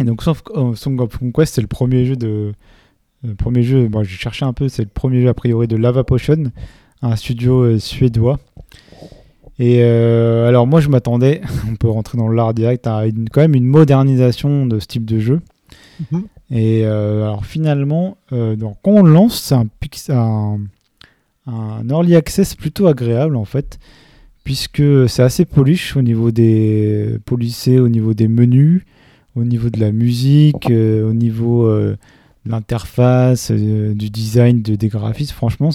Et 0.00 0.04
donc 0.04 0.22
euh, 0.26 0.74
Song 0.74 1.00
of 1.00 1.18
Conquest, 1.18 1.54
c'est 1.54 1.60
le 1.60 1.66
premier 1.66 2.04
jeu 2.04 2.16
de... 2.16 2.52
Le 3.24 3.34
premier 3.34 3.64
jeu, 3.64 3.88
bon, 3.88 4.04
j'ai 4.04 4.16
cherché 4.16 4.44
un 4.44 4.52
peu, 4.52 4.68
c'est 4.68 4.82
le 4.82 4.88
premier 4.88 5.22
jeu 5.22 5.28
a 5.28 5.34
priori 5.34 5.66
de 5.66 5.76
Lava 5.76 6.04
Potion, 6.04 6.52
un 7.02 7.16
studio 7.16 7.62
euh, 7.62 7.78
suédois. 7.80 8.38
Et 9.58 9.82
euh, 9.82 10.46
alors 10.46 10.68
moi 10.68 10.80
je 10.80 10.88
m'attendais, 10.88 11.40
on 11.68 11.74
peut 11.74 11.88
rentrer 11.88 12.16
dans 12.16 12.28
l'art 12.28 12.54
direct, 12.54 12.86
à 12.86 13.06
une, 13.06 13.28
quand 13.28 13.40
même 13.40 13.56
une 13.56 13.64
modernisation 13.64 14.66
de 14.66 14.78
ce 14.78 14.86
type 14.86 15.04
de 15.04 15.18
jeu. 15.18 15.40
Mhm. 16.12 16.24
Et 16.50 16.84
alors 16.84 17.44
finalement, 17.44 18.16
donc, 18.30 18.78
quand 18.82 18.92
on 18.92 19.02
lance, 19.02 19.38
c'est 19.42 19.54
un, 19.54 19.66
un, 20.12 20.58
un, 21.46 21.88
early 21.90 22.14
access 22.14 22.54
plutôt 22.54 22.86
agréable 22.86 23.36
en 23.36 23.44
fait 23.44 23.78
puisque 24.48 25.10
c'est 25.10 25.22
assez 25.22 25.44
polish 25.44 25.94
au 25.94 26.00
niveau 26.00 26.30
des 26.30 27.18
polissés, 27.26 27.78
au 27.78 27.90
niveau 27.90 28.14
des 28.14 28.28
menus, 28.28 28.82
au 29.34 29.44
niveau 29.44 29.68
de 29.68 29.78
la 29.78 29.92
musique, 29.92 30.70
euh, 30.70 31.06
au 31.06 31.12
niveau 31.12 31.66
euh, 31.66 31.98
de 32.46 32.50
l'interface, 32.50 33.50
euh, 33.50 33.92
du 33.92 34.08
design, 34.08 34.62
de, 34.62 34.74
des 34.74 34.88
graphismes. 34.88 35.34
Franchement, 35.34 35.68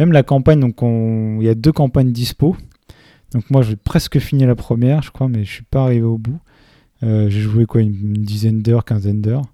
même 0.00 0.10
la 0.10 0.24
campagne, 0.24 0.58
donc 0.58 0.78
il 0.82 1.46
y 1.46 1.48
a 1.48 1.54
deux 1.54 1.70
campagnes 1.70 2.10
dispo. 2.10 2.56
Donc 3.30 3.48
moi, 3.48 3.62
j'ai 3.62 3.76
presque 3.76 4.18
fini 4.18 4.44
la 4.44 4.56
première, 4.56 5.02
je 5.02 5.12
crois, 5.12 5.28
mais 5.28 5.44
je 5.44 5.52
suis 5.52 5.62
pas 5.62 5.84
arrivé 5.84 6.02
au 6.02 6.18
bout. 6.18 6.40
j'ai 7.02 7.30
joué 7.30 7.64
quoi, 7.64 7.80
une, 7.80 8.12
dizaine 8.12 8.60
d'heures, 8.60 8.84
quinzaine 8.84 9.20
d'heures. 9.20 9.44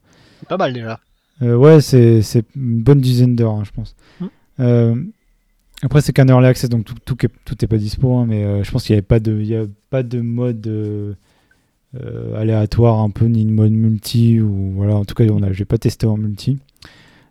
Pas 0.49 0.57
mal 0.57 0.73
déjà. 0.73 0.99
ouais, 1.43 1.83
c'est 1.83 2.23
une 2.57 2.83
bonne 2.83 3.03
dizaine 3.03 3.37
d'heures, 3.37 3.53
hein, 3.53 3.65
je 3.67 3.71
pense. 3.71 3.95
Hum. 4.59 5.13
Après, 5.85 6.01
c'est 6.01 6.13
qu'un 6.13 6.29
early 6.29 6.47
access, 6.47 6.71
donc 6.71 6.85
tout, 6.85 6.95
tout, 7.05 7.65
est 7.65 7.67
pas 7.67 7.77
dispo, 7.77 8.17
hein, 8.17 8.27
mais 8.29 8.45
euh, 8.45 8.63
je 8.63 8.71
pense 8.71 8.85
qu'il 8.85 8.95
n'y 8.95 8.99
avait 8.99 9.07
pas 9.07 9.19
de, 9.19 9.41
il 9.41 9.47
y 9.47 9.57
a 9.57 9.65
pas 9.91 10.05
de 10.05 10.21
mode 10.21 10.65
euh, 10.69 11.15
euh, 12.01 12.41
aléatoire 12.41 13.01
un 13.01 13.11
peu, 13.11 13.27
ni 13.27 13.45
de 13.45 13.51
mode 13.51 13.73
multi, 13.73 14.41
ou 14.41 14.73
voilà, 14.77 14.95
en 14.95 15.05
tout 15.05 15.15
cas, 15.15 15.25
on 15.25 15.43
a, 15.43 15.53
j'ai 15.53 15.65
pas 15.65 15.79
testé 15.79 16.07
en 16.07 16.17
multi. 16.17 16.59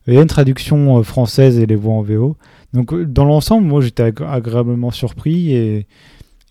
Il 0.08 0.14
y 0.14 0.18
a 0.18 0.22
une 0.22 0.28
traduction 0.28 1.02
française 1.04 1.60
et 1.60 1.66
les 1.66 1.76
voix 1.76 1.94
en 1.94 2.02
VO. 2.02 2.36
Donc, 2.74 2.94
dans 2.94 3.24
l'ensemble, 3.24 3.68
moi, 3.68 3.82
j'étais 3.82 4.04
agréablement 4.04 4.92
surpris 4.92 5.54
et, 5.54 5.88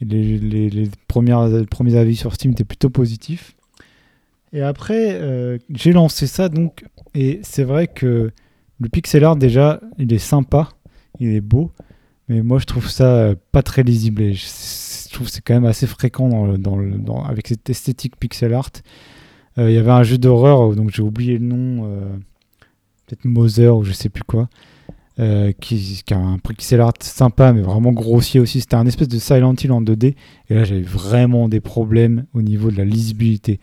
les, 0.01 0.39
les, 0.39 0.89
premières, 1.09 1.51
premiers 1.67 1.97
avis 1.97 2.17
sur 2.17 2.33
Steam 2.33 2.53
étaient 2.53 2.65
plutôt 2.65 2.89
positifs. 2.89 3.55
Et 4.55 4.63
après, 4.63 5.59
j'ai 5.69 5.93
lancé 5.93 6.27
ça, 6.27 6.49
donc, 6.49 6.85
et 7.15 7.41
c'est 7.43 7.65
vrai 7.65 7.89
que 7.89 8.31
le 8.79 8.89
pixel 8.89 9.25
art, 9.25 9.37
déjà, 9.37 9.81
il 9.99 10.13
est 10.13 10.19
sympa, 10.19 10.71
il 11.19 11.35
est 11.35 11.43
beau. 11.43 11.71
Mais 12.31 12.43
moi, 12.43 12.61
je 12.61 12.65
trouve 12.65 12.89
ça 12.89 13.13
euh, 13.13 13.35
pas 13.51 13.63
très 13.63 13.83
lisible. 13.83 14.23
Et 14.23 14.35
je, 14.35 14.47
trouve 15.13 15.27
que 15.27 15.33
c'est 15.33 15.43
quand 15.43 15.55
même 15.55 15.65
assez 15.65 15.89
fréquent 15.89 16.29
dans 16.29 16.57
dans 16.57 17.25
avec 17.25 17.49
cette 17.49 17.69
esthétique 17.69 18.15
pixel 18.17 18.55
art. 18.55 18.71
Euh, 19.59 19.69
il 19.69 19.75
y 19.75 19.79
avait 19.79 19.91
un 19.91 20.05
jeu 20.05 20.17
d'horreur, 20.17 20.77
donc 20.77 20.91
j'ai 20.95 21.03
oublié 21.03 21.39
le 21.39 21.45
nom, 21.45 21.87
euh, 21.87 22.17
peut-être 23.07 23.25
Mother 23.25 23.77
ou 23.77 23.83
je 23.83 23.91
sais 23.91 24.09
plus 24.09 24.23
quoi, 24.23 24.49
qui, 25.19 26.03
qui, 26.07 26.15
a 26.15 26.19
un 26.19 26.39
pixel 26.39 26.81
art 26.81 26.95
sympa, 27.01 27.53
mais 27.53 27.63
vraiment 27.63 27.91
grossier 27.91 28.39
aussi. 28.39 28.61
C'était 28.61 28.77
un 28.77 28.87
espèce 28.87 29.09
de 29.09 29.19
Silent 29.19 29.57
Hill 29.61 29.73
en 29.73 29.83
2D. 29.83 30.15
Et 30.49 30.55
là, 30.55 30.63
j'avais 30.63 30.83
vraiment 30.83 31.49
des 31.49 31.61
problèmes 31.61 32.27
au 32.33 32.43
niveau 32.43 32.71
de 32.71 32.77
la 32.77 32.85
lisibilité. 32.85 33.59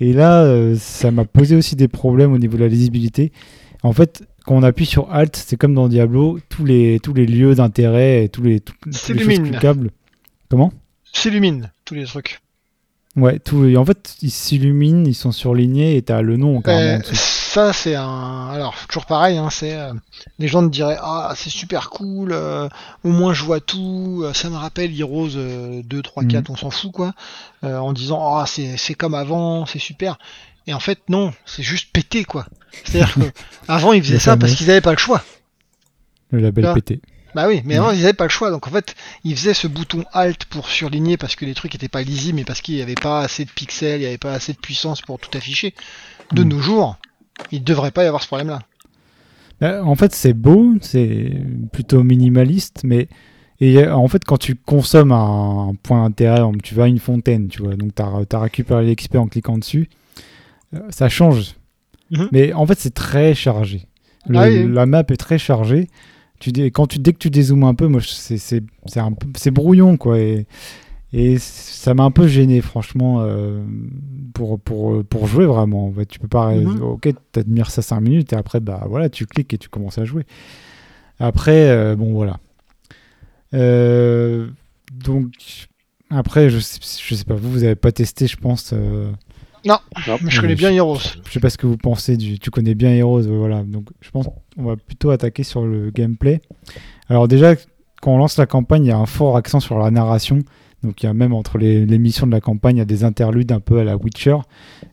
Et 0.00 0.14
là, 0.14 0.74
ça 0.76 1.10
m'a 1.10 1.26
posé 1.26 1.54
aussi 1.54 1.76
des 1.76 1.88
problèmes 1.88 2.32
au 2.32 2.38
niveau 2.38 2.56
de 2.56 2.62
la 2.62 2.68
lisibilité. 2.68 3.30
En 3.82 3.92
fait, 3.92 4.26
quand 4.46 4.54
on 4.54 4.62
appuie 4.62 4.86
sur 4.86 5.12
Alt, 5.12 5.36
c'est 5.36 5.56
comme 5.56 5.74
dans 5.74 5.88
Diablo, 5.88 6.38
tous 6.48 6.64
les, 6.64 7.00
tous 7.00 7.12
les 7.12 7.26
lieux 7.26 7.54
d'intérêt 7.54 8.24
et 8.24 8.28
tous 8.28 8.42
les, 8.42 8.60
tous, 8.60 8.74
les 8.84 9.18
choses 9.18 9.40
cliquables. 9.40 9.90
Comment? 10.48 10.72
S'illumine, 11.12 11.70
tous 11.84 11.94
les 11.94 12.04
trucs. 12.04 12.40
Ouais, 13.16 13.38
tout, 13.38 13.74
en 13.76 13.84
fait, 13.84 14.16
ils 14.20 14.30
s'illuminent, 14.30 15.06
ils 15.06 15.14
sont 15.14 15.32
surlignés 15.32 15.96
et 15.96 16.02
t'as 16.02 16.20
le 16.20 16.36
nom 16.36 16.60
carrément 16.60 17.02
Ça, 17.12 17.72
c'est 17.72 17.94
un. 17.94 18.50
Alors, 18.52 18.74
toujours 18.88 19.06
pareil, 19.06 19.38
hein, 19.38 19.48
c'est. 19.50 19.74
Euh, 19.74 19.94
les 20.38 20.46
gens 20.46 20.62
te 20.62 20.70
diraient 20.70 20.98
Ah, 21.00 21.32
c'est 21.34 21.48
super 21.48 21.88
cool, 21.88 22.32
euh, 22.32 22.68
au 23.04 23.08
moins 23.08 23.32
je 23.32 23.42
vois 23.42 23.60
tout, 23.60 24.20
euh, 24.22 24.34
ça 24.34 24.50
me 24.50 24.56
rappelle 24.56 24.98
Heroes 24.98 25.30
2, 25.82 26.02
3, 26.02 26.24
4, 26.24 26.50
on 26.50 26.56
s'en 26.56 26.70
fout, 26.70 26.92
quoi. 26.92 27.14
en 27.62 27.94
disant 27.94 28.36
Ah, 28.36 28.44
c'est 28.46 28.94
comme 28.94 29.14
avant, 29.14 29.64
c'est 29.64 29.78
super. 29.78 30.18
Et 30.66 30.74
en 30.74 30.80
fait, 30.80 30.98
non, 31.08 31.32
c'est 31.44 31.62
juste 31.62 31.92
pété, 31.92 32.24
quoi. 32.24 32.46
C'est-à-dire 32.84 33.14
qu'avant, 33.66 33.92
ils 33.94 34.02
faisaient 34.02 34.18
ça 34.18 34.36
parce 34.36 34.54
qu'ils 34.54 34.66
n'avaient 34.66 34.80
pas 34.80 34.92
le 34.92 34.98
choix. 34.98 35.22
Le 36.30 36.40
label 36.40 36.72
pété. 36.74 37.00
Bah 37.34 37.46
oui, 37.48 37.60
mais 37.64 37.76
avant, 37.76 37.90
ils 37.90 38.00
n'avaient 38.00 38.14
pas 38.14 38.24
le 38.24 38.30
choix. 38.30 38.50
Donc 38.50 38.66
en 38.66 38.70
fait, 38.70 38.94
ils 39.22 39.36
faisaient 39.36 39.54
ce 39.54 39.66
bouton 39.66 40.04
Alt 40.12 40.46
pour 40.46 40.68
surligner 40.68 41.16
parce 41.16 41.36
que 41.36 41.44
les 41.44 41.54
trucs 41.54 41.74
n'étaient 41.74 41.88
pas 41.88 42.02
lisibles, 42.02 42.36
mais 42.36 42.44
parce 42.44 42.62
qu'il 42.62 42.76
n'y 42.76 42.82
avait 42.82 42.94
pas 42.94 43.20
assez 43.20 43.44
de 43.44 43.50
pixels, 43.50 44.00
il 44.00 44.04
n'y 44.04 44.06
avait 44.06 44.18
pas 44.18 44.32
assez 44.32 44.54
de 44.54 44.58
puissance 44.58 45.02
pour 45.02 45.18
tout 45.18 45.36
afficher. 45.36 45.74
De 46.32 46.42
mm. 46.42 46.48
nos 46.48 46.58
jours, 46.60 46.96
il 47.52 47.60
ne 47.60 47.64
devrait 47.64 47.90
pas 47.90 48.04
y 48.04 48.06
avoir 48.06 48.22
ce 48.22 48.26
problème-là. 48.26 48.60
Bah, 49.60 49.84
en 49.84 49.94
fait, 49.94 50.14
c'est 50.14 50.32
beau, 50.32 50.74
c'est 50.80 51.30
plutôt 51.72 52.02
minimaliste, 52.02 52.80
mais 52.84 53.08
et 53.60 53.86
en 53.86 54.06
fait, 54.08 54.24
quand 54.24 54.36
tu 54.36 54.54
consommes 54.54 55.12
un, 55.12 55.72
point 55.82 56.02
d'intérêt, 56.04 56.40
tu 56.62 56.74
vas 56.74 56.84
à 56.84 56.88
une 56.88 56.98
fontaine, 56.98 57.48
tu 57.48 57.62
vois, 57.62 57.74
donc 57.74 57.94
tu 57.94 58.02
as, 58.02 58.38
récupéré 58.38 58.90
l'XP 58.90 59.16
en 59.16 59.26
cliquant 59.28 59.56
dessus, 59.56 59.88
euh, 59.88 60.05
ça 60.90 61.08
change. 61.08 61.54
Mhm. 62.10 62.28
Mais 62.32 62.52
en 62.52 62.66
fait, 62.66 62.78
c'est 62.78 62.94
très 62.94 63.34
chargé. 63.34 63.86
Ah 64.34 64.48
la 64.50 64.86
map 64.86 65.04
est 65.08 65.16
très 65.16 65.38
chargée. 65.38 65.88
Tu, 66.40 66.50
quand 66.70 66.86
tu, 66.86 66.98
dès 66.98 67.12
que 67.12 67.18
tu 67.18 67.30
dézoomes 67.30 67.64
un 67.64 67.74
peu, 67.74 67.86
moi, 67.86 68.00
c'est 68.02 69.50
brouillon, 69.50 69.96
quoi. 69.96 70.18
Et, 70.18 70.46
et 71.12 71.38
ça 71.38 71.94
m'a 71.94 72.02
un 72.02 72.10
peu 72.10 72.26
gêné, 72.26 72.60
franchement, 72.60 73.20
euh, 73.20 73.64
pour, 74.34 74.60
pour, 74.60 75.04
pour 75.04 75.26
jouer 75.26 75.46
vraiment. 75.46 75.86
En 75.86 75.92
fait, 75.92 76.06
tu 76.06 76.18
peux 76.18 76.28
pas. 76.28 76.54
Mhm. 76.54 76.82
Ok, 76.82 77.08
tu 77.32 77.40
admires 77.40 77.70
ça 77.70 77.82
5 77.82 78.00
minutes 78.00 78.32
et 78.32 78.36
après, 78.36 78.60
bah 78.60 78.84
voilà, 78.88 79.08
tu 79.08 79.26
cliques 79.26 79.54
et 79.54 79.58
tu 79.58 79.68
commences 79.68 79.98
à 79.98 80.04
jouer. 80.04 80.24
Après, 81.18 81.70
euh, 81.70 81.96
bon, 81.96 82.12
voilà. 82.12 82.38
donc, 84.92 85.32
après, 86.10 86.50
je 86.50 86.58
sais, 86.58 86.78
je 86.82 87.14
sais 87.14 87.24
pas, 87.24 87.34
vous, 87.34 87.50
vous 87.50 87.64
avez 87.64 87.76
pas 87.76 87.92
testé, 87.92 88.26
je 88.26 88.36
pense. 88.36 88.74
Non, 89.66 89.78
mais 90.22 90.30
je 90.30 90.40
connais 90.40 90.54
bien 90.54 90.70
Heroes. 90.70 90.98
Je, 91.26 91.32
sais 91.32 91.40
pas 91.40 91.50
ce 91.50 91.58
que 91.58 91.66
vous 91.66 91.76
pensez 91.76 92.16
du. 92.16 92.38
Tu 92.38 92.50
connais 92.50 92.74
bien 92.74 92.90
Heroes, 92.90 93.22
voilà. 93.22 93.62
Donc 93.62 93.88
je 94.00 94.10
pense 94.10 94.26
qu'on 94.26 94.64
va 94.64 94.76
plutôt 94.76 95.10
attaquer 95.10 95.42
sur 95.42 95.64
le 95.64 95.90
gameplay. 95.90 96.40
Alors 97.08 97.28
déjà, 97.28 97.54
quand 98.00 98.14
on 98.14 98.18
lance 98.18 98.36
la 98.38 98.46
campagne, 98.46 98.84
il 98.84 98.88
y 98.88 98.92
a 98.92 98.98
un 98.98 99.06
fort 99.06 99.36
accent 99.36 99.60
sur 99.60 99.78
la 99.78 99.90
narration. 99.90 100.40
Donc 100.82 101.02
il 101.02 101.06
y 101.06 101.08
a 101.08 101.14
même 101.14 101.32
entre 101.32 101.58
les, 101.58 101.84
missions 101.98 102.26
de 102.26 102.32
la 102.32 102.40
campagne, 102.40 102.76
il 102.76 102.78
y 102.78 102.82
a 102.82 102.86
des 102.86 103.02
interludes 103.02 103.50
un 103.50 103.60
peu 103.60 103.80
à 103.80 103.84
la 103.84 103.96
Witcher, 103.96 104.36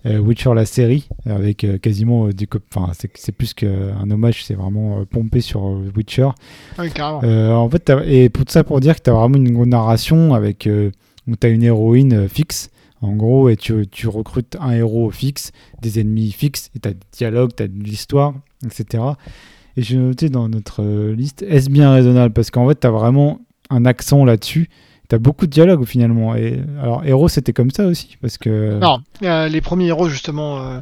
euh, 0.05 0.17
Witcher 0.17 0.53
la 0.55 0.65
série, 0.65 1.07
avec 1.25 1.63
euh, 1.63 1.77
quasiment 1.77 2.27
euh, 2.27 2.33
des 2.33 2.47
enfin 2.73 2.91
c'est 2.93 3.31
plus 3.31 3.53
qu'un 3.53 4.09
hommage, 4.09 4.43
c'est 4.43 4.55
vraiment 4.55 5.05
pompé 5.05 5.41
sur 5.41 5.61
Witcher. 5.95 6.29
Oui, 6.79 6.89
carrément. 6.89 7.61
en 7.61 7.69
fait, 7.69 7.91
et 8.05 8.29
pour 8.29 8.45
ça 8.47 8.63
pour 8.63 8.79
dire 8.79 8.95
que 8.95 9.01
tu 9.01 9.09
as 9.09 9.13
vraiment 9.13 9.37
une 9.37 9.65
narration 9.65 10.33
avec 10.33 10.67
où 11.27 11.35
tu 11.35 11.47
as 11.47 11.49
une 11.49 11.63
héroïne 11.63 12.27
fixe 12.27 12.69
en 13.03 13.15
gros, 13.15 13.49
et 13.49 13.57
tu, 13.57 13.85
tu, 13.87 14.07
recrutes 14.07 14.55
un 14.61 14.71
héros 14.71 15.11
fixe, 15.11 15.51
des 15.81 15.99
ennemis 15.99 16.31
fixes, 16.31 16.71
et 16.73 16.79
tu 16.79 16.87
as 16.87 16.93
des 16.93 16.99
dialogues, 17.11 17.51
tu 17.55 17.63
as 17.63 17.67
de 17.67 17.83
l'histoire, 17.83 18.33
etc. 18.65 19.03
Et 19.75 19.81
j'ai 19.81 19.97
noté 19.97 20.29
dans 20.29 20.47
notre 20.47 20.81
euh, 20.81 21.13
liste, 21.13 21.43
est-ce 21.43 21.69
bien 21.69 21.91
raisonnable? 21.91 22.33
Parce 22.33 22.49
qu'en 22.49 22.67
fait, 22.67 22.79
tu 22.79 22.87
as 22.87 22.91
vraiment 22.91 23.41
un 23.69 23.85
accent 23.85 24.23
là-dessus. 24.23 24.69
Tu 25.09 25.15
as 25.15 25.19
beaucoup 25.19 25.47
de 25.47 25.51
dialogues 25.51 25.85
finalement. 25.85 26.33
Et, 26.35 26.61
alors, 26.81 27.03
héros, 27.03 27.27
c'était 27.27 27.51
comme 27.51 27.71
ça 27.71 27.87
aussi 27.87 28.17
parce 28.21 28.37
que... 28.37 28.79
Non, 28.79 28.99
euh, 29.23 29.49
les 29.49 29.59
premiers 29.59 29.87
héros, 29.87 30.07
justement, 30.07 30.61
euh, 30.61 30.79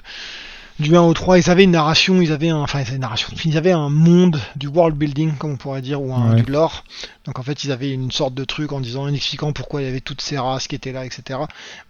du 0.80 0.96
1 0.96 1.02
au 1.02 1.14
3, 1.14 1.40
ils 1.40 1.50
avaient 1.50 1.64
une 1.64 1.72
narration, 1.72 2.22
ils 2.22 2.32
avaient 2.32 2.50
un, 2.50 2.58
enfin, 2.58 2.84
ils 2.88 3.00
narration, 3.00 3.30
ils 3.46 3.58
avaient 3.58 3.72
un 3.72 3.90
monde 3.90 4.40
du 4.58 4.68
world 4.68 4.96
building, 4.96 5.32
comme 5.38 5.54
on 5.54 5.58
pourrait 5.58 5.82
dire, 5.82 6.02
ou 6.02 6.14
un, 6.14 6.36
du 6.36 6.52
lore. 6.52 6.84
Donc 7.26 7.38
en 7.38 7.44
fait, 7.44 7.64
ils 7.64 7.72
avaient 7.72 7.92
une 7.92 8.12
sorte 8.12 8.34
de 8.34 8.44
truc 8.44 8.72
en 8.72 8.80
disant, 8.80 9.04
en 9.04 9.14
expliquant 9.14 9.54
pourquoi 9.54 9.82
il 9.82 9.86
y 9.86 9.88
avait 9.88 10.02
toutes 10.02 10.22
ces 10.22 10.40
races 10.40 10.68
qui 10.68 10.76
étaient 10.76 10.92
là, 10.92 11.06
etc. 11.06 11.40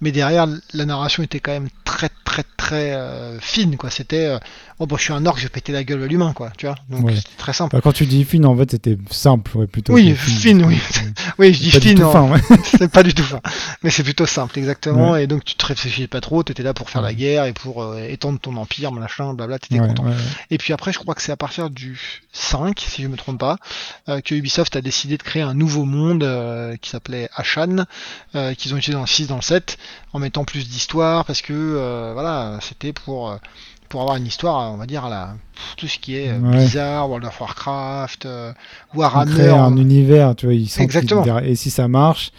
Mais 0.02 0.12
derrière, 0.12 0.46
la 0.74 0.86
narration 0.86 1.24
était 1.24 1.40
quand 1.40 1.54
même 1.54 1.70
très, 1.86 2.10
très, 2.26 2.44
très 2.58 2.94
euh, 2.94 3.40
fine, 3.40 3.78
quoi. 3.78 3.90
C'était, 3.90 4.26
euh, 4.26 4.40
oh 4.80 4.88
bah 4.88 4.98
je 4.98 5.04
suis 5.04 5.14
un 5.14 5.26
orc, 5.26 5.38
je 5.38 5.44
vais 5.44 5.50
péter 5.50 5.72
la 5.72 5.86
gueule 5.86 6.04
à 6.04 6.08
l'humain, 6.08 6.34
quoi. 6.34 6.52
Tu 6.58 6.66
vois. 6.66 6.76
Donc 6.90 7.12
c'était 7.12 7.38
très 7.38 7.54
simple. 7.54 7.76
Bah, 7.76 7.82
quand 7.82 7.94
tu 7.94 8.06
dis 8.06 8.26
fine, 8.26 8.46
en 8.46 8.58
fait, 8.58 8.72
c'était 8.72 8.98
simple, 9.10 9.58
ouais, 9.58 9.68
plutôt. 9.68 9.94
Oui, 9.94 10.14
fine, 10.16 10.66
oui. 10.66 10.80
oui, 11.38 11.54
je 11.54 11.60
dis 11.60 11.72
fine. 11.72 12.06
c'est 12.66 12.92
pas 12.92 13.04
du 13.04 13.14
tout 13.14 13.24
fin. 13.24 13.40
Mais 13.84 13.90
c'est 13.90 14.04
plutôt 14.04 14.26
simple, 14.26 14.60
exactement. 14.60 15.16
Et 15.16 15.28
donc 15.28 15.46
tu 15.46 15.56
te 15.56 15.66
réfléchis 15.66 16.08
pas 16.08 16.20
trop, 16.20 16.44
tu 16.44 16.52
étais 16.52 16.64
là 16.64 16.74
pour 16.74 16.90
faire 16.90 17.02
la 17.02 17.14
guerre 17.14 17.46
et 17.46 17.54
pour 17.54 17.84
euh, 17.84 18.04
étendre 18.04 18.38
ton 18.38 18.58
empire, 18.58 18.92
machin, 18.92 19.34
blabla, 19.34 19.60
t'étais 19.60 19.80
content. 19.80 20.06
Et 20.50 20.58
puis 20.58 20.74
après, 20.74 20.92
je 20.92 21.00
crois 21.00 21.16
que 21.16 21.22
c'est 21.22 21.32
à 21.32 21.38
partir 21.38 21.70
du 21.70 21.98
5, 22.34 22.78
si 22.86 23.04
je 23.04 23.08
me 23.08 23.16
trompe 23.16 23.40
pas, 23.40 23.58
que 24.08 24.36
Ubisoft 24.36 24.76
a 24.76 24.82
décidé 24.82 25.18
créer 25.24 25.31
un 25.40 25.54
nouveau 25.54 25.86
monde 25.86 26.24
euh, 26.24 26.76
qui 26.82 26.90
s'appelait 26.90 27.30
Ashan, 27.36 27.86
euh, 28.36 28.54
qu'ils 28.54 28.74
ont 28.74 28.78
utilisé 28.78 28.94
dans 28.94 29.02
le 29.02 29.08
6, 29.08 29.28
dans 29.28 29.38
le 29.38 29.42
7, 29.42 29.78
en 30.14 30.20
mettant 30.20 30.44
plus 30.44 30.68
d'histoire, 30.68 31.24
parce 31.24 31.42
que 31.42 31.54
euh, 31.54 32.12
voilà, 32.14 32.60
c'était 32.62 32.92
pour 32.92 33.38
pour 33.88 34.02
avoir 34.02 34.16
une 34.16 34.26
histoire, 34.26 34.72
on 34.72 34.78
va 34.78 34.86
dire, 34.86 35.04
à 35.04 35.10
la, 35.10 35.36
tout 35.76 35.86
ce 35.86 36.00
qui 36.00 36.16
est 36.16 36.32
bizarre, 36.40 37.10
World 37.10 37.28
of 37.28 37.42
Warcraft, 37.42 38.26
Warhammer. 38.96 39.34
Créer 39.34 39.50
un 39.50 39.76
univers, 39.76 40.34
tu 40.34 40.46
vois, 40.46 40.56
ils 40.56 40.72
Exactement. 40.80 41.40
Et 41.40 41.56
si 41.56 41.70
ça 41.70 41.90
marche, 41.90 42.32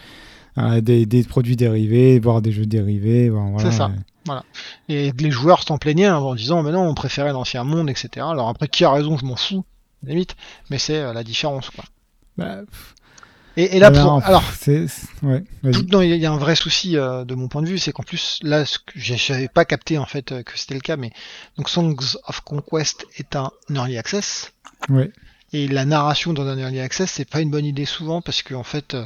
des, 0.57 1.05
des, 1.05 1.23
produits 1.23 1.55
dérivés, 1.55 2.19
voire 2.19 2.41
des 2.41 2.51
jeux 2.51 2.65
dérivés. 2.65 3.29
voilà, 3.29 3.59
C'est 3.59 3.77
ça. 3.77 3.91
Voilà. 4.25 4.43
Et 4.89 5.11
les 5.11 5.29
joueurs 5.29 5.61
s'en 5.61 5.77
plaignaient 5.77 6.05
hein, 6.05 6.17
en 6.17 6.33
disant, 6.33 6.63
mais 6.63 6.71
non, 6.71 6.87
on 6.87 6.95
préférait 6.95 7.33
l'ancien 7.33 7.63
monde, 7.63 7.87
etc. 7.87 8.25
Alors 8.27 8.49
après, 8.49 8.67
qui 8.67 8.83
a 8.83 8.91
raison, 8.91 9.15
je 9.19 9.25
m'en 9.25 9.35
fous, 9.35 9.63
limite, 10.01 10.35
mais 10.71 10.79
c'est 10.79 11.13
la 11.13 11.23
différence, 11.23 11.69
quoi. 11.69 11.83
Bah, 12.37 12.61
et, 13.55 13.77
là, 13.77 13.91
pour, 13.91 14.23
alors, 14.25 14.43
il 15.21 16.15
y 16.15 16.25
a 16.25 16.31
un 16.31 16.37
vrai 16.37 16.55
souci 16.55 16.97
euh, 16.97 17.23
de 17.23 17.35
mon 17.35 17.47
point 17.47 17.61
de 17.61 17.67
vue, 17.67 17.77
c'est 17.77 17.91
qu'en 17.91 18.01
plus, 18.01 18.39
là, 18.41 18.63
j'avais 18.95 19.47
pas 19.47 19.63
capté 19.63 19.99
en 19.99 20.07
fait 20.07 20.31
euh, 20.31 20.41
que 20.41 20.57
c'était 20.57 20.73
le 20.73 20.79
cas, 20.79 20.97
mais 20.97 21.11
donc 21.57 21.69
Songs 21.69 22.17
of 22.27 22.41
Conquest 22.41 23.05
est 23.17 23.35
un 23.35 23.51
early 23.69 23.97
access. 23.97 24.53
Et 25.55 25.67
la 25.67 25.85
narration 25.85 26.33
dans 26.33 26.47
un 26.47 26.57
early 26.57 26.79
access, 26.79 27.11
c'est 27.11 27.29
pas 27.29 27.41
une 27.41 27.51
bonne 27.51 27.65
idée 27.65 27.85
souvent 27.85 28.23
parce 28.23 28.41
qu'en 28.41 28.61
en 28.61 28.63
fait, 28.63 28.95
euh, 28.95 29.05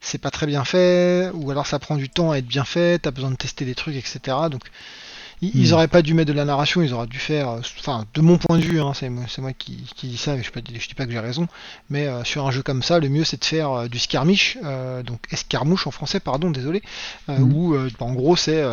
c'est 0.00 0.18
pas 0.18 0.30
très 0.30 0.46
bien 0.46 0.64
fait, 0.64 1.32
ou 1.34 1.50
alors 1.50 1.66
ça 1.66 1.80
prend 1.80 1.96
du 1.96 2.08
temps 2.08 2.30
à 2.30 2.38
être 2.38 2.46
bien 2.46 2.64
fait, 2.64 3.00
t'as 3.00 3.10
besoin 3.10 3.32
de 3.32 3.36
tester 3.36 3.64
des 3.64 3.74
trucs, 3.74 3.96
etc. 3.96 4.20
Donc, 4.48 4.62
ils, 5.40 5.70
hmm. 5.70 5.74
auraient 5.74 5.88
pas 5.88 6.02
dû 6.02 6.14
mettre 6.14 6.30
de 6.32 6.36
la 6.36 6.44
narration, 6.44 6.82
ils 6.82 6.92
auraient 6.92 7.06
dû 7.06 7.18
faire, 7.18 7.48
euh, 7.48 7.60
enfin, 7.78 8.04
de 8.14 8.20
mon 8.20 8.38
point 8.38 8.58
de 8.58 8.62
vue, 8.62 8.80
hein, 8.80 8.92
c'est 8.94 9.08
moi 9.08 9.52
qui, 9.56 9.84
qui 9.94 10.08
dis 10.08 10.16
ça, 10.16 10.34
mais 10.34 10.42
je, 10.42 10.50
ne 10.54 10.60
dis 10.60 10.94
pas 10.96 11.06
que 11.06 11.12
j'ai 11.12 11.18
raison, 11.18 11.46
mais 11.90 12.06
euh, 12.06 12.24
sur 12.24 12.46
un 12.46 12.50
jeu 12.50 12.62
comme 12.62 12.82
ça, 12.82 12.98
le 12.98 13.08
mieux 13.08 13.24
c'est 13.24 13.40
de 13.40 13.44
faire 13.44 13.70
euh, 13.70 13.88
du 13.88 13.98
skirmish, 13.98 14.58
donc 15.04 15.20
escarmouche 15.30 15.86
en 15.86 15.90
français, 15.90 16.20
pardon, 16.20 16.50
désolé, 16.50 16.82
hmm. 17.28 17.42
où 17.42 17.76
en 18.00 18.12
gros 18.12 18.36
c'est 18.36 18.64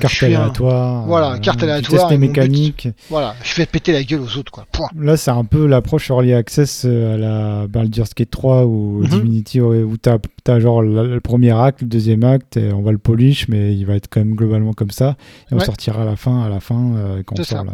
carte 0.00 0.22
aléatoire. 0.22 1.04
Voilà, 1.06 1.38
carte 1.38 1.62
aléatoire. 1.62 2.08
Test 2.08 2.20
mécanique. 2.20 2.88
Voilà, 3.10 3.34
je 3.42 3.52
fais 3.52 3.66
péter 3.66 3.92
la 3.92 4.02
gueule 4.02 4.20
aux 4.20 4.38
autres, 4.38 4.52
quoi. 4.52 4.66
Point. 4.72 4.88
Là, 4.98 5.16
c'est 5.16 5.30
un 5.30 5.44
peu 5.44 5.66
l'approche 5.66 6.10
Early 6.10 6.32
Access 6.32 6.84
euh, 6.84 7.14
à 7.14 7.18
la 7.18 7.66
Baldur's 7.68 8.14
Gate 8.14 8.30
3 8.30 8.64
ou 8.64 9.00
mhm. 9.02 9.08
Divinity, 9.08 9.60
où 9.60 9.96
tu 9.96 10.10
as, 10.50 10.60
genre 10.60 10.82
le, 10.82 11.20
premier 11.20 11.52
acte, 11.52 11.82
le 11.82 11.88
deuxième 11.88 12.24
acte, 12.24 12.56
et 12.56 12.72
on 12.72 12.82
va 12.82 12.92
le 12.92 12.98
polish, 12.98 13.48
mais 13.48 13.74
il 13.74 13.84
va 13.86 13.94
être 13.94 14.08
quand 14.10 14.20
même 14.20 14.34
globalement 14.34 14.72
comme 14.72 14.90
ça. 14.90 15.16
Et 15.50 15.54
on 15.54 15.60
sortira 15.60 16.02
à 16.02 16.04
la 16.04 16.16
fin, 16.16 16.42
à 16.42 16.48
la 16.48 16.60
fin, 16.60 16.94
euh, 16.96 17.22
quand 17.24 17.38
on 17.38 17.44
sort 17.44 17.64
là. 17.64 17.72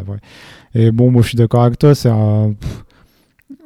Et 0.75 0.91
bon, 0.91 1.11
moi, 1.11 1.21
je 1.21 1.29
suis 1.29 1.37
d'accord 1.37 1.63
avec 1.63 1.79
toi, 1.79 1.95
c'est 1.95 2.09
un. 2.09 2.53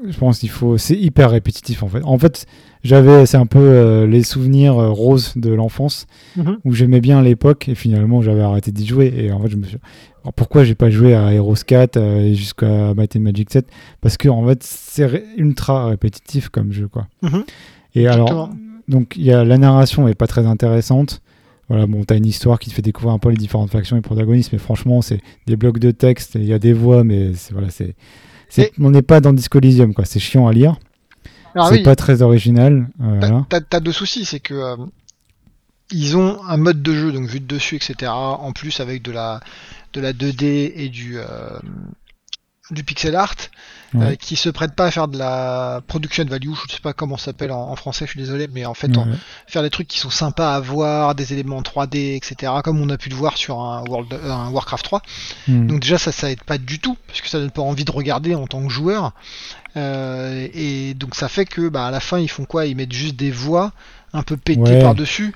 Je 0.07 0.17
pense 0.17 0.39
qu'il 0.39 0.49
faut. 0.49 0.77
C'est 0.77 0.97
hyper 0.97 1.31
répétitif, 1.31 1.83
en 1.83 1.87
fait. 1.87 2.03
En 2.03 2.17
fait 2.17 2.45
j'avais, 2.83 3.25
c'est 3.25 3.37
un 3.37 3.45
peu 3.45 3.59
euh, 3.59 4.05
les 4.05 4.23
souvenirs 4.23 4.77
euh, 4.77 4.89
roses 4.89 5.33
de 5.37 5.51
l'enfance 5.51 6.05
mhm. 6.35 6.57
où 6.65 6.73
j'aimais 6.73 6.99
bien 6.99 7.21
l'époque 7.21 7.69
et 7.69 7.75
finalement 7.75 8.21
j'avais 8.21 8.41
arrêté 8.41 8.71
d'y 8.71 8.85
jouer. 8.85 9.13
Et 9.15 9.31
en 9.31 9.39
fait, 9.41 9.49
je 9.49 9.57
me 9.57 9.63
suis. 9.63 9.77
Alors, 10.23 10.33
pourquoi 10.33 10.63
j'ai 10.63 10.75
pas 10.75 10.89
joué 10.89 11.15
à 11.15 11.33
Heroes 11.33 11.55
4 11.65 11.97
euh, 11.97 12.19
et 12.19 12.35
jusqu'à 12.35 12.93
Might 12.93 13.15
Magic 13.15 13.51
7 13.51 13.67
Parce 14.01 14.17
que 14.17 14.27
en 14.27 14.45
fait, 14.47 14.63
c'est 14.63 15.23
ultra 15.37 15.87
répétitif 15.87 16.49
comme 16.49 16.73
jeu, 16.73 16.87
quoi. 16.87 17.07
Mhm. 17.21 17.43
Et 17.95 18.07
alors, 18.07 18.49
donc, 18.87 19.13
il 19.15 19.23
y 19.23 19.31
a 19.31 19.45
la 19.45 19.57
narration 19.57 20.07
est 20.07 20.15
pas 20.15 20.27
très 20.27 20.45
intéressante. 20.45 21.21
Voilà, 21.69 21.87
bon, 21.87 22.03
t'as 22.03 22.17
une 22.17 22.25
histoire 22.25 22.59
qui 22.59 22.69
te 22.69 22.75
fait 22.75 22.81
découvrir 22.81 23.13
un 23.13 23.19
peu 23.19 23.29
les 23.29 23.37
différentes 23.37 23.71
factions 23.71 23.95
et 23.95 24.01
protagonistes, 24.01 24.51
mais 24.51 24.59
franchement, 24.59 25.01
c'est 25.01 25.21
des 25.47 25.55
blocs 25.55 25.79
de 25.79 25.91
texte, 25.91 26.35
il 26.35 26.43
y 26.43 26.53
a 26.53 26.59
des 26.59 26.73
voix, 26.73 27.05
mais 27.05 27.31
voilà, 27.51 27.69
c'est, 27.69 27.95
on 28.79 28.91
n'est 28.91 29.01
pas 29.01 29.19
dans 29.19 29.33
Disco 29.33 29.59
quoi. 29.95 30.05
C'est 30.05 30.19
chiant 30.19 30.47
à 30.47 30.53
lire 30.53 30.77
c'est 31.69 31.83
pas 31.83 31.95
très 31.95 32.21
original. 32.21 32.87
Euh, 33.01 33.41
t'as 33.49 33.79
deux 33.79 33.91
soucis, 33.91 34.25
c'est 34.25 34.39
que 34.39 34.53
euh, 34.53 34.75
ils 35.91 36.17
ont 36.17 36.43
un 36.43 36.57
mode 36.57 36.81
de 36.81 36.93
jeu, 36.93 37.11
donc 37.11 37.27
vue 37.27 37.39
de 37.39 37.45
dessus, 37.45 37.75
etc. 37.75 38.11
En 38.11 38.51
plus 38.51 38.79
avec 38.79 39.01
de 39.01 39.11
la 39.11 39.39
de 39.93 40.01
la 40.01 40.13
2D 40.13 40.71
et 40.75 40.89
du 40.89 41.19
euh, 41.19 41.59
du 42.71 42.83
pixel 42.83 43.15
art, 43.15 43.35
euh, 43.95 44.15
qui 44.15 44.37
se 44.37 44.49
prête 44.49 44.73
pas 44.73 44.85
à 44.85 44.91
faire 44.91 45.07
de 45.09 45.17
la 45.17 45.81
production 45.85 46.23
value, 46.23 46.53
je 46.67 46.73
sais 46.73 46.79
pas 46.81 46.93
comment 46.93 47.17
ça 47.17 47.25
s'appelle 47.25 47.51
en, 47.51 47.75
français, 47.75 48.05
je 48.05 48.11
suis 48.11 48.19
désolé, 48.19 48.47
mais 48.51 48.65
en 48.65 48.73
fait, 48.73 48.91
faire 49.47 49.63
des 49.63 49.69
trucs 49.69 49.87
qui 49.87 49.99
sont 49.99 50.09
sympas 50.09 50.55
à 50.55 50.59
voir, 50.59 51.13
des 51.13 51.33
éléments 51.33 51.61
3D, 51.61 52.15
etc., 52.15 52.53
comme 52.63 52.79
on 52.81 52.89
a 52.89 52.97
pu 52.97 53.09
le 53.09 53.15
voir 53.15 53.37
sur 53.37 53.59
un, 53.59 53.83
World, 53.83 54.17
un 54.25 54.49
Warcraft 54.49 54.85
3. 54.85 55.01
Hmm. 55.47 55.67
Donc 55.67 55.81
déjà, 55.81 55.97
ça, 55.97 56.11
ça 56.11 56.31
aide 56.31 56.43
pas 56.43 56.57
du 56.57 56.79
tout, 56.79 56.97
parce 57.07 57.21
que 57.21 57.27
ça 57.27 57.39
donne 57.39 57.51
pas 57.51 57.61
envie 57.61 57.85
de 57.85 57.91
regarder 57.91 58.33
en 58.33 58.47
tant 58.47 58.63
que 58.65 58.71
joueur. 58.71 59.11
Euh, 59.75 60.47
et 60.53 60.93
donc 60.93 61.15
ça 61.15 61.27
fait 61.27 61.45
que, 61.45 61.67
bah, 61.67 61.87
à 61.87 61.91
la 61.91 61.99
fin, 61.99 62.19
ils 62.19 62.29
font 62.29 62.45
quoi? 62.45 62.65
Ils 62.65 62.75
mettent 62.75 62.93
juste 62.93 63.15
des 63.15 63.31
voix 63.31 63.73
un 64.13 64.23
peu 64.23 64.37
pétées 64.37 64.79
par-dessus. 64.79 65.33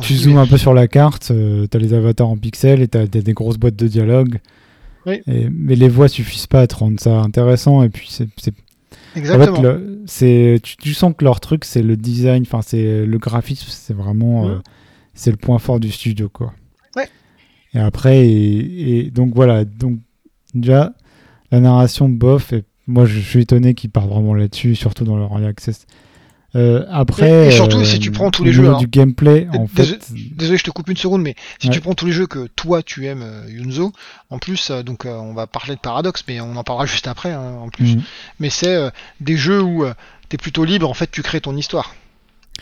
tu 0.00 0.16
zoomes 0.16 0.38
un 0.38 0.46
peu 0.46 0.58
sur 0.58 0.72
la 0.72 0.88
carte, 0.88 1.30
euh, 1.30 1.66
tu 1.70 1.76
as 1.76 1.80
les 1.80 1.92
avatars 1.92 2.28
en 2.28 2.36
pixels 2.36 2.80
et 2.80 2.88
tu 2.88 2.98
as 2.98 3.06
des, 3.06 3.32
grosses 3.34 3.58
boîtes 3.58 3.76
de 3.76 3.88
dialogue 3.88 4.40
mais 5.06 5.74
les 5.74 5.88
voix 5.88 6.08
suffisent 6.08 6.46
pas 6.46 6.62
à 6.62 6.66
te 6.66 6.76
rendre 6.76 7.00
ça 7.00 7.20
intéressant. 7.20 7.82
Et 7.82 7.88
puis, 7.88 8.08
c'est. 8.10 8.28
Exactement. 9.16 9.58
En 9.58 10.06
fait, 10.06 10.60
tu, 10.60 10.94
sens 10.94 11.14
que 11.16 11.24
leur 11.24 11.40
truc, 11.40 11.64
c'est 11.64 11.82
le 11.82 11.96
design, 11.96 12.42
enfin, 12.42 12.62
c'est 12.62 13.06
le 13.06 13.18
graphisme, 13.18 13.66
c'est 13.68 13.94
vraiment. 13.94 14.48
Euh, 14.48 14.58
c'est 15.14 15.30
le 15.30 15.36
point 15.36 15.58
fort 15.58 15.78
du 15.78 15.90
studio, 15.90 16.28
quoi. 16.28 16.52
Ouais. 16.96 17.08
Et 17.74 17.78
après, 17.78 18.26
et, 18.28 19.10
donc 19.10 19.34
voilà. 19.34 19.64
Donc, 19.64 19.98
déjà, 20.54 20.92
la 21.50 21.60
narration, 21.60 22.08
bof. 22.08 22.52
Et 22.52 22.64
moi, 22.86 23.06
je, 23.06 23.20
suis 23.20 23.42
étonné 23.42 23.74
qu'ils 23.74 23.90
partent 23.90 24.10
vraiment 24.10 24.34
là-dessus, 24.34 24.74
surtout 24.74 25.04
dans 25.04 25.16
leur 25.16 25.30
early 25.32 25.46
access. 25.46 25.86
Euh, 26.56 26.84
après, 26.88 27.48
et, 27.48 27.50
surtout 27.50 27.84
si 27.84 27.98
tu 27.98 28.12
prends 28.12 28.30
tous 28.30 28.44
les 28.44 28.52
jeux 28.52 28.74
du 28.78 28.86
gameplay, 28.86 29.48
en 29.52 29.66
désolé, 29.74 29.98
fait. 29.98 30.14
Désolé, 30.36 30.58
je 30.58 30.64
te 30.64 30.70
coupe 30.70 30.88
une 30.88 30.96
seconde, 30.96 31.22
mais 31.22 31.34
si 31.58 31.68
tu 31.68 31.80
prends 31.80 31.94
tous 31.94 32.06
les 32.06 32.12
jeux 32.12 32.26
que 32.26 32.46
toi 32.54 32.82
tu 32.82 33.06
aimes, 33.06 33.22
euh, 33.22 33.50
Yunzo, 33.50 33.92
en 34.30 34.38
plus, 34.38 34.70
euh, 34.70 34.82
donc 34.82 35.04
on 35.04 35.34
va 35.34 35.46
parler 35.48 35.74
de 35.74 35.80
paradoxe, 35.80 36.24
mais 36.28 36.40
on 36.40 36.54
en 36.56 36.62
parlera 36.62 36.86
juste 36.94 37.08
après, 37.08 37.32
hein, 37.32 37.58
en 37.60 37.68
plus. 37.68 37.96
Mhm. 37.96 38.02
Mais 38.38 38.50
c'est 38.50 38.90
des 39.20 39.36
jeux 39.36 39.62
où 39.62 39.84
tu 40.28 40.36
es 40.36 40.38
plutôt 40.38 40.64
libre, 40.64 40.88
en 40.88 40.94
fait, 40.94 41.10
tu 41.10 41.22
crées 41.22 41.40
ton 41.40 41.56
histoire. 41.56 41.94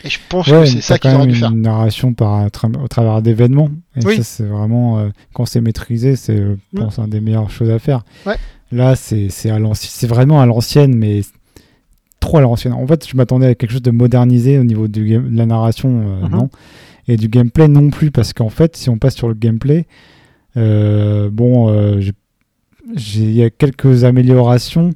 Et 0.05 0.09
je 0.09 0.19
pense 0.27 0.49
que 0.49 0.65
c'est 0.65 0.81
ça 0.81 0.99
qu'il 0.99 1.11
aurait 1.15 1.27
dû 1.27 1.35
faire. 1.35 1.51
Une 1.51 1.61
narration 1.61 2.15
par, 2.15 2.47
au 2.47 2.89
travers 2.89 3.21
d'événements. 3.21 3.69
Et 3.95 4.01
ça, 4.01 4.23
c'est 4.23 4.47
vraiment, 4.47 5.07
quand 5.35 5.45
c'est 5.45 5.61
maîtrisé, 5.61 6.17
c'est, 6.17 6.37
je 6.39 6.57
mm. 6.73 6.79
pense, 6.81 6.99
un 6.99 7.09
des 7.09 7.21
meilleures 7.21 7.51
choses 7.51 7.71
à 7.71 7.79
faire. 7.79 8.05
Ouais. 8.25 8.37
Là, 8.73 8.97
c'est, 8.97 9.29
c'est 9.29 10.07
vraiment 10.07 10.41
à 10.41 10.47
l'ancienne, 10.47 10.95
mais 10.95 11.21
trop 12.23 12.39
à 12.39 12.41
l'ancienne. 12.41 12.73
En 12.73 12.87
fait, 12.87 13.07
je 13.07 13.17
m'attendais 13.17 13.49
à 13.49 13.55
quelque 13.55 13.73
chose 13.73 13.83
de 13.83 13.91
modernisé 13.91 14.59
au 14.59 14.65
niveau 14.65 14.89
de 14.89 15.21
la 15.31 15.45
narration, 15.45 15.91
euh, 15.91 16.27
mhm. 16.27 16.31
non. 16.31 16.51
Et 17.09 17.17
du 17.17 17.29
gameplay 17.29 17.69
non 17.69 17.91
plus, 17.91 18.11
parce 18.11 18.33
qu'en 18.33 18.49
fait, 18.49 18.77
si 18.77 18.89
on 18.89 18.97
passe 18.97 19.17
sur 19.17 19.29
le 19.29 19.35
gameplay, 19.35 19.87
euh, 20.57 21.29
bon, 21.31 21.69
euh, 21.69 22.01
il 22.95 23.33
y 23.33 23.43
a 23.43 23.51
quelques 23.51 24.05
améliorations. 24.05 24.93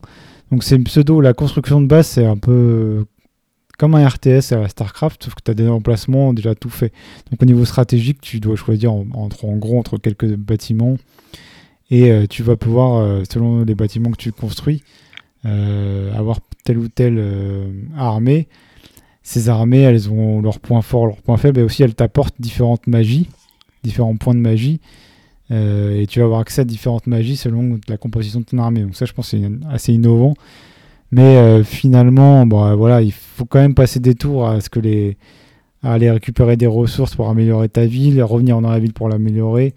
Donc 0.53 0.63
c'est 0.63 0.77
une 0.77 0.85
pseudo, 0.85 1.21
la 1.21 1.35
construction 1.35 1.81
de 1.81 1.87
base, 1.87 2.07
c'est 2.07 2.25
un 2.25 2.37
peu 2.37 3.05
comme 3.77 3.97
un 3.97 4.07
RTS 4.07 4.53
à 4.53 4.69
StarCraft, 4.69 5.25
sauf 5.25 5.35
que 5.35 5.43
tu 5.45 5.51
as 5.51 5.55
des 5.55 5.69
emplacements 5.69 6.33
déjà 6.33 6.55
tout 6.55 6.71
fait. 6.71 6.93
Donc 7.31 7.43
au 7.43 7.45
niveau 7.45 7.65
stratégique, 7.65 8.21
tu 8.21 8.39
dois 8.39 8.55
choisir 8.55 8.93
entre, 8.93 9.45
en 9.45 9.57
gros 9.57 9.79
entre 9.79 9.99
quelques 9.99 10.33
bâtiments 10.37 10.97
et 11.91 12.27
tu 12.31 12.43
vas 12.43 12.57
pouvoir, 12.57 13.23
selon 13.31 13.65
les 13.65 13.75
bâtiments 13.75 14.11
que 14.13 14.17
tu 14.17 14.33
construis, 14.33 14.83
avoir 15.47 16.41
telle 16.67 16.79
ou 16.79 16.89
telle 16.89 17.17
euh, 17.19 17.71
armée, 17.97 18.49
ces 19.23 19.49
armées, 19.49 19.81
elles 19.81 20.11
ont 20.11 20.43
leurs 20.43 20.61
points 20.61 20.83
forts, 20.83 21.07
leurs 21.07 21.23
points 21.23 21.37
faibles, 21.39 21.61
et 21.61 21.63
aussi 21.63 21.83
elles 21.83 21.95
t'apportent 21.95 22.35
différentes 22.39 22.87
magies, 22.87 23.29
différents 23.83 24.17
points 24.17 24.35
de 24.35 24.41
magie, 24.41 24.81
euh, 25.51 26.01
et 26.01 26.07
tu 26.07 26.19
vas 26.19 26.27
avoir 26.27 26.41
accès 26.41 26.63
à 26.63 26.65
différentes 26.65 27.07
magies 27.07 27.37
selon 27.37 27.79
la 27.89 27.97
composition 27.97 28.41
de 28.41 28.45
ton 28.45 28.59
armée. 28.59 28.83
Donc 28.83 28.97
ça, 28.97 29.07
je 29.07 29.13
pense, 29.13 29.29
c'est 29.29 29.43
assez 29.71 29.95
innovant. 29.95 30.35
Mais 31.13 31.37
euh, 31.37 31.63
finalement, 31.63 32.45
bon, 32.47 32.75
voilà, 32.77 33.01
il 33.01 33.13
faut 33.13 33.45
quand 33.45 33.61
même 33.61 33.75
passer 33.75 34.01
des 34.01 34.17
tours 34.17 34.49
à 34.49 34.61
ce 34.61 34.69
que 34.69 34.81
les 34.81 35.17
à 35.83 35.93
aller 35.93 36.11
récupérer 36.11 36.57
des 36.57 36.67
ressources 36.67 37.15
pour 37.15 37.29
améliorer 37.29 37.69
ta 37.69 37.87
ville, 37.87 38.21
revenir 38.23 38.61
dans 38.61 38.71
la 38.71 38.81
ville 38.81 38.93
pour 38.93 39.09
l'améliorer. 39.09 39.75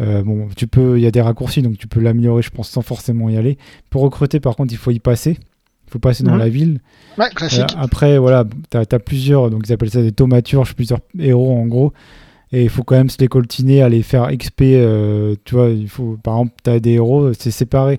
Bon, 0.00 0.48
tu 0.56 0.66
peux, 0.66 0.98
il 0.98 1.02
y 1.02 1.06
a 1.06 1.10
des 1.10 1.20
raccourcis, 1.20 1.62
donc 1.62 1.76
tu 1.78 1.86
peux 1.86 2.00
l'améliorer, 2.00 2.42
je 2.42 2.50
pense, 2.50 2.68
sans 2.68 2.82
forcément 2.82 3.28
y 3.28 3.36
aller. 3.36 3.58
Pour 3.90 4.02
recruter, 4.02 4.40
par 4.40 4.56
contre, 4.56 4.72
il 4.72 4.78
faut 4.78 4.90
y 4.90 4.98
passer. 4.98 5.38
Il 5.90 5.94
faut 5.94 5.98
passer 5.98 6.22
dans 6.22 6.34
mhm. 6.34 6.38
la 6.38 6.48
ville. 6.48 6.80
Ouais, 7.18 7.28
classique. 7.34 7.62
Euh, 7.62 7.80
après, 7.80 8.16
voilà, 8.16 8.44
tu 8.70 8.76
as, 8.78 8.98
plusieurs, 9.00 9.50
donc 9.50 9.64
ils 9.66 9.72
appellent 9.72 9.90
ça 9.90 10.00
des 10.00 10.12
thaumaturges, 10.12 10.74
plusieurs 10.76 11.00
héros 11.18 11.58
en 11.58 11.66
gros. 11.66 11.92
Et 12.52 12.62
il 12.62 12.68
faut 12.68 12.84
quand 12.84 12.94
même 12.94 13.10
se 13.10 13.18
les 13.18 13.26
coltiner, 13.26 13.82
aller 13.82 14.02
faire 14.02 14.28
XP. 14.30 14.62
Euh, 14.62 15.34
tu 15.44 15.56
vois, 15.56 15.68
il 15.68 15.88
faut, 15.88 16.16
par 16.22 16.34
exemple, 16.34 16.54
tu 16.62 16.70
as 16.70 16.78
des 16.78 16.92
héros, 16.92 17.32
c'est 17.32 17.50
séparé. 17.50 17.98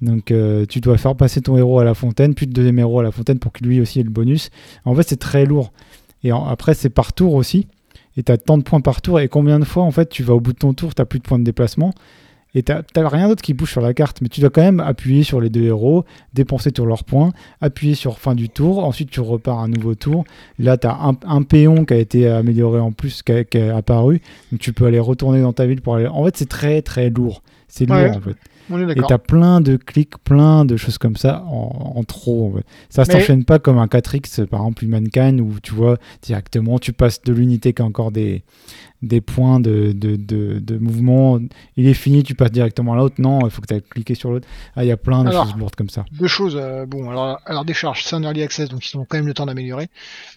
Donc 0.00 0.30
euh, 0.30 0.64
tu 0.66 0.80
dois 0.80 0.96
faire 0.96 1.14
passer 1.14 1.42
ton 1.42 1.58
héros 1.58 1.78
à 1.78 1.84
la 1.84 1.92
fontaine, 1.92 2.34
puis 2.34 2.46
le 2.46 2.52
deuxième 2.52 2.78
héros 2.78 3.00
à 3.00 3.02
la 3.02 3.10
fontaine 3.10 3.38
pour 3.38 3.52
que 3.52 3.64
lui 3.64 3.82
aussi 3.82 4.00
ait 4.00 4.02
le 4.02 4.10
bonus. 4.10 4.48
En 4.86 4.94
fait, 4.94 5.06
c'est 5.06 5.20
très 5.20 5.44
lourd. 5.44 5.72
Et 6.24 6.30
après, 6.30 6.72
c'est 6.72 6.88
par 6.88 7.12
tour 7.12 7.34
aussi. 7.34 7.66
Et 8.16 8.22
tu 8.22 8.32
as 8.32 8.38
tant 8.38 8.58
de 8.58 8.62
points 8.62 8.80
par 8.80 9.02
tour. 9.02 9.20
Et 9.20 9.28
combien 9.28 9.58
de 9.58 9.64
fois, 9.64 9.82
en 9.82 9.90
fait, 9.90 10.08
tu 10.08 10.22
vas 10.22 10.34
au 10.34 10.40
bout 10.40 10.52
de 10.52 10.58
ton 10.58 10.72
tour, 10.72 10.94
tu 10.94 11.04
plus 11.04 11.18
de 11.18 11.24
points 11.24 11.38
de 11.38 11.44
déplacement 11.44 11.92
et 12.56 12.62
tu 12.62 12.72
n'as 12.72 13.08
rien 13.08 13.28
d'autre 13.28 13.42
qui 13.42 13.52
bouge 13.52 13.70
sur 13.70 13.82
la 13.82 13.92
carte, 13.92 14.22
mais 14.22 14.28
tu 14.28 14.40
dois 14.40 14.48
quand 14.48 14.62
même 14.62 14.80
appuyer 14.80 15.24
sur 15.24 15.42
les 15.42 15.50
deux 15.50 15.64
héros, 15.64 16.06
dépenser 16.32 16.72
tous 16.72 16.86
leurs 16.86 17.04
points, 17.04 17.32
appuyer 17.60 17.94
sur 17.94 18.18
fin 18.18 18.34
du 18.34 18.48
tour, 18.48 18.82
ensuite 18.82 19.10
tu 19.10 19.20
repars 19.20 19.58
un 19.58 19.68
nouveau 19.68 19.94
tour. 19.94 20.24
Là, 20.58 20.78
tu 20.78 20.86
as 20.86 20.94
un, 20.94 21.18
un, 21.26 21.42
péon 21.42 21.84
qui 21.84 21.92
a 21.92 21.98
été 21.98 22.26
amélioré 22.26 22.80
en 22.80 22.92
plus, 22.92 23.22
qui, 23.22 23.32
est 23.32 23.68
apparu, 23.68 24.22
donc 24.50 24.60
tu 24.60 24.72
peux 24.72 24.86
aller 24.86 24.98
retourner 24.98 25.42
dans 25.42 25.52
ta 25.52 25.66
ville 25.66 25.82
pour 25.82 25.96
aller. 25.96 26.06
En 26.06 26.24
fait, 26.24 26.34
c'est 26.38 26.48
très 26.48 26.80
très 26.80 27.10
lourd. 27.10 27.42
C'est 27.68 27.84
lourd 27.84 27.98
en 27.98 28.20
fait. 28.20 28.36
Et 28.70 29.00
t'as 29.06 29.18
plein 29.18 29.60
de 29.60 29.76
clics, 29.76 30.18
plein 30.18 30.64
de 30.64 30.76
choses 30.76 30.98
comme 30.98 31.16
ça 31.16 31.44
en, 31.46 32.02
trop. 32.04 32.50
En 32.50 32.56
fait. 32.56 32.66
Ça 32.88 33.02
ne 33.02 33.06
s'enchaîne 33.06 33.44
pas 33.44 33.58
comme 33.58 33.78
un 33.78 33.86
4X, 33.86 34.46
par 34.46 34.60
exemple, 34.60 34.84
Humankind, 34.84 35.40
où 35.40 35.54
tu 35.62 35.74
vois 35.74 35.98
directement, 36.22 36.78
tu 36.78 36.92
passes 36.92 37.22
de 37.22 37.32
l'unité 37.32 37.72
qui 37.72 37.82
a 37.82 37.84
encore 37.84 38.12
des, 38.12 38.42
des 39.02 39.20
points 39.20 39.60
de, 39.60 39.92
de, 39.92 40.16
de, 40.16 40.78
mouvement. 40.78 41.38
Il 41.76 41.86
est 41.86 41.94
fini, 41.94 42.22
tu 42.22 42.34
passes 42.34 42.50
directement 42.50 42.94
à 42.94 42.96
l'autre. 42.96 43.16
Non, 43.18 43.40
il 43.44 43.50
faut 43.50 43.60
que 43.60 43.66
tu 43.66 43.74
aies 43.74 43.80
cliqué 43.80 44.14
sur 44.14 44.30
l'autre. 44.30 44.48
Ah, 44.74 44.84
il 44.84 44.88
y 44.88 44.92
a 44.92 44.96
plein 44.96 45.24
de 45.24 45.30
choses 45.30 45.56
lourdes 45.56 45.74
comme 45.76 45.90
ça. 45.90 46.04
Deux 46.12 46.26
choses. 46.26 46.56
Euh, 46.56 46.86
bon, 46.86 47.10
alors, 47.10 47.40
alors 47.46 47.64
des 47.64 47.74
charges, 47.74 48.04
c'est 48.04 48.16
un 48.16 48.22
early 48.22 48.42
access, 48.42 48.68
donc 48.68 48.90
ils 48.90 48.96
ont 48.96 49.04
quand 49.04 49.18
même 49.18 49.26
le 49.26 49.34
temps 49.34 49.46
d'améliorer. 49.46 49.88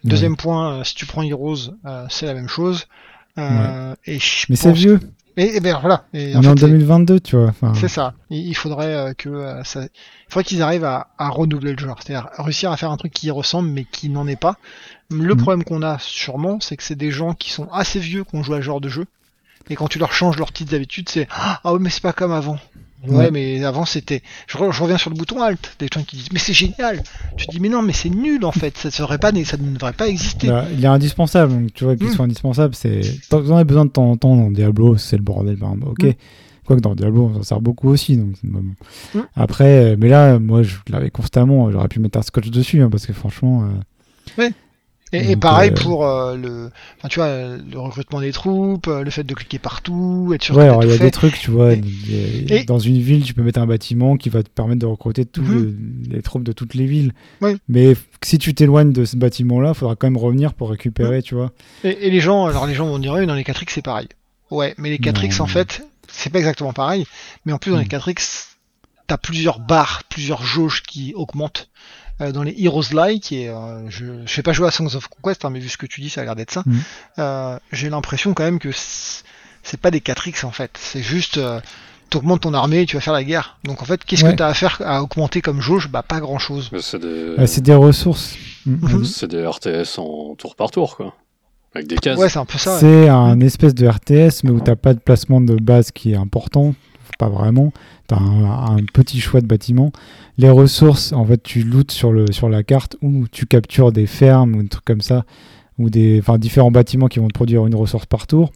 Deuxième 0.04 0.36
point, 0.36 0.80
euh, 0.80 0.84
si 0.84 0.96
tu 0.96 1.06
prends 1.06 1.24
Heroes, 1.24 1.72
euh, 1.86 2.06
c'est 2.10 2.26
la 2.26 2.34
même 2.34 2.48
chose. 2.50 2.86
Et 3.38 4.20
Mais 4.50 4.56
c'est 4.56 4.74
vieux. 4.74 5.00
Et, 5.40 5.62
ben 5.62 5.78
voilà. 5.80 6.04
Et, 6.14 6.34
On 6.36 6.42
est 6.42 6.48
en 6.48 6.56
2022, 6.56 7.22
tu 7.22 7.38
vois. 7.38 7.54
C'est 7.74 7.88
ça. 7.88 8.14
Il, 8.30 8.54
faudrait 8.56 9.14
que 9.18 9.62
ça... 9.64 9.84
il 9.84 9.90
faudrait 10.28 10.44
qu'ils 10.44 10.62
arrivent 10.62 10.84
à, 10.84 11.08
à 11.18 11.30
renouveler 11.30 11.72
le 11.72 11.78
genre, 11.78 11.98
c'est-à-dire 12.04 12.30
réussir 12.38 12.72
à 12.74 12.78
faire 12.78 12.92
un 12.92 12.98
truc 12.98 13.14
qui 13.14 13.32
ressemble 13.32 13.70
mais 13.70 13.86
qui 13.86 14.10
n'en 14.10 14.28
est 14.28 14.36
pas. 14.36 14.58
Le 15.10 15.34
mhm. 15.34 15.42
problème 15.42 15.64
qu'on 15.64 15.82
a 15.82 15.98
sûrement, 15.98 16.60
c'est 16.60 16.76
que 16.76 16.84
c'est 16.84 16.96
des 16.96 17.12
gens 17.12 17.34
qui 17.34 17.52
sont 17.52 17.70
assez 17.72 18.00
vieux 18.00 18.26
qui 18.26 18.36
ont 18.36 18.44
joué 18.44 18.58
à 18.58 18.60
ce 18.60 18.66
genre 18.66 18.82
de 18.82 18.90
jeu. 18.90 19.06
Et 19.70 19.76
quand 19.76 19.88
tu 19.88 19.98
leur 19.98 20.12
changes 20.12 20.38
leurs 20.38 20.52
petites 20.52 20.74
habitudes, 20.74 21.08
c'est 21.08 21.28
Ah 21.32 21.62
ouais, 21.72 21.80
mais 21.80 21.90
c'est 21.90 22.04
pas 22.04 22.14
comme 22.14 22.34
avant. 22.34 22.58
Ouais, 23.08 23.32
mais 23.32 23.64
avant 23.64 23.86
c'était. 23.86 24.22
Je, 24.48 24.58
reviens 24.58 24.98
sur 24.98 25.10
le 25.10 25.16
bouton 25.16 25.42
Alt. 25.42 25.76
Des 25.80 25.88
gens 25.94 26.04
qui 26.04 26.18
disent 26.18 26.32
Mais 26.34 26.40
c'est 26.40 26.54
génial 26.54 27.02
Tu 27.38 27.48
dis 27.48 27.60
Mais 27.60 27.70
non, 27.70 27.82
mais 27.82 27.94
c'est 27.94 28.10
nul 28.10 28.44
en 28.44 28.52
fait. 28.52 28.78
Ça, 28.78 28.92
serait 28.92 29.18
pas, 29.18 29.32
ça 29.46 29.58
ne 29.58 29.74
devrait 29.74 29.94
pas 29.94 30.08
exister. 30.08 30.48
Bah, 30.48 30.66
il 30.74 30.84
est 30.84 30.88
indispensable. 30.88 31.54
Donc, 31.54 31.74
tu 31.74 31.86
vois 31.86 31.96
qu'ils 31.96 32.08
mm. 32.08 32.14
sont 32.14 32.24
indispensables. 32.24 32.76
C'est... 32.76 33.02
Tant 33.30 33.42
que 33.42 33.52
as 33.52 33.64
besoin 33.64 33.86
de 33.86 33.92
temps 33.92 34.12
en 34.12 34.18
temps 34.18 34.36
dans 34.36 34.52
Diablo, 34.52 34.98
c'est 34.98 35.16
le 35.16 35.24
bordel. 35.24 35.56
Bah, 35.56 35.72
ok. 35.86 36.04
Mm. 36.04 36.14
Quoique 36.66 36.82
dans 36.82 36.94
Diablo, 36.94 37.32
ça 37.38 37.44
sert 37.44 37.62
beaucoup 37.62 37.90
aussi. 37.90 38.18
Donc, 38.18 38.36
mm. 38.44 39.22
Après, 39.36 39.94
euh, 39.94 39.96
mais 39.98 40.10
là, 40.10 40.38
moi, 40.38 40.64
je 40.64 40.76
l'avais 40.90 41.10
constamment. 41.10 41.72
J'aurais 41.72 41.88
pu 41.88 42.00
mettre 42.00 42.20
un 42.20 42.22
scotch 42.22 42.50
dessus 42.50 42.82
hein, 42.82 42.90
parce 42.90 43.06
que 43.06 43.14
franchement. 43.14 43.64
Euh... 43.64 44.42
Ouais. 44.42 44.52
Et, 45.12 45.36
pareil 45.36 45.72
euh, 45.72 45.82
pour 45.82 46.06
euh, 46.06 46.36
le, 46.36 46.70
tu 47.10 47.20
vois, 47.20 47.30
le 47.30 47.80
recrutement 47.80 48.22
des 48.22 48.32
troupes, 48.32 48.88
euh, 48.88 49.04
le 49.04 49.10
fait 49.10 49.24
de 49.24 49.34
cliquer 49.34 49.58
partout, 49.58 50.32
être 50.36 50.44
sûr 50.44 50.56
ouais, 50.56 50.70
il 50.84 50.90
y 50.90 50.94
a 50.94 50.98
des 50.98 51.12
trucs, 51.12 51.40
tu 51.40 51.50
vois. 51.50 51.74
Dans 52.68 52.80
une 52.80 53.00
ville, 53.00 53.24
tu 53.24 53.34
peux 53.34 53.42
mettre 53.42 53.60
un 53.60 53.66
bâtiment 53.66 54.18
qui 54.18 54.30
va 54.30 54.44
te 54.44 54.50
permettre 54.50 54.80
de 54.80 54.86
recruter 54.86 55.26
tous 55.26 55.42
mhm. 55.42 56.04
les 56.12 56.22
troupes 56.22 56.44
de 56.44 56.52
toutes 56.52 56.76
les 56.76 56.86
villes. 56.86 57.14
Mais 57.68 57.94
si 58.24 58.38
tu 58.38 58.54
t'éloignes 58.54 58.94
de 58.94 59.06
ce 59.06 59.16
bâtiment-là, 59.18 59.70
il 59.70 59.76
faudra 59.76 59.96
quand 59.96 60.08
même 60.08 60.18
revenir 60.18 60.54
pour 60.54 60.70
récupérer, 60.70 61.22
tu 61.22 61.36
vois. 61.36 61.52
Et, 61.84 62.10
les 62.10 62.20
gens, 62.20 62.46
alors 62.46 62.68
les 62.68 62.76
gens 62.76 62.86
vont 62.86 63.00
dire, 63.00 63.14
oui, 63.14 63.26
dans 63.26 63.36
les 63.36 63.44
4X, 63.44 63.68
c'est 63.70 63.82
pareil. 63.82 64.08
Ouais, 64.52 64.76
mais 64.78 64.90
les 64.90 64.98
4X, 64.98 65.42
en 65.42 65.48
fait, 65.48 65.84
c'est 66.08 66.32
pas 66.32 66.40
exactement 66.40 66.74
pareil. 66.74 67.06
Mais 67.46 67.54
en 67.54 67.58
plus, 67.58 67.72
dans 67.72 67.80
les 67.80 67.86
4X, 67.86 68.50
t'as 69.08 69.18
plusieurs 69.18 69.60
barres, 69.60 70.04
plusieurs 70.10 70.44
jauges 70.44 70.84
qui 70.84 71.14
augmentent. 71.16 71.70
Euh, 72.22 72.32
dans 72.34 72.44
les 72.44 72.54
Heroes 72.58 72.94
Like, 72.94 73.32
et 73.32 73.48
euh, 73.48 73.90
je 73.90 74.06
ne 74.06 74.28
sais 74.28 74.44
pas 74.44 74.52
jouer 74.52 74.68
à 74.68 74.72
Songs 74.72 74.94
of 74.96 75.08
Conquest, 75.08 75.46
hein, 75.46 75.50
mais 75.52 75.60
vu 75.60 75.70
ce 75.70 75.78
que 75.78 75.86
tu 75.86 76.02
dis, 76.02 76.10
ça 76.10 76.22
a 76.22 76.26
l'air 76.26 76.36
d'être 76.36 76.52
ça. 76.52 76.64
Mm. 76.66 76.78
Euh, 77.20 77.60
j'ai 77.72 77.90
l'impression 77.90 78.34
quand 78.34 78.44
même 78.44 78.60
que 78.60 78.72
c'est 78.74 79.80
pas 79.80 79.90
des 79.90 80.02
4X 80.02 80.46
en 80.46 80.52
fait, 80.52 80.72
c'est 80.78 81.02
juste 81.02 81.40
tu 82.10 82.18
augmentes 82.18 82.42
ton 82.42 82.54
armée 82.54 82.82
et 82.82 82.86
tu 82.86 82.96
vas 82.96 83.02
faire 83.02 83.14
la 83.14 83.24
guerre. 83.24 83.58
Donc 83.64 83.82
en 83.82 83.86
fait, 83.86 84.04
qu'est-ce 84.04 84.24
que 84.24 84.36
tu 84.36 84.44
as 84.44 84.48
à 84.48 84.54
faire 84.54 84.82
à 84.84 85.02
augmenter 85.04 85.42
comme 85.42 85.62
jauge? 85.62 85.90
Bah 85.90 86.04
pas 86.04 86.20
grand 86.20 86.40
chose. 86.40 86.72
C'est 86.82 87.00
des... 87.00 87.62
des... 87.62 87.76
ressources. 87.76 88.36
Mm. 88.66 89.06
C'est 89.06 89.28
des 89.28 89.46
RTS 89.46 90.00
en 90.00 90.36
tour 90.36 90.56
par 90.56 90.72
tour 90.72 90.98
quoi. 90.98 91.16
Avec 91.74 91.88
des 91.88 91.98
cases. 91.98 92.18
Ouais, 92.18 92.30
c'est 92.30 92.40
un 92.40 92.46
peu 92.46 92.58
ça. 92.58 92.80
C'est 92.80 93.08
un 93.08 93.40
espèce 93.40 93.76
de 93.76 93.88
RTS 93.88 94.44
mais 94.44 94.50
où 94.50 94.60
t'as 94.60 94.76
pas 94.76 94.94
de 94.94 95.00
placement 95.00 95.40
de 95.40 95.56
base 95.56 95.92
qui 95.92 96.12
est 96.12 96.18
important 96.18 96.74
pas 97.20 97.30
vraiment. 97.30 97.72
Tu 98.08 98.16
as 98.16 98.18
un, 98.18 98.84
petit 98.92 99.20
choix 99.20 99.42
de 99.42 99.46
bâtiments. 99.46 99.92
Les 100.40 100.50
ressources, 100.50 101.14
en 101.14 101.24
fait, 101.26 101.44
tu 101.44 101.62
lootes 101.62 101.92
sur, 101.92 102.12
le, 102.12 102.32
sur 102.32 102.50
la 102.50 102.64
carte 102.64 102.98
ou 103.04 103.28
tu 103.32 103.46
captures 103.46 103.92
des 103.92 104.08
fermes 104.08 104.56
ou 104.56 104.64
des 104.64 104.70
trucs 104.70 104.86
comme 104.86 105.02
ça, 105.02 105.26
ou 105.78 105.92
des, 105.92 106.24
différents 106.40 106.72
bâtiments 106.72 107.08
qui 107.08 107.20
vont 107.20 107.28
te 107.28 107.34
produire 107.34 107.68
une 107.68 107.76
ressource 107.76 108.08
par 108.08 108.26
tour. 108.26 108.52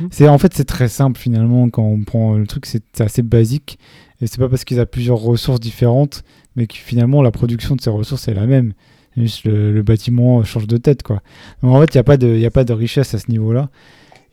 Mhm. 0.00 0.08
C'est 0.10 0.28
En 0.28 0.36
fait, 0.36 0.52
c'est 0.52 0.66
très 0.66 0.88
simple 0.88 1.18
finalement 1.18 1.70
quand 1.70 1.84
on 1.84 2.02
prend 2.02 2.34
le 2.34 2.46
truc, 2.46 2.66
c'est 2.66 3.00
assez 3.00 3.22
basique. 3.22 3.78
Et 4.20 4.26
c'est 4.26 4.38
pas 4.38 4.48
parce 4.48 4.64
qu'ils 4.64 4.80
ont 4.80 4.86
plusieurs 4.86 5.18
ressources 5.18 5.60
différentes, 5.60 6.24
mais 6.56 6.66
que 6.66 6.74
finalement 6.74 7.22
la 7.22 7.30
production 7.30 7.76
de 7.76 7.80
ces 7.80 7.90
ressources 7.90 8.26
est 8.28 8.34
la 8.34 8.46
même. 8.46 8.74
Juste 9.16 9.44
le, 9.44 9.82
bâtiment 9.82 10.44
change 10.44 10.66
de 10.66 10.76
tête, 10.76 11.02
quoi. 11.02 11.22
Donc 11.62 11.72
en 11.74 11.80
fait, 11.80 11.94
il 11.94 11.96
n'y 11.96 12.00
a, 12.00 12.04
pas 12.04 12.16
de, 12.16 12.44
a 12.44 12.50
pas 12.50 12.64
de 12.64 12.72
richesse 12.72 13.14
à 13.14 13.18
ce 13.18 13.30
niveau-là. 13.30 13.68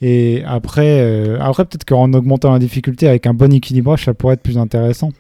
Et 0.02 0.44
après, 0.46 1.00
euh, 1.02 1.38
après 1.40 1.66
peut-être 1.66 1.86
qu'en 1.86 2.12
augmentant 2.14 2.52
la 2.52 2.60
difficulté 2.60 3.08
avec 3.08 3.28
un 3.28 3.34
bon 3.34 3.52
équilibrage, 3.54 4.06
ça 4.06 4.14
pourrait 4.14 4.36
être 4.36 4.44
plus 4.44 4.58
intéressant. 4.58 5.12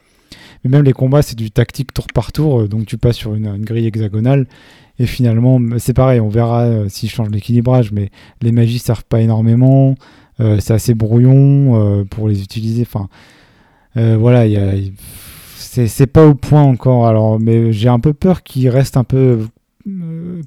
Mais 0.63 0.69
même 0.69 0.83
les 0.83 0.93
combats, 0.93 1.21
c'est 1.21 1.37
du 1.37 1.51
tactique 1.51 1.93
tour 1.93 2.07
par 2.13 2.31
tour, 2.31 2.61
euh, 2.61 2.67
donc 2.67 2.85
tu 2.85 2.97
passes 2.97 3.15
sur 3.15 3.35
une, 3.35 3.57
grille 3.63 3.87
hexagonale. 3.87 4.47
Et 4.97 5.05
finalement, 5.05 5.59
c'est 5.77 5.93
pareil, 5.93 6.19
on 6.19 6.29
verra 6.29 6.63
euh, 6.63 6.89
s'ils 6.89 7.09
changent 7.09 7.29
l'équilibrage, 7.29 7.91
mais 7.91 8.09
les 8.41 8.51
magies 8.51 8.79
servent 8.79 9.05
pas 9.05 9.21
énormément. 9.21 9.95
c'est 10.39 10.71
assez 10.71 10.93
brouillon 10.93 12.05
pour 12.09 12.27
les 12.27 12.41
utiliser. 12.41 12.81
Enfin, 12.81 13.07
voilà, 13.95 14.47
y 14.47 14.57
a, 14.57 14.73
c'est 15.47 16.07
pas 16.07 16.25
au 16.25 16.33
point 16.35 16.63
encore. 16.63 17.07
Alors, 17.07 17.39
mais 17.39 17.71
j'ai 17.71 17.89
un 17.89 17.99
peu 17.99 18.13
peur 18.13 18.43
qu'il 18.43 18.67
reste 18.69 18.97
un 18.97 19.03
peu 19.05 19.47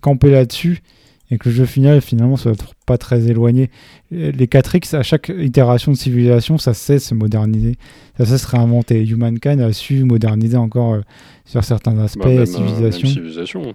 campé 0.01 0.31
là-dessus 0.31 0.83
et 1.31 1.39
que 1.39 1.49
le 1.49 1.55
jeu 1.55 1.67
final 1.67 2.01
finalement 2.01 2.37
soit 2.37 2.57
pas 2.87 2.99
très 2.99 3.29
éloigné. 3.29 3.71
Les 4.11 4.47
4X, 4.47 4.97
à 4.97 5.03
chaque 5.03 5.29
itération 5.29 5.93
de 5.93 5.97
civilisation, 5.97 6.59
ça 6.59 6.75
cesse 6.75 7.09
se 7.09 7.15
moderniser, 7.15 7.77
ça 8.17 8.25
cesse 8.25 8.43
se 8.43 8.49
réinventer. 8.49 9.07
Humankind 9.07 9.61
a 9.61 9.73
su 9.73 10.05
moderniser 10.05 10.57
encore 10.57 10.95
euh, 10.95 11.01
sur 11.45 11.63
certains 11.65 11.99
aspects 11.99 12.25
bah, 12.25 12.35
la 12.35 12.41
euh, 12.41 12.47
civilisation. 12.47 13.09
civilisation. 13.09 13.75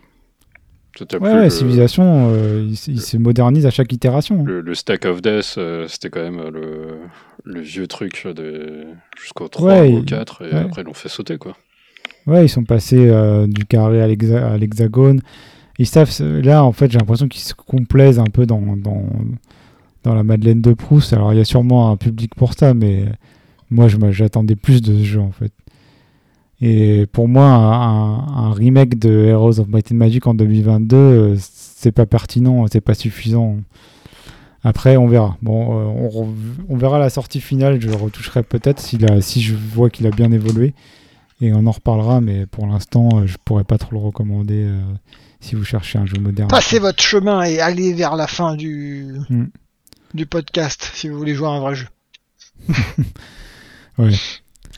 Ouais, 1.21 1.49
civilisation, 1.49 2.29
euh, 2.31 2.67
il, 2.69 3.01
se 3.01 3.17
modernise 3.17 3.65
à 3.65 3.71
chaque 3.71 3.91
itération. 3.91 4.43
Le, 4.43 4.75
Stack 4.75 5.05
of 5.05 5.23
Death, 5.23 5.59
c'était 5.87 6.11
quand 6.11 6.21
même 6.21 6.39
le, 6.53 6.99
le, 7.43 7.61
vieux 7.61 7.87
truc 7.87 8.27
de... 8.27 8.85
jusqu'au 9.19 9.47
3 9.47 9.87
ou 9.87 10.03
4, 10.03 10.43
et 10.45 10.55
après 10.55 10.83
ils 10.83 10.85
l'ont 10.85 10.93
fait 10.93 11.09
sauter, 11.09 11.37
quoi. 11.39 11.57
Ouais, 12.27 12.45
ils 12.45 12.49
sont 12.49 12.63
passés 12.63 13.11
du 13.47 13.65
carré 13.65 14.03
à 14.03 14.57
l'hexagone 14.57 15.21
ils 15.79 15.87
savent, 15.87 16.11
là, 16.21 16.63
en 16.63 16.71
fait, 16.71 16.91
j'ai 16.91 16.99
l'impression 16.99 17.27
qu'ils 17.27 17.41
se 17.41 17.53
complaisent 17.53 18.19
un 18.19 18.25
peu 18.25 18.45
dans, 18.45 18.61
dans, 18.77 19.05
dans, 20.03 20.13
la 20.13 20.23
Madeleine 20.23 20.61
de 20.61 20.73
Proust. 20.73 21.13
Alors, 21.13 21.33
il 21.33 21.37
y 21.37 21.41
a 21.41 21.45
sûrement 21.45 21.89
un 21.91 21.97
public 21.97 22.35
pour 22.35 22.53
ça, 22.53 22.73
mais 22.73 23.05
moi, 23.71 23.87
j'attendais 24.11 24.55
plus 24.55 24.81
de 24.81 24.97
ce 24.97 25.03
jeu, 25.03 25.19
en 25.19 25.31
fait. 25.31 25.51
Et 26.61 27.07
pour 27.11 27.27
moi, 27.27 27.45
un, 27.45 28.53
remake 28.53 28.97
de 28.97 29.09
Heroes 29.09 29.59
of 29.59 29.67
Might 29.67 29.91
and 29.91 29.95
Magic 29.95 30.27
en 30.27 30.33
2022, 30.33 30.95
euh, 30.95 31.35
c'est 31.37 31.91
pas 31.91 32.05
pertinent, 32.05 32.65
c'est 32.71 32.79
pas 32.79 32.93
suffisant. 32.93 33.57
Après, 34.63 34.95
on 34.95 35.07
verra. 35.07 35.37
Bon, 35.41 36.07
euh, 36.15 36.23
on, 36.69 36.77
verra 36.77 36.99
la 36.99 37.09
sortie 37.09 37.41
finale. 37.41 37.81
Je 37.81 37.89
retoucherai 37.89 38.43
peut-être 38.43 38.79
si, 38.79 38.97
si 39.19 39.41
je 39.41 39.55
vois 39.55 39.89
qu'il 39.89 40.07
a 40.07 40.11
bien 40.11 40.31
évolué. 40.31 40.73
Et 41.41 41.51
on 41.53 41.65
en 41.65 41.71
reparlera, 41.71 42.21
mais 42.21 42.45
pour 42.45 42.67
l'instant, 42.67 43.09
euh, 43.15 43.27
je 43.27 43.37
pourrais 43.43 43.63
pas 43.63 43.77
trop 43.77 43.91
le 43.91 43.97
recommander 43.99 44.69
si 45.39 45.55
vous 45.55 45.65
cherchez 45.65 45.99
un 45.99 46.05
jeu 46.05 46.19
moderne. 46.19 46.49
Passez 46.49 46.79
votre 46.79 47.03
chemin 47.03 47.43
et 47.43 47.59
allez 47.59 47.93
vers 47.93 48.15
la 48.15 48.27
fin 48.27 48.55
du, 48.55 49.13
hmm. 49.29 49.45
du 50.13 50.25
podcast 50.25 50.91
si 50.93 51.09
vous 51.09 51.17
voulez 51.17 51.35
jouer 51.35 51.47
à 51.47 51.51
un 51.51 51.59
vrai 51.59 51.75
jeu. 51.75 51.87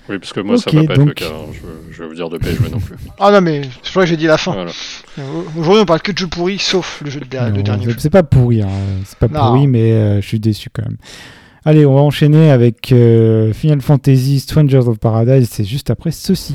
Oui, 0.08 0.20
parce 0.20 0.34
que 0.34 0.40
moi, 0.40 0.58
ça 0.58 0.70
va 0.70 0.84
pas 0.84 0.94
être 0.94 1.04
le 1.04 1.14
cas. 1.14 1.26
Hein. 1.26 1.52
Je, 1.92 2.04
vais 2.04 2.08
vous 2.08 2.14
dire 2.14 2.30
de 2.30 2.38
pas 2.38 2.52
jouer 2.52 2.70
non 2.70 2.80
plus. 2.80 2.96
Ah 3.20 3.32
non, 3.32 3.42
mais 3.42 3.64
c'est 3.82 3.94
vrai 3.94 4.04
que 4.04 4.10
j'ai 4.12 4.18
dit 4.18 4.28
la 4.28 4.38
fin. 4.38 4.68
Aujourd'hui, 5.58 5.82
on 5.82 5.86
parle 5.86 6.02
que 6.02 6.12
de 6.12 6.18
jeux 6.18 6.28
pourris, 6.28 6.60
sauf 6.60 7.02
le 7.04 7.10
jeu 7.10 7.20
de, 7.20 7.26
dernier. 7.26 7.64
C'est 7.98 8.10
pas 8.10 8.24
pourri, 8.24 8.62
hein. 8.62 8.70
c'est 9.06 9.18
pas 9.18 9.28
pourri, 9.28 9.68
mais 9.68 9.94
euh, 9.94 10.22
je 10.22 10.28
suis 10.28 10.40
déçu 10.40 10.70
quand 10.72 10.84
même. 10.84 10.98
Allez, 11.68 11.84
on 11.88 11.96
va 11.96 12.02
enchaîner 12.02 12.52
avec 12.52 12.92
euh, 12.92 13.52
Final 13.52 13.82
Fantasy 13.82 14.40
Strangers 14.40 14.88
of 14.88 15.00
Paradise. 15.00 15.50
C'est 15.50 15.64
juste 15.64 15.90
après 15.90 16.12
ceci. 16.12 16.54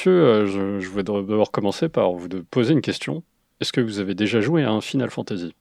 Messieurs, 0.00 0.24
euh, 0.24 0.46
je, 0.46 0.80
je 0.80 0.88
voudrais 0.88 1.22
d'abord 1.22 1.50
commencer 1.50 1.88
par 1.88 2.12
vous 2.12 2.28
poser 2.50 2.72
une 2.72 2.80
question. 2.80 3.22
Est-ce 3.60 3.72
que 3.72 3.80
vous 3.80 3.98
avez 3.98 4.14
déjà 4.14 4.40
joué 4.40 4.64
à 4.64 4.70
un 4.70 4.80
Final 4.80 5.10
Fantasy? 5.10 5.54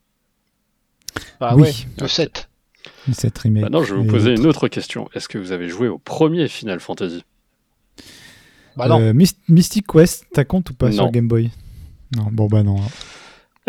Ah 1.41 1.55
oui, 1.57 1.85
le 1.99 2.07
7. 2.07 2.49
Le 3.07 3.13
7 3.13 3.37
remake. 3.39 3.63
Bah 3.63 3.69
non, 3.69 3.83
je 3.83 3.93
vais 3.93 4.01
vous 4.01 4.07
poser 4.07 4.35
une 4.35 4.45
autre 4.45 4.69
question. 4.69 5.09
Est-ce 5.13 5.27
que 5.27 5.37
vous 5.37 5.51
avez 5.51 5.67
joué 5.67 5.89
au 5.89 5.97
premier 5.97 6.47
Final 6.47 6.79
Fantasy? 6.79 7.23
Bah 8.77 8.87
non. 8.87 9.01
Euh, 9.01 9.13
Mystic 9.13 9.85
Quest, 9.87 10.25
t'as 10.31 10.45
compte 10.45 10.69
ou 10.69 10.73
pas 10.73 10.91
sur 10.91 11.11
Game 11.11 11.27
Boy? 11.27 11.49
Non, 12.15 12.27
bon 12.31 12.47
bah 12.47 12.63
non. 12.63 12.77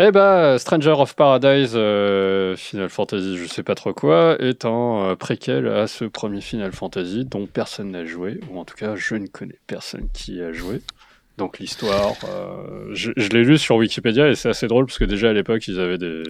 Eh 0.03 0.09
bah, 0.09 0.57
Stranger 0.57 0.95
of 0.97 1.15
Paradise, 1.15 1.73
euh, 1.75 2.55
Final 2.55 2.89
Fantasy, 2.89 3.37
je 3.37 3.45
sais 3.45 3.61
pas 3.61 3.75
trop 3.75 3.93
quoi, 3.93 4.35
est 4.39 4.65
un 4.65 5.11
euh, 5.11 5.15
préquel 5.15 5.67
à 5.67 5.85
ce 5.85 6.05
premier 6.05 6.41
Final 6.41 6.71
Fantasy 6.71 7.23
dont 7.25 7.45
personne 7.45 7.91
n'a 7.91 8.03
joué, 8.03 8.39
ou 8.49 8.57
en 8.57 8.65
tout 8.65 8.75
cas, 8.75 8.95
je 8.95 9.13
ne 9.13 9.27
connais 9.27 9.59
personne 9.67 10.09
qui 10.11 10.41
a 10.41 10.51
joué. 10.51 10.81
Donc 11.37 11.59
l'histoire, 11.59 12.15
euh, 12.27 12.89
je, 12.93 13.11
l'ai 13.31 13.43
lu 13.43 13.59
sur 13.59 13.75
Wikipédia 13.75 14.27
et 14.27 14.33
c'est 14.33 14.49
assez 14.49 14.67
drôle 14.67 14.87
parce 14.87 14.97
que 14.97 15.05
déjà 15.05 15.29
à 15.29 15.33
l'époque 15.33 15.67
ils 15.67 15.79
avaient 15.79 15.99
des, 15.99 16.23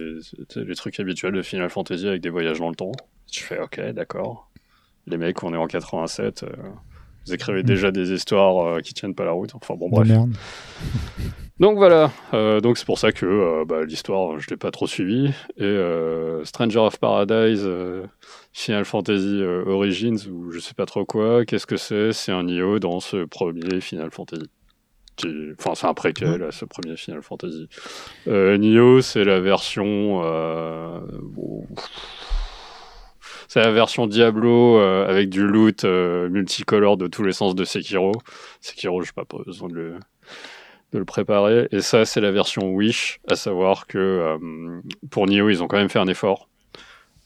les 0.54 0.74
trucs 0.74 1.00
habituels 1.00 1.32
de 1.32 1.42
Final 1.42 1.70
Fantasy 1.70 2.06
avec 2.06 2.20
des 2.20 2.30
voyages 2.30 2.58
dans 2.58 2.68
le 2.68 2.76
temps. 2.76 2.92
Tu 3.30 3.42
fais 3.42 3.58
ok, 3.58 3.80
d'accord. 3.92 4.50
Les 5.06 5.16
mecs, 5.16 5.42
on 5.42 5.54
est 5.54 5.56
en 5.56 5.66
87, 5.66 6.44
vous 7.24 7.32
écrivez 7.32 7.62
mm. 7.62 7.66
déjà 7.66 7.90
des 7.90 8.12
histoires 8.12 8.82
qui 8.82 8.92
tiennent 8.92 9.14
pas 9.14 9.24
la 9.24 9.32
route. 9.32 9.54
Enfin 9.54 9.76
bon, 9.76 9.88
bref. 9.88 10.08
Donc 11.60 11.76
voilà, 11.76 12.10
euh, 12.32 12.60
donc 12.60 12.78
c'est 12.78 12.86
pour 12.86 12.98
ça 12.98 13.12
que 13.12 13.26
euh, 13.26 13.64
bah, 13.66 13.84
l'histoire, 13.84 14.38
je 14.40 14.48
l'ai 14.48 14.56
pas 14.56 14.70
trop 14.70 14.86
suivi. 14.86 15.28
Et 15.58 15.62
euh, 15.62 16.44
Stranger 16.44 16.78
of 16.78 16.98
Paradise, 16.98 17.68
Final 18.52 18.84
Fantasy 18.84 19.42
Origins, 19.66 20.18
ou 20.30 20.50
je 20.50 20.58
sais 20.58 20.74
pas 20.74 20.86
trop 20.86 21.04
quoi, 21.04 21.44
qu'est-ce 21.44 21.66
que 21.66 21.76
c'est? 21.76 22.12
C'est 22.12 22.32
un 22.32 22.48
IO 22.48 22.78
dans 22.78 23.00
ce 23.00 23.24
premier 23.24 23.80
Final 23.80 24.10
Fantasy. 24.10 24.50
Enfin, 25.58 25.74
c'est 25.74 25.86
un 25.86 25.94
préquel 25.94 26.42
à 26.42 26.52
ce 26.52 26.64
premier 26.64 26.96
Final 26.96 27.22
Fantasy. 27.22 27.68
Nioh, 28.26 29.02
c'est 29.02 29.24
la 29.24 29.40
version. 29.40 30.22
C'est 33.46 33.60
la 33.60 33.70
version 33.70 34.06
Diablo 34.06 34.78
avec 34.78 35.28
du 35.28 35.46
loot 35.46 35.84
multicolore 35.84 36.96
de 36.96 37.06
tous 37.06 37.22
les 37.22 37.32
sens 37.32 37.54
de 37.54 37.64
Sekiro. 37.64 38.12
Sekiro, 38.62 39.02
je 39.02 39.10
n'ai 39.10 39.24
pas 39.24 39.38
besoin 39.44 39.68
de 39.68 39.74
le, 39.74 39.96
de 40.92 40.98
le 40.98 41.04
préparer. 41.04 41.68
Et 41.72 41.80
ça, 41.80 42.04
c'est 42.04 42.20
la 42.20 42.30
version 42.30 42.70
Wish, 42.70 43.20
à 43.28 43.36
savoir 43.36 43.86
que 43.86 43.98
euh, 43.98 44.80
pour 45.10 45.26
Nioh, 45.26 45.48
ils 45.50 45.62
ont 45.62 45.68
quand 45.68 45.78
même 45.78 45.88
fait 45.88 45.98
un 45.98 46.08
effort 46.08 46.48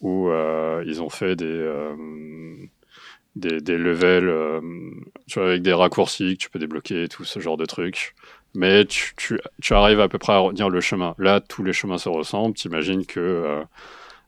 où 0.00 0.28
euh, 0.28 0.84
ils 0.86 1.02
ont 1.02 1.08
fait 1.08 1.36
des, 1.36 1.46
euh, 1.46 1.94
des, 3.34 3.60
des, 3.60 3.78
levels 3.78 4.30
avec 5.36 5.62
des 5.62 5.72
raccourcis 5.72 6.36
que 6.36 6.42
tu 6.42 6.50
peux 6.50 6.58
débloquer, 6.58 7.08
tout 7.08 7.24
ce 7.24 7.40
genre 7.40 7.56
de 7.56 7.64
trucs. 7.64 8.14
Mais 8.54 8.84
tu, 8.84 9.14
tu, 9.16 9.38
tu 9.62 9.74
arrives 9.74 10.00
à 10.00 10.08
peu 10.08 10.18
près 10.18 10.32
à 10.32 10.38
retenir 10.38 10.68
le 10.70 10.80
chemin. 10.80 11.14
Là, 11.18 11.40
tous 11.40 11.62
les 11.62 11.72
chemins 11.72 11.98
se 11.98 12.08
ressemblent. 12.08 12.54
T'imagines 12.54 13.04
que 13.04 13.64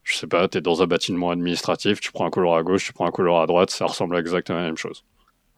je 0.09 0.17
sais 0.17 0.27
pas, 0.27 0.49
tu 0.49 0.59
es 0.59 0.61
dans 0.63 0.83
un 0.83 0.87
bâtiment 0.87 1.31
administratif, 1.31 2.01
tu 2.01 2.13
prends 2.13 2.27
un 2.27 2.31
couloir 2.31 2.57
à 2.57 2.63
gauche, 2.63 2.85
tu 2.85 2.95
prends 2.95 3.07
un 3.07 3.11
couloir 3.11 3.43
à 3.43 3.47
droite, 3.47 3.71
ça 3.71 3.85
ressemble 3.85 4.17
exactement 4.17 4.59
à 4.59 4.63
la 4.63 4.69
même 4.69 4.79
chose. 4.79 5.05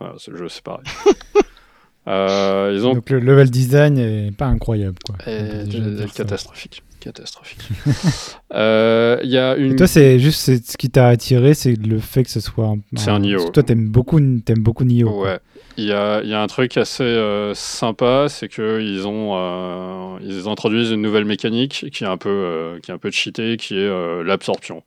Voilà, 0.00 0.14
ce 0.18 0.34
jeu, 0.34 0.48
c'est 0.48 0.64
pareil. 0.64 0.84
Euh, 2.08 2.72
ils 2.74 2.86
ont... 2.86 2.94
Donc 2.94 3.10
le 3.10 3.20
level 3.20 3.50
design 3.50 3.98
est 3.98 4.36
pas 4.36 4.46
incroyable. 4.46 4.96
Quoi. 5.04 5.16
Et 5.26 5.64
catastrophique. 6.14 6.82
Catastrophique. 7.00 7.60
Euh, 8.52 9.20
il 9.22 9.30
y 9.30 9.38
a 9.38 9.54
une... 9.54 9.74
Et 9.74 9.76
toi, 9.76 9.86
c'est 9.86 10.18
juste 10.18 10.68
ce 10.68 10.76
qui 10.76 10.90
t'a 10.90 11.06
attiré, 11.06 11.54
c'est 11.54 11.76
le 11.76 12.00
fait 12.00 12.24
que 12.24 12.30
ce 12.30 12.40
soit 12.40 12.66
un. 12.66 12.78
C'est 12.96 13.10
un 13.10 13.20
Nioh. 13.20 13.48
Toi, 13.50 13.62
t'aimes 13.62 13.88
beaucoup, 13.88 14.18
aimes 14.18 14.42
beaucoup 14.58 14.82
Nioh. 14.82 15.22
Ouais. 15.22 15.38
Il 15.76 15.84
y 15.84 15.92
a, 15.92 16.20
y 16.24 16.34
a, 16.34 16.42
un 16.42 16.46
truc 16.48 16.76
assez 16.76 17.04
euh, 17.04 17.54
sympa, 17.54 18.26
c'est 18.28 18.48
qu'ils 18.48 19.06
ont 19.06 19.36
euh, 19.36 20.18
ils 20.20 20.48
introduisent 20.48 20.90
une 20.90 21.00
nouvelle 21.00 21.26
mécanique 21.26 21.86
qui 21.92 22.02
est 22.02 22.08
un 22.08 22.16
peu 22.16 22.80
qui 22.82 22.90
est 22.90 22.94
un 22.94 22.98
peu 22.98 23.12
cheatée, 23.12 23.56
qui 23.56 23.78
est 23.78 24.24
l'absorption. 24.24 24.82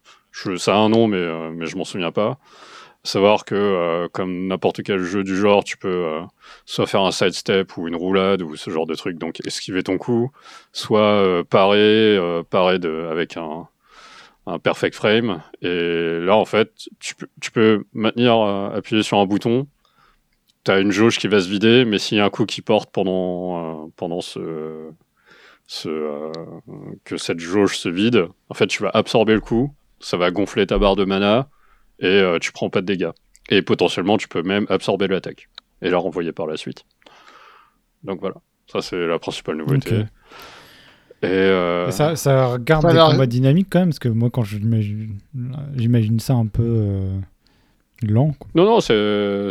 Ça 0.58 0.74
a 0.74 0.78
un 0.78 0.90
nom, 0.90 1.08
mais 1.08 1.26
mais 1.52 1.68
je 1.68 1.78
m'en 1.78 1.86
souviens 1.86 2.12
pas 2.12 2.38
savoir 3.04 3.46
que 3.46 3.56
euh, 3.56 4.08
comme 4.12 4.48
n'importe 4.48 4.84
quel 4.84 5.00
jeu 5.04 5.24
du 5.24 5.36
genre, 5.36 5.64
tu 5.64 5.78
peux 5.78 5.88
euh, 5.90 6.22
soit 6.66 6.88
faire 6.88 7.02
un 7.02 7.12
sidestep 7.12 7.78
ou 7.78 7.88
une 7.88 7.96
roulade 7.96 8.42
ou 8.42 8.56
ce 8.56 8.70
genre 8.70 8.86
de 8.86 8.96
truc, 8.96 9.18
donc 9.18 9.46
esquiver 9.46 9.84
ton 9.84 9.98
coup, 9.98 10.32
soit 10.72 11.02
euh, 11.02 11.44
parer, 11.44 12.18
parer 12.50 12.80
de, 12.80 13.08
avec 13.12 13.38
un, 13.38 13.68
un 14.48 14.60
perfect 14.60 14.96
frame. 14.96 15.42
Et 15.62 16.20
là, 16.22 16.36
en 16.38 16.46
fait, 16.46 16.72
tu 17.00 17.16
tu 17.42 17.52
peux 17.52 17.86
maintenir, 17.94 18.40
appuyer 18.74 19.04
sur 19.04 19.18
un 19.20 19.26
bouton. 19.26 19.68
Tu 20.64 20.72
as 20.72 20.80
une 20.80 20.92
jauge 20.92 21.18
qui 21.20 21.28
va 21.28 21.42
se 21.42 21.50
vider, 21.50 21.86
mais 21.86 22.00
s'il 22.00 22.18
y 22.18 22.22
a 22.22 22.26
un 22.26 22.30
coup 22.30 22.46
qui 22.46 22.62
porte 22.62 22.90
pendant, 22.92 23.90
pendant 23.98 24.22
ce, 24.22 24.90
ce 25.68 26.32
que 27.04 27.18
cette 27.18 27.40
jauge 27.40 27.78
se 27.78 27.90
vide, 27.90 28.28
en 28.50 28.54
fait, 28.54 28.68
tu 28.68 28.84
vas 28.84 28.92
absorber 28.94 29.34
le 29.34 29.42
coup, 29.42 29.74
ça 30.00 30.18
va 30.18 30.32
gonfler 30.32 30.68
ta 30.68 30.78
barre 30.78 30.96
de 30.96 31.06
mana, 31.06 31.50
et 32.04 32.22
euh, 32.22 32.38
tu 32.40 32.52
prends 32.52 32.70
pas 32.70 32.82
de 32.82 32.86
dégâts. 32.86 33.12
Et 33.50 33.62
potentiellement, 33.62 34.18
tu 34.18 34.28
peux 34.28 34.44
même 34.44 34.66
absorber 34.70 35.08
l'attaque 35.08 35.50
et 35.82 35.90
la 35.90 35.98
renvoyer 35.98 36.32
par 36.32 36.48
la 36.48 36.58
suite. 36.58 36.86
Donc 38.04 38.20
voilà, 38.20 38.36
ça 38.72 38.82
c'est 38.82 39.08
la 39.08 39.20
principale 39.20 39.58
nouveauté. 39.58 40.06
Euh, 41.24 41.88
et, 41.88 41.92
ça, 41.92 42.18
ça 42.18 42.58
garde 42.60 42.92
des 42.92 43.00
combats 43.00 43.26
dynamiques 43.26 43.68
quand 43.70 43.80
même, 43.80 43.90
parce 43.90 44.00
que 44.00 44.10
moi 44.10 44.30
quand 44.30 44.44
j'imagine 44.44 46.20
ça 46.20 46.34
un 46.34 46.48
peu 46.48 46.64
euh, 46.64 47.20
lent. 48.02 48.36
Non, 48.56 48.66
non, 48.66 48.82
c'est 48.82 49.50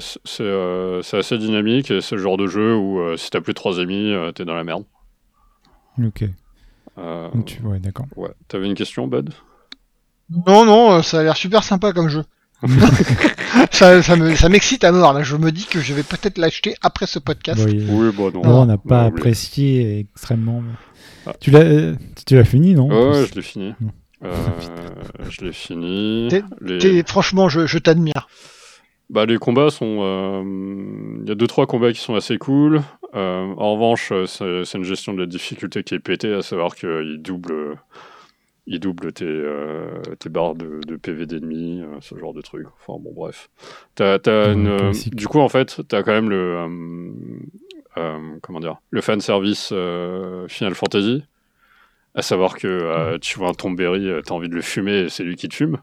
assez 1.16 1.38
dynamique 1.38 1.90
et 1.90 2.02
c'est 2.02 2.16
le 2.16 2.22
genre 2.22 2.36
de 2.36 2.46
jeu 2.46 2.76
où 2.76 3.16
si 3.16 3.30
t'as 3.30 3.40
plus 3.40 3.52
de 3.52 3.56
3 3.56 3.78
ennemis, 3.78 4.14
t'es 4.34 4.44
dans 4.44 4.54
la 4.54 4.64
merde. 4.64 4.84
Ok. 6.02 6.24
Tu... 7.46 7.62
Ouais, 7.62 7.78
d'accord. 7.78 8.06
Ouais. 8.16 8.30
T'avais 8.48 8.66
une 8.66 8.74
question, 8.74 9.06
Bud? 9.06 9.32
Non, 10.46 10.64
non, 10.64 10.92
euh, 10.92 11.02
ça 11.02 11.20
a 11.20 11.22
l'air 11.22 11.36
super 11.36 11.62
sympa 11.62 11.92
comme 11.92 12.08
jeu. 12.08 12.24
ça, 13.70 14.02
ça, 14.02 14.16
me, 14.16 14.34
ça 14.34 14.48
m'excite 14.48 14.84
à 14.84 14.92
mort. 14.92 15.12
Là. 15.12 15.22
Je 15.22 15.36
me 15.36 15.50
dis 15.50 15.66
que 15.66 15.80
je 15.80 15.94
vais 15.94 16.02
peut-être 16.02 16.38
l'acheter 16.38 16.74
après 16.82 17.06
ce 17.06 17.18
podcast. 17.18 17.60
Oui, 17.64 18.10
bon, 18.14 18.30
non. 18.30 18.42
on 18.44 18.66
n'a 18.66 18.78
pas 18.78 19.02
apprécié 19.02 20.00
extrêmement. 20.00 20.62
Ah. 21.26 21.32
Tu, 21.40 21.50
l'as, 21.50 21.60
euh, 21.60 21.94
tu 22.26 22.36
l'as 22.36 22.44
fini, 22.44 22.74
non 22.74 22.88
Ouais, 22.88 23.26
je 23.26 23.34
l'ai 23.34 23.42
fini. 23.42 23.74
Euh, 24.24 24.34
je 25.28 25.44
l'ai 25.44 25.52
fini. 25.52 26.28
Franchement, 27.06 27.48
je, 27.48 27.66
je 27.66 27.78
t'admire. 27.78 28.28
Bah, 29.10 29.26
les 29.26 29.38
combats 29.38 29.70
sont. 29.70 30.42
Il 31.22 31.28
y 31.28 31.32
a 31.32 31.34
deux 31.34 31.46
trois 31.46 31.66
combats 31.66 31.92
qui 31.92 32.00
sont 32.00 32.14
assez 32.14 32.38
cool. 32.38 32.82
en 33.12 33.74
revanche, 33.74 34.12
c'est, 34.26 34.64
c'est 34.64 34.78
une 34.78 34.84
gestion 34.84 35.12
de 35.14 35.20
la 35.20 35.26
difficulté 35.26 35.82
qui 35.82 35.94
est 35.94 36.00
pétée, 36.00 36.32
à 36.32 36.42
savoir 36.42 36.76
qu'il 36.76 37.18
double 37.20 37.76
il 38.66 38.78
double 38.78 39.12
tes, 39.12 39.24
euh, 39.26 40.00
tes 40.18 40.28
barres 40.28 40.54
de, 40.54 40.80
de 40.86 40.96
PV 40.96 41.26
d'ennemis, 41.26 41.82
euh, 41.82 42.00
ce 42.00 42.16
genre 42.16 42.32
de 42.32 42.40
truc. 42.40 42.66
Enfin 42.80 42.98
bon, 43.00 43.12
bref. 43.12 43.50
du 43.96 45.26
coup, 45.26 45.40
en 45.40 45.48
fait, 45.48 45.80
tu 45.88 45.96
as 45.96 46.02
quand 46.02 46.12
même 46.12 46.30
le. 46.30 46.68
Euh, 47.98 48.18
comment 48.40 48.60
dire 48.60 48.76
Le 48.90 49.00
fan 49.00 49.20
service 49.20 49.68
Final 49.68 50.74
Fantasy. 50.74 51.24
À 52.14 52.20
savoir 52.22 52.58
que 52.58 53.16
tu 53.18 53.38
vois 53.38 53.48
un 53.48 53.54
Tomberry, 53.54 54.10
tu 54.24 54.32
as 54.32 54.34
envie 54.34 54.48
de 54.48 54.54
le 54.54 54.60
fumer 54.60 55.00
et 55.00 55.08
c'est 55.08 55.24
lui 55.24 55.36
qui 55.36 55.48
te 55.48 55.54
fume 55.54 55.78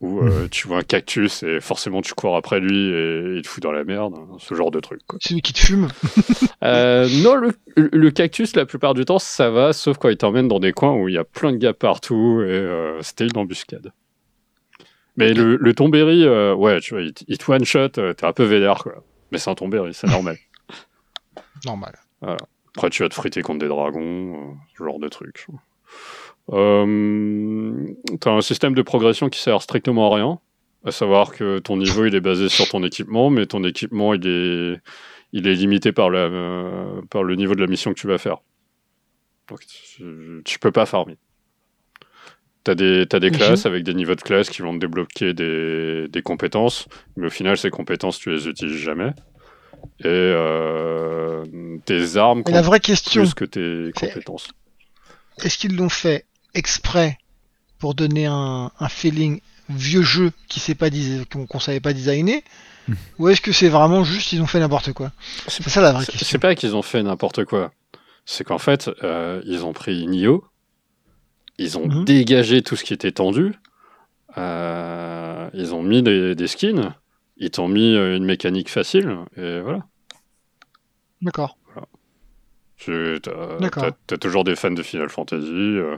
ou 0.00 0.20
euh, 0.20 0.46
tu 0.48 0.68
vois 0.68 0.78
un 0.78 0.82
cactus 0.82 1.42
et 1.42 1.60
forcément 1.60 2.02
tu 2.02 2.14
cours 2.14 2.36
après 2.36 2.60
lui 2.60 2.88
et 2.88 3.36
il 3.36 3.42
te 3.42 3.48
fout 3.48 3.62
dans 3.62 3.72
la 3.72 3.82
merde, 3.82 4.14
ce 4.38 4.54
genre 4.54 4.70
de 4.70 4.78
truc. 4.78 5.00
C'est 5.20 5.34
lui 5.34 5.42
qui 5.42 5.52
te 5.52 5.58
fume 5.58 5.88
euh, 6.62 7.08
Non, 7.22 7.34
le, 7.76 8.10
cactus, 8.10 8.54
la 8.54 8.64
plupart 8.64 8.94
du 8.94 9.04
temps, 9.04 9.18
ça 9.18 9.50
va, 9.50 9.72
sauf 9.72 9.98
quand 9.98 10.08
il 10.08 10.16
t'emmène 10.16 10.46
dans 10.46 10.60
des 10.60 10.72
coins 10.72 10.94
où 10.94 11.08
il 11.08 11.14
y 11.14 11.18
a 11.18 11.24
plein 11.24 11.52
de 11.52 11.56
gars 11.56 11.72
partout 11.72 12.42
et 12.42 12.50
euh, 12.50 13.02
c'était 13.02 13.26
une 13.26 13.36
embuscade. 13.36 13.92
Mais 15.16 15.34
le, 15.34 15.56
le 15.56 15.74
Tomberry, 15.74 16.24
euh, 16.24 16.54
ouais, 16.54 16.80
tu 16.80 16.94
vois, 16.94 17.02
il, 17.02 17.12
te 17.12 17.50
one-shot, 17.50 17.88
t'es 17.88 18.24
un 18.24 18.32
peu 18.32 18.44
vénère, 18.44 18.84
quoi. 18.84 19.02
Mais 19.32 19.38
c'est 19.38 19.50
un 19.50 19.56
Tomberry, 19.56 19.92
c'est 19.92 20.06
normal. 20.06 20.38
normal. 21.64 21.98
Voilà. 22.20 22.38
Après, 22.76 22.90
tu 22.90 23.02
vas 23.02 23.08
te 23.08 23.14
friter 23.14 23.42
contre 23.42 23.58
des 23.58 23.66
dragons, 23.66 24.56
ce 24.76 24.84
genre 24.84 25.00
de 25.00 25.08
truc. 25.08 25.48
Euh, 26.50 27.94
tu 28.20 28.28
as 28.28 28.32
un 28.32 28.40
système 28.40 28.74
de 28.74 28.82
progression 28.82 29.28
qui 29.28 29.40
sert 29.40 29.60
strictement 29.62 30.10
à 30.10 30.16
rien, 30.16 30.40
à 30.84 30.90
savoir 30.90 31.32
que 31.32 31.58
ton 31.58 31.76
niveau 31.76 32.06
il 32.06 32.14
est 32.14 32.20
basé 32.20 32.48
sur 32.48 32.68
ton 32.68 32.82
équipement, 32.82 33.30
mais 33.30 33.46
ton 33.46 33.64
équipement 33.64 34.14
il 34.14 34.26
est, 34.26 34.80
il 35.32 35.46
est 35.46 35.54
limité 35.54 35.92
par, 35.92 36.10
la, 36.10 36.20
euh, 36.20 37.02
par 37.10 37.22
le 37.22 37.36
niveau 37.36 37.54
de 37.54 37.60
la 37.60 37.66
mission 37.66 37.92
que 37.92 38.00
tu 38.00 38.06
vas 38.06 38.18
faire. 38.18 38.38
Donc 39.48 39.60
tu, 40.44 40.58
peux 40.58 40.72
pas 40.72 40.86
farmer. 40.86 41.16
Tu 42.64 42.70
as 42.70 42.74
des, 42.74 43.06
as 43.10 43.20
des 43.20 43.30
classes 43.30 43.66
avec 43.66 43.82
des 43.82 43.94
niveaux 43.94 44.14
de 44.14 44.20
classe 44.20 44.50
qui 44.50 44.62
vont 44.62 44.74
te 44.74 44.78
débloquer 44.78 45.34
des, 45.34 46.08
des 46.08 46.22
compétences, 46.22 46.86
mais 47.16 47.26
au 47.26 47.30
final 47.30 47.56
ces 47.56 47.70
compétences 47.70 48.18
tu 48.18 48.30
les 48.30 48.48
utilises 48.48 48.76
jamais. 48.76 49.12
Et 50.00 50.06
euh, 50.06 51.44
tes 51.84 52.16
armes 52.16 52.42
la 52.46 52.62
vraie 52.62 52.80
question, 52.80 53.22
plus 53.22 53.34
que 53.34 53.44
tes 53.44 53.92
compétences. 53.92 54.48
Est-ce 55.42 55.56
qu'ils 55.58 55.76
l'ont 55.76 55.88
fait 55.88 56.26
exprès 56.54 57.18
pour 57.78 57.94
donner 57.94 58.26
un, 58.26 58.70
feeling 58.88 59.40
vieux 59.68 60.02
jeu 60.02 60.32
qui 60.48 60.60
sait 60.60 60.74
pas 60.74 60.88
qu'on 61.46 61.60
savait 61.60 61.80
pas 61.80 61.92
designer 61.92 62.42
hmm. 62.88 62.94
ou 63.18 63.28
est-ce 63.28 63.40
que 63.40 63.52
c'est 63.52 63.68
vraiment 63.68 64.02
juste 64.02 64.32
ils 64.32 64.40
ont 64.40 64.46
fait 64.46 64.60
n'importe 64.60 64.92
quoi? 64.92 65.12
C'est 65.46 65.68
ça 65.68 65.80
la 65.80 65.92
vraie 65.92 66.06
question. 66.06 66.26
C'est 66.26 66.38
pas 66.38 66.54
qu'ils 66.54 66.74
ont 66.74 66.82
fait 66.82 67.02
n'importe 67.02 67.44
quoi. 67.44 67.72
C'est 68.24 68.44
qu'en 68.44 68.58
fait, 68.58 68.90
euh, 69.02 69.42
ils 69.46 69.64
ont 69.64 69.72
pris 69.72 70.06
Nioh, 70.06 70.44
ils 71.58 71.78
ont 71.78 71.86
mhm. 71.86 72.04
dégagé 72.04 72.62
tout 72.62 72.76
ce 72.76 72.84
qui 72.84 72.92
était 72.92 73.12
tendu, 73.12 73.54
euh, 74.36 75.48
ils 75.54 75.74
ont 75.74 75.82
mis 75.82 76.02
des, 76.02 76.34
des 76.34 76.46
skins, 76.46 76.94
ils 77.36 77.50
t'ont 77.50 77.68
mis 77.68 77.94
une 77.94 78.24
mécanique 78.24 78.68
facile, 78.68 79.16
et 79.36 79.60
voilà. 79.60 79.84
D'accord. 81.22 81.57
Tu 82.78 83.20
as, 83.26 84.18
toujours 84.18 84.44
des 84.44 84.54
fans 84.54 84.70
de 84.70 84.82
Final 84.82 85.08
Fantasy, 85.08 85.46
euh, 85.48 85.96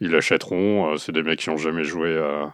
ils 0.00 0.10
l'achèteront. 0.10 0.92
Euh, 0.92 0.96
c'est 0.96 1.12
des 1.12 1.22
mecs 1.22 1.38
qui 1.38 1.50
ont 1.50 1.56
jamais 1.56 1.84
joué 1.84 2.18
à. 2.18 2.52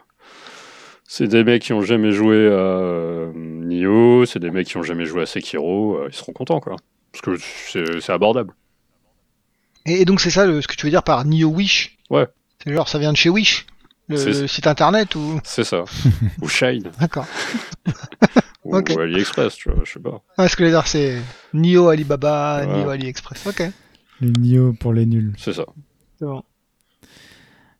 C'est 1.05 1.27
des 1.27 1.43
mecs 1.43 1.63
qui 1.63 1.73
ont 1.73 1.83
jamais 1.83 2.13
joué 2.13 2.37
à 2.47 2.51
euh, 2.51 3.33
Nioh, 3.35 4.25
c'est 4.27 4.39
des 4.39 4.51
mecs 4.51 4.67
qui 4.67 4.77
ont 4.77 4.83
jamais 4.83 5.05
joué 5.05 5.23
à 5.23 5.27
Sekiro, 5.27 6.07
ils 6.07 6.15
seront 6.15 6.33
contents 6.33 6.61
quoi. 6.61 6.77
Parce 7.13 7.23
que 7.23 7.99
c'est 8.01 8.13
abordable. 8.13 8.55
Et, 9.85 10.05
donc 10.05 10.21
c'est 10.21 10.31
ça 10.31 10.47
ce 10.47 10.67
que 10.67 10.77
tu 10.77 10.87
veux 10.87 10.91
dire 10.91 11.03
par 11.03 11.25
Nioh 11.25 11.51
Wish? 11.51 11.99
Ouais. 12.09 12.27
C'est 12.63 12.73
genre 12.73 12.89
ça 12.89 12.99
vient 12.99 13.13
de 13.13 13.17
chez 13.17 13.29
Wish 13.31 13.67
le, 14.09 14.47
site 14.47 14.67
internet 14.67 15.15
ou 15.15 15.41
C'est 15.45 15.65
ça. 15.65 15.85
ou 16.43 16.49
Shine. 16.49 16.91
D'accord. 17.01 17.27
ou, 18.65 18.77
AliExpress, 18.77 19.57
tu 19.57 19.71
vois, 19.71 19.83
je 19.85 19.93
sais 19.93 20.01
pas. 20.01 20.23
Ah, 20.39 20.49
ce 20.49 20.57
que 20.57 20.65
je 20.65 20.69
veux 20.69 20.75
dire, 20.75 20.87
c'est 20.87 21.17
Nio 21.53 21.89
Alibaba, 21.89 22.65
Nio 22.65 22.91
AliExpress. 22.91 23.47
Ok. 23.47 23.63
Les 24.21 24.31
Nio 24.39 24.73
pour 24.79 24.93
les 24.93 25.07
nuls. 25.07 25.35
C'est 25.37 25.53
ça. 25.53 25.65
C'est 26.19 26.27
bon. 26.27 26.43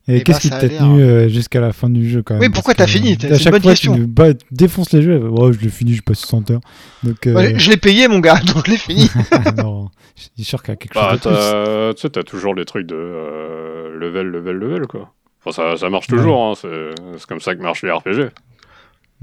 Et, 0.09 0.21
qu'est-ce 0.21 0.41
qui 0.41 0.49
t'a 0.49 0.67
tenu 0.67 1.01
euh, 1.01 1.29
jusqu'à 1.29 1.61
la 1.61 1.71
fin 1.71 1.89
du 1.89 2.09
jeu 2.09 2.21
quand 2.23 2.33
même 2.33 2.41
Oui, 2.41 2.49
pourquoi 2.49 2.73
t'as 2.73 2.87
fini 2.87 3.17
À 3.23 3.37
chaque 3.37 3.53
fois, 3.53 3.59
question. 3.61 3.95
tu 3.95 4.05
bah, 4.05 4.33
défonces 4.51 4.91
les 4.91 5.01
jeux. 5.01 5.29
Ouais, 5.29 5.53
je 5.53 5.59
l'ai 5.61 5.69
fini, 5.69 5.93
je 5.93 6.01
passe 6.01 6.19
60 6.19 6.51
heures. 6.51 6.59
Donc, 7.03 7.25
euh... 7.25 7.53
je 7.55 7.69
l'ai 7.69 7.77
payé, 7.77 8.09
mon 8.09 8.19
gars, 8.19 8.39
donc 8.53 8.65
je 8.65 8.71
l'ai 8.71 8.77
fini. 8.77 9.09
non, 9.57 9.89
je 10.17 10.23
suis 10.23 10.43
sûr 10.43 10.61
qu'il 10.61 10.73
y 10.73 10.73
a 10.73 10.75
quelque 10.75 10.93
bah, 10.93 11.11
chose 11.11 11.21
de. 11.21 11.93
Tu 11.93 12.01
sais, 12.01 12.09
t'as 12.09 12.23
toujours 12.23 12.53
les 12.53 12.65
trucs 12.65 12.85
de 12.85 12.95
euh, 12.95 13.97
level, 13.97 14.27
level, 14.27 14.57
level, 14.57 14.87
quoi. 14.87 15.13
Enfin, 15.45 15.71
ça, 15.71 15.77
ça 15.77 15.89
marche 15.89 16.07
toujours, 16.07 16.43
hein, 16.43 16.53
c'est 16.55 17.25
comme 17.27 17.39
ça 17.39 17.55
que 17.55 17.61
marchent 17.61 17.83
les 17.83 17.91
RPG. 17.91 18.31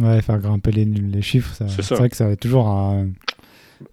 Ouais, 0.00 0.22
faire 0.22 0.38
grimper 0.38 0.72
les, 0.72 0.84
les 0.84 1.22
chiffres, 1.22 1.54
c'est 1.54 1.94
vrai 1.94 2.08
que 2.08 2.16
ça 2.16 2.26
va 2.26 2.36
toujours 2.36 2.68
un, 2.68 3.08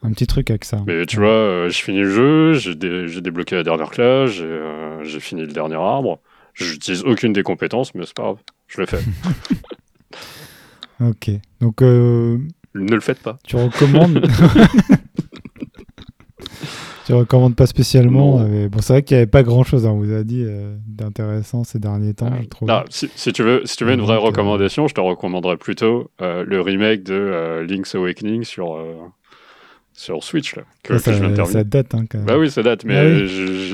un, 0.03 0.11
petit 0.11 0.25
truc 0.25 0.49
avec 0.49 0.63
ça. 0.63 0.81
Mais 0.87 1.05
tu 1.05 1.17
vois, 1.17 1.27
euh, 1.27 1.69
je 1.69 1.81
finis 1.81 1.99
le 1.99 2.09
jeu, 2.09 2.53
j'ai 2.53 2.75
débloqué 3.21 3.55
la 3.55 3.63
dernière 3.63 3.89
classe, 3.89 4.31
j'ai 4.31 4.45
euh, 4.45 5.19
fini 5.19 5.41
le 5.41 5.47
dernier 5.47 5.75
arbre. 5.75 6.19
J'utilise 6.53 7.03
aucune 7.03 7.33
des 7.33 7.43
compétences, 7.43 7.93
mais 7.93 8.05
c'est 8.05 8.15
pas 8.15 8.23
grave, 8.23 8.37
je 8.67 8.81
le 8.81 8.87
fais. 8.87 8.99
ok, 11.01 11.29
donc. 11.59 11.81
Euh, 11.81 12.37
ne 12.73 12.95
le 12.95 13.01
faites 13.01 13.19
pas. 13.19 13.37
Tu 13.43 13.55
recommandes 13.55 14.25
Tu 17.07 17.13
recommandes 17.13 17.55
pas 17.55 17.67
spécialement. 17.67 18.39
Mais 18.39 18.67
bon, 18.67 18.81
c'est 18.81 18.91
vrai 18.91 19.01
qu'il 19.01 19.15
n'y 19.15 19.19
avait 19.21 19.31
pas 19.31 19.41
grand 19.41 19.63
chose, 19.63 19.85
hein, 19.85 19.91
on 19.91 19.99
vous 19.99 20.13
a 20.13 20.25
dit, 20.25 20.43
euh, 20.45 20.75
d'intéressant 20.85 21.63
ces 21.63 21.79
derniers 21.79 22.13
temps, 22.13 22.29
je 22.41 22.47
trouve. 22.49 22.69
si, 22.89 23.31
tu 23.31 23.43
veux, 23.43 23.61
si 23.63 23.77
tu 23.77 23.85
veux 23.85 23.93
une 23.93 24.01
vraie 24.01 24.17
recommandation, 24.17 24.89
je 24.89 24.93
te 24.93 24.99
recommanderais 24.99 25.55
plutôt 25.55 26.11
euh, 26.21 26.43
le 26.45 26.59
remake 26.59 27.03
de 27.03 27.13
euh, 27.13 27.65
Link's 27.65 27.95
Awakening 27.95 28.43
sur, 28.43 28.77
sur 29.93 30.21
Switch 30.21 30.57
là. 30.57 30.63
Que, 30.83 30.97
ça, 30.97 31.63
date. 31.63 31.95
Hein, 31.95 32.03
Bah 32.25 32.37
oui, 32.37 32.51
ça 32.51 32.61
date, 32.61 32.83
mais 32.83 32.97
ah 32.97 33.25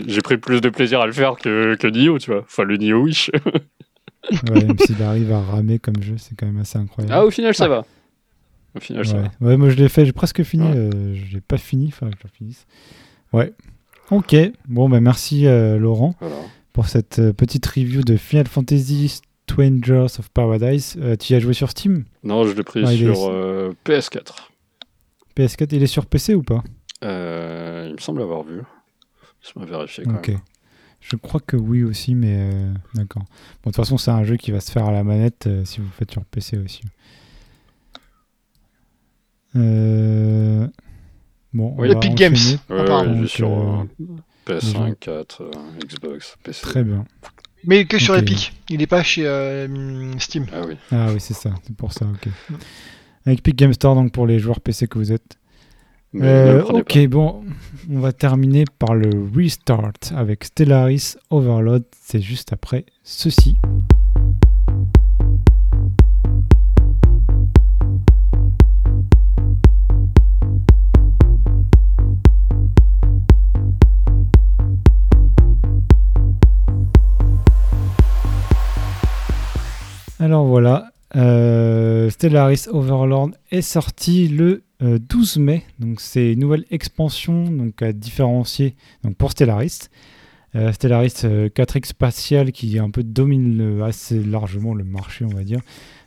j'ai 0.06 0.22
pris 0.22 0.38
plus 0.38 0.62
de 0.62 0.70
plaisir 0.70 1.02
à 1.02 1.08
le 1.08 1.12
faire 1.12 1.36
que, 1.38 1.74
que 1.74 1.88
Nioh, 1.88 2.20
tu 2.20 2.30
vois. 2.30 2.42
Enfin, 2.42 2.66
le 2.66 2.78
Nioh 2.78 3.02
Wish. 3.02 3.32
ouais, 4.52 4.64
même 4.64 4.78
s'il 4.78 5.02
arrive 5.02 5.32
à 5.32 5.42
ramer 5.42 5.80
comme 5.80 6.04
jeu, 6.04 6.18
c'est 6.20 6.36
quand 6.36 6.46
même 6.46 6.60
assez 6.60 6.78
incroyable. 6.78 7.16
Ah, 7.18 7.26
au 7.26 7.32
final, 7.32 7.56
ça 7.56 7.68
va. 7.68 7.84
Au 8.76 8.80
final, 8.80 9.08
ça 9.08 9.18
va. 9.18 9.32
Ouais, 9.42 9.58
moi 9.58 9.70
je 9.70 9.76
l'ai 9.76 9.90
fait, 9.90 10.06
j'ai 10.06 10.12
presque 10.12 10.44
fini. 10.44 10.68
Euh, 10.68 11.16
j'ai 11.16 11.42
pas 11.42 11.58
fini, 11.58 11.88
enfin, 11.88 12.12
je 12.12 12.28
finisse. 12.28 12.68
Ouais. 13.34 13.54
Ok, 14.12 14.36
bon, 14.68 14.90
bah 14.90 15.00
merci 15.00 15.48
euh, 15.48 15.78
Laurent 15.78 16.16
pour 16.72 16.88
cette 16.88 17.20
euh, 17.20 17.34
petite 17.34 17.66
review 17.66 18.02
de 18.02 18.16
Final 18.16 18.48
Fantasy 18.48 19.22
Strangers 19.48 20.08
of 20.20 20.30
Paradise. 20.30 20.98
tu 21.20 21.34
y 21.34 21.36
as 21.36 21.40
joué 21.40 21.54
sur 21.54 21.70
Steam? 21.70 22.06
Non, 22.24 22.46
je 22.46 22.54
l'ai 22.54 22.64
pris 22.64 22.86
sur 22.98 23.16
PS4. 23.86 24.50
PS4, 25.36 25.76
il 25.76 25.84
est 25.84 25.88
sur 25.88 26.06
PC 26.06 26.36
ou 26.36 26.44
pas? 26.44 26.64
Euh, 27.04 27.86
Il 27.90 27.94
me 27.94 28.00
semble 28.00 28.22
avoir 28.22 28.44
vu. 28.44 28.62
Je 29.42 29.60
vais 29.60 29.66
vérifier 29.66 30.04
quand 30.06 30.28
même. 30.28 30.40
Je 31.02 31.18
crois 31.18 31.42
que 31.42 31.58
oui 31.58 31.84
aussi, 31.84 32.16
mais 32.16 32.50
euh, 32.54 32.74
d'accord. 32.94 33.24
Bon, 33.24 33.70
de 33.70 33.72
toute 33.72 33.76
façon, 33.76 33.98
c'est 33.98 34.12
un 34.12 34.24
jeu 34.24 34.38
qui 34.38 34.52
va 34.52 34.62
se 34.62 34.72
faire 34.72 34.86
à 34.86 34.92
la 34.92 35.04
manette 35.04 35.48
euh, 35.48 35.66
si 35.66 35.80
vous 35.80 35.88
le 35.88 35.92
faites 35.92 36.12
sur 36.12 36.24
PC 36.24 36.58
aussi. 36.58 36.82
Euh... 39.56 40.68
Bon, 41.54 41.76
oui, 41.78 41.92
Epic 41.92 42.16
Games. 42.16 42.36
Ouais, 42.70 43.28
sur 43.28 43.86
PS5, 44.48 44.96
4, 45.00 45.52
Xbox, 45.86 46.36
PC. 46.44 46.62
Très 46.62 46.84
bien. 46.84 47.06
Mais 47.66 47.86
que 47.86 47.98
sur 47.98 48.16
Epic. 48.16 48.54
Il 48.70 48.80
n'est 48.80 48.88
pas 48.88 49.04
chez 49.04 49.24
Steam. 50.20 50.46
Ah 50.54 50.62
oui. 50.68 50.76
Ah 50.92 51.08
oui, 51.14 51.20
c'est 51.20 51.34
ça. 51.34 51.52
C'est 51.64 51.76
pour 51.76 51.94
ça, 51.94 52.06
ok. 52.06 52.28
Avec 53.26 53.40
Epic 53.40 53.56
Game 53.56 53.74
Store, 53.74 53.96
donc 53.96 54.12
pour 54.12 54.28
les 54.28 54.40
joueurs 54.40 54.60
PC 54.60 54.88
que 54.88 54.98
vous 54.98 55.12
êtes. 55.12 55.38
Euh, 56.16 56.62
ok, 56.64 57.08
bon, 57.08 57.44
on 57.90 58.00
va 58.00 58.14
terminer 58.14 58.66
par 58.78 58.94
le 58.94 59.10
restart 59.36 59.94
avec 60.16 60.44
Stellaris 60.44 61.16
Overload. 61.32 61.86
C'est 62.02 62.22
juste 62.22 62.54
après 62.54 62.86
ceci. 63.04 63.56
Alors 80.24 80.46
voilà, 80.46 80.94
euh, 81.18 82.10
Stellaris 82.10 82.68
Overlord 82.72 83.32
est 83.52 83.62
sorti 83.62 84.30
le 84.30 84.64
12 84.80 85.38
euh, 85.38 85.42
mai. 85.42 85.64
Donc 85.80 86.00
c'est 86.00 86.32
une 86.32 86.40
nouvelle 86.40 86.64
expansion 86.72 87.44
donc 87.44 87.82
à 87.82 87.92
différencier 87.92 88.78
donc 89.04 89.18
pour 89.18 89.32
Stellaris. 89.32 89.90
Euh, 90.56 90.72
Stellaris 90.72 91.10
4X 91.10 91.88
spatial 91.88 92.54
qui 92.54 92.80
un 92.80 92.90
peu 92.90 93.04
domine 93.04 93.82
assez 93.82 94.24
largement 94.24 94.74
le 94.74 94.86
marché, 94.86 95.26
on 95.26 95.36
va 95.36 95.44
dire, 95.44 95.60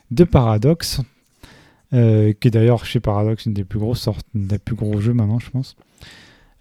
de 0.09 0.23
Paradox, 0.23 0.99
qui 1.91 1.97
est 1.97 2.51
d'ailleurs 2.51 2.85
chez 2.85 2.99
Paradox 2.99 3.45
une 3.45 3.53
des 3.53 3.65
plus 3.65 3.77
grosses 3.77 4.01
sortes, 4.01 4.25
des 4.33 4.57
plus 4.57 4.73
gros 4.73 4.99
jeux 4.99 5.13
maintenant, 5.13 5.37
je 5.37 5.51
pense. 5.51 5.75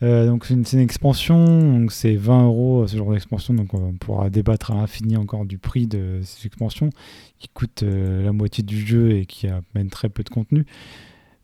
Euh, 0.02 0.26
donc 0.26 0.44
c'est 0.44 0.54
une, 0.54 0.78
expansion, 0.78 1.86
c'est 1.88 2.16
20 2.16 2.44
euros 2.44 2.86
ce 2.86 2.96
genre 2.96 3.12
d'expansion, 3.12 3.54
donc 3.54 3.72
on 3.72 3.92
pourra 3.94 4.28
débattre 4.28 4.72
à 4.72 4.74
l'infini 4.74 5.16
encore 5.16 5.46
du 5.46 5.56
prix 5.56 5.86
de 5.86 6.20
ces 6.22 6.46
expansions 6.46 6.90
qui 7.38 7.48
coûtent 7.48 7.82
euh, 7.82 8.22
la 8.22 8.32
moitié 8.32 8.62
du 8.62 8.78
jeu 8.78 9.12
et 9.12 9.24
qui 9.24 9.48
amènent 9.48 9.90
très 9.90 10.10
peu 10.10 10.22
de 10.22 10.28
contenu. 10.28 10.66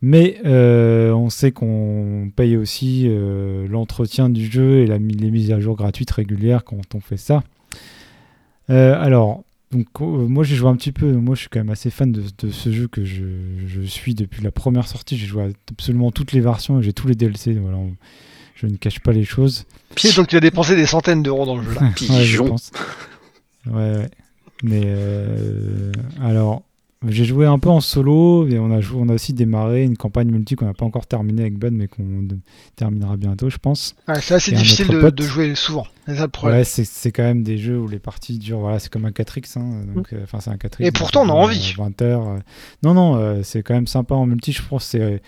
Mais 0.03 0.39
euh, 0.45 1.13
on 1.13 1.31
sait 1.31 1.53
qu'on 1.53 2.31
paye 2.35 2.57
aussi 2.57 3.09
l'entretien 3.69 4.29
du 4.29 4.51
jeu 4.51 4.81
et 4.81 4.87
la, 4.87 4.99
les 4.99 5.31
mises 5.31 5.53
à 5.53 5.61
jour 5.61 5.77
gratuites 5.77 6.11
régulières 6.11 6.65
quand 6.65 6.95
on 6.95 7.01
fait 7.01 7.17
ça. 7.17 7.45
alors, 8.69 9.45
donc, 9.71 9.87
moi 10.01 10.45
j'ai 10.45 10.57
joué 10.57 10.69
un 10.69 10.77
petit 10.77 10.93
peu, 10.93 11.13
moi 11.13 11.37
je 11.37 11.43
suis 11.43 11.49
quand 11.49 11.61
même 11.61 11.71
assez 11.71 11.89
fan 11.89 12.11
de, 12.11 12.51
ce 12.51 12.73
jeu 12.73 12.89
que 12.89 13.05
je, 13.05 13.83
suis 13.85 14.15
depuis 14.15 14.43
la 14.43 14.51
première 14.51 14.89
sortie. 14.89 15.17
J'ai 15.17 15.27
joué 15.27 15.45
à 15.45 15.49
absolument 15.71 16.11
toutes 16.11 16.33
les 16.33 16.41
versions 16.41 16.81
et 16.81 16.83
j'ai 16.83 16.93
tous 16.93 17.07
les 17.07 17.15
DLC. 17.15 17.57
Je 18.63 18.69
ne 18.69 18.77
cache 18.77 19.01
pas 19.01 19.13
les 19.13 19.25
choses. 19.25 19.65
Puis 19.95 20.13
donc 20.13 20.29
tu 20.29 20.37
as 20.37 20.41
dépensé 20.41 20.77
des 20.77 20.87
centaines 20.87 21.23
d'euros 21.23 21.47
dans 21.47 21.57
le 21.57 21.65
jeu 21.65 21.75
là. 21.75 21.83
ouais, 21.83 22.25
je 22.25 22.43
pense. 22.43 22.71
Ouais, 23.67 23.97
ouais. 23.97 24.11
Mais 24.63 24.83
euh, 24.85 25.91
alors, 26.23 26.63
j'ai 27.09 27.25
joué 27.25 27.47
un 27.47 27.59
peu 27.59 27.69
en 27.69 27.81
solo 27.81 28.47
et 28.47 28.61
on 28.61 28.71
a, 28.71 28.81
joué, 28.81 29.01
on 29.03 29.09
a 29.09 29.15
aussi 29.15 29.33
démarré 29.33 29.83
une 29.83 29.97
campagne 29.97 30.31
multi 30.31 30.55
qu'on 30.55 30.67
n'a 30.67 30.75
pas 30.75 30.85
encore 30.85 31.07
terminée 31.07 31.43
avec 31.43 31.59
Ben, 31.59 31.75
mais 31.75 31.89
qu'on 31.89 32.29
terminera 32.77 33.17
bientôt, 33.17 33.51
je 33.51 33.59
pense. 33.59 33.97
c'est 34.21 34.35
assez 34.35 34.53
difficile 34.53 34.87
de, 34.87 35.23
jouer 35.25 35.57
souvent. 35.57 35.87
C'est 36.07 36.15
ça 36.15 36.23
le 36.23 36.29
problème. 36.29 36.61
Ouais, 36.61 36.65
c'est 36.65 37.11
quand 37.11 37.25
même 37.25 37.43
des 37.43 37.59
jeux 37.59 37.79
où 37.79 37.89
les 37.89 37.99
parties 37.99 38.39
durent. 38.39 38.61
Voilà, 38.61 38.79
c'est 38.79 38.93
comme 38.93 39.05
un 39.05 39.11
4x. 39.11 39.59
Hein, 39.59 39.83
donc, 39.93 40.13
mm. 40.13 40.17
euh, 40.17 40.23
enfin, 40.23 40.39
c'est 40.39 40.51
un 40.51 40.57
4x. 40.57 40.77
Et 40.79 40.93
pourtant, 40.93 41.23
on 41.23 41.29
a 41.29 41.33
envie. 41.33 41.75
20 41.77 42.03
heures. 42.03 42.29
Euh. 42.29 42.39
Non, 42.85 42.95
non, 42.95 43.43
c'est 43.43 43.65
quand 43.65 43.75
même 43.75 43.89
sympa 43.89 44.15
en 44.15 44.27
multi. 44.27 44.53
Je 44.53 44.63
pense 44.63 44.85
c'est 44.85 45.21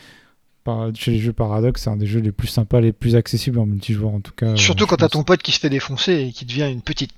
chez 0.94 1.10
les 1.10 1.18
jeux 1.18 1.32
Paradox, 1.32 1.82
c'est 1.82 1.90
un 1.90 1.96
des 1.96 2.06
jeux 2.06 2.20
les 2.20 2.32
plus 2.32 2.48
sympas, 2.48 2.80
les 2.80 2.92
plus 2.92 3.16
accessibles 3.16 3.58
en 3.58 3.66
multijoueur 3.66 4.14
en 4.14 4.20
tout 4.20 4.32
cas. 4.36 4.56
Surtout 4.56 4.86
quand 4.86 4.96
t'as 4.96 5.08
ton 5.08 5.22
pote 5.22 5.42
qui 5.42 5.52
se 5.52 5.60
fait 5.60 5.70
défoncer 5.70 6.12
et 6.14 6.32
qui 6.32 6.44
devient 6.44 6.70
une 6.70 6.82
petite 6.82 7.10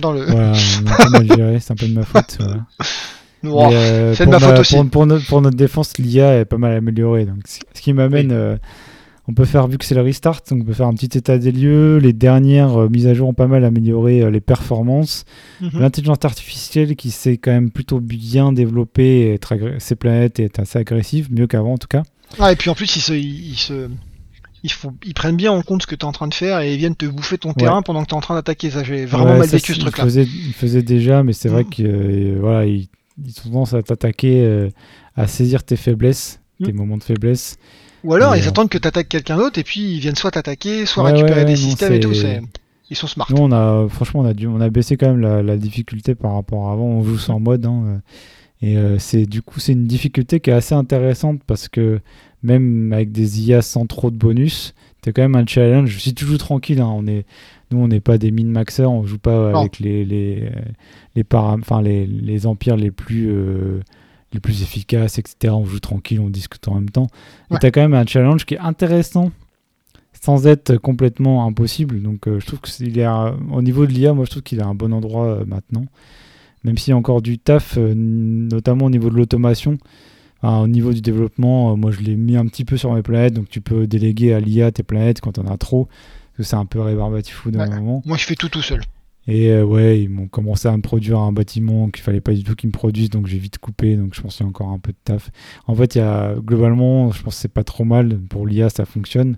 dans 0.00 0.12
le. 0.12 0.24
Voilà, 0.24 0.52
on 1.06 1.10
mal 1.10 1.26
géré, 1.36 1.60
c'est 1.60 1.72
un 1.72 1.76
peu 1.76 1.86
de 1.86 1.94
ma 1.94 2.04
faute. 2.04 2.38
Euh, 3.44 4.14
c'est 4.14 4.26
de 4.26 4.30
ma 4.30 4.40
faute 4.40 4.58
aussi. 4.58 4.76
Pour, 4.84 5.06
notre, 5.06 5.50
défense, 5.50 5.98
l'IA 5.98 6.40
est 6.40 6.44
pas 6.44 6.58
mal 6.58 6.72
améliorée. 6.72 7.26
Donc, 7.26 7.42
ce 7.46 7.80
qui 7.80 7.92
m'amène, 7.92 8.32
euh, 8.32 8.56
on 9.28 9.34
peut 9.34 9.44
faire, 9.44 9.68
vu 9.68 9.78
que 9.78 9.84
c'est 9.84 9.94
le 9.94 10.02
restart, 10.02 10.40
donc 10.50 10.62
on 10.62 10.64
peut 10.64 10.72
faire 10.72 10.86
un 10.86 10.94
petit 10.94 11.16
état 11.16 11.38
des 11.38 11.52
lieux. 11.52 11.98
Les 11.98 12.12
dernières 12.12 12.76
euh, 12.80 12.88
mises 12.88 13.06
à 13.06 13.14
jour 13.14 13.28
ont 13.28 13.34
pas 13.34 13.46
mal 13.46 13.64
amélioré 13.64 14.28
les 14.30 14.40
performances. 14.40 15.24
Mhm. 15.60 15.80
L'intelligence 15.80 16.24
artificielle 16.24 16.96
qui 16.96 17.10
s'est 17.10 17.36
quand 17.36 17.52
même 17.52 17.70
plutôt 17.70 18.00
bien 18.00 18.52
développée, 18.52 19.38
ces 19.78 19.96
planètes 19.96 20.40
est 20.40 20.58
assez 20.58 20.78
agressive, 20.78 21.28
mieux 21.30 21.46
qu'avant 21.46 21.74
en 21.74 21.78
tout 21.78 21.88
cas. 21.88 22.02
Ah, 22.38 22.52
et 22.52 22.56
puis 22.56 22.70
en 22.70 22.74
plus, 22.74 22.96
ils 22.96 23.00
se, 23.00 23.12
ils 23.12 23.56
se, 23.56 23.88
ils, 24.62 24.70
ils 25.04 25.14
prennent 25.14 25.36
bien 25.36 25.52
en 25.52 25.62
compte 25.62 25.82
ce 25.82 25.86
que 25.86 25.94
tu 25.94 26.00
es 26.00 26.04
en 26.04 26.12
train 26.12 26.28
de 26.28 26.34
faire 26.34 26.60
et 26.60 26.74
ils 26.74 26.78
viennent 26.78 26.96
te 26.96 27.06
bouffer 27.06 27.38
ton 27.38 27.52
terrain 27.52 27.82
pendant 27.82 28.02
que 28.02 28.08
tu 28.08 28.14
es 28.14 28.16
en 28.16 28.20
train 28.20 28.34
d'attaquer. 28.34 28.70
Ça, 28.70 28.84
j'ai 28.84 29.04
vraiment 29.06 29.38
mal 29.38 29.46
vécu 29.46 29.74
ce 29.74 29.80
truc-là. 29.80 30.04
Ils 30.06 30.52
faisaient, 30.52 30.82
déjà, 30.82 31.22
mais 31.22 31.32
c'est 31.32 31.48
vrai 31.48 31.64
mm. 31.64 31.70
qu'ils 31.70 31.86
euh, 31.86 32.38
voilà, 32.40 32.66
ils, 32.66 32.88
ont 33.46 33.50
tendance 33.50 33.74
à 33.74 33.82
t'attaquer, 33.82 34.42
euh, 34.44 34.70
à 35.16 35.26
saisir 35.26 35.64
tes 35.64 35.76
faiblesses, 35.76 36.40
tes 36.62 36.72
mm. 36.72 36.76
moments 36.76 36.98
de 36.98 37.04
faiblesse. 37.04 37.58
Ou 38.04 38.14
alors, 38.14 38.36
ils 38.36 38.44
euh, 38.44 38.48
attendent 38.48 38.68
que 38.68 38.78
tu 38.78 38.88
attaques 38.88 39.08
quelqu'un 39.08 39.36
d'autre 39.36 39.58
et 39.58 39.64
puis 39.64 39.80
ils 39.80 40.00
viennent 40.00 40.16
soit 40.16 40.30
t'attaquer, 40.30 40.86
soit 40.86 41.04
récupérer 41.04 41.44
des 41.44 41.56
systèmes 41.56 41.94
et 41.94 42.00
tout. 42.00 42.12
Ils 42.88 42.96
sont 42.96 43.08
smart. 43.08 43.26
Nous, 43.30 43.42
on 43.42 43.50
a, 43.50 43.88
franchement, 43.88 44.20
on 44.20 44.26
a, 44.26 44.32
dû, 44.32 44.46
on 44.46 44.60
a 44.60 44.70
baissé 44.70 44.96
quand 44.96 45.08
même 45.08 45.20
la, 45.20 45.42
la 45.42 45.56
difficulté 45.56 46.14
par 46.14 46.34
rapport 46.34 46.68
à 46.68 46.72
avant. 46.72 46.84
On 46.84 47.02
joue 47.02 47.18
sans 47.18 47.40
mode. 47.40 47.66
Hein, 47.66 48.00
et 48.62 48.76
c'est 48.98 49.26
du 49.26 49.42
coup, 49.42 49.60
c'est 49.60 49.72
une 49.72 49.86
difficulté 49.86 50.40
qui 50.40 50.50
est 50.50 50.54
assez 50.54 50.74
intéressante 50.74 51.40
parce 51.46 51.68
que 51.68 52.00
même 52.42 52.92
avec 52.92 53.12
des 53.12 53.42
IA 53.42 53.60
sans 53.60 53.86
trop 53.86 54.10
de 54.10 54.16
bonus, 54.16 54.74
c'est 55.06 55.12
quand 55.12 55.22
même 55.22 55.36
un 55.36 55.46
challenge. 55.46 55.96
Si 55.98 56.14
tu 56.14 56.24
joues 56.24 56.36
tranquille, 56.36 56.80
hein, 56.80 56.92
on 56.92 57.06
est, 57.06 57.26
nous 57.70 57.78
on 57.78 57.86
n'est 57.86 58.00
pas 58.00 58.18
des 58.18 58.32
min-maxers, 58.32 58.90
on 58.90 59.06
joue 59.06 59.18
pas 59.18 59.56
avec 59.56 59.78
les 59.78 60.04
les 60.04 60.50
les, 61.14 61.24
les, 61.82 62.06
les, 62.06 62.46
empires 62.46 62.76
les 62.76 62.90
plus 62.90 63.28
euh, 63.30 63.80
les 64.32 64.40
plus 64.40 64.62
efficaces, 64.62 65.18
etc. 65.18 65.54
On 65.54 65.64
joue 65.64 65.78
tranquille, 65.78 66.18
on 66.18 66.28
discute 66.28 66.66
en 66.66 66.74
même 66.74 66.90
temps. 66.90 67.06
Et 67.52 67.58
tu 67.58 67.66
as 67.66 67.70
quand 67.70 67.82
même 67.82 67.94
un 67.94 68.04
challenge 68.04 68.44
qui 68.46 68.54
est 68.54 68.58
intéressant 68.58 69.30
sans 70.20 70.46
être 70.48 70.76
complètement 70.76 71.46
impossible. 71.46 72.02
Donc 72.02 72.26
euh, 72.26 72.40
je 72.40 72.46
trouve 72.46 72.60
qu'il 72.60 72.98
est 72.98 73.06
au 73.06 73.62
niveau 73.62 73.86
de 73.86 73.92
l'IA, 73.92 74.12
moi 74.12 74.24
je 74.24 74.30
trouve 74.30 74.42
qu'il 74.42 74.58
est 74.58 74.62
à 74.62 74.66
un 74.66 74.74
bon 74.74 74.92
endroit 74.92 75.26
euh, 75.26 75.44
maintenant. 75.44 75.84
Même 76.66 76.76
s'il 76.76 76.90
y 76.90 76.94
a 76.94 76.96
encore 76.98 77.22
du 77.22 77.38
taf, 77.38 77.78
notamment 77.78 78.84
au 78.84 78.90
niveau 78.90 79.08
de 79.08 79.14
l'automation 79.14 79.78
au 80.42 80.68
niveau 80.68 80.92
du 80.92 81.00
développement, 81.00 81.72
euh, 81.72 81.76
moi 81.76 81.90
je 81.90 82.00
l'ai 82.00 82.16
mis 82.16 82.36
un 82.36 82.46
petit 82.46 82.64
peu 82.64 82.76
sur 82.76 82.92
mes 82.92 83.02
planètes, 83.02 83.34
donc 83.34 83.48
tu 83.48 83.60
peux 83.60 83.86
déléguer 83.86 84.32
à 84.34 84.40
l'IA 84.40 84.70
tes 84.70 84.82
planètes 84.82 85.20
quand 85.20 85.38
on 85.38 85.46
a 85.46 85.56
trop, 85.56 85.86
parce 85.86 86.36
que 86.36 86.42
c'est 86.44 86.56
un 86.56 86.66
peu 86.66 86.80
rébarbatif 86.80 87.48
d'un 87.48 87.68
moment. 87.68 88.02
Moi 88.04 88.16
je 88.16 88.24
fais 88.24 88.34
tout 88.34 88.48
tout 88.48 88.62
seul. 88.62 88.82
Et 89.28 89.50
euh, 89.50 89.64
ouais, 89.64 90.00
ils 90.00 90.08
m'ont 90.08 90.28
commencé 90.28 90.68
à 90.68 90.76
me 90.76 90.82
produire 90.82 91.18
un 91.18 91.32
bâtiment 91.32 91.90
qu'il 91.90 92.04
fallait 92.04 92.20
pas 92.20 92.32
du 92.32 92.44
tout 92.44 92.54
qu'ils 92.54 92.68
me 92.68 92.72
produisent, 92.72 93.10
donc 93.10 93.26
j'ai 93.26 93.38
vite 93.38 93.58
coupé, 93.58 93.96
donc 93.96 94.14
je 94.14 94.20
pense 94.20 94.36
qu'il 94.36 94.44
y 94.44 94.46
a 94.46 94.48
encore 94.48 94.68
un 94.68 94.78
peu 94.78 94.92
de 94.92 94.98
taf. 95.02 95.30
En 95.66 95.74
fait, 95.74 95.96
il 95.96 95.98
y 95.98 96.02
a, 96.02 96.34
globalement, 96.36 97.10
je 97.10 97.22
pense 97.22 97.34
que 97.34 97.40
c'est 97.40 97.52
pas 97.52 97.64
trop 97.64 97.84
mal, 97.84 98.20
pour 98.28 98.46
l'IA 98.46 98.70
ça 98.70 98.84
fonctionne, 98.84 99.34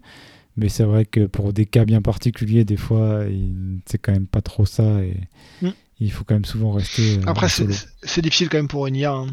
mais 0.58 0.68
c'est 0.68 0.84
vrai 0.84 1.06
que 1.06 1.24
pour 1.24 1.54
des 1.54 1.64
cas 1.64 1.86
bien 1.86 2.02
particuliers, 2.02 2.66
des 2.66 2.76
fois, 2.76 3.22
c'est 3.86 3.96
quand 3.96 4.12
même 4.12 4.26
pas 4.26 4.42
trop 4.42 4.66
ça, 4.66 5.02
et 5.02 5.16
mm. 5.62 5.70
Il 6.00 6.12
faut 6.12 6.24
quand 6.24 6.34
même 6.34 6.44
souvent 6.44 6.72
rester. 6.72 7.18
Euh, 7.18 7.22
Après, 7.26 7.48
c'est 7.48 8.22
difficile 8.22 8.48
quand 8.48 8.58
même 8.58 8.68
pour 8.68 8.86
une 8.86 8.96
IA. 8.96 9.12
Hein. 9.12 9.26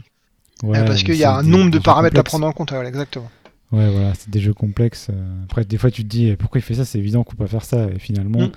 Ouais, 0.63 0.83
parce 0.85 1.03
qu'il 1.03 1.15
y 1.15 1.23
a 1.23 1.35
un 1.35 1.43
nombre 1.43 1.69
de 1.69 1.79
paramètres 1.79 2.19
à 2.19 2.23
prendre 2.23 2.47
en 2.47 2.51
compte, 2.51 2.71
exactement. 2.71 3.29
Ouais, 3.71 3.89
voilà, 3.91 4.13
c'est 4.13 4.29
des 4.29 4.39
jeux 4.39 4.53
complexes. 4.53 5.07
Euh. 5.11 5.43
Après, 5.43 5.65
des 5.65 5.77
fois, 5.77 5.91
tu 5.91 6.03
te 6.03 6.07
dis 6.07 6.29
eh, 6.29 6.37
pourquoi 6.37 6.59
il 6.59 6.61
fait 6.61 6.75
ça? 6.75 6.85
C'est 6.85 6.97
évident 6.97 7.23
qu'on 7.23 7.31
peut 7.31 7.43
pas 7.43 7.49
faire 7.49 7.65
ça. 7.65 7.87
Et 7.93 7.99
finalement, 7.99 8.47
mm. 8.47 8.51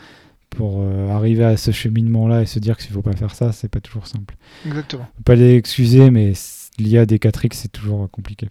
pour 0.50 0.78
euh, 0.80 1.08
arriver 1.10 1.44
à 1.44 1.56
ce 1.56 1.70
cheminement-là 1.70 2.42
et 2.42 2.46
se 2.46 2.58
dire 2.58 2.76
qu'il 2.76 2.92
faut 2.92 3.02
pas 3.02 3.16
faire 3.16 3.34
ça, 3.34 3.52
c'est 3.52 3.68
pas 3.68 3.80
toujours 3.80 4.06
simple. 4.06 4.36
Exactement. 4.66 5.06
Pas 5.24 5.34
les 5.34 5.56
excuser, 5.56 6.10
mais 6.10 6.34
l'IA 6.78 7.04
des 7.04 7.18
4X, 7.18 7.54
c'est 7.54 7.72
toujours 7.72 8.08
compliqué. 8.10 8.48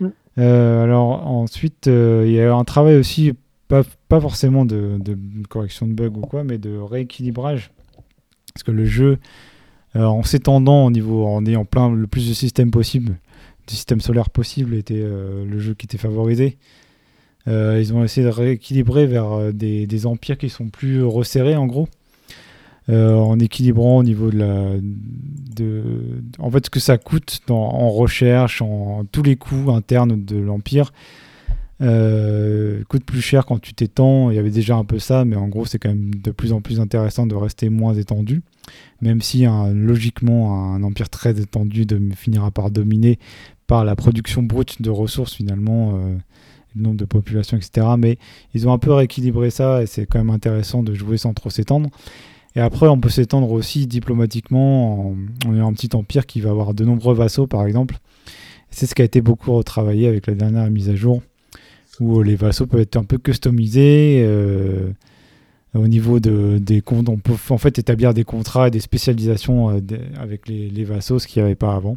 Mm. 0.00 0.08
alors 0.38 1.26
ensuite, 1.26 1.86
il 1.86 2.30
y 2.30 2.40
a 2.40 2.54
un 2.54 2.64
travail 2.64 2.96
aussi, 2.96 3.34
pas, 3.68 3.82
pas 4.08 4.20
forcément 4.20 4.64
de, 4.64 4.96
de, 4.98 5.16
correction 5.48 5.86
de 5.86 5.92
bugs 5.92 6.16
ou 6.16 6.22
quoi, 6.22 6.42
mais 6.42 6.58
de 6.58 6.78
rééquilibrage. 6.78 7.70
Parce 8.58 8.64
que 8.64 8.72
le 8.72 8.84
jeu, 8.84 9.18
en 9.94 10.22
s'étendant 10.22 10.86
au 10.86 10.90
niveau, 10.90 11.26
en 11.26 11.46
ayant 11.46 11.64
plein 11.64 11.94
le 11.94 12.06
plus 12.06 12.28
de 12.28 12.34
systèmes 12.34 12.70
possible, 12.70 13.18
de 13.66 13.70
systèmes 13.70 14.00
solaires 14.00 14.30
possibles, 14.30 14.74
était 14.74 15.00
le 15.02 15.58
jeu 15.58 15.74
qui 15.74 15.86
était 15.86 15.98
favorisé. 15.98 16.58
Euh, 17.48 17.78
ils 17.80 17.94
ont 17.94 18.04
essayé 18.04 18.26
de 18.26 18.32
rééquilibrer 18.32 19.06
vers 19.06 19.32
euh, 19.32 19.52
des, 19.52 20.06
empires 20.06 20.36
qui 20.36 20.50
sont 20.50 20.68
plus 20.68 21.02
resserrés 21.02 21.56
en 21.56 21.66
gros. 21.66 21.88
Euh, 22.90 23.14
en 23.16 23.38
équilibrant 23.38 23.98
au 23.98 24.02
niveau 24.02 24.30
de 24.30 24.38
la. 24.38 24.70
De, 24.80 25.82
en 26.38 26.50
fait, 26.50 26.64
ce 26.64 26.70
que 26.70 26.80
ça 26.80 26.96
coûte 26.96 27.42
en 27.50 27.90
recherche, 27.90 28.62
en, 28.62 29.04
tous 29.12 29.22
les 29.22 29.36
coûts 29.36 29.70
internes 29.70 30.24
de 30.24 30.36
l'Empire, 30.38 30.92
coûte 31.80 33.04
plus 33.04 33.20
cher 33.20 33.46
quand 33.46 33.58
tu 33.60 33.74
t'étends. 33.74 34.30
Il 34.30 34.36
y 34.36 34.38
avait 34.38 34.50
déjà 34.50 34.76
un 34.76 34.84
peu 34.84 34.98
ça, 34.98 35.24
mais 35.24 35.36
en 35.36 35.48
gros, 35.48 35.64
c'est 35.64 35.78
quand 35.78 35.90
même 35.90 36.14
de 36.14 36.30
plus 36.30 36.52
en 36.52 36.60
plus 36.60 36.80
intéressant 36.80 37.26
de 37.26 37.34
rester 37.34 37.68
moins 37.68 37.94
étendu. 37.94 38.42
Même 39.00 39.20
si, 39.20 39.46
logiquement, 39.72 40.74
un 40.74 40.82
empire 40.82 41.08
très 41.08 41.40
étendu 41.40 41.86
finira 42.14 42.50
par 42.50 42.70
dominer 42.70 43.18
par 43.66 43.84
la 43.84 43.96
production 43.96 44.42
brute 44.42 44.80
de 44.82 44.90
ressources, 44.90 45.34
finalement 45.34 45.98
le 46.74 46.82
nombre 46.82 46.96
de 46.96 47.04
population, 47.04 47.56
etc. 47.56 47.86
Mais 47.98 48.18
ils 48.54 48.68
ont 48.68 48.72
un 48.72 48.78
peu 48.78 48.92
rééquilibré 48.92 49.50
ça 49.50 49.82
et 49.82 49.86
c'est 49.86 50.06
quand 50.06 50.18
même 50.18 50.30
intéressant 50.30 50.82
de 50.82 50.94
jouer 50.94 51.18
sans 51.18 51.34
trop 51.34 51.50
s'étendre. 51.50 51.90
Et 52.56 52.60
après, 52.60 52.88
on 52.88 52.98
peut 52.98 53.10
s'étendre 53.10 53.50
aussi 53.52 53.86
diplomatiquement 53.86 55.10
en, 55.46 55.54
ayant 55.54 55.68
un 55.68 55.72
petit 55.72 55.94
empire 55.94 56.26
qui 56.26 56.40
va 56.40 56.50
avoir 56.50 56.74
de 56.74 56.84
nombreux 56.84 57.14
vassaux, 57.14 57.46
par 57.46 57.66
exemple. 57.66 57.98
C'est 58.70 58.86
ce 58.86 58.94
qui 58.94 59.02
a 59.02 59.04
été 59.04 59.20
beaucoup 59.20 59.52
retravaillé 59.52 60.08
avec 60.08 60.26
la 60.26 60.34
dernière 60.34 60.68
mise 60.70 60.90
à 60.90 60.96
jour, 60.96 61.22
où 62.00 62.22
les 62.22 62.36
vassaux 62.36 62.66
peuvent 62.66 62.80
être 62.80 62.96
un 62.96 63.04
peu 63.04 63.18
customisés. 63.18 64.22
Euh, 64.24 64.90
au 65.74 65.86
niveau 65.86 66.18
de, 66.18 66.58
des 66.58 66.80
comptes, 66.80 67.08
on 67.08 67.18
peut 67.18 67.34
en 67.50 67.58
fait 67.58 67.78
établir 67.78 68.14
des 68.14 68.24
contrats 68.24 68.68
et 68.68 68.70
des 68.70 68.80
spécialisations 68.80 69.70
euh, 69.70 69.80
avec 70.18 70.48
les, 70.48 70.84
vassaux, 70.84 71.18
ce 71.18 71.26
qu'il 71.26 71.42
n'y 71.42 71.46
avait 71.46 71.54
pas 71.54 71.74
avant. 71.74 71.96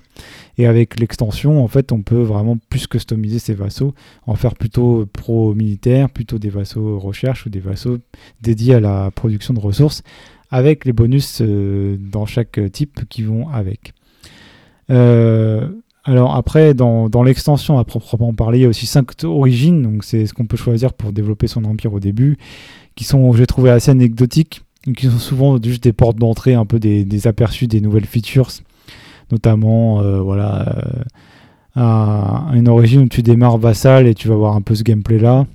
Et 0.58 0.68
avec 0.68 1.00
l'extension, 1.00 1.64
en 1.64 1.68
fait, 1.68 1.92
on 1.92 2.02
peut 2.02 2.22
vraiment 2.22 2.58
plus 2.70 2.88
customiser 2.88 3.40
ces 3.40 3.54
vassaux, 3.54 3.94
en 4.28 4.36
faire 4.36 4.56
plutôt 4.56 5.06
pro-militaire, 5.14 6.10
plutôt 6.10 6.38
des 6.38 6.50
vassaux 6.50 7.00
recherche 7.00 7.46
ou 7.46 7.50
des 7.50 7.60
vassaux 7.60 8.00
dédiés 8.42 8.76
à 8.76 8.80
la 8.80 9.10
production 9.12 9.54
de 9.54 9.60
ressources, 9.60 10.04
avec 10.50 10.84
les 10.84 10.94
bonus 10.94 11.42
euh, 11.42 11.98
dans 11.98 12.26
chaque 12.26 12.60
type 12.72 13.08
qui 13.08 13.24
vont 13.24 13.48
avec. 13.50 13.94
Euh, 14.90 15.70
alors 16.04 16.36
après, 16.36 16.74
dans, 16.74 17.10
dans 17.10 17.22
l'extension 17.22 17.78
à 17.78 17.84
proprement 17.84 18.34
parler, 18.34 18.60
il 18.60 18.62
y 18.64 18.66
a 18.66 18.70
aussi 18.70 18.88
5 18.88 19.24
origines, 19.26 19.84
donc 19.84 20.04
c'est 20.04 20.26
ce 20.26 20.34
qu'on 20.34 20.48
peut 20.48 20.58
choisir 20.58 20.94
pour 20.94 21.12
développer 21.12 21.48
son 21.48 21.64
empire 21.66 21.94
au 21.94 22.00
début 22.00 22.38
qui 22.96 23.04
sont, 23.04 23.32
j'ai 23.34 23.48
trouvé, 23.48 23.70
assez 23.70 23.92
anecdotiques, 23.92 24.62
qui 24.96 25.08
sont 25.08 25.20
souvent 25.20 25.62
juste 25.62 25.84
des 25.84 25.94
portes 25.94 26.18
d'entrée, 26.18 26.54
un 26.54 26.66
peu 26.66 26.80
des, 26.80 27.28
aperçus 27.28 27.68
des 27.68 27.82
nouvelles 27.82 28.06
features, 28.06 28.50
notamment, 29.32 30.02
euh, 30.02 30.22
voilà, 30.22 30.76
euh, 31.78 32.54
une 32.54 32.68
origine 32.68 33.02
où 33.02 33.08
tu 33.08 33.22
démarres 33.22 33.58
vassal 33.58 34.08
et 34.08 34.14
tu 34.14 34.28
vas 34.28 34.36
voir 34.36 34.56
un 34.56 34.62
peu 34.62 34.76
ce 34.76 34.84
gameplay-là. 34.84 35.46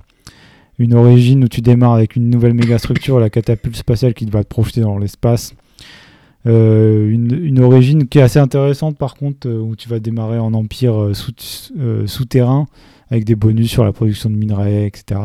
Une 0.79 0.93
origine 0.93 1.43
où 1.43 1.47
tu 1.47 1.61
démarres 1.61 1.93
avec 1.93 2.15
une 2.15 2.29
nouvelle 2.29 2.53
méga 2.53 2.77
structure, 2.77 3.19
la 3.19 3.29
catapulte 3.29 3.75
spatiale 3.75 4.13
qui 4.13 4.25
va 4.25 4.43
te 4.43 4.49
projeter 4.49 4.81
dans 4.81 4.97
l'espace. 4.97 5.53
Euh, 6.47 7.09
une, 7.09 7.59
origine 7.59 8.07
qui 8.07 8.19
est 8.19 8.21
assez 8.21 8.39
intéressante 8.39 8.97
par 8.97 9.15
contre, 9.15 9.49
où 9.49 9.75
tu 9.75 9.89
vas 9.89 9.99
démarrer 9.99 10.39
en 10.39 10.53
empire 10.53 11.11
souterrain 12.05 12.67
avec 13.09 13.25
des 13.25 13.35
bonus 13.35 13.69
sur 13.69 13.83
la 13.83 13.91
production 13.91 14.29
de 14.29 14.35
minerais, 14.35 14.85
etc 14.85 15.19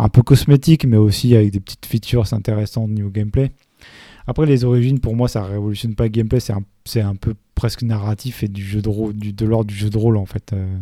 un 0.00 0.08
peu 0.08 0.22
cosmétique, 0.22 0.84
mais 0.86 0.96
aussi 0.96 1.34
avec 1.36 1.50
des 1.50 1.60
petites 1.60 1.86
features 1.86 2.32
intéressantes 2.32 2.88
au 2.88 2.92
niveau 2.92 3.10
gameplay. 3.10 3.50
Après, 4.26 4.46
les 4.46 4.64
origines, 4.64 5.00
pour 5.00 5.16
moi, 5.16 5.28
ça 5.28 5.42
révolutionne 5.44 5.94
pas 5.94 6.04
le 6.04 6.10
gameplay, 6.10 6.40
c'est 6.40 6.52
un, 6.52 6.62
un, 6.96 7.14
peu 7.16 7.34
presque 7.54 7.82
narratif 7.82 8.42
et 8.42 8.48
du 8.48 8.62
jeu 8.64 8.80
de 8.80 8.88
rôle, 8.88 9.12
du, 9.14 9.32
de 9.32 9.44
l'ordre 9.44 9.66
du 9.66 9.74
jeu 9.74 9.90
de 9.90 9.98
rôle 9.98 10.16
en 10.16 10.26
fait, 10.26 10.52
euh, 10.52 10.78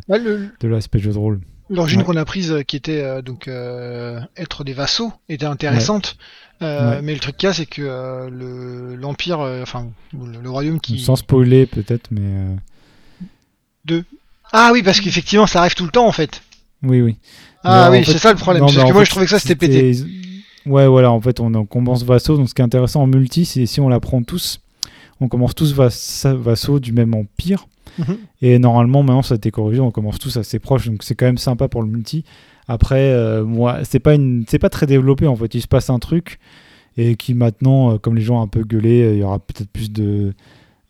de 0.60 0.68
l'aspect 0.68 0.98
jeu 0.98 1.12
de 1.12 1.18
rôle. 1.18 1.40
L'origine 1.70 2.02
qu'on 2.02 2.16
a 2.16 2.24
prise, 2.24 2.50
euh, 2.50 2.62
qui 2.62 2.76
était 2.76 3.02
euh, 3.02 3.20
donc 3.20 3.48
être 4.36 4.64
des 4.64 4.72
vassaux, 4.72 5.12
était 5.28 5.46
intéressante. 5.46 6.16
Mais 6.60 7.14
le 7.14 7.18
truc 7.18 7.36
qu'il 7.36 7.46
y 7.46 7.50
a, 7.50 7.54
c'est 7.54 7.66
que 7.66 8.28
l'empire, 8.96 9.40
enfin 9.62 9.88
le, 10.12 10.50
royaume 10.50 10.80
qui. 10.80 10.98
Sans 10.98 11.16
spoiler 11.16 11.66
peut-être, 11.66 12.08
mais. 12.10 12.56
Deux. 13.84 14.04
Ah 14.52 14.70
oui, 14.72 14.82
parce 14.82 15.00
qu'effectivement, 15.00 15.46
ça 15.46 15.60
arrive 15.60 15.74
tout 15.74 15.84
le 15.84 15.90
temps 15.90 16.06
en 16.06 16.12
fait. 16.12 16.42
Oui, 16.82 17.02
oui. 17.02 17.16
Ah 17.64 17.90
oui, 17.90 18.04
c'est 18.04 18.18
ça 18.18 18.32
le 18.32 18.38
problème. 18.38 18.62
parce 18.62 18.74
que 18.74 18.92
moi, 18.92 19.04
je 19.04 19.10
trouvais 19.10 19.26
que 19.26 19.30
ça 19.30 19.38
c'était 19.38 19.56
pété. 19.56 19.92
Ouais, 20.66 20.86
voilà, 20.86 21.10
en 21.10 21.20
fait, 21.20 21.40
on, 21.40 21.64
commence 21.64 22.04
vassaux. 22.04 22.36
Donc, 22.36 22.48
ce 22.48 22.54
qui 22.54 22.60
est 22.60 22.64
intéressant 22.64 23.02
en 23.02 23.06
multi, 23.06 23.46
c'est 23.46 23.66
si 23.66 23.80
on 23.80 23.88
la 23.88 24.00
prend 24.00 24.22
tous, 24.22 24.60
on 25.20 25.28
commence 25.28 25.54
tous 25.54 25.74
vassaux 25.74 26.78
du 26.78 26.92
même 26.92 27.14
empire. 27.14 27.66
Mhm. 27.98 28.16
Et 28.42 28.58
normalement, 28.58 29.02
maintenant, 29.02 29.22
ça 29.22 29.34
a 29.34 29.36
été 29.36 29.50
corrigé, 29.50 29.80
on 29.80 29.90
commence 29.90 30.18
tous 30.18 30.36
assez 30.36 30.58
proches. 30.58 30.86
Donc, 30.86 31.02
c'est 31.02 31.14
quand 31.14 31.26
même 31.26 31.38
sympa 31.38 31.68
pour 31.68 31.82
le 31.82 31.88
multi. 31.88 32.24
Après, 32.68 33.10
euh, 33.12 33.44
moi, 33.44 33.78
c'est 33.84 33.98
pas, 33.98 34.14
une... 34.14 34.44
pas 34.44 34.70
très 34.70 34.86
développé 34.86 35.26
en 35.26 35.36
fait. 35.36 35.54
Il 35.54 35.62
se 35.62 35.68
passe 35.68 35.90
un 35.90 35.98
truc 35.98 36.38
et 36.96 37.16
qui 37.16 37.34
maintenant, 37.34 37.94
euh, 37.94 37.98
comme 37.98 38.16
les 38.16 38.22
gens 38.22 38.38
ont 38.40 38.42
un 38.42 38.48
peu 38.48 38.62
gueulé, 38.62 39.02
euh, 39.02 39.12
il 39.14 39.18
y 39.18 39.22
aura 39.22 39.38
peut-être 39.38 39.70
plus 39.70 39.90
de, 39.90 40.34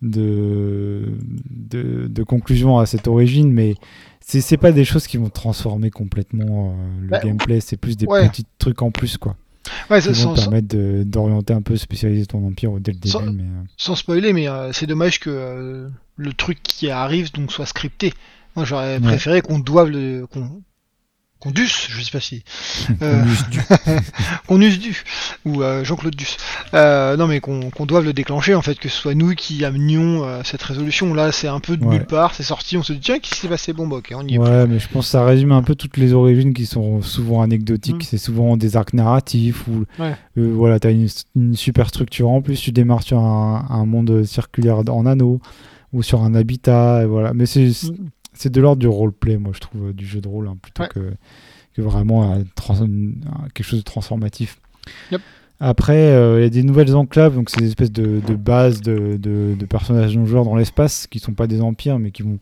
de, 0.02 1.02
de, 1.50 2.08
de 2.08 2.22
conclusions 2.22 2.78
à 2.78 2.86
cette 2.86 3.06
origine. 3.06 3.52
Mais 3.52 3.74
c'est 4.20 4.56
pas 4.56 4.72
des 4.72 4.84
choses 4.84 5.06
qui 5.06 5.16
vont 5.16 5.30
transformer 5.30 5.90
complètement 5.90 6.70
euh, 6.70 7.02
le 7.02 7.08
bah, 7.08 7.20
gameplay, 7.22 7.60
c'est 7.60 7.76
plus 7.76 7.96
des 7.96 8.06
petits 8.06 8.44
trucs 8.58 8.82
en 8.82 8.90
plus 8.90 9.16
quoi. 9.16 9.36
Ouais, 9.90 10.00
qui 10.00 10.12
vont 10.12 10.34
permettre 10.34 10.68
d'orienter 11.04 11.52
un 11.52 11.62
peu, 11.62 11.76
spécialiser 11.76 12.26
ton 12.26 12.46
empire 12.46 12.72
dès 12.80 12.92
le 12.92 12.98
début. 12.98 13.08
Sans, 13.08 13.32
mais, 13.32 13.42
euh. 13.42 13.62
sans 13.76 13.94
spoiler, 13.94 14.32
mais 14.32 14.48
euh, 14.48 14.72
c'est 14.72 14.86
dommage 14.86 15.20
que 15.20 15.88
le 16.18 16.34
truc 16.34 16.62
qui 16.62 16.90
arrive 16.90 17.32
donc 17.32 17.50
soit 17.50 17.66
scripté. 17.66 18.12
Moi 18.54 18.66
j'aurais 18.66 19.00
préféré 19.00 19.40
qu'on 19.40 19.58
doive 19.58 19.88
le, 19.88 20.26
Condus, 21.40 21.88
je 21.90 22.02
sais 22.02 22.10
pas 22.10 22.20
si. 22.20 22.42
Euh, 23.02 23.22
Condus 24.46 24.78
du. 24.78 25.02
Ou 25.44 25.62
euh, 25.62 25.84
Jean-Claude 25.84 26.16
Duss. 26.16 26.36
Euh, 26.74 27.16
non, 27.16 27.26
mais 27.26 27.40
qu'on 27.40 27.70
doive 27.86 28.04
le 28.04 28.12
déclencher, 28.12 28.54
en 28.54 28.62
fait, 28.62 28.78
que 28.78 28.88
ce 28.88 28.96
soit 28.96 29.14
nous 29.14 29.34
qui 29.34 29.64
amenions 29.64 30.24
cette 30.42 30.62
résolution. 30.62 31.12
Là, 31.14 31.30
c'est 31.30 31.48
un 31.48 31.60
peu 31.60 31.76
de 31.76 31.84
nulle 31.84 32.06
part, 32.06 32.34
c'est 32.34 32.42
sorti, 32.42 32.76
on 32.76 32.82
se 32.82 32.92
dit, 32.92 33.00
tiens, 33.00 33.18
qu'est-ce 33.18 33.34
qui 33.34 33.40
s'est 33.40 33.48
passé? 33.48 33.72
Bon, 33.72 33.86
bah, 33.86 33.96
ok, 33.96 34.12
on 34.16 34.26
y 34.26 34.34
est. 34.34 34.38
Ouais, 34.38 34.66
mais 34.66 34.78
je 34.78 34.88
pense 34.88 35.06
que 35.06 35.10
ça 35.12 35.24
résume 35.24 35.52
un 35.52 35.62
peu 35.62 35.74
toutes 35.74 35.96
les 35.96 36.12
origines 36.12 36.54
qui 36.54 36.66
sont 36.66 37.02
souvent 37.02 37.42
anecdotiques. 37.42 38.02
Mm. 38.02 38.08
C'est 38.08 38.18
souvent 38.18 38.56
des 38.56 38.76
arcs 38.76 38.94
narratifs 38.94 39.64
où, 39.68 39.84
voilà, 40.36 40.80
t'as 40.80 40.90
une, 40.90 41.08
une 41.36 41.54
super 41.54 41.88
structure 41.88 42.30
en 42.30 42.42
plus, 42.42 42.60
tu 42.60 42.72
démarres 42.72 43.02
sur 43.02 43.18
un, 43.18 43.66
un 43.68 43.84
monde 43.84 44.24
circulaire 44.24 44.78
en 44.88 45.06
anneau 45.06 45.40
ou 45.92 46.02
sur 46.02 46.22
un 46.22 46.34
habitat, 46.34 47.02
et 47.02 47.06
voilà. 47.06 47.32
Mais 47.34 47.46
c'est. 47.46 47.68
Mm 47.68 48.08
c'est 48.38 48.52
de 48.52 48.60
l'ordre 48.60 48.78
du 48.78 48.86
roleplay, 48.86 49.36
moi, 49.36 49.50
je 49.52 49.58
trouve, 49.58 49.92
du 49.92 50.06
jeu 50.06 50.20
de 50.20 50.28
rôle, 50.28 50.46
hein, 50.46 50.56
plutôt 50.62 50.84
que, 50.84 51.12
que, 51.74 51.82
vraiment 51.82 52.38
quelque 53.52 53.66
chose 53.66 53.80
de 53.80 53.84
transformatif. 53.84 54.60
Après, 55.60 56.12
euh, 56.12 56.38
il 56.38 56.42
y 56.44 56.46
a 56.46 56.50
des 56.50 56.62
nouvelles 56.62 56.94
enclaves, 56.94 57.34
donc 57.34 57.50
c'est 57.50 57.60
des 57.60 57.66
espèces 57.66 57.90
de, 57.90 58.20
de 58.24 58.34
bases 58.36 58.80
de, 58.80 59.16
de, 59.16 59.66
personnages 59.66 60.16
non 60.16 60.24
joueurs 60.24 60.44
dans 60.44 60.54
l'espace 60.54 61.08
qui 61.08 61.18
sont 61.18 61.32
pas 61.32 61.48
des 61.48 61.60
empires, 61.60 61.98
mais 61.98 62.12
qui 62.12 62.22
vont 62.22 62.38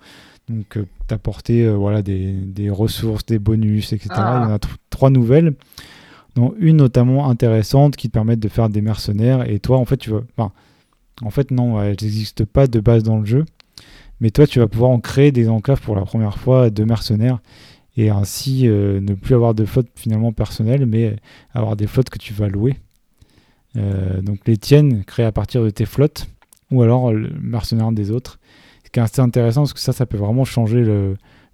donc 0.51 0.77
euh, 0.77 0.85
t'apporter 1.06 1.64
euh, 1.64 1.73
voilà 1.73 2.02
des, 2.02 2.32
des, 2.32 2.68
ressources, 2.68 3.24
des 3.24 3.39
bonus, 3.39 3.94
etc. 3.94 4.10
Il 4.12 4.18
y 4.18 4.20
en 4.20 4.52
a 4.52 4.59
trois 4.90 5.09
nouvelles, 5.09 5.55
dont 6.35 6.55
une 6.59 6.77
notamment 6.77 7.31
intéressante 7.31 7.97
qui 7.97 8.09
te 8.09 8.12
permet 8.12 8.36
de 8.36 8.48
faire 8.48 8.68
des 8.68 8.82
mercenaires. 8.82 9.48
Et 9.51 9.60
toi, 9.60 9.78
en 9.78 9.86
fait, 9.86 9.97
tu 9.97 10.10
vas, 10.10 10.20
enfin, 10.36 10.52
en 11.22 11.30
fait 11.30 11.51
non, 11.51 11.80
elles 11.82 11.97
n'existent 12.01 12.44
pas 12.51 12.66
de 12.66 12.80
base 12.80 13.02
dans 13.02 13.18
le 13.18 13.26
jeu. 13.26 13.44
Mais 14.20 14.30
toi, 14.30 14.47
tu 14.47 14.59
vas 14.59 14.66
pouvoir 14.66 14.90
en 14.90 15.01
créer 15.01 15.30
des 15.30 15.48
enclaves 15.48 15.80
pour 15.80 15.94
la 15.94 16.02
première 16.02 16.38
fois 16.38 16.70
de 16.70 16.84
mercenaires 16.84 17.40
et 17.97 18.10
ainsi 18.10 18.66
euh, 18.66 19.01
ne 19.01 19.14
plus 19.14 19.34
avoir 19.34 19.55
de 19.55 19.64
flotte 19.64 19.88
finalement 19.94 20.32
personnelle, 20.32 20.86
mais 20.86 21.16
avoir 21.52 21.76
des 21.76 21.86
flottes 21.86 22.10
que 22.10 22.18
tu 22.18 22.32
vas 22.32 22.48
louer. 22.48 22.76
Euh, 23.76 24.22
donc 24.22 24.40
les 24.47 24.56
tiennes 24.56 25.05
créées 25.05 25.26
à 25.26 25.32
partir 25.32 25.62
de 25.62 25.70
tes 25.70 25.84
flottes 25.84 26.28
ou 26.70 26.82
alors 26.82 27.12
le 27.12 27.30
mercenaire 27.40 27.93
des 27.93 28.10
autres. 28.10 28.38
Ce 28.84 28.90
qui 28.90 29.01
est 29.01 29.02
assez 29.02 29.20
intéressant 29.20 29.62
parce 29.62 29.74
que 29.74 29.80
ça, 29.80 29.93
ça 29.93 30.06
peut 30.06 30.16
vraiment 30.16 30.44
changer 30.44 30.84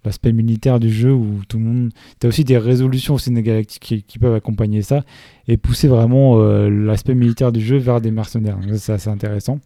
l'aspect 0.05 0.33
militaire 0.33 0.81
du 0.81 0.91
jeu 0.91 1.13
où 1.13 1.41
tout 1.49 1.59
le 1.59 1.65
monde. 1.65 1.91
Tu 2.21 2.27
as 2.27 2.29
aussi 2.29 2.45
des 2.45 2.59
résolutions 2.59 3.15
au 3.15 3.19
sein 3.19 3.35
qui, 3.65 4.03
qui, 4.03 4.19
peuvent 4.19 4.35
accompagner 4.35 4.83
ça 4.83 5.05
et 5.49 5.57
pousser 5.57 5.89
vraiment 5.89 6.39
euh, 6.39 6.69
l'aspect 6.69 7.15
militaire 7.15 7.53
du 7.53 7.61
jeu 7.61 7.77
vers 7.77 8.01
des 8.01 8.11
mercenaires. 8.11 8.59
C'est 8.77 8.93
assez 8.93 9.11
intéressant. 9.11 9.61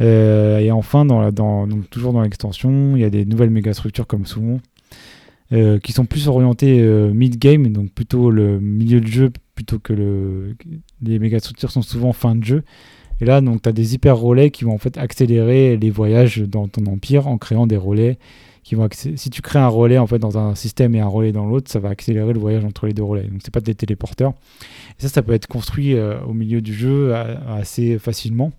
Euh, 0.00 0.58
et 0.58 0.70
enfin, 0.70 1.04
dans 1.04 1.66
donc 1.66 1.88
toujours 1.90 2.12
dans 2.12 2.22
l'extension, 2.22 2.96
il 2.96 3.02
y 3.02 3.04
a 3.04 3.10
des 3.10 3.24
nouvelles 3.24 3.50
mégastructures 3.50 4.06
comme 4.06 4.26
souvent, 4.26 4.58
euh, 5.52 5.78
qui 5.78 5.92
sont 5.92 6.06
plus 6.06 6.28
orientées 6.28 6.82
mid-game, 7.12 7.68
donc 7.68 7.92
plutôt 7.92 8.30
le 8.30 8.58
milieu 8.58 9.00
de 9.00 9.06
jeu, 9.06 9.30
plutôt 9.54 9.78
que 9.78 9.92
le, 9.92 10.56
les 11.02 11.18
mégastructures 11.18 11.70
sont 11.70 11.82
souvent 11.82 12.12
fin 12.12 12.34
de 12.34 12.42
jeu. 12.42 12.64
Et 13.20 13.24
là, 13.24 13.40
tu 13.40 13.68
as 13.68 13.72
des 13.72 13.94
hyper 13.94 14.16
relais 14.16 14.50
qui 14.50 14.64
vont 14.64 14.72
en 14.72 14.78
fait 14.78 14.98
accélérer 14.98 15.76
les 15.76 15.90
voyages 15.90 16.38
dans 16.40 16.66
ton 16.66 16.86
empire 16.86 17.28
en 17.28 17.38
créant 17.38 17.68
des 17.68 17.76
relais 17.76 18.18
qui 18.62 18.74
vont 18.74 18.88
si 18.92 19.30
tu 19.30 19.42
crées 19.42 19.58
un 19.58 19.68
relais 19.68 19.98
en 19.98 20.06
fait 20.06 20.18
dans 20.18 20.38
un 20.38 20.54
système 20.54 20.94
et 20.94 21.00
un 21.00 21.06
relais 21.06 21.32
dans 21.32 21.46
l'autre, 21.46 21.70
ça 21.70 21.80
va 21.80 21.88
accélérer 21.88 22.32
le 22.32 22.38
voyage 22.38 22.64
entre 22.64 22.86
les 22.86 22.94
deux 22.94 23.02
relais. 23.02 23.24
Donc 23.24 23.40
c'est 23.44 23.52
pas 23.52 23.60
des 23.60 23.74
téléporteurs. 23.74 24.34
Et 24.98 25.02
ça, 25.02 25.08
ça 25.08 25.22
peut 25.22 25.32
être 25.32 25.46
construit 25.46 25.94
euh, 25.94 26.20
au 26.22 26.32
milieu 26.32 26.60
du 26.60 26.72
jeu 26.72 27.14
assez 27.14 27.98
facilement. 27.98 28.52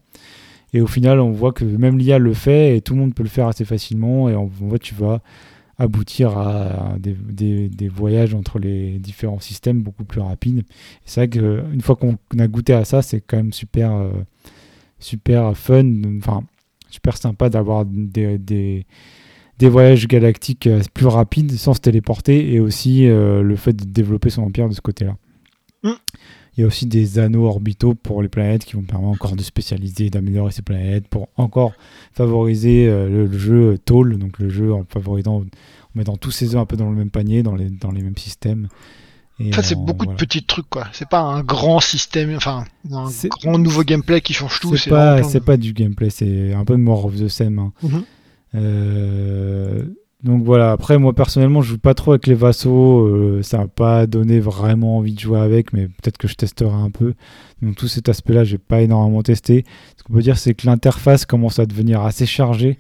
Et 0.74 0.82
au 0.82 0.88
final, 0.88 1.20
on 1.20 1.32
voit 1.32 1.54
que 1.54 1.64
même 1.64 1.98
l'IA 1.98 2.18
le 2.18 2.34
fait 2.34 2.76
et 2.76 2.82
tout 2.82 2.96
le 2.96 3.00
monde 3.00 3.14
peut 3.14 3.24
le 3.24 3.30
faire 3.30 3.48
assez 3.48 3.64
facilement. 3.64 4.28
Et 4.28 4.36
on 4.36 4.46
voit 4.46 4.80
tu 4.80 4.96
vas 4.96 5.22
aboutir 5.78 6.38
à 6.38 6.96
des, 7.00 7.88
voyages 7.88 8.34
entre 8.34 8.60
les 8.60 9.00
différents 9.00 9.40
systèmes 9.40 9.82
beaucoup 9.82 10.06
plus 10.06 10.22
rapides. 10.22 10.64
C'est 11.06 11.22
vrai 11.22 11.30
qu'une 11.30 11.82
fois 11.82 11.96
qu'on 11.96 12.18
a 12.38 12.48
goûté 12.48 12.74
à 12.74 12.86
ça, 12.86 13.02
c'est 13.02 13.22
quand 13.22 13.38
même 13.38 13.54
super, 13.54 13.92
euh, 13.94 14.12
super 15.00 15.56
fun, 15.58 15.86
enfin 16.18 16.44
super 16.90 17.18
sympa 17.18 17.50
d'avoir 17.50 17.86
des, 17.86 18.86
voyages 19.70 20.08
galactiques 20.08 20.68
euh, 20.68 20.82
plus 20.94 21.08
rapides 21.08 21.52
sans 21.54 21.74
se 21.74 21.82
téléporter 21.82 22.54
et 22.54 22.60
aussi 22.60 23.08
euh, 23.08 23.42
le 23.42 23.56
fait 23.56 23.74
de 23.74 23.86
développer 23.86 24.30
son 24.30 24.44
empire 24.44 24.70
de 24.70 24.74
ce 24.74 24.82
côté-là. 24.82 25.16
Mm. 25.84 25.92
Il 26.56 26.62
y 26.62 26.64
a 26.64 26.68
aussi 26.68 26.86
des 26.86 27.18
anneaux 27.18 27.46
orbitaux 27.46 27.96
pour 27.96 28.22
les 28.22 28.30
planètes 28.30 28.64
qui 28.64 28.76
vont 28.76 28.84
permettre 28.84 29.10
encore 29.10 29.36
de 29.36 29.42
spécialiser, 29.42 30.12
d'améliorer 30.12 30.52
ces 30.52 30.62
planètes 30.62 31.08
pour 31.08 31.30
encore 31.36 31.74
favoriser 32.14 32.88
euh, 32.88 33.10
le, 33.28 33.38
jeu 33.38 33.80
tall, 33.84 34.18
donc 34.20 34.38
le 34.38 34.50
jeu 34.50 34.72
en 34.72 34.86
favorisant, 34.88 35.38
en 35.38 35.46
mettant 35.96 36.16
tous 36.16 36.32
ces 36.32 36.54
œufs 36.54 36.62
un 36.62 36.66
peu 36.66 36.78
dans 36.78 36.90
le 36.90 36.96
même 36.96 37.10
panier, 37.10 37.42
dans 37.42 37.56
les, 37.56 37.70
dans 37.70 37.92
les 37.92 38.04
mêmes 38.04 38.18
systèmes. 38.18 38.68
Et 39.40 39.50
en 39.50 39.54
fait, 39.54 39.64
c'est 39.64 39.76
beaucoup 39.76 40.06
de 40.06 40.14
petits 40.14 40.44
trucs, 40.44 40.70
quoi. 40.70 40.88
C'est 40.94 41.10
pas 41.10 41.22
un 41.22 41.42
grand 41.42 41.80
système, 41.80 42.36
enfin, 42.36 42.66
un 42.92 43.10
grand 43.42 43.58
nouveau 43.58 43.84
gameplay 43.84 44.22
qui 44.22 44.34
change 44.34 44.60
tout. 44.60 44.78
C'est 44.78 44.92
pas, 44.92 45.24
c'est 45.24 45.44
pas 45.44 45.58
du 45.58 45.74
gameplay, 45.74 46.12
c'est 46.12 46.54
un 46.54 46.64
peu 46.66 46.76
more 46.78 47.06
of 47.06 47.18
the 47.18 47.28
same. 47.28 47.58
Hein. 47.58 47.74
Mhm. 47.82 47.96
euh, 47.96 48.00
donc 50.24 50.44
voilà, 50.44 50.72
après 50.72 50.98
moi 50.98 51.14
personnellement 51.14 51.62
je 51.62 51.72
joue 51.72 51.78
pas 51.78 51.94
trop 51.94 52.12
avec 52.12 52.28
les 52.28 52.34
vassaux, 52.34 53.06
euh, 53.08 53.42
ça 53.44 53.58
n'a 53.58 53.68
pas 53.68 54.08
donné 54.08 54.40
vraiment 54.40 54.98
envie 54.98 55.14
de 55.14 55.20
jouer 55.20 55.40
avec, 55.40 55.74
mais 55.74 55.88
peut-être 55.88 56.18
que 56.18 56.30
je 56.30 56.36
testerai 56.36 56.74
un 56.74 56.90
peu. 56.90 57.14
Donc 57.62 57.76
tout 57.76 57.90
cet 57.90 58.08
aspect-là, 58.08 58.46
j'ai 58.46 58.58
pas 58.58 58.82
énormément 58.82 59.22
testé. 59.22 59.66
Ce 59.98 60.04
qu'on 60.04 60.14
peut 60.14 60.22
dire 60.22 60.38
c'est 60.38 60.54
que 60.54 60.66
l'interface 60.66 61.26
commence 61.26 61.60
à 61.60 61.66
devenir 61.66 62.02
assez 62.02 62.26
chargée. 62.26 62.78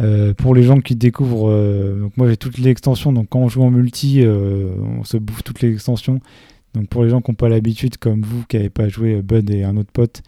Euh, 0.00 0.32
pour 0.32 0.54
les 0.54 0.62
gens 0.62 0.80
qui 0.80 0.96
découvrent, 0.96 1.50
euh, 1.50 2.00
donc 2.00 2.16
moi 2.16 2.28
j'ai 2.28 2.38
toutes 2.38 2.56
les 2.56 2.70
extensions, 2.70 3.12
donc 3.12 3.28
quand 3.28 3.40
on 3.40 3.48
joue 3.48 3.62
en 3.62 3.70
multi, 3.70 4.24
on 4.26 5.04
se 5.04 5.18
bouffe 5.18 5.42
toutes 5.42 5.60
les 5.60 5.72
extensions. 5.72 6.20
Donc 6.72 6.88
pour 6.88 7.04
les 7.04 7.10
gens 7.10 7.20
qui 7.20 7.30
n'ont 7.30 7.36
pas 7.36 7.50
l'habitude, 7.50 7.98
comme 7.98 8.22
vous 8.22 8.44
qui 8.48 8.56
n'avez 8.56 8.70
pas 8.70 8.88
joué 8.88 9.20
Bud 9.20 9.50
et 9.50 9.62
un 9.62 9.76
autre 9.76 9.92
pote, 9.92 10.22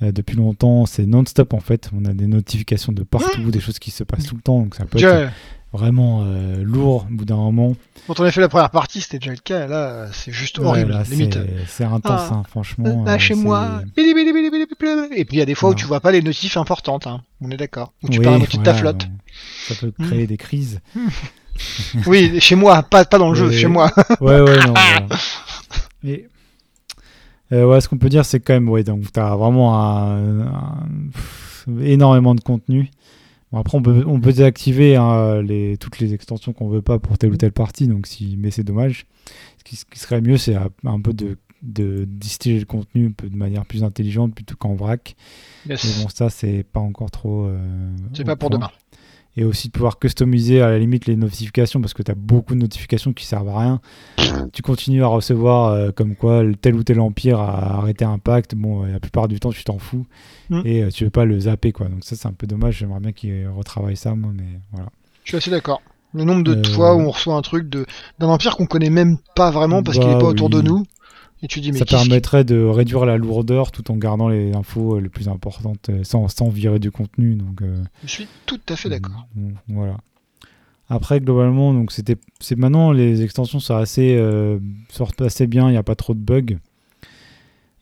depuis 0.00 0.36
longtemps, 0.36 0.86
c'est 0.86 1.06
non-stop 1.06 1.54
en 1.54 1.60
fait. 1.60 1.90
On 1.94 2.04
a 2.04 2.12
des 2.12 2.26
notifications 2.26 2.92
de 2.92 3.02
partout, 3.02 3.50
des 3.50 3.60
choses 3.60 3.78
qui 3.78 3.90
se 3.90 4.04
passent 4.04 4.26
tout 4.26 4.36
le 4.36 4.42
temps, 4.42 4.60
donc 4.60 4.74
ça 4.74 4.84
peut 4.84 4.98
être 4.98 5.30
vraiment 5.72 6.24
euh, 6.24 6.62
lourd 6.62 7.06
au 7.08 7.14
bout 7.14 7.24
d'un 7.24 7.36
moment. 7.36 7.74
Quand 8.06 8.18
on 8.20 8.24
a 8.24 8.30
fait 8.30 8.40
la 8.40 8.48
première 8.48 8.70
partie, 8.70 9.00
c'était 9.00 9.18
déjà 9.18 9.30
le 9.30 9.38
cas. 9.38 9.66
Là, 9.66 10.08
c'est 10.12 10.32
juste 10.32 10.58
horrible, 10.58 11.00
limite. 11.10 11.38
C'est 11.66 11.84
intense, 11.84 12.28
ah. 12.30 12.34
hein, 12.34 12.42
franchement. 12.48 13.04
Là, 13.04 13.18
chez 13.18 13.34
moi. 13.34 13.82
Et 13.96 14.02
puis 14.02 15.36
il 15.36 15.38
y 15.38 15.42
a 15.42 15.46
des 15.46 15.54
fois 15.54 15.70
où 15.70 15.74
tu 15.74 15.86
vois 15.86 16.00
pas 16.00 16.10
les 16.10 16.22
notifs 16.22 16.56
importantes. 16.56 17.06
Hein. 17.06 17.22
On 17.40 17.50
est 17.50 17.56
d'accord. 17.56 17.92
Où 18.02 18.08
tu 18.08 18.20
parles 18.20 18.40
de 18.40 18.62
ta 18.62 18.74
flotte. 18.74 19.06
Ça 19.68 19.74
peut 19.74 19.92
créer 19.92 20.26
des 20.26 20.36
crises. 20.36 20.80
oui, 22.06 22.40
chez 22.40 22.56
moi, 22.56 22.82
pas, 22.82 23.04
pas 23.04 23.18
dans 23.18 23.30
le 23.30 23.36
jeu, 23.36 23.50
chez 23.50 23.66
moi. 23.66 23.92
ouais, 24.20 24.40
ouais, 24.40 24.58
non. 24.66 24.74
Et 26.04 26.28
euh, 27.52 27.66
ouais, 27.66 27.80
ce 27.80 27.88
qu'on 27.88 27.98
peut 27.98 28.08
dire, 28.08 28.24
c'est 28.24 28.40
quand 28.40 28.54
même, 28.54 28.68
ouais, 28.68 28.84
donc 28.84 29.12
t'as 29.12 29.36
vraiment 29.36 29.78
un, 29.78 30.86
énormément 31.80 32.34
de 32.34 32.40
contenu 32.40 32.90
après, 33.52 33.76
on 33.76 33.82
peut, 33.82 34.04
on 34.06 34.20
peut 34.20 34.30
désactiver 34.30 34.94
hein, 34.94 35.42
les, 35.42 35.76
toutes 35.76 35.98
les 35.98 36.14
extensions 36.14 36.52
qu'on 36.52 36.68
veut 36.68 36.82
pas 36.82 37.00
pour 37.00 37.18
telle 37.18 37.32
ou 37.32 37.36
telle 37.36 37.50
partie, 37.52 37.88
donc 37.88 38.06
si, 38.06 38.36
mais 38.38 38.52
c'est 38.52 38.62
dommage. 38.62 39.06
Ce 39.58 39.84
qui, 39.84 39.98
serait 39.98 40.20
mieux, 40.20 40.36
c'est 40.36 40.54
un 40.54 41.00
peu 41.00 41.12
de, 41.12 41.36
de 41.62 42.04
distiller 42.08 42.58
le 42.58 42.64
contenu 42.64 43.08
un 43.08 43.12
peu 43.12 43.28
de 43.28 43.36
manière 43.36 43.66
plus 43.66 43.84
intelligente 43.84 44.34
plutôt 44.34 44.56
qu'en 44.56 44.74
vrac. 44.74 45.16
Mais 45.66 45.74
bon, 45.74 46.08
ça, 46.08 46.30
c'est 46.30 46.62
pas 46.62 46.80
encore 46.80 47.10
trop. 47.10 47.46
Euh, 47.46 47.58
c'est 48.14 48.24
pas 48.24 48.36
pour 48.36 48.50
demain 48.50 48.70
et 49.36 49.44
aussi 49.44 49.68
de 49.68 49.72
pouvoir 49.72 49.98
customiser 49.98 50.60
à 50.60 50.70
la 50.70 50.78
limite 50.78 51.06
les 51.06 51.16
notifications 51.16 51.80
parce 51.80 51.94
que 51.94 52.02
tu 52.02 52.10
as 52.10 52.14
beaucoup 52.14 52.54
de 52.54 52.60
notifications 52.60 53.12
qui 53.12 53.24
servent 53.24 53.48
à 53.48 53.58
rien. 53.58 53.80
Tu 54.52 54.62
continues 54.62 55.02
à 55.02 55.06
recevoir 55.06 55.72
euh, 55.72 55.90
comme 55.92 56.16
quoi 56.16 56.42
tel 56.60 56.74
ou 56.74 56.82
tel 56.82 57.00
empire 57.00 57.40
a 57.40 57.78
arrêté 57.78 58.04
un 58.04 58.18
pacte. 58.18 58.54
Bon, 58.54 58.84
euh, 58.84 58.92
la 58.92 59.00
plupart 59.00 59.28
du 59.28 59.38
temps, 59.38 59.50
tu 59.50 59.62
t'en 59.64 59.78
fous 59.78 60.06
mm. 60.48 60.62
et 60.64 60.82
euh, 60.82 60.90
tu 60.90 61.04
veux 61.04 61.10
pas 61.10 61.24
le 61.24 61.38
zapper 61.38 61.72
quoi. 61.72 61.88
Donc 61.88 62.04
ça, 62.04 62.16
c'est 62.16 62.26
un 62.26 62.32
peu 62.32 62.46
dommage. 62.46 62.78
J'aimerais 62.78 63.00
bien 63.00 63.12
qu'ils 63.12 63.48
retravaillent 63.48 63.96
ça, 63.96 64.14
moi, 64.14 64.32
mais 64.34 64.60
voilà. 64.72 64.88
Je 65.24 65.30
suis 65.30 65.36
assez 65.36 65.50
d'accord. 65.50 65.82
Le 66.12 66.24
nombre 66.24 66.42
de 66.42 66.66
fois 66.66 66.96
où 66.96 67.00
on 67.00 67.10
reçoit 67.10 67.34
un 67.34 67.42
truc 67.42 67.68
d'un 67.68 68.26
empire 68.26 68.56
qu'on 68.56 68.66
connaît 68.66 68.90
même 68.90 69.18
pas 69.36 69.52
vraiment 69.52 69.84
parce 69.84 69.96
qu'il 69.96 70.08
est 70.08 70.14
pas 70.14 70.18
bah 70.18 70.26
autour 70.26 70.50
de 70.50 70.60
nous 70.60 70.84
ça 71.48 71.84
permettrait 71.86 72.44
de 72.44 72.62
réduire 72.62 73.06
la 73.06 73.16
lourdeur 73.16 73.72
tout 73.72 73.90
en 73.90 73.96
gardant 73.96 74.28
les 74.28 74.54
infos 74.54 74.96
euh, 74.96 75.00
les 75.00 75.08
plus 75.08 75.28
importantes 75.28 75.88
euh, 75.88 76.04
sans, 76.04 76.28
sans 76.28 76.48
virer 76.50 76.78
du 76.78 76.90
contenu. 76.90 77.34
Donc, 77.34 77.62
euh, 77.62 77.82
Je 78.04 78.08
suis 78.08 78.28
tout 78.46 78.60
à 78.68 78.76
fait 78.76 78.90
d'accord. 78.90 79.26
voilà. 79.68 79.96
Après, 80.88 81.20
globalement, 81.20 81.72
donc 81.72 81.92
c'était, 81.92 82.16
c'est 82.40 82.58
maintenant 82.58 82.90
les 82.92 83.22
extensions 83.22 83.60
sont 83.60 83.76
assez, 83.76 84.20
sortent 84.88 85.22
assez 85.22 85.46
bien, 85.46 85.68
il 85.68 85.72
n'y 85.72 85.78
a 85.78 85.84
pas 85.84 85.94
trop 85.94 86.14
de 86.14 86.18
bugs. 86.18 86.58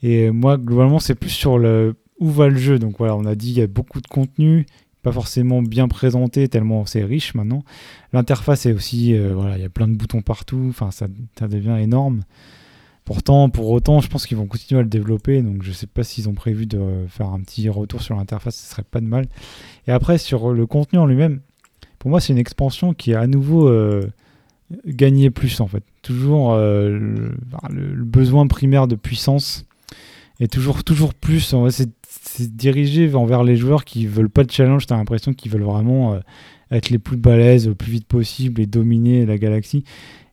Et 0.02 0.30
moi, 0.30 0.59
globalement, 0.59 0.98
c'est 0.98 1.14
plus 1.14 1.30
sur 1.30 1.59
le 1.59 1.97
où 2.20 2.28
va 2.28 2.48
le 2.48 2.59
jeu. 2.59 2.78
Donc 2.78 2.98
voilà, 2.98 3.16
on 3.16 3.24
a 3.24 3.35
dit 3.35 3.48
il 3.48 3.59
y 3.59 3.62
a 3.62 3.66
beaucoup 3.66 4.02
de 4.02 4.06
contenu, 4.06 4.66
pas 5.02 5.10
forcément 5.10 5.62
bien 5.62 5.89
présenté 5.89 6.48
tellement 6.48 6.85
c'est 6.85 7.02
riche 7.02 7.35
maintenant. 7.35 7.64
L'interface 8.12 8.66
est 8.66 8.72
aussi, 8.72 9.16
voilà, 9.16 9.56
il 9.56 9.62
y 9.62 9.66
a 9.66 9.70
plein 9.70 9.89
de 9.89 9.94
boutons 9.94 10.20
partout. 10.20 10.66
Enfin, 10.68 10.90
ça, 10.90 11.06
ça 11.39 11.48
devient 11.48 11.78
énorme. 11.80 12.24
Pourtant, 13.09 13.48
pour 13.48 13.70
autant, 13.70 14.01
je 14.02 14.09
pense 14.10 14.26
qu'ils 14.26 14.36
vont 14.36 14.44
continuer 14.44 14.80
à 14.80 14.82
le 14.82 14.89
développer, 14.90 15.40
donc 15.40 15.62
je 15.62 15.70
ne 15.70 15.74
sais 15.74 15.86
pas 15.86 16.05
s'ils 16.05 16.28
ont 16.28 16.35
prévu 16.35 16.66
de 16.66 17.06
faire 17.09 17.28
un 17.28 17.40
petit 17.40 17.70
retour 17.70 18.02
sur 18.02 18.14
l'interface, 18.14 18.56
ce 18.56 18.70
serait 18.70 18.82
pas 18.82 19.01
de 19.01 19.06
mal. 19.06 19.24
Et 19.86 19.93
après, 19.93 20.18
sur 20.18 20.52
le 20.52 20.66
contenu 20.66 20.98
en 20.98 21.06
lui-même, 21.06 21.40
pour 21.98 22.10
moi, 22.10 22.20
c'est 22.20 22.35
une 22.35 22.39
expansion 22.39 22.93
qui 22.93 23.14
a 23.14 23.20
à 23.20 23.26
nouveau 23.26 23.66
euh, 23.66 24.06
gagné 24.85 25.30
plus 25.30 25.59
en 25.62 25.66
fait. 25.66 25.82
Toujours 26.02 26.52
euh, 26.52 26.98
le, 27.70 28.05
besoin 28.05 28.47
primaire 28.47 28.86
de 28.86 28.94
puissance 28.94 29.64
est 30.39 30.52
toujours, 30.52 30.85
toujours 30.85 31.14
plus. 31.14 31.55
C'est 31.70 32.56
dirigé 32.56 33.14
envers 33.14 33.43
les 33.43 33.56
joueurs 33.56 33.86
qui 33.86 34.06
veulent 34.06 34.28
pas 34.28 34.44
de 34.44 34.51
challenge, 34.51 34.86
tu 34.86 34.93
as 34.93 34.98
l'impression 34.98 35.32
qu'ils 35.32 35.51
veulent 35.51 35.62
vraiment 35.62 36.12
euh, 36.12 36.20
être 36.70 36.90
les 36.90 36.98
plus 36.98 37.16
balèzes 37.16 37.68
le 37.68 37.74
plus 37.74 37.90
vite 37.90 38.06
possible 38.06 38.60
et 38.60 38.66
dominer 38.66 39.24
la 39.24 39.39
galaxie. 39.39 39.85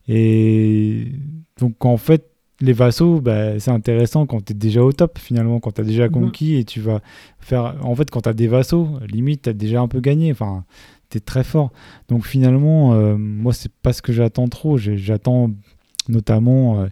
Et 0.09 1.13
donc 1.57 1.85
en 1.85 1.95
fait, 1.95 2.34
les 2.61 2.73
vassaux, 2.73 3.19
bah, 3.19 3.59
c'est 3.59 3.71
intéressant 3.71 4.25
quand 4.25 4.43
tu 4.45 4.53
es 4.53 4.55
déjà 4.55 4.83
au 4.83 4.93
top 4.93 5.19
finalement, 5.19 5.59
quand 5.59 5.71
tu 5.71 5.81
as 5.81 5.83
déjà 5.83 6.05
mhm. 6.05 6.11
conquis 6.11 6.55
et 6.55 6.63
tu 6.63 6.79
vas 6.79 7.01
faire. 7.39 7.75
En 7.81 7.95
fait, 7.95 8.09
quand 8.09 8.21
tu 8.21 8.29
as 8.29 8.33
des 8.33 8.47
vassaux, 8.47 8.89
limite, 9.07 9.43
tu 9.43 9.49
as 9.49 9.53
déjà 9.53 9.81
un 9.81 9.87
peu 9.87 9.99
gagné. 9.99 10.31
Enfin, 10.31 10.63
tu 11.09 11.17
es 11.17 11.21
très 11.21 11.43
fort. 11.43 11.71
Donc 12.07 12.25
finalement, 12.25 12.93
euh, 12.93 13.15
moi, 13.17 13.53
c'est 13.53 13.71
pas 13.71 13.93
ce 13.93 14.01
que 14.01 14.13
j'attends 14.13 14.47
trop. 14.47 14.77
J'attends 14.77 15.51
notamment 16.07 16.81
euh, 16.81 16.87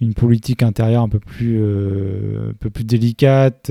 une 0.00 0.14
politique 0.14 0.62
intérieure 0.62 1.02
un 1.02 1.08
peu 1.08 1.20
plus, 1.20 1.58
euh, 1.60 2.50
un 2.50 2.54
peu 2.54 2.70
plus 2.70 2.84
délicate. 2.84 3.70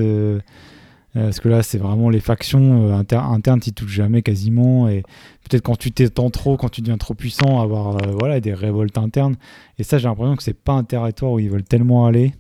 Euh, 1.16 1.26
parce 1.26 1.40
que 1.40 1.50
là, 1.50 1.62
c'est 1.62 1.78
vraiment 1.78 2.10
les 2.10 2.20
factions 2.20 2.90
euh, 2.90 3.04
internes 3.14 3.60
qui 3.60 3.72
touchent 3.72 3.92
jamais 3.94 4.22
quasiment. 4.22 4.90
Et 4.90 5.04
peut-être 5.48 5.62
quand 5.62 5.76
tu 5.76 5.92
t'étends 5.92 6.30
trop, 6.30 6.58
quand 6.58 6.70
tu 6.70 6.82
deviens 6.82 6.98
trop 6.98 7.14
puissant, 7.14 7.62
avoir 7.62 7.98
euh, 7.98 8.12
voilà, 8.20 8.40
des 8.40 8.54
révoltes 8.54 8.98
internes. 8.98 9.36
Et 9.78 9.84
ça, 9.84 9.98
j'ai 9.98 10.08
l'impression 10.08 10.36
que 10.36 10.44
c'est 10.44 10.58
pas 10.60 10.74
un 10.74 10.84
territoire 10.84 11.34
où 11.34 11.40
ils 11.40 11.50
veulent 11.50 11.64
tellement 11.64 12.06
aller. 12.06 12.34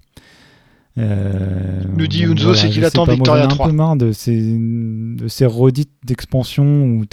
Le 0.95 2.05
dit 2.05 2.19
Yunzo, 2.19 2.53
c'est 2.53 2.69
qu'il 2.69 2.85
attend 2.85 3.05
Victoria 3.05 3.47
3. 3.47 3.65
un 3.65 3.69
peu 3.69 3.75
marre 3.75 3.95
de 3.95 4.11
ces, 4.11 4.39
de 4.39 5.27
ces 5.27 5.47
redites 5.47 5.89
d'expansion 6.05 6.85
où 6.85 7.05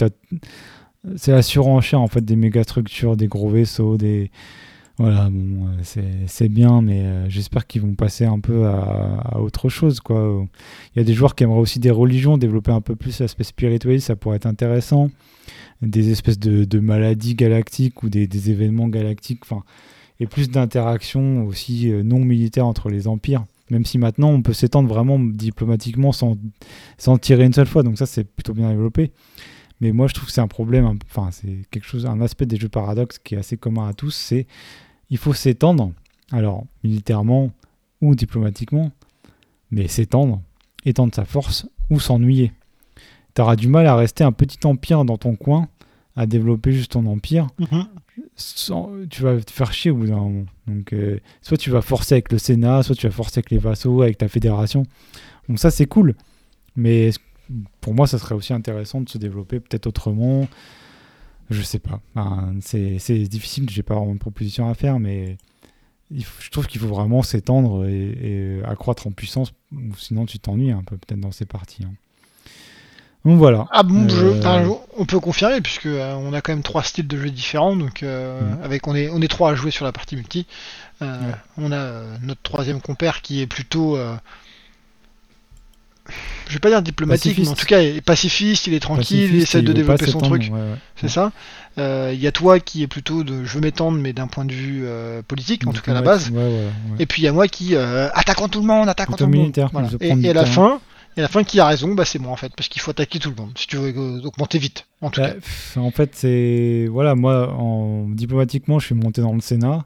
c'est 1.15 1.31
la 1.31 1.41
surenchère 1.41 1.99
en 1.99 2.05
fait 2.05 2.23
des 2.23 2.35
méga 2.35 2.61
structures, 2.61 3.17
des 3.17 3.25
gros 3.25 3.49
vaisseaux, 3.49 3.97
des 3.97 4.29
voilà, 4.97 5.27
euh, 5.27 6.23
c'est 6.27 6.49
bien, 6.49 6.81
mais 6.81 7.01
euh, 7.01 7.29
j'espère 7.29 7.65
qu'ils 7.65 7.81
vont 7.81 7.95
passer 7.95 8.25
un 8.25 8.39
peu 8.39 8.67
à, 8.67 9.39
autre 9.39 9.69
chose. 9.69 9.99
Quoi. 9.99 10.45
Il 10.95 10.99
y 10.99 11.01
a 11.01 11.05
des 11.05 11.13
joueurs 11.13 11.35
qui 11.35 11.43
aimeraient 11.43 11.59
aussi 11.59 11.79
des 11.79 11.91
religions, 11.91 12.37
développer 12.37 12.71
un 12.71 12.81
peu 12.81 12.95
plus 12.95 13.19
l'aspect 13.19 13.43
spirituel, 13.43 14.01
ça 14.01 14.15
pourrait 14.15 14.35
être 14.37 14.45
intéressant. 14.45 15.09
Des 15.81 16.11
espèces 16.11 16.37
de, 16.37 16.79
maladies 16.79 17.35
galactiques 17.35 18.03
ou 18.03 18.09
des, 18.09 18.49
événements 18.51 18.87
galactiques, 18.87 19.41
enfin, 19.43 19.63
et 20.19 20.27
plus 20.27 20.49
d'interactions 20.49 21.45
aussi 21.45 21.91
euh, 21.91 22.03
non 22.03 22.19
militaires 22.19 22.67
entre 22.67 22.89
les 22.89 23.07
empires. 23.07 23.45
Même 23.71 23.85
si 23.85 23.97
maintenant 23.97 24.29
on 24.29 24.41
peut 24.41 24.53
s'étendre 24.53 24.89
vraiment 24.89 25.17
diplomatiquement 25.17 26.11
sans, 26.11 26.37
sans 26.97 27.17
tirer 27.17 27.45
une 27.45 27.53
seule 27.53 27.67
fois, 27.67 27.83
donc 27.83 27.97
ça 27.97 28.05
c'est 28.05 28.25
plutôt 28.25 28.53
bien 28.53 28.69
développé. 28.69 29.11
Mais 29.81 29.91
moi 29.91 30.07
je 30.07 30.13
trouve 30.13 30.27
que 30.27 30.31
c'est 30.31 30.41
un 30.41 30.47
problème, 30.47 30.97
enfin 31.09 31.29
c'est 31.31 31.63
quelque 31.71 31.85
chose, 31.85 32.05
un 32.05 32.21
aspect 32.21 32.45
des 32.45 32.57
jeux 32.57 32.69
paradoxes 32.69 33.19
qui 33.19 33.35
est 33.35 33.37
assez 33.39 33.57
commun 33.57 33.87
à 33.89 33.93
tous, 33.93 34.11
c'est 34.15 34.47
il 35.09 35.17
faut 35.17 35.33
s'étendre, 35.33 35.91
alors 36.31 36.65
militairement 36.83 37.51
ou 38.01 38.15
diplomatiquement, 38.15 38.91
mais 39.71 39.87
s'étendre, 39.87 40.41
étendre 40.85 41.13
sa 41.13 41.25
force 41.25 41.67
ou 41.89 41.99
s'ennuyer. 41.99 42.51
Tu 43.35 43.41
auras 43.41 43.55
du 43.55 43.67
mal 43.67 43.87
à 43.87 43.95
rester 43.95 44.23
un 44.23 44.31
petit 44.31 44.59
empire 44.65 45.03
dans 45.03 45.17
ton 45.17 45.35
coin 45.35 45.67
à 46.15 46.25
développer 46.25 46.71
juste 46.73 46.91
ton 46.91 47.05
empire, 47.07 47.47
Mhm. 47.59 47.87
sans- 48.35 48.89
tu 49.09 49.23
vas 49.23 49.39
te 49.41 49.51
faire 49.51 49.71
chier 49.73 49.91
au 49.91 49.95
bout 49.95 50.07
d'un 50.07 50.17
moment. 50.17 50.45
Donc, 50.67 50.91
euh, 50.93 51.19
soit 51.41 51.57
tu 51.57 51.69
vas 51.69 51.81
forcer 51.81 52.15
avec 52.15 52.31
le 52.31 52.37
Sénat, 52.37 52.83
soit 52.83 52.95
tu 52.95 53.07
vas 53.07 53.13
forcer 53.13 53.39
avec 53.39 53.49
les 53.49 53.57
vassaux, 53.57 54.01
avec 54.01 54.17
ta 54.17 54.27
fédération. 54.27 54.83
Donc 55.47 55.57
ça, 55.59 55.71
c'est 55.71 55.85
cool. 55.85 56.15
Mais 56.75 57.11
pour 57.81 57.93
moi, 57.93 58.07
ça 58.07 58.17
serait 58.19 58.35
aussi 58.35 58.53
intéressant 58.53 59.01
de 59.01 59.09
se 59.09 59.17
développer 59.17 59.59
peut-être 59.59 59.87
autrement. 59.87 60.47
Je 61.49 61.61
sais 61.61 61.79
pas. 61.79 61.99
Enfin, 62.15 62.53
c'est 62.61 62.97
difficile, 63.27 63.69
j'ai 63.69 63.83
pas 63.83 63.95
vraiment 63.95 64.13
de 64.13 64.19
proposition 64.19 64.69
à 64.69 64.73
faire, 64.73 64.99
mais 64.99 65.37
il 66.09 66.23
faut- 66.23 66.41
je 66.41 66.49
trouve 66.49 66.67
qu'il 66.67 66.79
faut 66.79 66.87
vraiment 66.87 67.23
s'étendre 67.23 67.85
et, 67.85 68.59
et 68.59 68.63
accroître 68.65 69.05
en 69.07 69.11
puissance, 69.11 69.53
sinon 69.97 70.25
tu 70.25 70.39
t'ennuies 70.39 70.71
un 70.71 70.83
peu 70.83 70.95
peut-être 70.97 71.19
dans 71.19 71.31
ces 71.33 71.45
parties. 71.45 71.83
hein. 71.83 71.93
Donc 73.23 73.37
voilà. 73.37 73.67
Ah 73.71 73.83
bon 73.83 74.07
Euh, 74.09 74.39
enfin, 74.39 74.67
on 74.97 75.05
peut 75.05 75.19
confirmer 75.19 75.61
puisque 75.61 75.85
euh, 75.85 76.15
on 76.15 76.33
a 76.33 76.41
quand 76.41 76.53
même 76.53 76.63
trois 76.63 76.81
styles 76.83 77.07
de 77.07 77.17
jeu 77.17 77.29
différents, 77.29 77.75
donc 77.75 78.01
euh, 78.01 78.41
Mhm. 78.57 78.63
avec 78.63 78.87
on 78.87 78.95
est 78.95 79.09
on 79.09 79.21
est 79.21 79.27
trois 79.27 79.51
à 79.51 79.55
jouer 79.55 79.69
sur 79.69 79.85
la 79.85 79.91
partie 79.91 80.15
multi. 80.15 80.47
Ouais. 81.01 81.07
On 81.57 81.71
a 81.71 82.17
notre 82.21 82.41
troisième 82.41 82.79
compère 82.81 83.21
qui 83.21 83.41
est 83.41 83.47
plutôt, 83.47 83.97
je 86.47 86.53
vais 86.53 86.59
pas 86.59 86.69
dire 86.69 86.81
diplomatique, 86.81 87.37
mais 87.37 87.47
en 87.47 87.53
tout 87.53 87.65
cas 87.65 87.81
il 87.81 87.97
est 87.97 88.01
pacifiste, 88.01 88.67
il 88.67 88.73
est 88.73 88.79
tranquille, 88.79 89.35
il 89.35 89.41
essaie 89.41 89.61
de 89.61 89.71
développer 89.73 90.07
son 90.07 90.19
truc, 90.19 90.43
ouais, 90.43 90.49
ouais. 90.51 90.75
c'est 90.95 91.09
ça. 91.09 91.31
Euh, 91.77 92.11
Il 92.13 92.19
y 92.19 92.27
a 92.27 92.31
toi 92.31 92.59
qui 92.59 92.83
est 92.83 92.87
plutôt 92.87 93.23
de 93.23 93.45
je 93.45 93.53
veux 93.53 93.61
m'étendre 93.61 93.97
mais 93.97 94.11
d'un 94.11 94.27
point 94.27 94.43
de 94.43 94.53
vue 94.53 94.81
euh, 94.85 95.21
politique, 95.21 95.65
en 95.67 95.71
tout 95.73 95.81
cas 95.81 95.91
à 95.91 95.95
la 95.95 96.01
base. 96.01 96.31
Et 96.99 97.05
puis 97.05 97.21
il 97.21 97.25
y 97.25 97.27
a 97.27 97.31
moi 97.33 97.47
qui 97.47 97.75
euh, 97.75 98.09
attaquons 98.13 98.47
tout 98.49 98.59
le 98.59 98.67
monde, 98.67 98.89
attaquons 98.89 99.13
Plutôt 99.13 99.25
tout 99.25 99.31
le 99.31 99.37
monde. 99.37 99.69
Voilà. 99.71 99.89
Et, 100.01 100.29
à 100.29 100.33
la 100.33 100.45
fin, 100.45 100.81
et 101.15 101.19
à 101.19 101.23
la 101.23 101.27
fin 101.29 101.43
qui 101.43 101.59
a 101.59 101.67
raison, 101.67 101.93
bah 101.93 102.03
c'est 102.03 102.19
moi 102.19 102.31
en 102.31 102.35
fait, 102.35 102.51
parce 102.55 102.67
qu'il 102.67 102.81
faut 102.81 102.91
attaquer 102.91 103.19
tout 103.19 103.29
le 103.29 103.35
monde 103.35 103.51
si 103.55 103.67
tu 103.67 103.77
veux 103.77 103.93
euh, 103.95 104.21
augmenter 104.25 104.57
vite. 104.57 104.87
En 105.01 105.09
tout 105.09 105.21
Bah, 105.21 105.29
cas. 105.29 105.79
en 105.79 105.91
fait, 105.91 106.11
c'est. 106.13 106.87
Voilà, 106.89 107.15
moi, 107.15 107.53
en... 107.53 108.09
diplomatiquement, 108.09 108.79
je 108.79 108.87
suis 108.87 108.95
monté 108.95 109.21
dans 109.21 109.33
le 109.33 109.41
Sénat. 109.41 109.85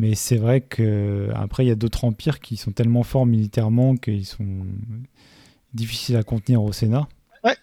Mais 0.00 0.14
c'est 0.14 0.36
vrai 0.36 0.60
que 0.60 1.28
après 1.34 1.64
il 1.64 1.68
y 1.68 1.72
a 1.72 1.74
d'autres 1.74 2.04
empires 2.04 2.38
qui 2.38 2.56
sont 2.56 2.70
tellement 2.70 3.02
forts 3.02 3.26
militairement 3.26 3.96
qu'ils 3.96 4.26
sont 4.26 4.46
difficiles 5.74 6.16
à 6.16 6.22
contenir 6.22 6.62
au 6.62 6.72
Sénat. 6.72 7.08
Ouais. 7.44 7.56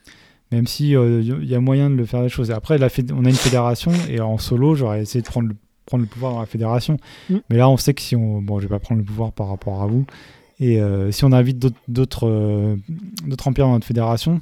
Même 0.52 0.68
si 0.68 0.92
il 0.92 1.46
y 1.46 1.56
a 1.56 1.60
moyen 1.60 1.90
de 1.90 1.96
le 1.96 2.06
faire 2.06 2.22
des 2.22 2.30
choses. 2.30 2.52
Après, 2.52 2.78
la 2.78 2.88
féd- 2.88 3.12
on 3.14 3.26
a 3.26 3.30
une 3.30 3.36
fédération 3.36 3.92
et 4.10 4.20
en 4.22 4.38
solo, 4.38 4.76
j'aurais 4.76 5.02
essayé 5.02 5.22
de 5.22 5.28
prendre 5.28 5.50
le, 5.50 5.56
prendre 5.86 6.04
le 6.04 6.08
pouvoir 6.10 6.34
dans 6.34 6.40
la 6.40 6.46
fédération. 6.46 6.98
Mm. 7.30 7.38
Mais 7.50 7.58
là, 7.58 7.70
on 7.70 7.78
sait 7.78 7.94
que 7.94 8.02
si 8.02 8.16
on. 8.16 8.42
Bon, 8.42 8.60
je 8.60 8.66
vais 8.68 8.70
pas 8.70 8.80
prendre 8.80 9.00
le 9.00 9.06
pouvoir 9.06 9.32
par 9.32 9.48
rapport 9.50 9.82
à 9.82 9.88
vous. 9.88 10.06
Et 10.60 10.80
euh, 10.80 11.12
si 11.12 11.26
on 11.26 11.32
invite 11.32 11.66
euh, 11.66 11.70
d'autres 11.88 13.48
empires 13.48 13.66
dans 13.66 13.74
notre 13.74 13.88
fédération, 13.88 14.40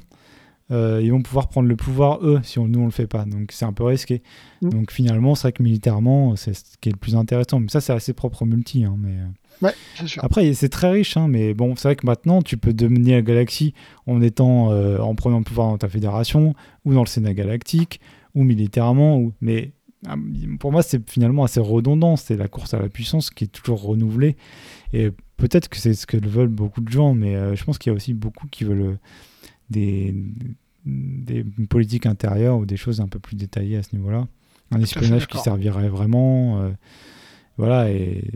euh, 0.70 1.00
ils 1.02 1.10
vont 1.12 1.20
pouvoir 1.22 1.48
prendre 1.48 1.68
le 1.68 1.76
pouvoir 1.76 2.20
eux 2.22 2.40
si 2.42 2.58
on, 2.58 2.66
nous 2.66 2.80
on 2.80 2.84
le 2.86 2.90
fait 2.90 3.06
pas. 3.06 3.24
Donc 3.24 3.52
c'est 3.52 3.64
un 3.64 3.72
peu 3.72 3.84
risqué. 3.84 4.22
Mm. 4.62 4.68
Donc 4.70 4.90
finalement, 4.90 5.34
c'est 5.34 5.42
vrai 5.42 5.52
que 5.52 5.62
militairement, 5.62 6.36
c'est 6.36 6.54
ce 6.54 6.62
qui 6.80 6.88
est 6.88 6.92
le 6.92 6.98
plus 6.98 7.16
intéressant. 7.16 7.60
Mais 7.60 7.68
ça, 7.68 7.80
c'est 7.80 7.92
assez 7.92 8.12
propre 8.14 8.42
au 8.42 8.46
multi. 8.46 8.84
hein, 8.84 8.96
mais 8.98 9.12
euh, 9.12 9.26
Ouais, 9.62 9.72
c'est 9.94 10.08
sûr. 10.08 10.24
après, 10.24 10.52
c'est 10.54 10.68
très 10.68 10.90
riche. 10.90 11.16
hein, 11.16 11.28
mais 11.28 11.54
bon, 11.54 11.76
c'est 11.76 11.88
vrai 11.88 11.96
que 11.96 12.06
maintenant, 12.06 12.42
tu 12.42 12.56
peux 12.56 12.72
dominer 12.72 13.12
la 13.12 13.22
galaxie 13.22 13.72
en 14.06 14.20
étant, 14.20 14.72
euh, 14.72 14.98
en 14.98 15.14
prenant 15.14 15.38
le 15.38 15.44
pouvoir 15.44 15.68
dans 15.68 15.78
ta 15.78 15.88
fédération 15.88 16.54
ou 16.84 16.94
dans 16.94 17.02
le 17.02 17.06
Sénat 17.06 17.34
galactique 17.34 18.00
ou 18.34 18.42
militairement. 18.42 19.18
Ou... 19.18 19.32
Mais 19.40 19.72
ah, 20.08 20.16
pour 20.58 20.72
moi, 20.72 20.82
c'est 20.82 21.08
finalement 21.08 21.44
assez 21.44 21.60
redondant. 21.60 22.16
C'est 22.16 22.36
la 22.36 22.48
course 22.48 22.74
à 22.74 22.78
la 22.78 22.88
puissance 22.88 23.30
qui 23.30 23.44
est 23.44 23.48
toujours 23.48 23.82
renouvelée. 23.82 24.36
Et 24.92 25.10
peut-être 25.36 25.68
que 25.68 25.76
c'est 25.76 25.94
ce 25.94 26.06
que 26.06 26.16
veulent 26.16 26.48
beaucoup 26.48 26.80
de 26.80 26.90
gens, 26.90 27.14
mais 27.14 27.36
euh, 27.36 27.54
je 27.54 27.64
pense 27.64 27.78
qu'il 27.78 27.90
y 27.90 27.92
a 27.92 27.96
aussi 27.96 28.14
beaucoup 28.14 28.46
qui 28.48 28.64
veulent 28.64 28.98
des, 29.74 30.14
des 30.86 31.44
politiques 31.68 32.06
intérieures 32.06 32.58
ou 32.58 32.66
des 32.66 32.76
choses 32.76 33.00
un 33.00 33.08
peu 33.08 33.18
plus 33.18 33.36
détaillées 33.36 33.78
à 33.78 33.82
ce 33.82 33.94
niveau-là. 33.96 34.26
Un 34.70 34.80
espionnage 34.80 35.26
qui 35.26 35.38
servirait 35.38 35.88
vraiment. 35.88 36.62
euh, 36.62 36.70
voilà, 37.56 37.90
et 37.90 38.30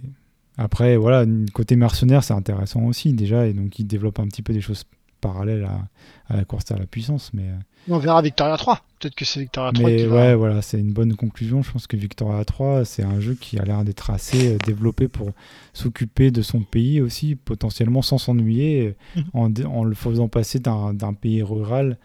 après, 0.57 0.97
voilà, 0.97 1.25
côté 1.53 1.77
mercenaire, 1.77 2.23
c'est 2.25 2.35
intéressant 2.35 2.83
aussi 2.85 3.13
déjà, 3.13 3.47
et 3.47 3.53
donc 3.53 3.79
ils 3.79 3.87
développent 3.87 4.21
un 4.21 4.27
petit 4.27 4.43
peu 4.43 4.53
des 4.53 4.61
choses 4.61 4.85
parallèles 5.21 5.65
à, 5.65 5.89
à 6.29 6.37
la 6.37 6.45
course 6.45 6.71
à 6.71 6.77
la 6.77 6.87
puissance, 6.87 7.31
mais. 7.33 7.45
euh, 7.49 7.55
On 7.95 7.99
verra 7.99 8.21
Victoria 8.23 8.57
3. 8.57 8.83
Peut-être 9.01 9.15
que 9.15 9.25
c'est 9.25 9.41
Victoria 9.41 9.73
3 9.73 9.89
mais 9.89 10.07
ouais, 10.07 10.35
voilà, 10.35 10.61
c'est 10.61 10.79
une 10.79 10.93
bonne 10.93 11.15
conclusion. 11.17 11.63
Je 11.63 11.71
pense 11.73 11.87
que 11.87 11.97
Victoria 11.97 12.45
3, 12.45 12.85
c'est 12.85 13.03
un 13.03 13.21
jeu 13.21 13.35
qui 13.41 13.59
a 13.59 13.65
l'air 13.65 13.83
d'être 13.85 14.11
assez 14.11 14.55
euh, 14.55 14.59
développé 14.59 15.09
pour 15.09 15.31
s'occuper 15.73 16.31
de 16.31 16.43
son 16.43 16.61
pays 16.61 17.01
aussi, 17.01 17.35
potentiellement 17.35 18.03
sans 18.03 18.19
s'ennuyer, 18.19 18.95
euh, 19.17 19.21
Mhm. 19.55 19.67
en, 19.73 19.85
le 19.85 19.95
faisant 19.95 20.29
passer 20.29 20.59
d'un 20.59 20.93
d'un 20.95 21.15
pays 21.15 21.43
rural 21.43 21.97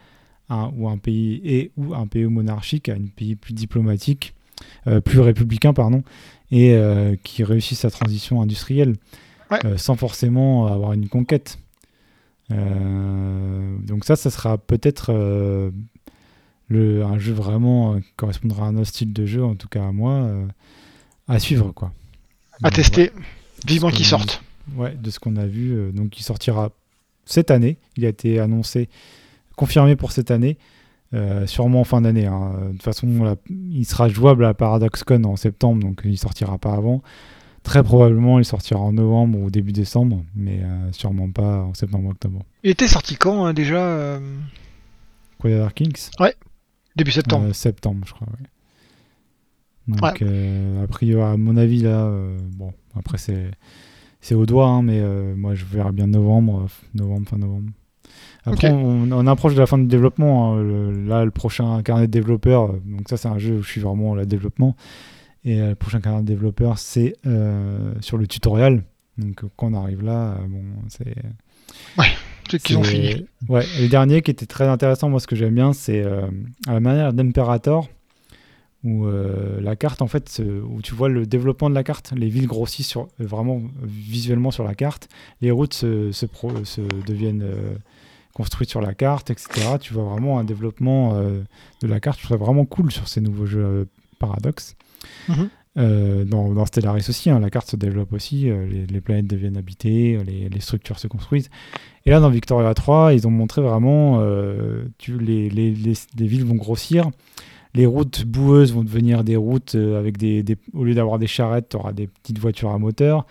à, 0.49 0.69
ou 0.77 0.87
un 0.87 0.97
pays 0.97 1.41
et 1.43 1.71
ou 1.77 1.93
un 1.93 2.07
pays 2.07 2.25
monarchique 2.25 2.89
à 2.89 2.93
un 2.93 3.07
pays 3.15 3.35
plus 3.35 3.53
diplomatique, 3.53 4.35
euh, 4.87 5.01
plus 5.01 5.19
républicain, 5.19 5.73
pardon, 5.73 6.03
et 6.51 6.75
euh, 6.75 7.15
qui 7.23 7.43
réussit 7.43 7.77
sa 7.77 7.89
transition 7.89 8.41
industrielle 8.41 8.95
Ouais. 9.51 9.59
euh, 9.65 9.77
sans 9.77 9.95
forcément 9.95 10.67
avoir 10.67 10.93
une 10.93 11.09
conquête. 11.09 11.57
Euh, 12.53 13.75
donc 13.79 14.05
ça, 14.05 14.15
ça 14.15 14.29
sera 14.29 14.57
peut-être 14.57 15.11
euh, 15.13 15.71
le, 16.67 17.03
un 17.03 17.17
jeu 17.17 17.33
vraiment 17.33 17.95
euh, 17.95 17.99
qui 17.99 18.11
correspondra 18.15 18.67
à 18.67 18.71
notre 18.71 18.87
style 18.89 19.11
de 19.13 19.25
jeu, 19.25 19.43
en 19.43 19.55
tout 19.55 19.67
cas 19.67 19.87
à 19.87 19.91
moi, 19.91 20.29
à 21.27 21.39
suivre 21.39 21.71
quoi. 21.71 21.91
À 22.61 22.69
Donc, 22.69 22.73
tester. 22.73 23.11
Vivement 23.65 23.89
qu'il 23.89 24.05
sorte. 24.05 24.43
Ouais, 24.75 24.95
de 24.95 25.09
ce 25.09 25.19
qu'on 25.19 25.35
a 25.35 25.45
vu, 25.45 25.91
donc 25.93 26.19
il 26.19 26.23
sortira 26.23 26.71
cette 27.25 27.51
année. 27.51 27.77
Il 27.97 28.05
a 28.05 28.09
été 28.09 28.39
annoncé, 28.39 28.89
confirmé 29.55 29.95
pour 29.95 30.11
cette 30.11 30.31
année, 30.31 30.57
euh, 31.13 31.45
sûrement 31.47 31.81
en 31.81 31.83
fin 31.83 32.01
d'année. 32.01 32.25
hein. 32.27 32.53
De 32.67 32.71
toute 32.73 32.83
façon, 32.83 33.37
il 33.49 33.85
sera 33.85 34.09
jouable 34.09 34.45
à 34.45 34.53
ParadoxCon 34.53 35.23
en 35.23 35.35
septembre, 35.35 35.81
donc 35.81 36.01
il 36.05 36.17
sortira 36.17 36.57
pas 36.57 36.73
avant. 36.73 37.01
Très 37.63 37.81
probablement, 37.83 38.39
il 38.39 38.45
sortira 38.45 38.79
en 38.81 38.91
novembre 38.93 39.39
ou 39.39 39.49
début 39.49 39.71
décembre, 39.71 40.23
mais 40.35 40.59
euh, 40.63 40.91
sûrement 40.91 41.31
pas 41.31 41.59
en 41.63 41.73
septembre-octobre. 41.73 42.43
Il 42.63 42.69
était 42.71 42.87
sorti 42.89 43.15
quand 43.15 43.45
hein, 43.45 43.53
déjà 43.53 43.79
euh, 43.85 44.19
Kings? 45.75 46.09
Début 46.95 47.11
septembre. 47.11 47.47
Euh, 47.47 47.53
septembre, 47.53 48.01
je 48.05 48.13
crois. 48.13 48.27
ouais. 48.27 48.47
Donc, 49.87 50.01
Ouais. 50.01 50.13
euh, 50.21 50.83
a 50.83 50.87
priori, 50.87 51.21
à 51.23 51.37
mon 51.37 51.57
avis, 51.57 51.79
là, 51.81 52.09
bon, 52.55 52.71
après, 52.95 53.17
c'est, 53.17 53.51
c'est 54.21 54.35
au 54.35 54.45
doigt, 54.45 54.67
hein, 54.67 54.81
mais 54.83 55.01
moi, 55.35 55.55
je 55.55 55.65
verrai 55.65 55.91
bien 55.91 56.07
novembre, 56.07 56.67
novembre, 56.93 57.27
fin 57.29 57.37
novembre. 57.37 57.69
Après, 58.45 58.71
on, 58.71 59.09
on 59.11 59.27
approche 59.27 59.55
de 59.55 59.59
la 59.59 59.65
fin 59.67 59.77
du 59.77 59.85
développement. 59.87 60.53
hein, 60.53 60.61
le- 60.61 61.05
là, 61.05 61.23
le 61.25 61.31
prochain 61.31 61.81
carnet 61.81 62.07
de 62.07 62.11
développeur, 62.11 62.71
euh, 62.71 62.81
donc 62.85 63.07
ça, 63.09 63.15
c'est 63.17 63.29
un 63.29 63.39
jeu 63.39 63.55
où 63.57 63.61
je 63.63 63.69
suis 63.69 63.81
vraiment 63.81 64.11
au 64.11 64.25
développement. 64.25 64.75
Et 65.45 65.59
euh, 65.61 65.69
le 65.69 65.75
prochain 65.75 65.99
carnet 66.01 66.21
de 66.21 66.27
développeur, 66.27 66.77
c'est 66.79 67.15
euh, 67.25 67.93
sur 68.01 68.17
le 68.17 68.27
tutoriel. 68.27 68.83
Donc, 69.17 69.43
quand 69.57 69.67
on 69.71 69.73
arrive 69.73 70.01
là, 70.03 70.31
euh, 70.39 70.47
bon, 70.47 70.63
c'est. 70.89 71.15
Peut-être 72.49 72.63
qu'ils 72.63 72.77
ont 72.77 72.83
C'est- 72.83 72.91
fini. 73.13 73.25
Ouais, 73.49 73.65
le 73.79 73.87
dernier 73.87 74.21
qui 74.21 74.31
était 74.31 74.45
très 74.45 74.65
intéressant, 74.67 75.09
moi 75.09 75.19
ce 75.19 75.27
que 75.27 75.35
j'aime 75.35 75.55
bien, 75.55 75.73
c'est 75.73 76.03
à 76.67 76.73
la 76.73 76.79
manière 76.79 77.13
d'Imperator, 77.13 77.89
où 78.83 79.05
euh, 79.05 79.61
la 79.61 79.75
carte, 79.77 80.01
en 80.01 80.07
fait, 80.07 80.41
où 80.69 80.81
tu 80.81 80.93
vois 80.93 81.07
le 81.09 81.25
développement 81.25 81.69
de 81.69 81.75
la 81.75 81.83
carte, 81.83 82.11
les 82.15 82.27
villes 82.27 82.47
grossissent 82.47 82.87
sur, 82.87 83.07
vraiment 83.17 83.61
visuellement 83.81 84.51
sur 84.51 84.65
la 84.65 84.75
carte, 84.75 85.07
les 85.41 85.51
routes 85.51 85.73
se, 85.73 86.11
se, 86.11 86.25
pro- 86.25 86.65
se 86.65 86.81
deviennent 87.07 87.43
euh, 87.43 87.75
construites 88.33 88.69
sur 88.69 88.81
la 88.81 88.93
carte, 88.93 89.29
etc. 89.29 89.77
Tu 89.79 89.93
vois 89.93 90.03
vraiment 90.03 90.37
un 90.39 90.43
développement 90.43 91.15
euh, 91.15 91.39
de 91.81 91.87
la 91.87 91.99
carte, 92.01 92.19
je 92.19 92.25
trouve 92.25 92.37
ça 92.37 92.43
vraiment 92.43 92.65
cool 92.65 92.91
sur 92.91 93.07
ces 93.07 93.21
nouveaux 93.21 93.45
jeux 93.45 93.87
Paradox. 94.19 94.75
Mhm. 95.29 95.49
Euh, 95.75 96.23
dans, 96.23 96.53
dans 96.53 96.67
Stellaris 96.67 97.05
aussi, 97.09 97.31
hein, 97.31 97.39
la 97.39 97.49
carte 97.49 97.67
se 97.71 97.75
développe 97.75 98.13
aussi, 98.13 98.47
euh, 98.47 98.67
les, 98.67 98.85
les 98.85 99.01
planètes 99.01 99.25
deviennent 99.25 99.57
habitées, 99.57 100.19
les, 100.23 100.47
les 100.47 100.59
structures 100.59 100.99
se 100.99 101.07
construisent. 101.07 101.49
Et 102.05 102.11
là, 102.11 102.19
dans 102.19 102.29
Victoria 102.29 102.71
3, 102.75 103.13
ils 103.15 103.25
ont 103.27 103.31
montré 103.31 103.61
vraiment, 103.63 104.19
euh, 104.21 104.83
tu, 104.99 105.17
les, 105.17 105.49
les, 105.49 105.71
les, 105.71 105.93
les 106.15 106.27
villes 106.27 106.45
vont 106.45 106.53
grossir, 106.55 107.09
les 107.73 107.87
routes 107.87 108.23
boueuses 108.25 108.71
vont 108.71 108.83
devenir 108.83 109.23
des 109.23 109.35
routes 109.35 109.73
euh, 109.73 109.97
avec 109.97 110.17
des, 110.17 110.43
des- 110.43 110.57
au 110.73 110.83
lieu 110.83 110.93
d'avoir 110.93 111.17
des 111.17 111.25
charrettes, 111.25 111.69
tu 111.69 111.77
auras 111.77 111.91
des 111.91 112.05
petites 112.05 112.37
voitures 112.37 112.69
à 112.69 112.77
moteur. 112.77 113.25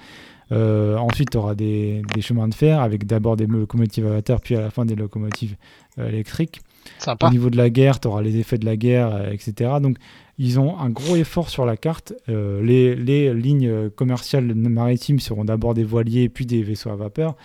Euh, 0.51 0.97
ensuite, 0.97 1.31
tu 1.31 1.37
auras 1.39 1.55
des, 1.55 2.03
des 2.13 2.21
chemins 2.23 2.49
de 2.49 2.55
fer 2.55 2.81
avec 2.81 3.07
d'abord 3.07 3.37
des 3.37 3.47
locomotives 3.47 4.05
à 4.07 4.11
vapeur, 4.11 4.41
puis 4.41 4.57
à 4.57 4.61
la 4.61 4.71
fin 4.71 4.85
des 4.85 4.97
locomotives 4.97 5.55
électriques. 5.97 6.61
Au 7.01 7.05
Sympa. 7.05 7.31
niveau 7.31 7.49
de 7.51 7.57
la 7.57 7.71
guerre, 7.71 8.01
tu 8.01 8.09
auras 8.09 8.23
les 8.23 8.37
effets 8.39 8.59
de 8.59 8.65
la 8.65 8.77
guerre, 8.77 9.15
euh, 9.15 9.31
etc. 9.31 9.71
Donc, 9.81 9.97
ils 10.45 10.59
ont 10.59 10.79
un 10.79 10.91
gros 10.91 11.15
effort 11.17 11.49
sur 11.49 11.65
la 11.65 11.77
carte. 11.77 12.15
Euh, 12.29 12.61
les, 12.63 12.97
les 12.97 13.33
lignes 13.33 13.91
commerciales 13.91 14.55
maritimes 14.55 15.21
seront 15.21 15.45
d'abord 15.45 15.75
des 15.75 15.85
voiliers, 15.85 16.29
puis 16.29 16.47
des 16.47 16.63
vaisseaux 16.63 16.91
à 16.91 16.97
vapeur, 16.97 17.37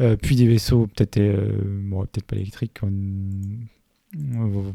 euh, 0.00 0.16
puis 0.20 0.34
des 0.34 0.46
vaisseaux 0.48 0.86
peut-être 0.88 1.18
euh, 1.18 1.48
bon, 1.90 2.00
peut-être 2.02 2.26
pas 2.26 2.36
électriques. 2.36 2.78
on- 2.82 2.90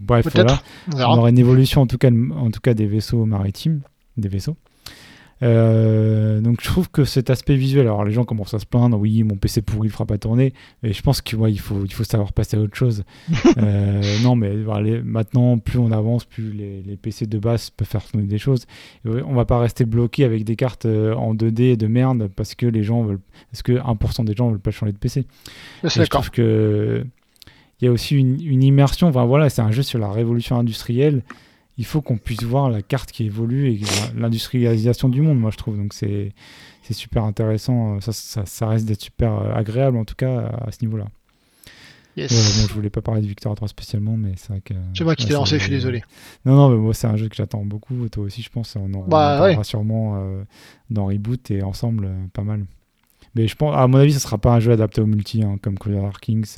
Bref, 0.02 0.26
voilà. 0.34 0.62
On 1.10 1.18
aura 1.20 1.30
une 1.30 1.40
évolution 1.40 1.82
en 1.82 1.88
tout 1.88 1.98
cas, 1.98 2.12
en 2.12 2.52
tout 2.52 2.60
cas 2.60 2.74
des 2.74 2.88
vaisseaux 2.88 3.26
maritimes, 3.26 3.82
des 4.18 4.28
vaisseaux. 4.30 4.58
Euh, 5.42 6.42
donc 6.42 6.62
je 6.62 6.68
trouve 6.68 6.90
que 6.90 7.06
cet 7.06 7.30
aspect 7.30 7.56
visuel, 7.56 7.88
alors 7.88 8.04
les 8.04 8.12
gens 8.12 8.26
commencent 8.26 8.54
à 8.54 8.60
se 8.60 8.66
plaindre, 8.66 8.98
oui 8.98 9.24
mon 9.24 9.36
PC 9.36 9.62
pourri 9.62 9.88
il 9.88 9.92
fera 9.92 10.06
pas 10.06 10.18
tourner, 10.18 10.54
mais 10.84 10.92
je 10.92 11.02
pense 11.02 11.22
qu'il 11.22 11.38
ouais, 11.38 11.56
faut, 11.56 11.86
il 11.86 11.94
faut 11.94 12.04
savoir 12.04 12.34
passer 12.34 12.58
à 12.58 12.60
autre 12.60 12.76
chose. 12.76 13.04
euh, 13.58 14.02
non 14.22 14.36
mais 14.36 14.54
maintenant 15.04 15.58
plus 15.58 15.80
on 15.80 15.92
avance, 15.92 16.26
plus 16.26 16.52
les, 16.52 16.82
les, 16.82 16.98
PC 16.98 17.26
de 17.26 17.40
base 17.40 17.70
peuvent 17.70 17.88
faire 17.88 18.04
tourner 18.04 18.28
des 18.28 18.38
choses. 18.38 18.66
Et 19.06 19.10
on 19.26 19.34
va 19.34 19.46
pas 19.46 19.60
rester 19.60 19.86
bloqué 19.86 20.26
avec 20.26 20.44
des 20.44 20.56
cartes 20.56 20.86
euh, 20.86 21.14
en 21.14 21.34
2D 21.34 21.78
de 21.78 21.88
merde 21.88 22.30
parce 22.36 22.56
que 22.56 22.66
les 22.66 22.84
gens 22.84 23.04
veulent, 23.04 23.22
parce 23.52 23.62
que 23.62 23.74
1% 23.74 24.26
des 24.26 24.36
gens 24.36 24.50
veulent 24.50 24.60
pas 24.60 24.72
changer 24.72 24.92
de 24.92 24.98
PC. 24.98 25.26
Je 25.84 26.04
trouve 26.04 26.32
que 26.32 27.06
il 27.82 27.86
y 27.86 27.88
a 27.88 27.92
aussi 27.94 28.18
une, 28.18 28.46
une 28.46 28.62
immersion, 28.62 29.08
enfin 29.08 29.24
voilà 29.24 29.50
c'est 29.50 29.62
un 29.62 29.72
jeu 29.72 29.84
sur 29.84 30.00
la 30.00 30.12
révolution 30.12 30.58
industrielle 30.58 31.24
il 31.80 31.86
faut 31.86 32.02
qu'on 32.02 32.18
puisse 32.18 32.44
voir 32.44 32.70
la 32.70 32.82
carte 32.82 33.10
qui 33.10 33.24
évolue 33.24 33.72
et 33.72 33.80
l'industrialisation 34.16 35.08
du 35.08 35.22
monde, 35.22 35.40
moi 35.40 35.50
je 35.50 35.56
trouve. 35.56 35.78
Donc 35.78 35.94
c'est 35.94 36.34
super 36.92 37.24
intéressant. 37.24 38.02
Ça, 38.02 38.12
ça, 38.12 38.46
ça 38.46 38.68
reste 38.68 38.86
d'être 38.86 39.02
super 39.02 39.34
euh, 39.34 39.54
agréable 39.54 39.96
en 39.96 40.04
tout 40.04 40.16
cas 40.16 40.40
à 40.68 40.72
ce 40.72 40.84
niveau-là. 40.84 41.06
Yes. 42.18 42.32
Ouais, 42.32 42.62
bon, 42.62 42.68
je 42.68 42.74
voulais 42.74 42.90
pas 42.90 43.02
parler 43.02 43.22
de 43.22 43.28
Victor 43.28 43.56
3 43.56 43.70
spécialement, 43.70 44.18
mais 44.18 44.34
c'est 44.36 44.50
vrai 44.50 44.60
que. 44.60 44.74
C'est 44.94 45.06
moi 45.06 45.16
qui 45.16 45.26
t'ai 45.26 45.34
lancé, 45.34 45.58
je 45.58 45.64
suis 45.64 45.72
désolé. 45.72 46.04
Non, 46.46 46.56
non, 46.56 46.70
mais 46.70 46.76
moi 46.76 46.94
c'est 46.94 47.08
un 47.08 47.16
jeu 47.16 47.30
que 47.30 47.36
j'attends 47.36 47.64
beaucoup. 47.64 48.10
Toi 48.10 48.26
aussi, 48.26 48.42
je 48.42 48.50
pense. 48.50 48.76
On 48.76 48.94
en 48.94 49.08
bah, 49.08 49.38
parlera 49.40 49.64
sûrement 49.64 50.18
euh, 50.18 50.44
dans 50.90 51.06
Reboot 51.06 51.50
et 51.50 51.64
ensemble, 51.64 52.06
euh, 52.06 52.26
pas 52.34 52.44
mal. 52.44 52.66
Mais 53.36 53.48
je 53.48 53.56
pense, 53.56 53.74
à 53.74 53.88
mon 53.88 54.00
avis, 54.00 54.12
ce 54.12 54.20
sera 54.20 54.38
pas 54.38 54.52
un 54.52 54.60
jeu 54.60 54.74
adapté 54.74 55.00
au 55.00 55.06
multi, 55.06 55.44
hein, 55.44 55.58
comme 55.62 55.78
Courier 55.78 56.02
Kings. 56.20 56.58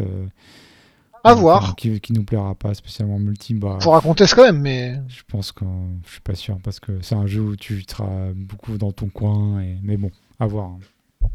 À 1.24 1.34
voir. 1.34 1.76
Qui, 1.76 2.00
qui, 2.00 2.14
nous 2.14 2.24
plaira 2.24 2.56
pas 2.56 2.74
spécialement 2.74 3.20
multi. 3.20 3.54
Bah, 3.54 3.78
Faut 3.82 3.92
raconter 3.92 4.26
ce 4.26 4.36
quand 4.36 4.44
même, 4.44 4.60
mais. 4.60 4.96
Je 5.08 5.22
pense 5.28 5.52
que 5.52 5.66
je 6.06 6.12
suis 6.12 6.22
pas 6.22 6.36
sûr 6.36 6.58
parce 6.64 6.80
que 6.80 6.94
c'est 7.02 7.16
un 7.16 7.28
jeu 7.28 7.42
où 7.42 7.56
tu 7.56 7.84
seras 7.88 8.32
beaucoup 8.36 8.78
dans 8.78 8.92
ton 8.92 9.08
coin. 9.08 9.62
Et... 9.62 9.78
Mais 9.84 9.98
bon, 9.98 10.10
à 10.40 10.48
voir. 10.48 10.70
Hein. 10.70 10.80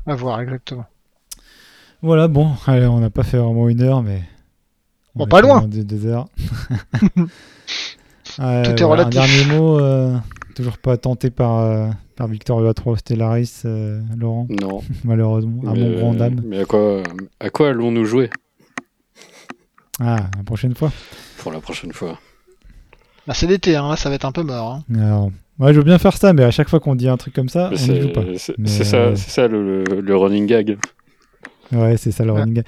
À 0.07 0.15
voir, 0.15 0.41
exactement. 0.41 0.87
Voilà, 2.03 2.29
bon, 2.29 2.53
allez, 2.67 2.87
on 2.87 3.01
n'a 3.01 3.11
pas 3.11 3.23
fait 3.23 3.39
vraiment 3.39 3.69
une 3.69 3.81
heure, 3.81 4.03
mais. 4.03 4.23
Bon, 5.15 5.27
pas 5.27 5.41
loin. 5.41 5.67
Deux, 5.67 6.07
heures. 6.07 6.29
Tout 7.17 8.43
est 8.43 8.85
relatif. 8.85 9.21
Un 9.21 9.27
dernier 9.27 9.45
mot, 9.57 9.79
euh, 9.81 10.15
toujours 10.55 10.77
pas 10.77 10.99
tenté 10.99 11.31
par, 11.31 11.61
euh, 11.61 11.89
par 12.17 12.27
Victor 12.29 12.61
UA3 12.63 12.99
Stellaris, 12.99 13.63
euh, 13.65 14.03
Laurent 14.15 14.47
Non. 14.61 14.83
Malheureusement, 15.05 15.63
à 15.67 15.75
mon 15.75 15.97
grand 15.97 16.15
dame. 16.15 16.43
Mais 16.45 16.61
à 16.61 16.65
quoi, 16.67 17.03
à 17.41 17.49
quoi 17.49 17.69
allons-nous 17.69 18.05
jouer? 18.05 18.29
Ah, 20.01 20.29
la 20.37 20.43
prochaine 20.45 20.75
fois. 20.75 20.93
Pour 21.39 21.53
la 21.53 21.61
prochaine 21.61 21.93
fois. 21.93 22.19
Bah, 23.27 23.35
c'est 23.35 23.47
l'été, 23.47 23.77
hein, 23.77 23.97
ça 23.97 24.09
va 24.09 24.15
être 24.15 24.25
un 24.25 24.33
peu 24.33 24.43
mort. 24.43 24.73
Hein. 24.73 24.95
Alors, 24.95 25.31
ouais, 25.59 25.73
je 25.73 25.79
veux 25.79 25.85
bien 25.85 25.99
faire 25.99 26.17
ça, 26.17 26.33
mais 26.33 26.45
à 26.45 26.51
chaque 26.51 26.69
fois 26.69 26.81
qu'on 26.81 26.95
dit 26.95 27.09
un 27.09 27.17
truc 27.17 27.35
comme 27.35 27.49
ça, 27.49 27.71
on 27.73 27.93
n'y 27.93 28.01
joue 28.01 28.13
pas. 28.13 28.23
C'est 28.37 28.85
ça, 28.85 28.97
euh, 28.97 29.17
ça 29.17 29.49
le, 29.49 29.85
le, 29.85 30.17
running 30.17 30.47
gag. 30.47 30.79
Ouais, 31.73 31.97
c'est 31.97 32.13
ça 32.13 32.25
le 32.25 32.33
running 32.33 32.55
gag. 32.55 32.67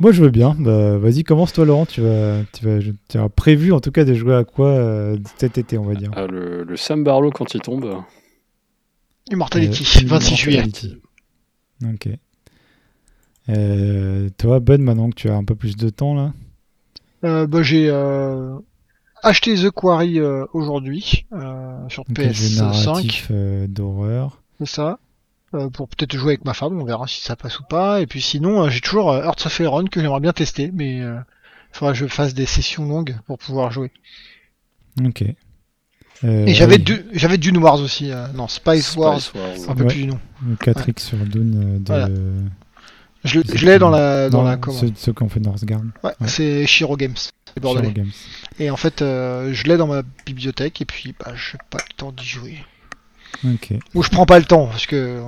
Moi, 0.00 0.10
je 0.12 0.22
veux 0.22 0.30
bien. 0.30 0.56
Bah, 0.58 0.96
Vas-y, 0.96 1.22
commence 1.22 1.52
toi, 1.52 1.64
Laurent. 1.64 1.86
Tu 1.86 2.00
vas, 2.00 2.40
tu 2.52 2.64
vas, 2.64 2.78
tu 3.08 3.18
as 3.18 3.28
prévu 3.28 3.72
en 3.72 3.80
tout 3.80 3.92
cas 3.92 4.04
de 4.04 4.14
jouer 4.14 4.34
à 4.34 4.44
quoi 4.44 4.68
euh, 4.68 5.16
cet 5.36 5.58
été, 5.58 5.78
on 5.78 5.84
va 5.84 5.94
dire? 5.94 6.10
Ah, 6.16 6.26
le, 6.26 6.64
le 6.64 6.76
Sam 6.76 7.04
Barlow 7.04 7.30
quand 7.30 7.54
il 7.54 7.60
tombe. 7.60 8.02
Immortality, 9.30 10.06
26 10.06 10.32
euh, 10.32 10.36
juillet. 10.36 10.64
Ok. 11.84 12.08
toi, 14.38 14.60
Ben, 14.60 14.82
maintenant 14.82 15.10
que 15.10 15.14
tu 15.14 15.28
as 15.28 15.36
un 15.36 15.44
peu 15.44 15.54
plus 15.54 15.76
de 15.76 15.88
temps 15.90 16.14
là? 16.14 16.32
Euh, 17.24 17.46
bah, 17.46 17.62
j'ai 17.62 17.88
euh, 17.88 18.56
acheté 19.22 19.54
The 19.54 19.70
Quarry 19.70 20.18
euh, 20.18 20.46
aujourd'hui 20.52 21.26
sur 21.88 22.04
PS5. 22.04 23.66
d'horreur. 23.66 24.42
C'est 24.58 24.68
ça. 24.68 24.98
pour 25.72 25.88
peut-être 25.88 26.16
jouer 26.16 26.32
avec 26.32 26.44
ma 26.44 26.54
femme, 26.54 26.80
on 26.80 26.84
verra 26.84 27.06
si 27.06 27.20
ça 27.20 27.36
passe 27.36 27.58
ou 27.60 27.64
pas. 27.64 28.00
Et 28.00 28.06
puis 28.06 28.20
sinon, 28.20 28.68
j'ai 28.68 28.80
toujours 28.80 29.14
Hearts 29.14 29.46
of 29.46 29.58
Iron 29.60 29.84
que 29.84 30.00
j'aimerais 30.00 30.20
bien 30.20 30.32
tester, 30.32 30.70
mais 30.72 30.98
il 30.98 31.24
faudra 31.72 31.92
que 31.92 31.98
je 31.98 32.06
fasse 32.06 32.34
des 32.34 32.46
sessions 32.46 32.84
longues 32.84 33.16
pour 33.26 33.38
pouvoir 33.38 33.70
jouer. 33.70 33.90
Ok. 35.04 35.24
Et 36.22 36.52
j'avais 36.52 36.76
du, 36.76 37.02
j'avais 37.12 37.38
Dune 37.38 37.56
Wars 37.56 37.80
aussi. 37.80 38.10
non, 38.34 38.46
Spice, 38.48 38.96
Wars, 38.96 39.20
un 39.68 39.74
peu 39.74 39.86
plus 39.86 40.02
du 40.02 40.06
nom. 40.06 40.20
4X 40.60 40.98
sur 41.00 41.18
Dune 41.18 41.82
de. 41.82 42.44
Je, 43.24 43.40
l'ai 43.66 43.78
dans 43.78 43.90
la 43.90 44.30
dans, 44.30 44.42
la 44.42 44.58
ceux, 44.70 44.92
ceux 44.96 45.12
qui 45.12 45.22
ont 45.22 45.28
fait 45.28 45.40
Northgard. 45.40 45.82
Ouais, 46.02 46.12
c'est 46.26 46.66
Shiro 46.66 46.96
Games. 46.96 47.16
Shiro 47.58 47.74
Games. 47.80 48.10
Et 48.58 48.70
en 48.70 48.76
fait, 48.76 49.02
euh, 49.02 49.52
je 49.52 49.64
l'ai 49.64 49.76
dans 49.76 49.86
ma 49.86 50.02
bibliothèque 50.24 50.80
et 50.80 50.84
puis 50.84 51.14
bah, 51.18 51.32
je 51.34 51.52
n'ai 51.54 51.60
pas 51.68 51.78
le 51.78 51.94
temps 51.96 52.12
d'y 52.12 52.24
jouer. 52.24 52.58
Ok. 53.44 53.74
Ou 53.94 54.02
je 54.02 54.08
prends 54.08 54.26
pas 54.26 54.38
le 54.38 54.44
temps 54.44 54.66
parce 54.66 54.86
que 54.86 55.22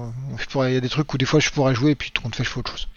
il 0.55 0.73
y 0.73 0.77
a 0.77 0.81
des 0.81 0.89
trucs 0.89 1.13
où 1.13 1.19
des 1.19 1.25
fois 1.25 1.41
je 1.41 1.51
pourrais 1.51 1.75
jouer 1.75 1.93
et 1.93 1.95
puis 1.95 2.11
tout 2.11 2.23
compte 2.23 2.35
fait 2.35 2.45
je 2.45 2.51
fais 2.51 2.59
autre 2.59 2.73
chose. 2.73 2.89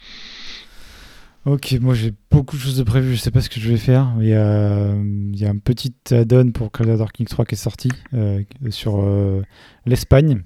Ok, 1.44 1.76
moi 1.80 1.94
j'ai 1.94 2.12
beaucoup 2.28 2.56
de 2.56 2.60
choses 2.60 2.76
de 2.76 2.82
prévues, 2.82 3.14
je 3.14 3.20
sais 3.20 3.30
pas 3.30 3.40
ce 3.40 3.48
que 3.48 3.60
je 3.60 3.68
vais 3.68 3.76
faire. 3.76 4.12
Il 4.18 4.26
y 4.26 4.34
a, 4.34 4.92
il 4.96 5.38
y 5.38 5.44
a 5.46 5.48
un 5.48 5.58
petit 5.58 5.94
add-on 6.10 6.50
pour 6.50 6.72
Call 6.72 6.90
of 6.90 6.98
3 6.98 7.44
qui 7.44 7.54
est 7.54 7.56
sorti 7.56 7.88
euh, 8.14 8.42
sur 8.70 9.00
euh, 9.00 9.42
l'Espagne. 9.84 10.42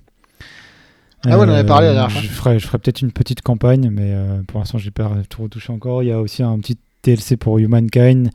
Ah 1.25 1.39
ouais, 1.39 1.45
on 1.47 1.51
en 1.51 1.55
avait 1.55 1.67
parlé 1.67 1.89
la 1.89 1.93
dernière 1.95 2.13
fois. 2.13 2.23
Je 2.23 2.29
ferai, 2.29 2.59
je 2.59 2.67
ferai 2.67 2.79
peut-être 2.79 3.03
une 3.03 3.13
petite 3.13 3.43
campagne, 3.43 3.91
mais 3.91 4.13
euh, 4.15 4.43
pour 4.47 4.59
l'instant, 4.59 4.79
j'ai 4.79 4.91
pas 4.91 5.11
tout 5.29 5.43
retouché 5.43 5.73
encore. 5.73 6.03
Il 6.03 6.07
y 6.07 6.13
a 6.13 6.21
aussi 6.21 6.43
un 6.43 6.59
petit 6.59 6.79
TLC 7.03 7.37
pour 7.37 7.59
Humankind 7.59 8.31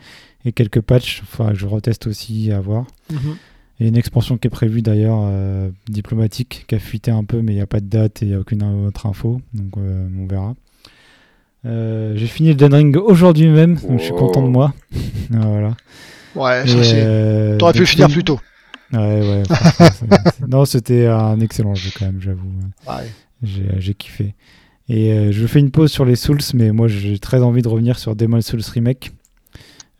et 0.45 0.51
quelques 0.51 0.81
patchs. 0.81 1.21
Enfin, 1.23 1.51
je 1.53 1.65
reteste 1.65 2.07
aussi 2.07 2.51
à 2.51 2.59
voir. 2.59 2.85
Mhm. 3.11 3.37
Et 3.79 3.87
une 3.87 3.97
expansion 3.97 4.37
qui 4.37 4.47
est 4.47 4.51
prévue 4.51 4.81
d'ailleurs, 4.81 5.19
euh, 5.23 5.69
diplomatique, 5.89 6.65
qui 6.67 6.75
a 6.75 6.79
fuité 6.79 7.11
un 7.11 7.23
peu, 7.23 7.41
mais 7.41 7.53
il 7.53 7.55
n'y 7.55 7.61
a 7.61 7.67
pas 7.67 7.79
de 7.79 7.87
date 7.87 8.21
et 8.23 8.35
aucune 8.35 8.63
autre 8.87 9.07
info. 9.07 9.41
Donc 9.53 9.77
euh, 9.77 10.07
on 10.17 10.27
verra. 10.27 10.55
j'ai 12.15 12.27
fini 12.27 12.49
le 12.49 12.55
Den 12.55 12.73
Ring 12.73 12.95
aujourd'hui 12.97 13.47
même, 13.47 13.75
donc 13.75 13.99
je 13.99 14.05
suis 14.05 14.13
content 14.13 14.43
de 14.43 14.49
moi. 14.49 14.73
voilà. 15.31 15.75
Ouais, 16.35 16.67
ça 16.67 16.83
c'est. 16.83 17.57
T'aurais 17.57 17.73
pu 17.73 17.79
le 17.79 17.85
finir 17.85 18.09
plus 18.09 18.23
tôt. 18.23 18.39
Ouais, 18.95 19.21
ouais. 19.21 19.43
non, 20.47 20.65
c'était 20.65 21.07
un 21.07 21.39
excellent 21.39 21.75
jeu 21.75 21.91
quand 21.97 22.05
même, 22.05 22.21
j'avoue. 22.21 22.51
J'ai 23.43 23.93
kiffé. 23.93 24.33
Et 24.87 25.11
euh, 25.11 25.31
je 25.31 25.47
fais 25.47 25.59
une 25.59 25.71
pause 25.71 25.91
sur 25.91 26.05
les 26.05 26.15
Souls, 26.15 26.41
mais 26.53 26.71
moi 26.71 26.87
j'ai 26.87 27.17
très 27.17 27.41
envie 27.41 27.61
de 27.61 27.67
revenir 27.67 27.97
sur 27.97 28.15
Demon's 28.15 28.45
Souls 28.45 28.61
Remake. 28.73 29.11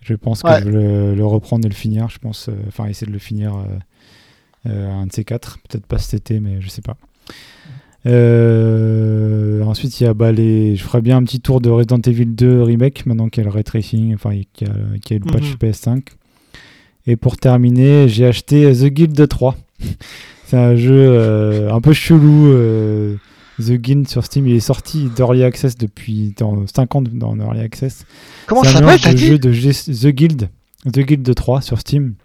Je 0.02 0.14
pense 0.14 0.44
que 0.44 0.50
je 0.60 0.70
vais 0.70 1.16
le, 1.16 1.26
reprendre 1.26 1.66
et 1.66 1.70
le 1.70 1.76
finir. 1.76 2.10
Je 2.10 2.20
pense, 2.20 2.50
euh, 2.50 2.54
enfin, 2.68 2.86
essayer 2.86 3.08
de 3.08 3.12
le 3.12 3.18
finir 3.18 3.56
euh, 4.68 4.92
un 4.92 5.08
de 5.08 5.12
ces 5.12 5.24
quatre. 5.24 5.58
Peut-être 5.68 5.88
pas 5.88 5.98
cet 5.98 6.14
été, 6.14 6.40
mais 6.40 6.62
je 6.62 6.70
sais 6.70 6.84
pas. 6.84 6.96
ensuite, 9.66 10.00
il 10.00 10.04
y 10.04 10.08
a 10.08 10.14
bah, 10.14 10.32
les... 10.32 10.76
je 10.76 10.84
ferai 10.84 11.02
bien 11.02 11.18
un 11.18 11.24
petit 11.24 11.42
tour 11.42 11.60
de 11.60 11.72
Resident 11.72 12.02
Evil 12.02 12.28
2 12.28 12.62
Remake, 12.62 13.08
maintenant 13.08 13.30
qu'il 13.30 13.42
y 13.44 13.48
a 13.48 13.50
le 13.50 13.54
ray 13.56 13.64
tracing, 13.64 14.14
enfin, 14.14 14.40
qu'il 14.54 14.68
y, 14.68 14.70
a 14.70 15.18
le 15.18 15.32
patch 15.32 15.54
mhm. 15.54 15.56
PS5. 15.56 16.04
Et 17.08 17.16
pour 17.16 17.38
terminer, 17.38 18.08
j'ai 18.08 18.26
acheté 18.26 18.72
The 18.72 18.86
Guild 18.86 19.28
3. 19.28 19.56
C'est 20.46 20.58
un 20.58 20.76
jeu 20.76 20.94
euh, 20.94 21.72
un 21.72 21.82
peu 21.82 21.94
chelou. 21.94 22.48
Euh, 22.48 23.16
The 23.60 23.74
Guild 23.74 24.08
sur 24.10 24.26
Steam, 24.26 24.48
il 24.48 24.56
est 24.56 24.60
sorti 24.60 25.10
d'Early 25.16 25.44
Access 25.44 25.78
depuis 25.78 26.34
dans 26.38 26.68
5 26.68 26.96
ans 26.96 27.02
dans 27.02 27.38
Early 27.38 27.62
Access. 27.62 28.06
Comment 28.48 28.64
ça 28.64 28.74
s'appelle 28.74 29.00
un 29.14 29.16
jeu 29.16 29.40
de 29.40 29.50
The 29.50 30.08
Guild, 30.08 30.50
The 30.92 31.00
Guild 31.00 31.36
3 31.36 31.62
sur 31.62 31.80
Steam. 31.80 32.16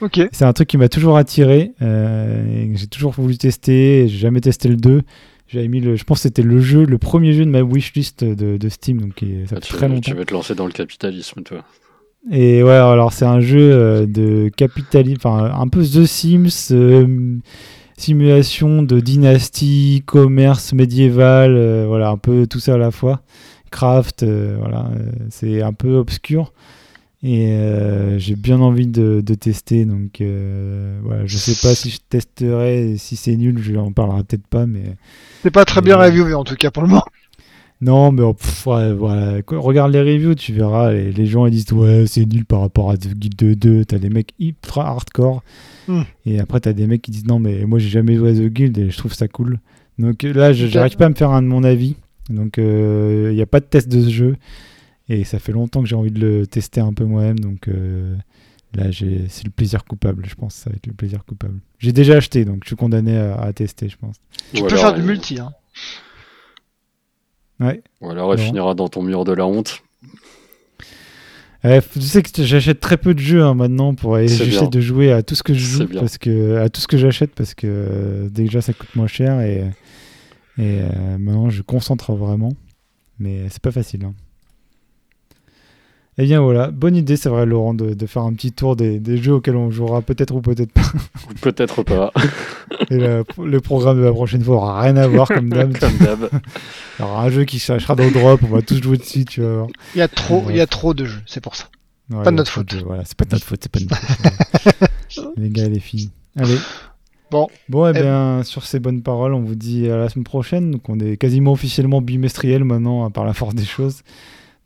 Ok. 0.00 0.20
C'est 0.32 0.44
un 0.44 0.52
truc 0.52 0.68
qui 0.68 0.78
m'a 0.78 0.88
toujours 0.88 1.18
attiré. 1.18 1.72
Euh, 1.82 2.66
j'ai 2.74 2.86
toujours 2.86 3.12
voulu 3.12 3.36
tester. 3.36 4.08
J'ai 4.08 4.18
jamais 4.18 4.40
testé 4.40 4.68
le 4.68 4.76
2. 4.76 5.02
J'avais 5.48 5.68
mis 5.68 5.80
le, 5.80 5.96
je 5.96 6.04
pense 6.04 6.18
que 6.18 6.22
c'était 6.22 6.42
le 6.42 6.60
jeu, 6.60 6.84
le 6.84 6.98
premier 6.98 7.34
jeu 7.34 7.44
de 7.44 7.50
ma 7.50 7.62
wishlist 7.62 8.24
de, 8.24 8.56
de 8.56 8.68
Steam, 8.70 9.00
donc 9.00 9.20
ça 9.20 9.26
fait 9.26 9.56
ah, 9.56 9.60
très 9.60 9.88
longtemps. 9.88 10.00
Tu 10.00 10.14
veux 10.14 10.24
te 10.24 10.32
lancer 10.32 10.54
dans 10.54 10.66
le 10.66 10.72
capitalisme, 10.72 11.42
toi. 11.42 11.64
Et 12.30 12.62
ouais, 12.62 12.72
alors 12.72 13.12
c'est 13.12 13.26
un 13.26 13.40
jeu 13.40 13.72
euh, 13.72 14.06
de 14.06 14.50
capitalisme, 14.56 15.20
enfin 15.22 15.52
un 15.54 15.68
peu 15.68 15.82
The 15.82 16.06
Sims, 16.06 16.70
euh, 16.70 17.36
simulation 17.98 18.82
de 18.82 18.98
dynastie, 19.00 20.02
commerce 20.06 20.72
médiéval, 20.72 21.54
euh, 21.54 21.84
voilà, 21.86 22.08
un 22.08 22.16
peu 22.16 22.46
tout 22.46 22.60
ça 22.60 22.74
à 22.74 22.78
la 22.78 22.90
fois. 22.90 23.20
Craft, 23.70 24.24
voilà, 24.24 24.88
c'est 25.30 25.60
un 25.60 25.72
peu 25.72 25.96
obscur. 25.96 26.52
Et 27.24 27.58
j'ai 28.18 28.36
bien 28.36 28.60
envie 28.60 28.86
de, 28.86 29.20
de 29.20 29.34
tester, 29.34 29.84
donc 29.84 30.22
voilà, 31.02 31.26
je 31.26 31.36
sais 31.36 31.56
pas 31.60 31.74
si 31.74 31.90
je 31.90 31.98
testerai, 32.08 32.94
si 32.98 33.16
c'est 33.16 33.34
nul, 33.34 33.58
je 33.60 33.74
en 33.74 33.90
parlerai 33.90 34.22
peut-être 34.22 34.46
pas, 34.46 34.66
mais. 34.66 34.94
C'est 35.42 35.50
pas 35.50 35.64
très 35.64 35.80
bien 35.80 35.96
reviewé 35.96 36.34
en 36.34 36.44
tout 36.44 36.54
cas 36.54 36.70
pour 36.70 36.84
le 36.84 36.88
moment. 36.88 37.04
Non, 37.84 38.12
mais 38.12 38.22
oh, 38.22 38.34
voilà. 38.64 39.40
Regarde 39.46 39.92
les 39.92 40.00
reviews, 40.00 40.34
tu 40.34 40.52
verras. 40.54 40.92
Les, 40.92 41.26
gens 41.26 41.46
ils 41.46 41.50
disent 41.50 41.70
Ouais, 41.72 42.04
c'est 42.06 42.24
nul 42.24 42.46
par 42.46 42.60
rapport 42.60 42.90
à 42.90 42.96
The 42.96 43.08
Guild 43.08 43.58
2. 43.58 43.84
T'as 43.84 43.98
des 43.98 44.08
mecs 44.08 44.32
ultra 44.40 44.86
hardcore. 44.88 45.42
Hmm. 45.86 46.02
Et 46.24 46.40
après, 46.40 46.60
t'as 46.60 46.72
des 46.72 46.86
mecs 46.86 47.02
qui 47.02 47.10
disent 47.10 47.26
Non, 47.26 47.38
mais 47.38 47.66
moi, 47.66 47.78
j'ai 47.78 47.90
jamais 47.90 48.14
joué 48.16 48.30
à 48.30 48.32
The 48.32 48.46
Guild 48.50 48.78
et 48.78 48.90
je 48.90 48.96
trouve 48.96 49.12
ça 49.12 49.28
cool. 49.28 49.58
Donc 49.98 50.22
là, 50.22 50.52
j'arrive 50.54 50.96
pas 50.96 51.06
à 51.06 51.08
me 51.10 51.14
faire 51.14 51.30
un 51.30 51.42
de 51.42 51.46
mon 51.46 51.62
avis. 51.62 51.96
Donc, 52.30 52.54
il 52.56 52.64
euh, 52.64 53.34
n'y 53.34 53.42
a 53.42 53.46
pas 53.46 53.60
de 53.60 53.66
test 53.66 53.88
de 53.88 54.02
ce 54.02 54.08
jeu. 54.08 54.36
Et 55.10 55.24
ça 55.24 55.38
fait 55.38 55.52
longtemps 55.52 55.82
que 55.82 55.88
j'ai 55.88 55.96
envie 55.96 56.10
de 56.10 56.20
le 56.20 56.46
tester 56.46 56.80
un 56.80 56.94
peu 56.94 57.04
moi-même. 57.04 57.38
Donc, 57.38 57.68
euh, 57.68 58.16
Là, 58.74 58.86
c'est 58.92 59.44
le 59.44 59.50
plaisir 59.50 59.84
coupable, 59.84 60.24
je 60.26 60.34
pense. 60.34 60.54
Ça 60.54 60.70
va 60.70 60.76
être 60.76 60.86
le 60.86 60.94
plaisir 60.94 61.24
coupable. 61.24 61.60
J'ai 61.78 61.92
déjà 61.92 62.16
acheté, 62.16 62.44
donc 62.44 62.60
je 62.64 62.70
suis 62.70 62.76
condamné 62.76 63.16
à, 63.16 63.52
tester, 63.52 63.88
je 63.88 63.96
pense. 63.96 64.16
Tu 64.52 64.62
peux 64.62 64.76
faire 64.76 64.94
du 64.94 65.02
multi. 65.02 65.38
Hein. 65.38 65.52
Ouais. 67.60 67.82
Ou 68.00 68.10
alors, 68.10 68.32
elle 68.32 68.40
finira 68.40 68.74
dans 68.74 68.88
ton 68.88 69.02
mur 69.02 69.24
de 69.24 69.32
la 69.32 69.46
honte. 69.46 69.82
Eh, 71.66 71.80
tu 71.92 72.00
sais 72.02 72.22
que 72.22 72.42
j'achète 72.42 72.78
très 72.80 72.98
peu 72.98 73.14
de 73.14 73.20
jeux 73.20 73.42
hein, 73.42 73.54
maintenant 73.54 73.94
pour 73.94 74.18
essayer 74.18 74.68
de 74.68 74.80
jouer 74.80 75.12
à 75.12 75.22
tout 75.22 75.34
ce 75.34 75.42
que 75.42 75.54
je 75.54 75.60
joue 75.60 75.86
parce 75.86 76.18
que 76.18 76.58
à 76.58 76.68
tout 76.68 76.82
ce 76.82 76.86
que 76.86 76.98
j'achète 76.98 77.34
parce 77.34 77.54
que 77.54 77.66
euh, 77.66 78.28
déjà 78.28 78.60
ça 78.60 78.74
coûte 78.74 78.94
moins 78.94 79.06
cher 79.06 79.40
et, 79.40 79.64
et 80.58 80.80
euh, 80.82 81.16
maintenant 81.18 81.48
je 81.48 81.62
concentre 81.62 82.12
vraiment 82.12 82.52
mais 83.18 83.48
c'est 83.48 83.62
pas 83.62 83.70
facile. 83.70 84.04
Hein. 84.04 84.14
Et 86.16 86.22
eh 86.22 86.26
bien 86.26 86.40
voilà, 86.40 86.70
bonne 86.70 86.94
idée, 86.94 87.16
c'est 87.16 87.28
vrai, 87.28 87.44
Laurent, 87.44 87.74
de, 87.74 88.06
faire 88.06 88.22
un 88.22 88.32
petit 88.34 88.52
tour 88.52 88.76
des, 88.76 89.16
jeux 89.16 89.32
auxquels 89.34 89.56
on 89.56 89.72
jouera 89.72 90.00
peut-être 90.00 90.32
ou 90.32 90.40
peut-être 90.40 90.70
pas. 90.70 90.82
Ou 91.28 91.34
peut-être 91.40 91.82
pas. 91.82 92.12
Et 92.90 92.98
le 92.98 93.58
programme 93.58 93.98
de 93.98 94.04
la 94.04 94.12
prochaine 94.12 94.44
fois 94.44 94.56
aura 94.56 94.82
rien 94.82 94.96
à 94.96 95.08
voir, 95.08 95.26
comme 95.26 95.48
d'hab. 95.48 95.76
comme 95.80 95.96
d'hab. 95.98 96.30
Il 96.98 97.02
y 97.02 97.04
aura 97.04 97.24
un 97.24 97.30
jeu 97.30 97.44
qui 97.44 97.58
cherchera 97.58 97.96
dans 97.96 98.04
le 98.04 98.12
drop, 98.12 98.40
on 98.44 98.46
va 98.46 98.62
tous 98.62 98.80
jouer 98.80 98.96
dessus, 98.96 99.24
tu 99.24 99.40
vois. 99.40 99.66
Il 99.96 99.98
y 99.98 100.02
a 100.02 100.08
trop, 100.08 100.44
il 100.50 100.56
y 100.56 100.60
a 100.60 100.68
trop 100.68 100.94
de 100.94 101.04
jeux, 101.04 101.22
c'est 101.26 101.42
pour 101.42 101.56
ça. 101.56 101.64
pas 102.08 102.30
de 102.30 102.36
notre 102.36 102.52
faute. 102.52 102.72
voilà, 102.84 103.02
c'est 103.04 103.16
pas 103.16 103.24
de 103.24 103.32
notre 103.32 103.46
faute, 103.46 103.58
c'est 103.64 103.72
pas 103.72 103.80
de 103.80 103.86
notre 103.86 104.06
faute. 105.16 105.32
les 105.36 105.50
gars 105.50 105.64
et 105.64 105.70
les 105.70 105.80
filles. 105.80 106.10
Allez. 106.36 106.58
Bon. 107.32 107.48
Bon, 107.68 107.88
et 107.88 107.92
eh, 107.92 107.98
eh 107.98 108.02
bien, 108.02 108.44
sur 108.44 108.64
ces 108.64 108.78
bonnes 108.78 109.02
paroles, 109.02 109.34
on 109.34 109.40
vous 109.40 109.56
dit 109.56 109.90
à 109.90 109.96
la 109.96 110.08
semaine 110.08 110.22
prochaine. 110.22 110.70
Donc, 110.70 110.88
on 110.88 111.00
est 111.00 111.16
quasiment 111.16 111.50
officiellement 111.50 112.00
bimestriel 112.00 112.62
maintenant, 112.62 113.10
par 113.10 113.24
la 113.24 113.32
force 113.32 113.56
des 113.56 113.64
choses. 113.64 114.02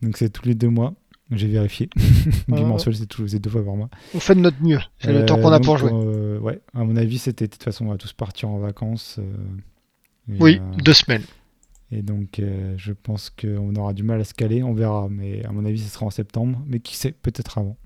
Donc, 0.02 0.18
c'est 0.18 0.28
tous 0.28 0.46
les 0.46 0.54
deux 0.54 0.68
mois. 0.68 0.92
J'ai 1.30 1.48
vérifié. 1.48 1.90
Bimensuel, 2.48 2.96
c'est 2.96 3.06
tous 3.06 3.34
deux 3.34 3.50
fois 3.50 3.64
par 3.64 3.76
mois. 3.76 3.90
On 4.14 4.20
fait 4.20 4.34
de 4.34 4.40
notre 4.40 4.62
mieux. 4.62 4.80
C'est 4.98 5.12
le 5.12 5.26
temps 5.26 5.36
qu'on 5.38 5.52
a 5.52 5.56
euh, 5.56 5.60
pour 5.60 5.76
jouer. 5.76 5.90
Euh, 5.92 6.38
ouais, 6.38 6.60
à 6.74 6.84
mon 6.84 6.96
avis, 6.96 7.18
c'était 7.18 7.46
de 7.46 7.52
toute 7.52 7.62
façon, 7.62 7.86
on 7.86 7.90
va 7.90 7.98
tous 7.98 8.12
partir 8.12 8.48
en 8.48 8.58
vacances. 8.58 9.18
Euh, 9.18 10.36
oui, 10.40 10.60
deux 10.82 10.94
semaines. 10.94 11.24
Et 11.90 12.02
donc, 12.02 12.42
je 12.76 12.92
pense 12.92 13.30
qu'on 13.30 13.74
aura 13.76 13.94
du 13.94 14.02
mal 14.02 14.20
à 14.20 14.24
se 14.24 14.34
caler. 14.34 14.62
On 14.62 14.74
verra. 14.74 15.08
Mais 15.10 15.44
à 15.44 15.52
mon 15.52 15.64
avis, 15.64 15.80
ce 15.80 15.90
sera 15.90 16.06
en 16.06 16.10
septembre. 16.10 16.62
Mais 16.66 16.80
qui 16.80 16.96
sait, 16.96 17.12
peut-être 17.12 17.58
avant. 17.58 17.76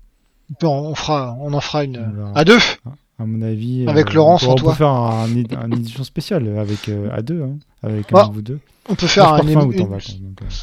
on, 0.61 0.95
fera, 0.95 1.37
on 1.39 1.53
en 1.53 1.61
fera 1.61 1.83
une. 1.83 2.31
À 2.35 2.43
deux 2.43 2.59
ah 2.85 2.91
à 3.19 3.25
mon 3.25 3.41
avis. 3.41 3.85
Avec 3.87 4.09
euh, 4.09 4.13
Laurence 4.13 4.43
on, 4.43 4.55
peut, 4.55 4.63
on 4.63 4.69
peut 4.69 4.75
faire 4.75 4.87
un, 4.87 5.27
une 5.27 5.73
édition 5.73 6.03
spéciale 6.03 6.57
avec 6.57 6.89
euh, 6.89 7.09
à 7.11 7.21
deux, 7.21 7.41
hein, 7.41 7.57
avec 7.81 8.11
un 8.13 8.29
ou 8.29 8.41
deux. 8.41 8.59
On 8.89 8.95
peut 8.95 9.07
faire 9.07 9.33
un, 9.33 9.41
une... 9.41 9.85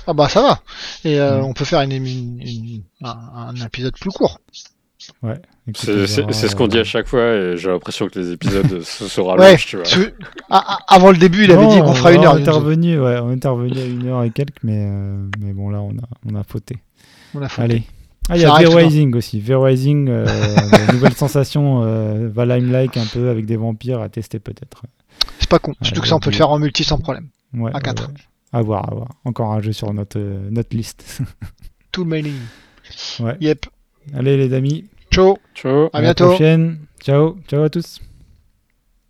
Ah 0.06 0.12
bah 0.12 0.28
ça 0.28 0.42
va. 0.42 0.60
Et 1.04 1.18
euh, 1.18 1.42
on 1.42 1.54
peut 1.54 1.64
faire 1.64 1.80
une, 1.80 2.82
un, 3.02 3.54
épisode 3.54 3.94
plus 3.98 4.10
court. 4.10 4.38
Ouais. 5.22 5.40
C'est 5.74 6.06
ce 6.06 6.54
qu'on 6.54 6.66
dit 6.66 6.78
à 6.78 6.84
chaque 6.84 7.08
fois 7.08 7.32
et 7.32 7.56
j'ai 7.56 7.70
l'impression 7.70 8.08
que 8.08 8.18
les 8.18 8.32
épisodes 8.32 8.80
se 8.82 9.08
sera 9.08 9.36
ouais, 9.36 9.56
tu 9.56 9.78
vois. 9.78 9.86
avant 10.86 11.10
le 11.10 11.16
début, 11.16 11.44
il 11.44 11.52
avait 11.52 11.66
dit 11.66 11.80
qu'on 11.80 11.94
fera 11.94 12.12
une 12.12 12.24
heure. 12.24 12.34
On 12.34 12.38
est 12.38 12.42
intervenu, 12.42 13.00
ouais, 13.00 13.18
on 13.18 13.30
est 13.30 13.34
intervenu 13.34 13.78
à 13.78 13.84
une 13.84 14.06
heure 14.06 14.22
et 14.22 14.30
quelques, 14.30 14.62
mais 14.62 14.86
mais 15.38 15.52
bon 15.52 15.70
là 15.70 15.80
on 15.80 15.92
a 15.92 16.30
on 16.30 16.34
a 16.34 16.44
fauté. 16.44 16.76
On 17.34 17.40
a 17.40 17.48
fauté. 17.48 17.62
Allez. 17.62 17.82
Ah, 18.28 18.36
il 18.36 18.42
y 18.42 18.44
a 18.44 18.56
V-Rising 18.56 19.16
aussi. 19.16 19.40
V-Rising, 19.40 20.08
euh, 20.08 20.26
nouvelle 20.92 21.14
sensation, 21.14 21.82
euh, 21.82 22.28
Valheim-like 22.32 22.96
un 22.96 23.06
peu 23.06 23.28
avec 23.28 23.44
des 23.44 23.56
vampires 23.56 24.00
à 24.00 24.08
tester 24.08 24.38
peut-être. 24.38 24.82
C'est 25.40 25.48
pas 25.48 25.58
con, 25.58 25.74
surtout 25.82 26.02
que 26.02 26.08
ça 26.08 26.14
on 26.14 26.20
peut 26.20 26.30
le 26.30 26.36
faire 26.36 26.50
en 26.50 26.58
multi 26.58 26.84
sans 26.84 26.98
problème. 26.98 27.28
Ouais, 27.54 27.70
à 27.74 27.80
4. 27.80 28.10
À 28.52 28.62
voir, 28.62 28.90
à 28.90 28.94
voir. 28.94 29.08
Encore 29.24 29.52
un 29.52 29.60
jeu 29.60 29.72
sur 29.72 29.92
notre, 29.92 30.18
euh, 30.18 30.48
notre 30.50 30.76
liste. 30.76 31.20
Mailing. 31.98 32.38
Ouais. 33.20 33.36
Yep. 33.40 33.66
Allez 34.14 34.36
les 34.36 34.54
amis. 34.54 34.86
Ciao. 35.10 35.38
Ciao. 35.54 35.90
À, 35.92 36.00
bientôt. 36.00 36.24
la 36.24 36.30
prochaine. 36.30 36.78
Ciao. 37.00 37.36
Ciao 37.48 37.62
à 37.62 37.70
tous. 37.70 38.00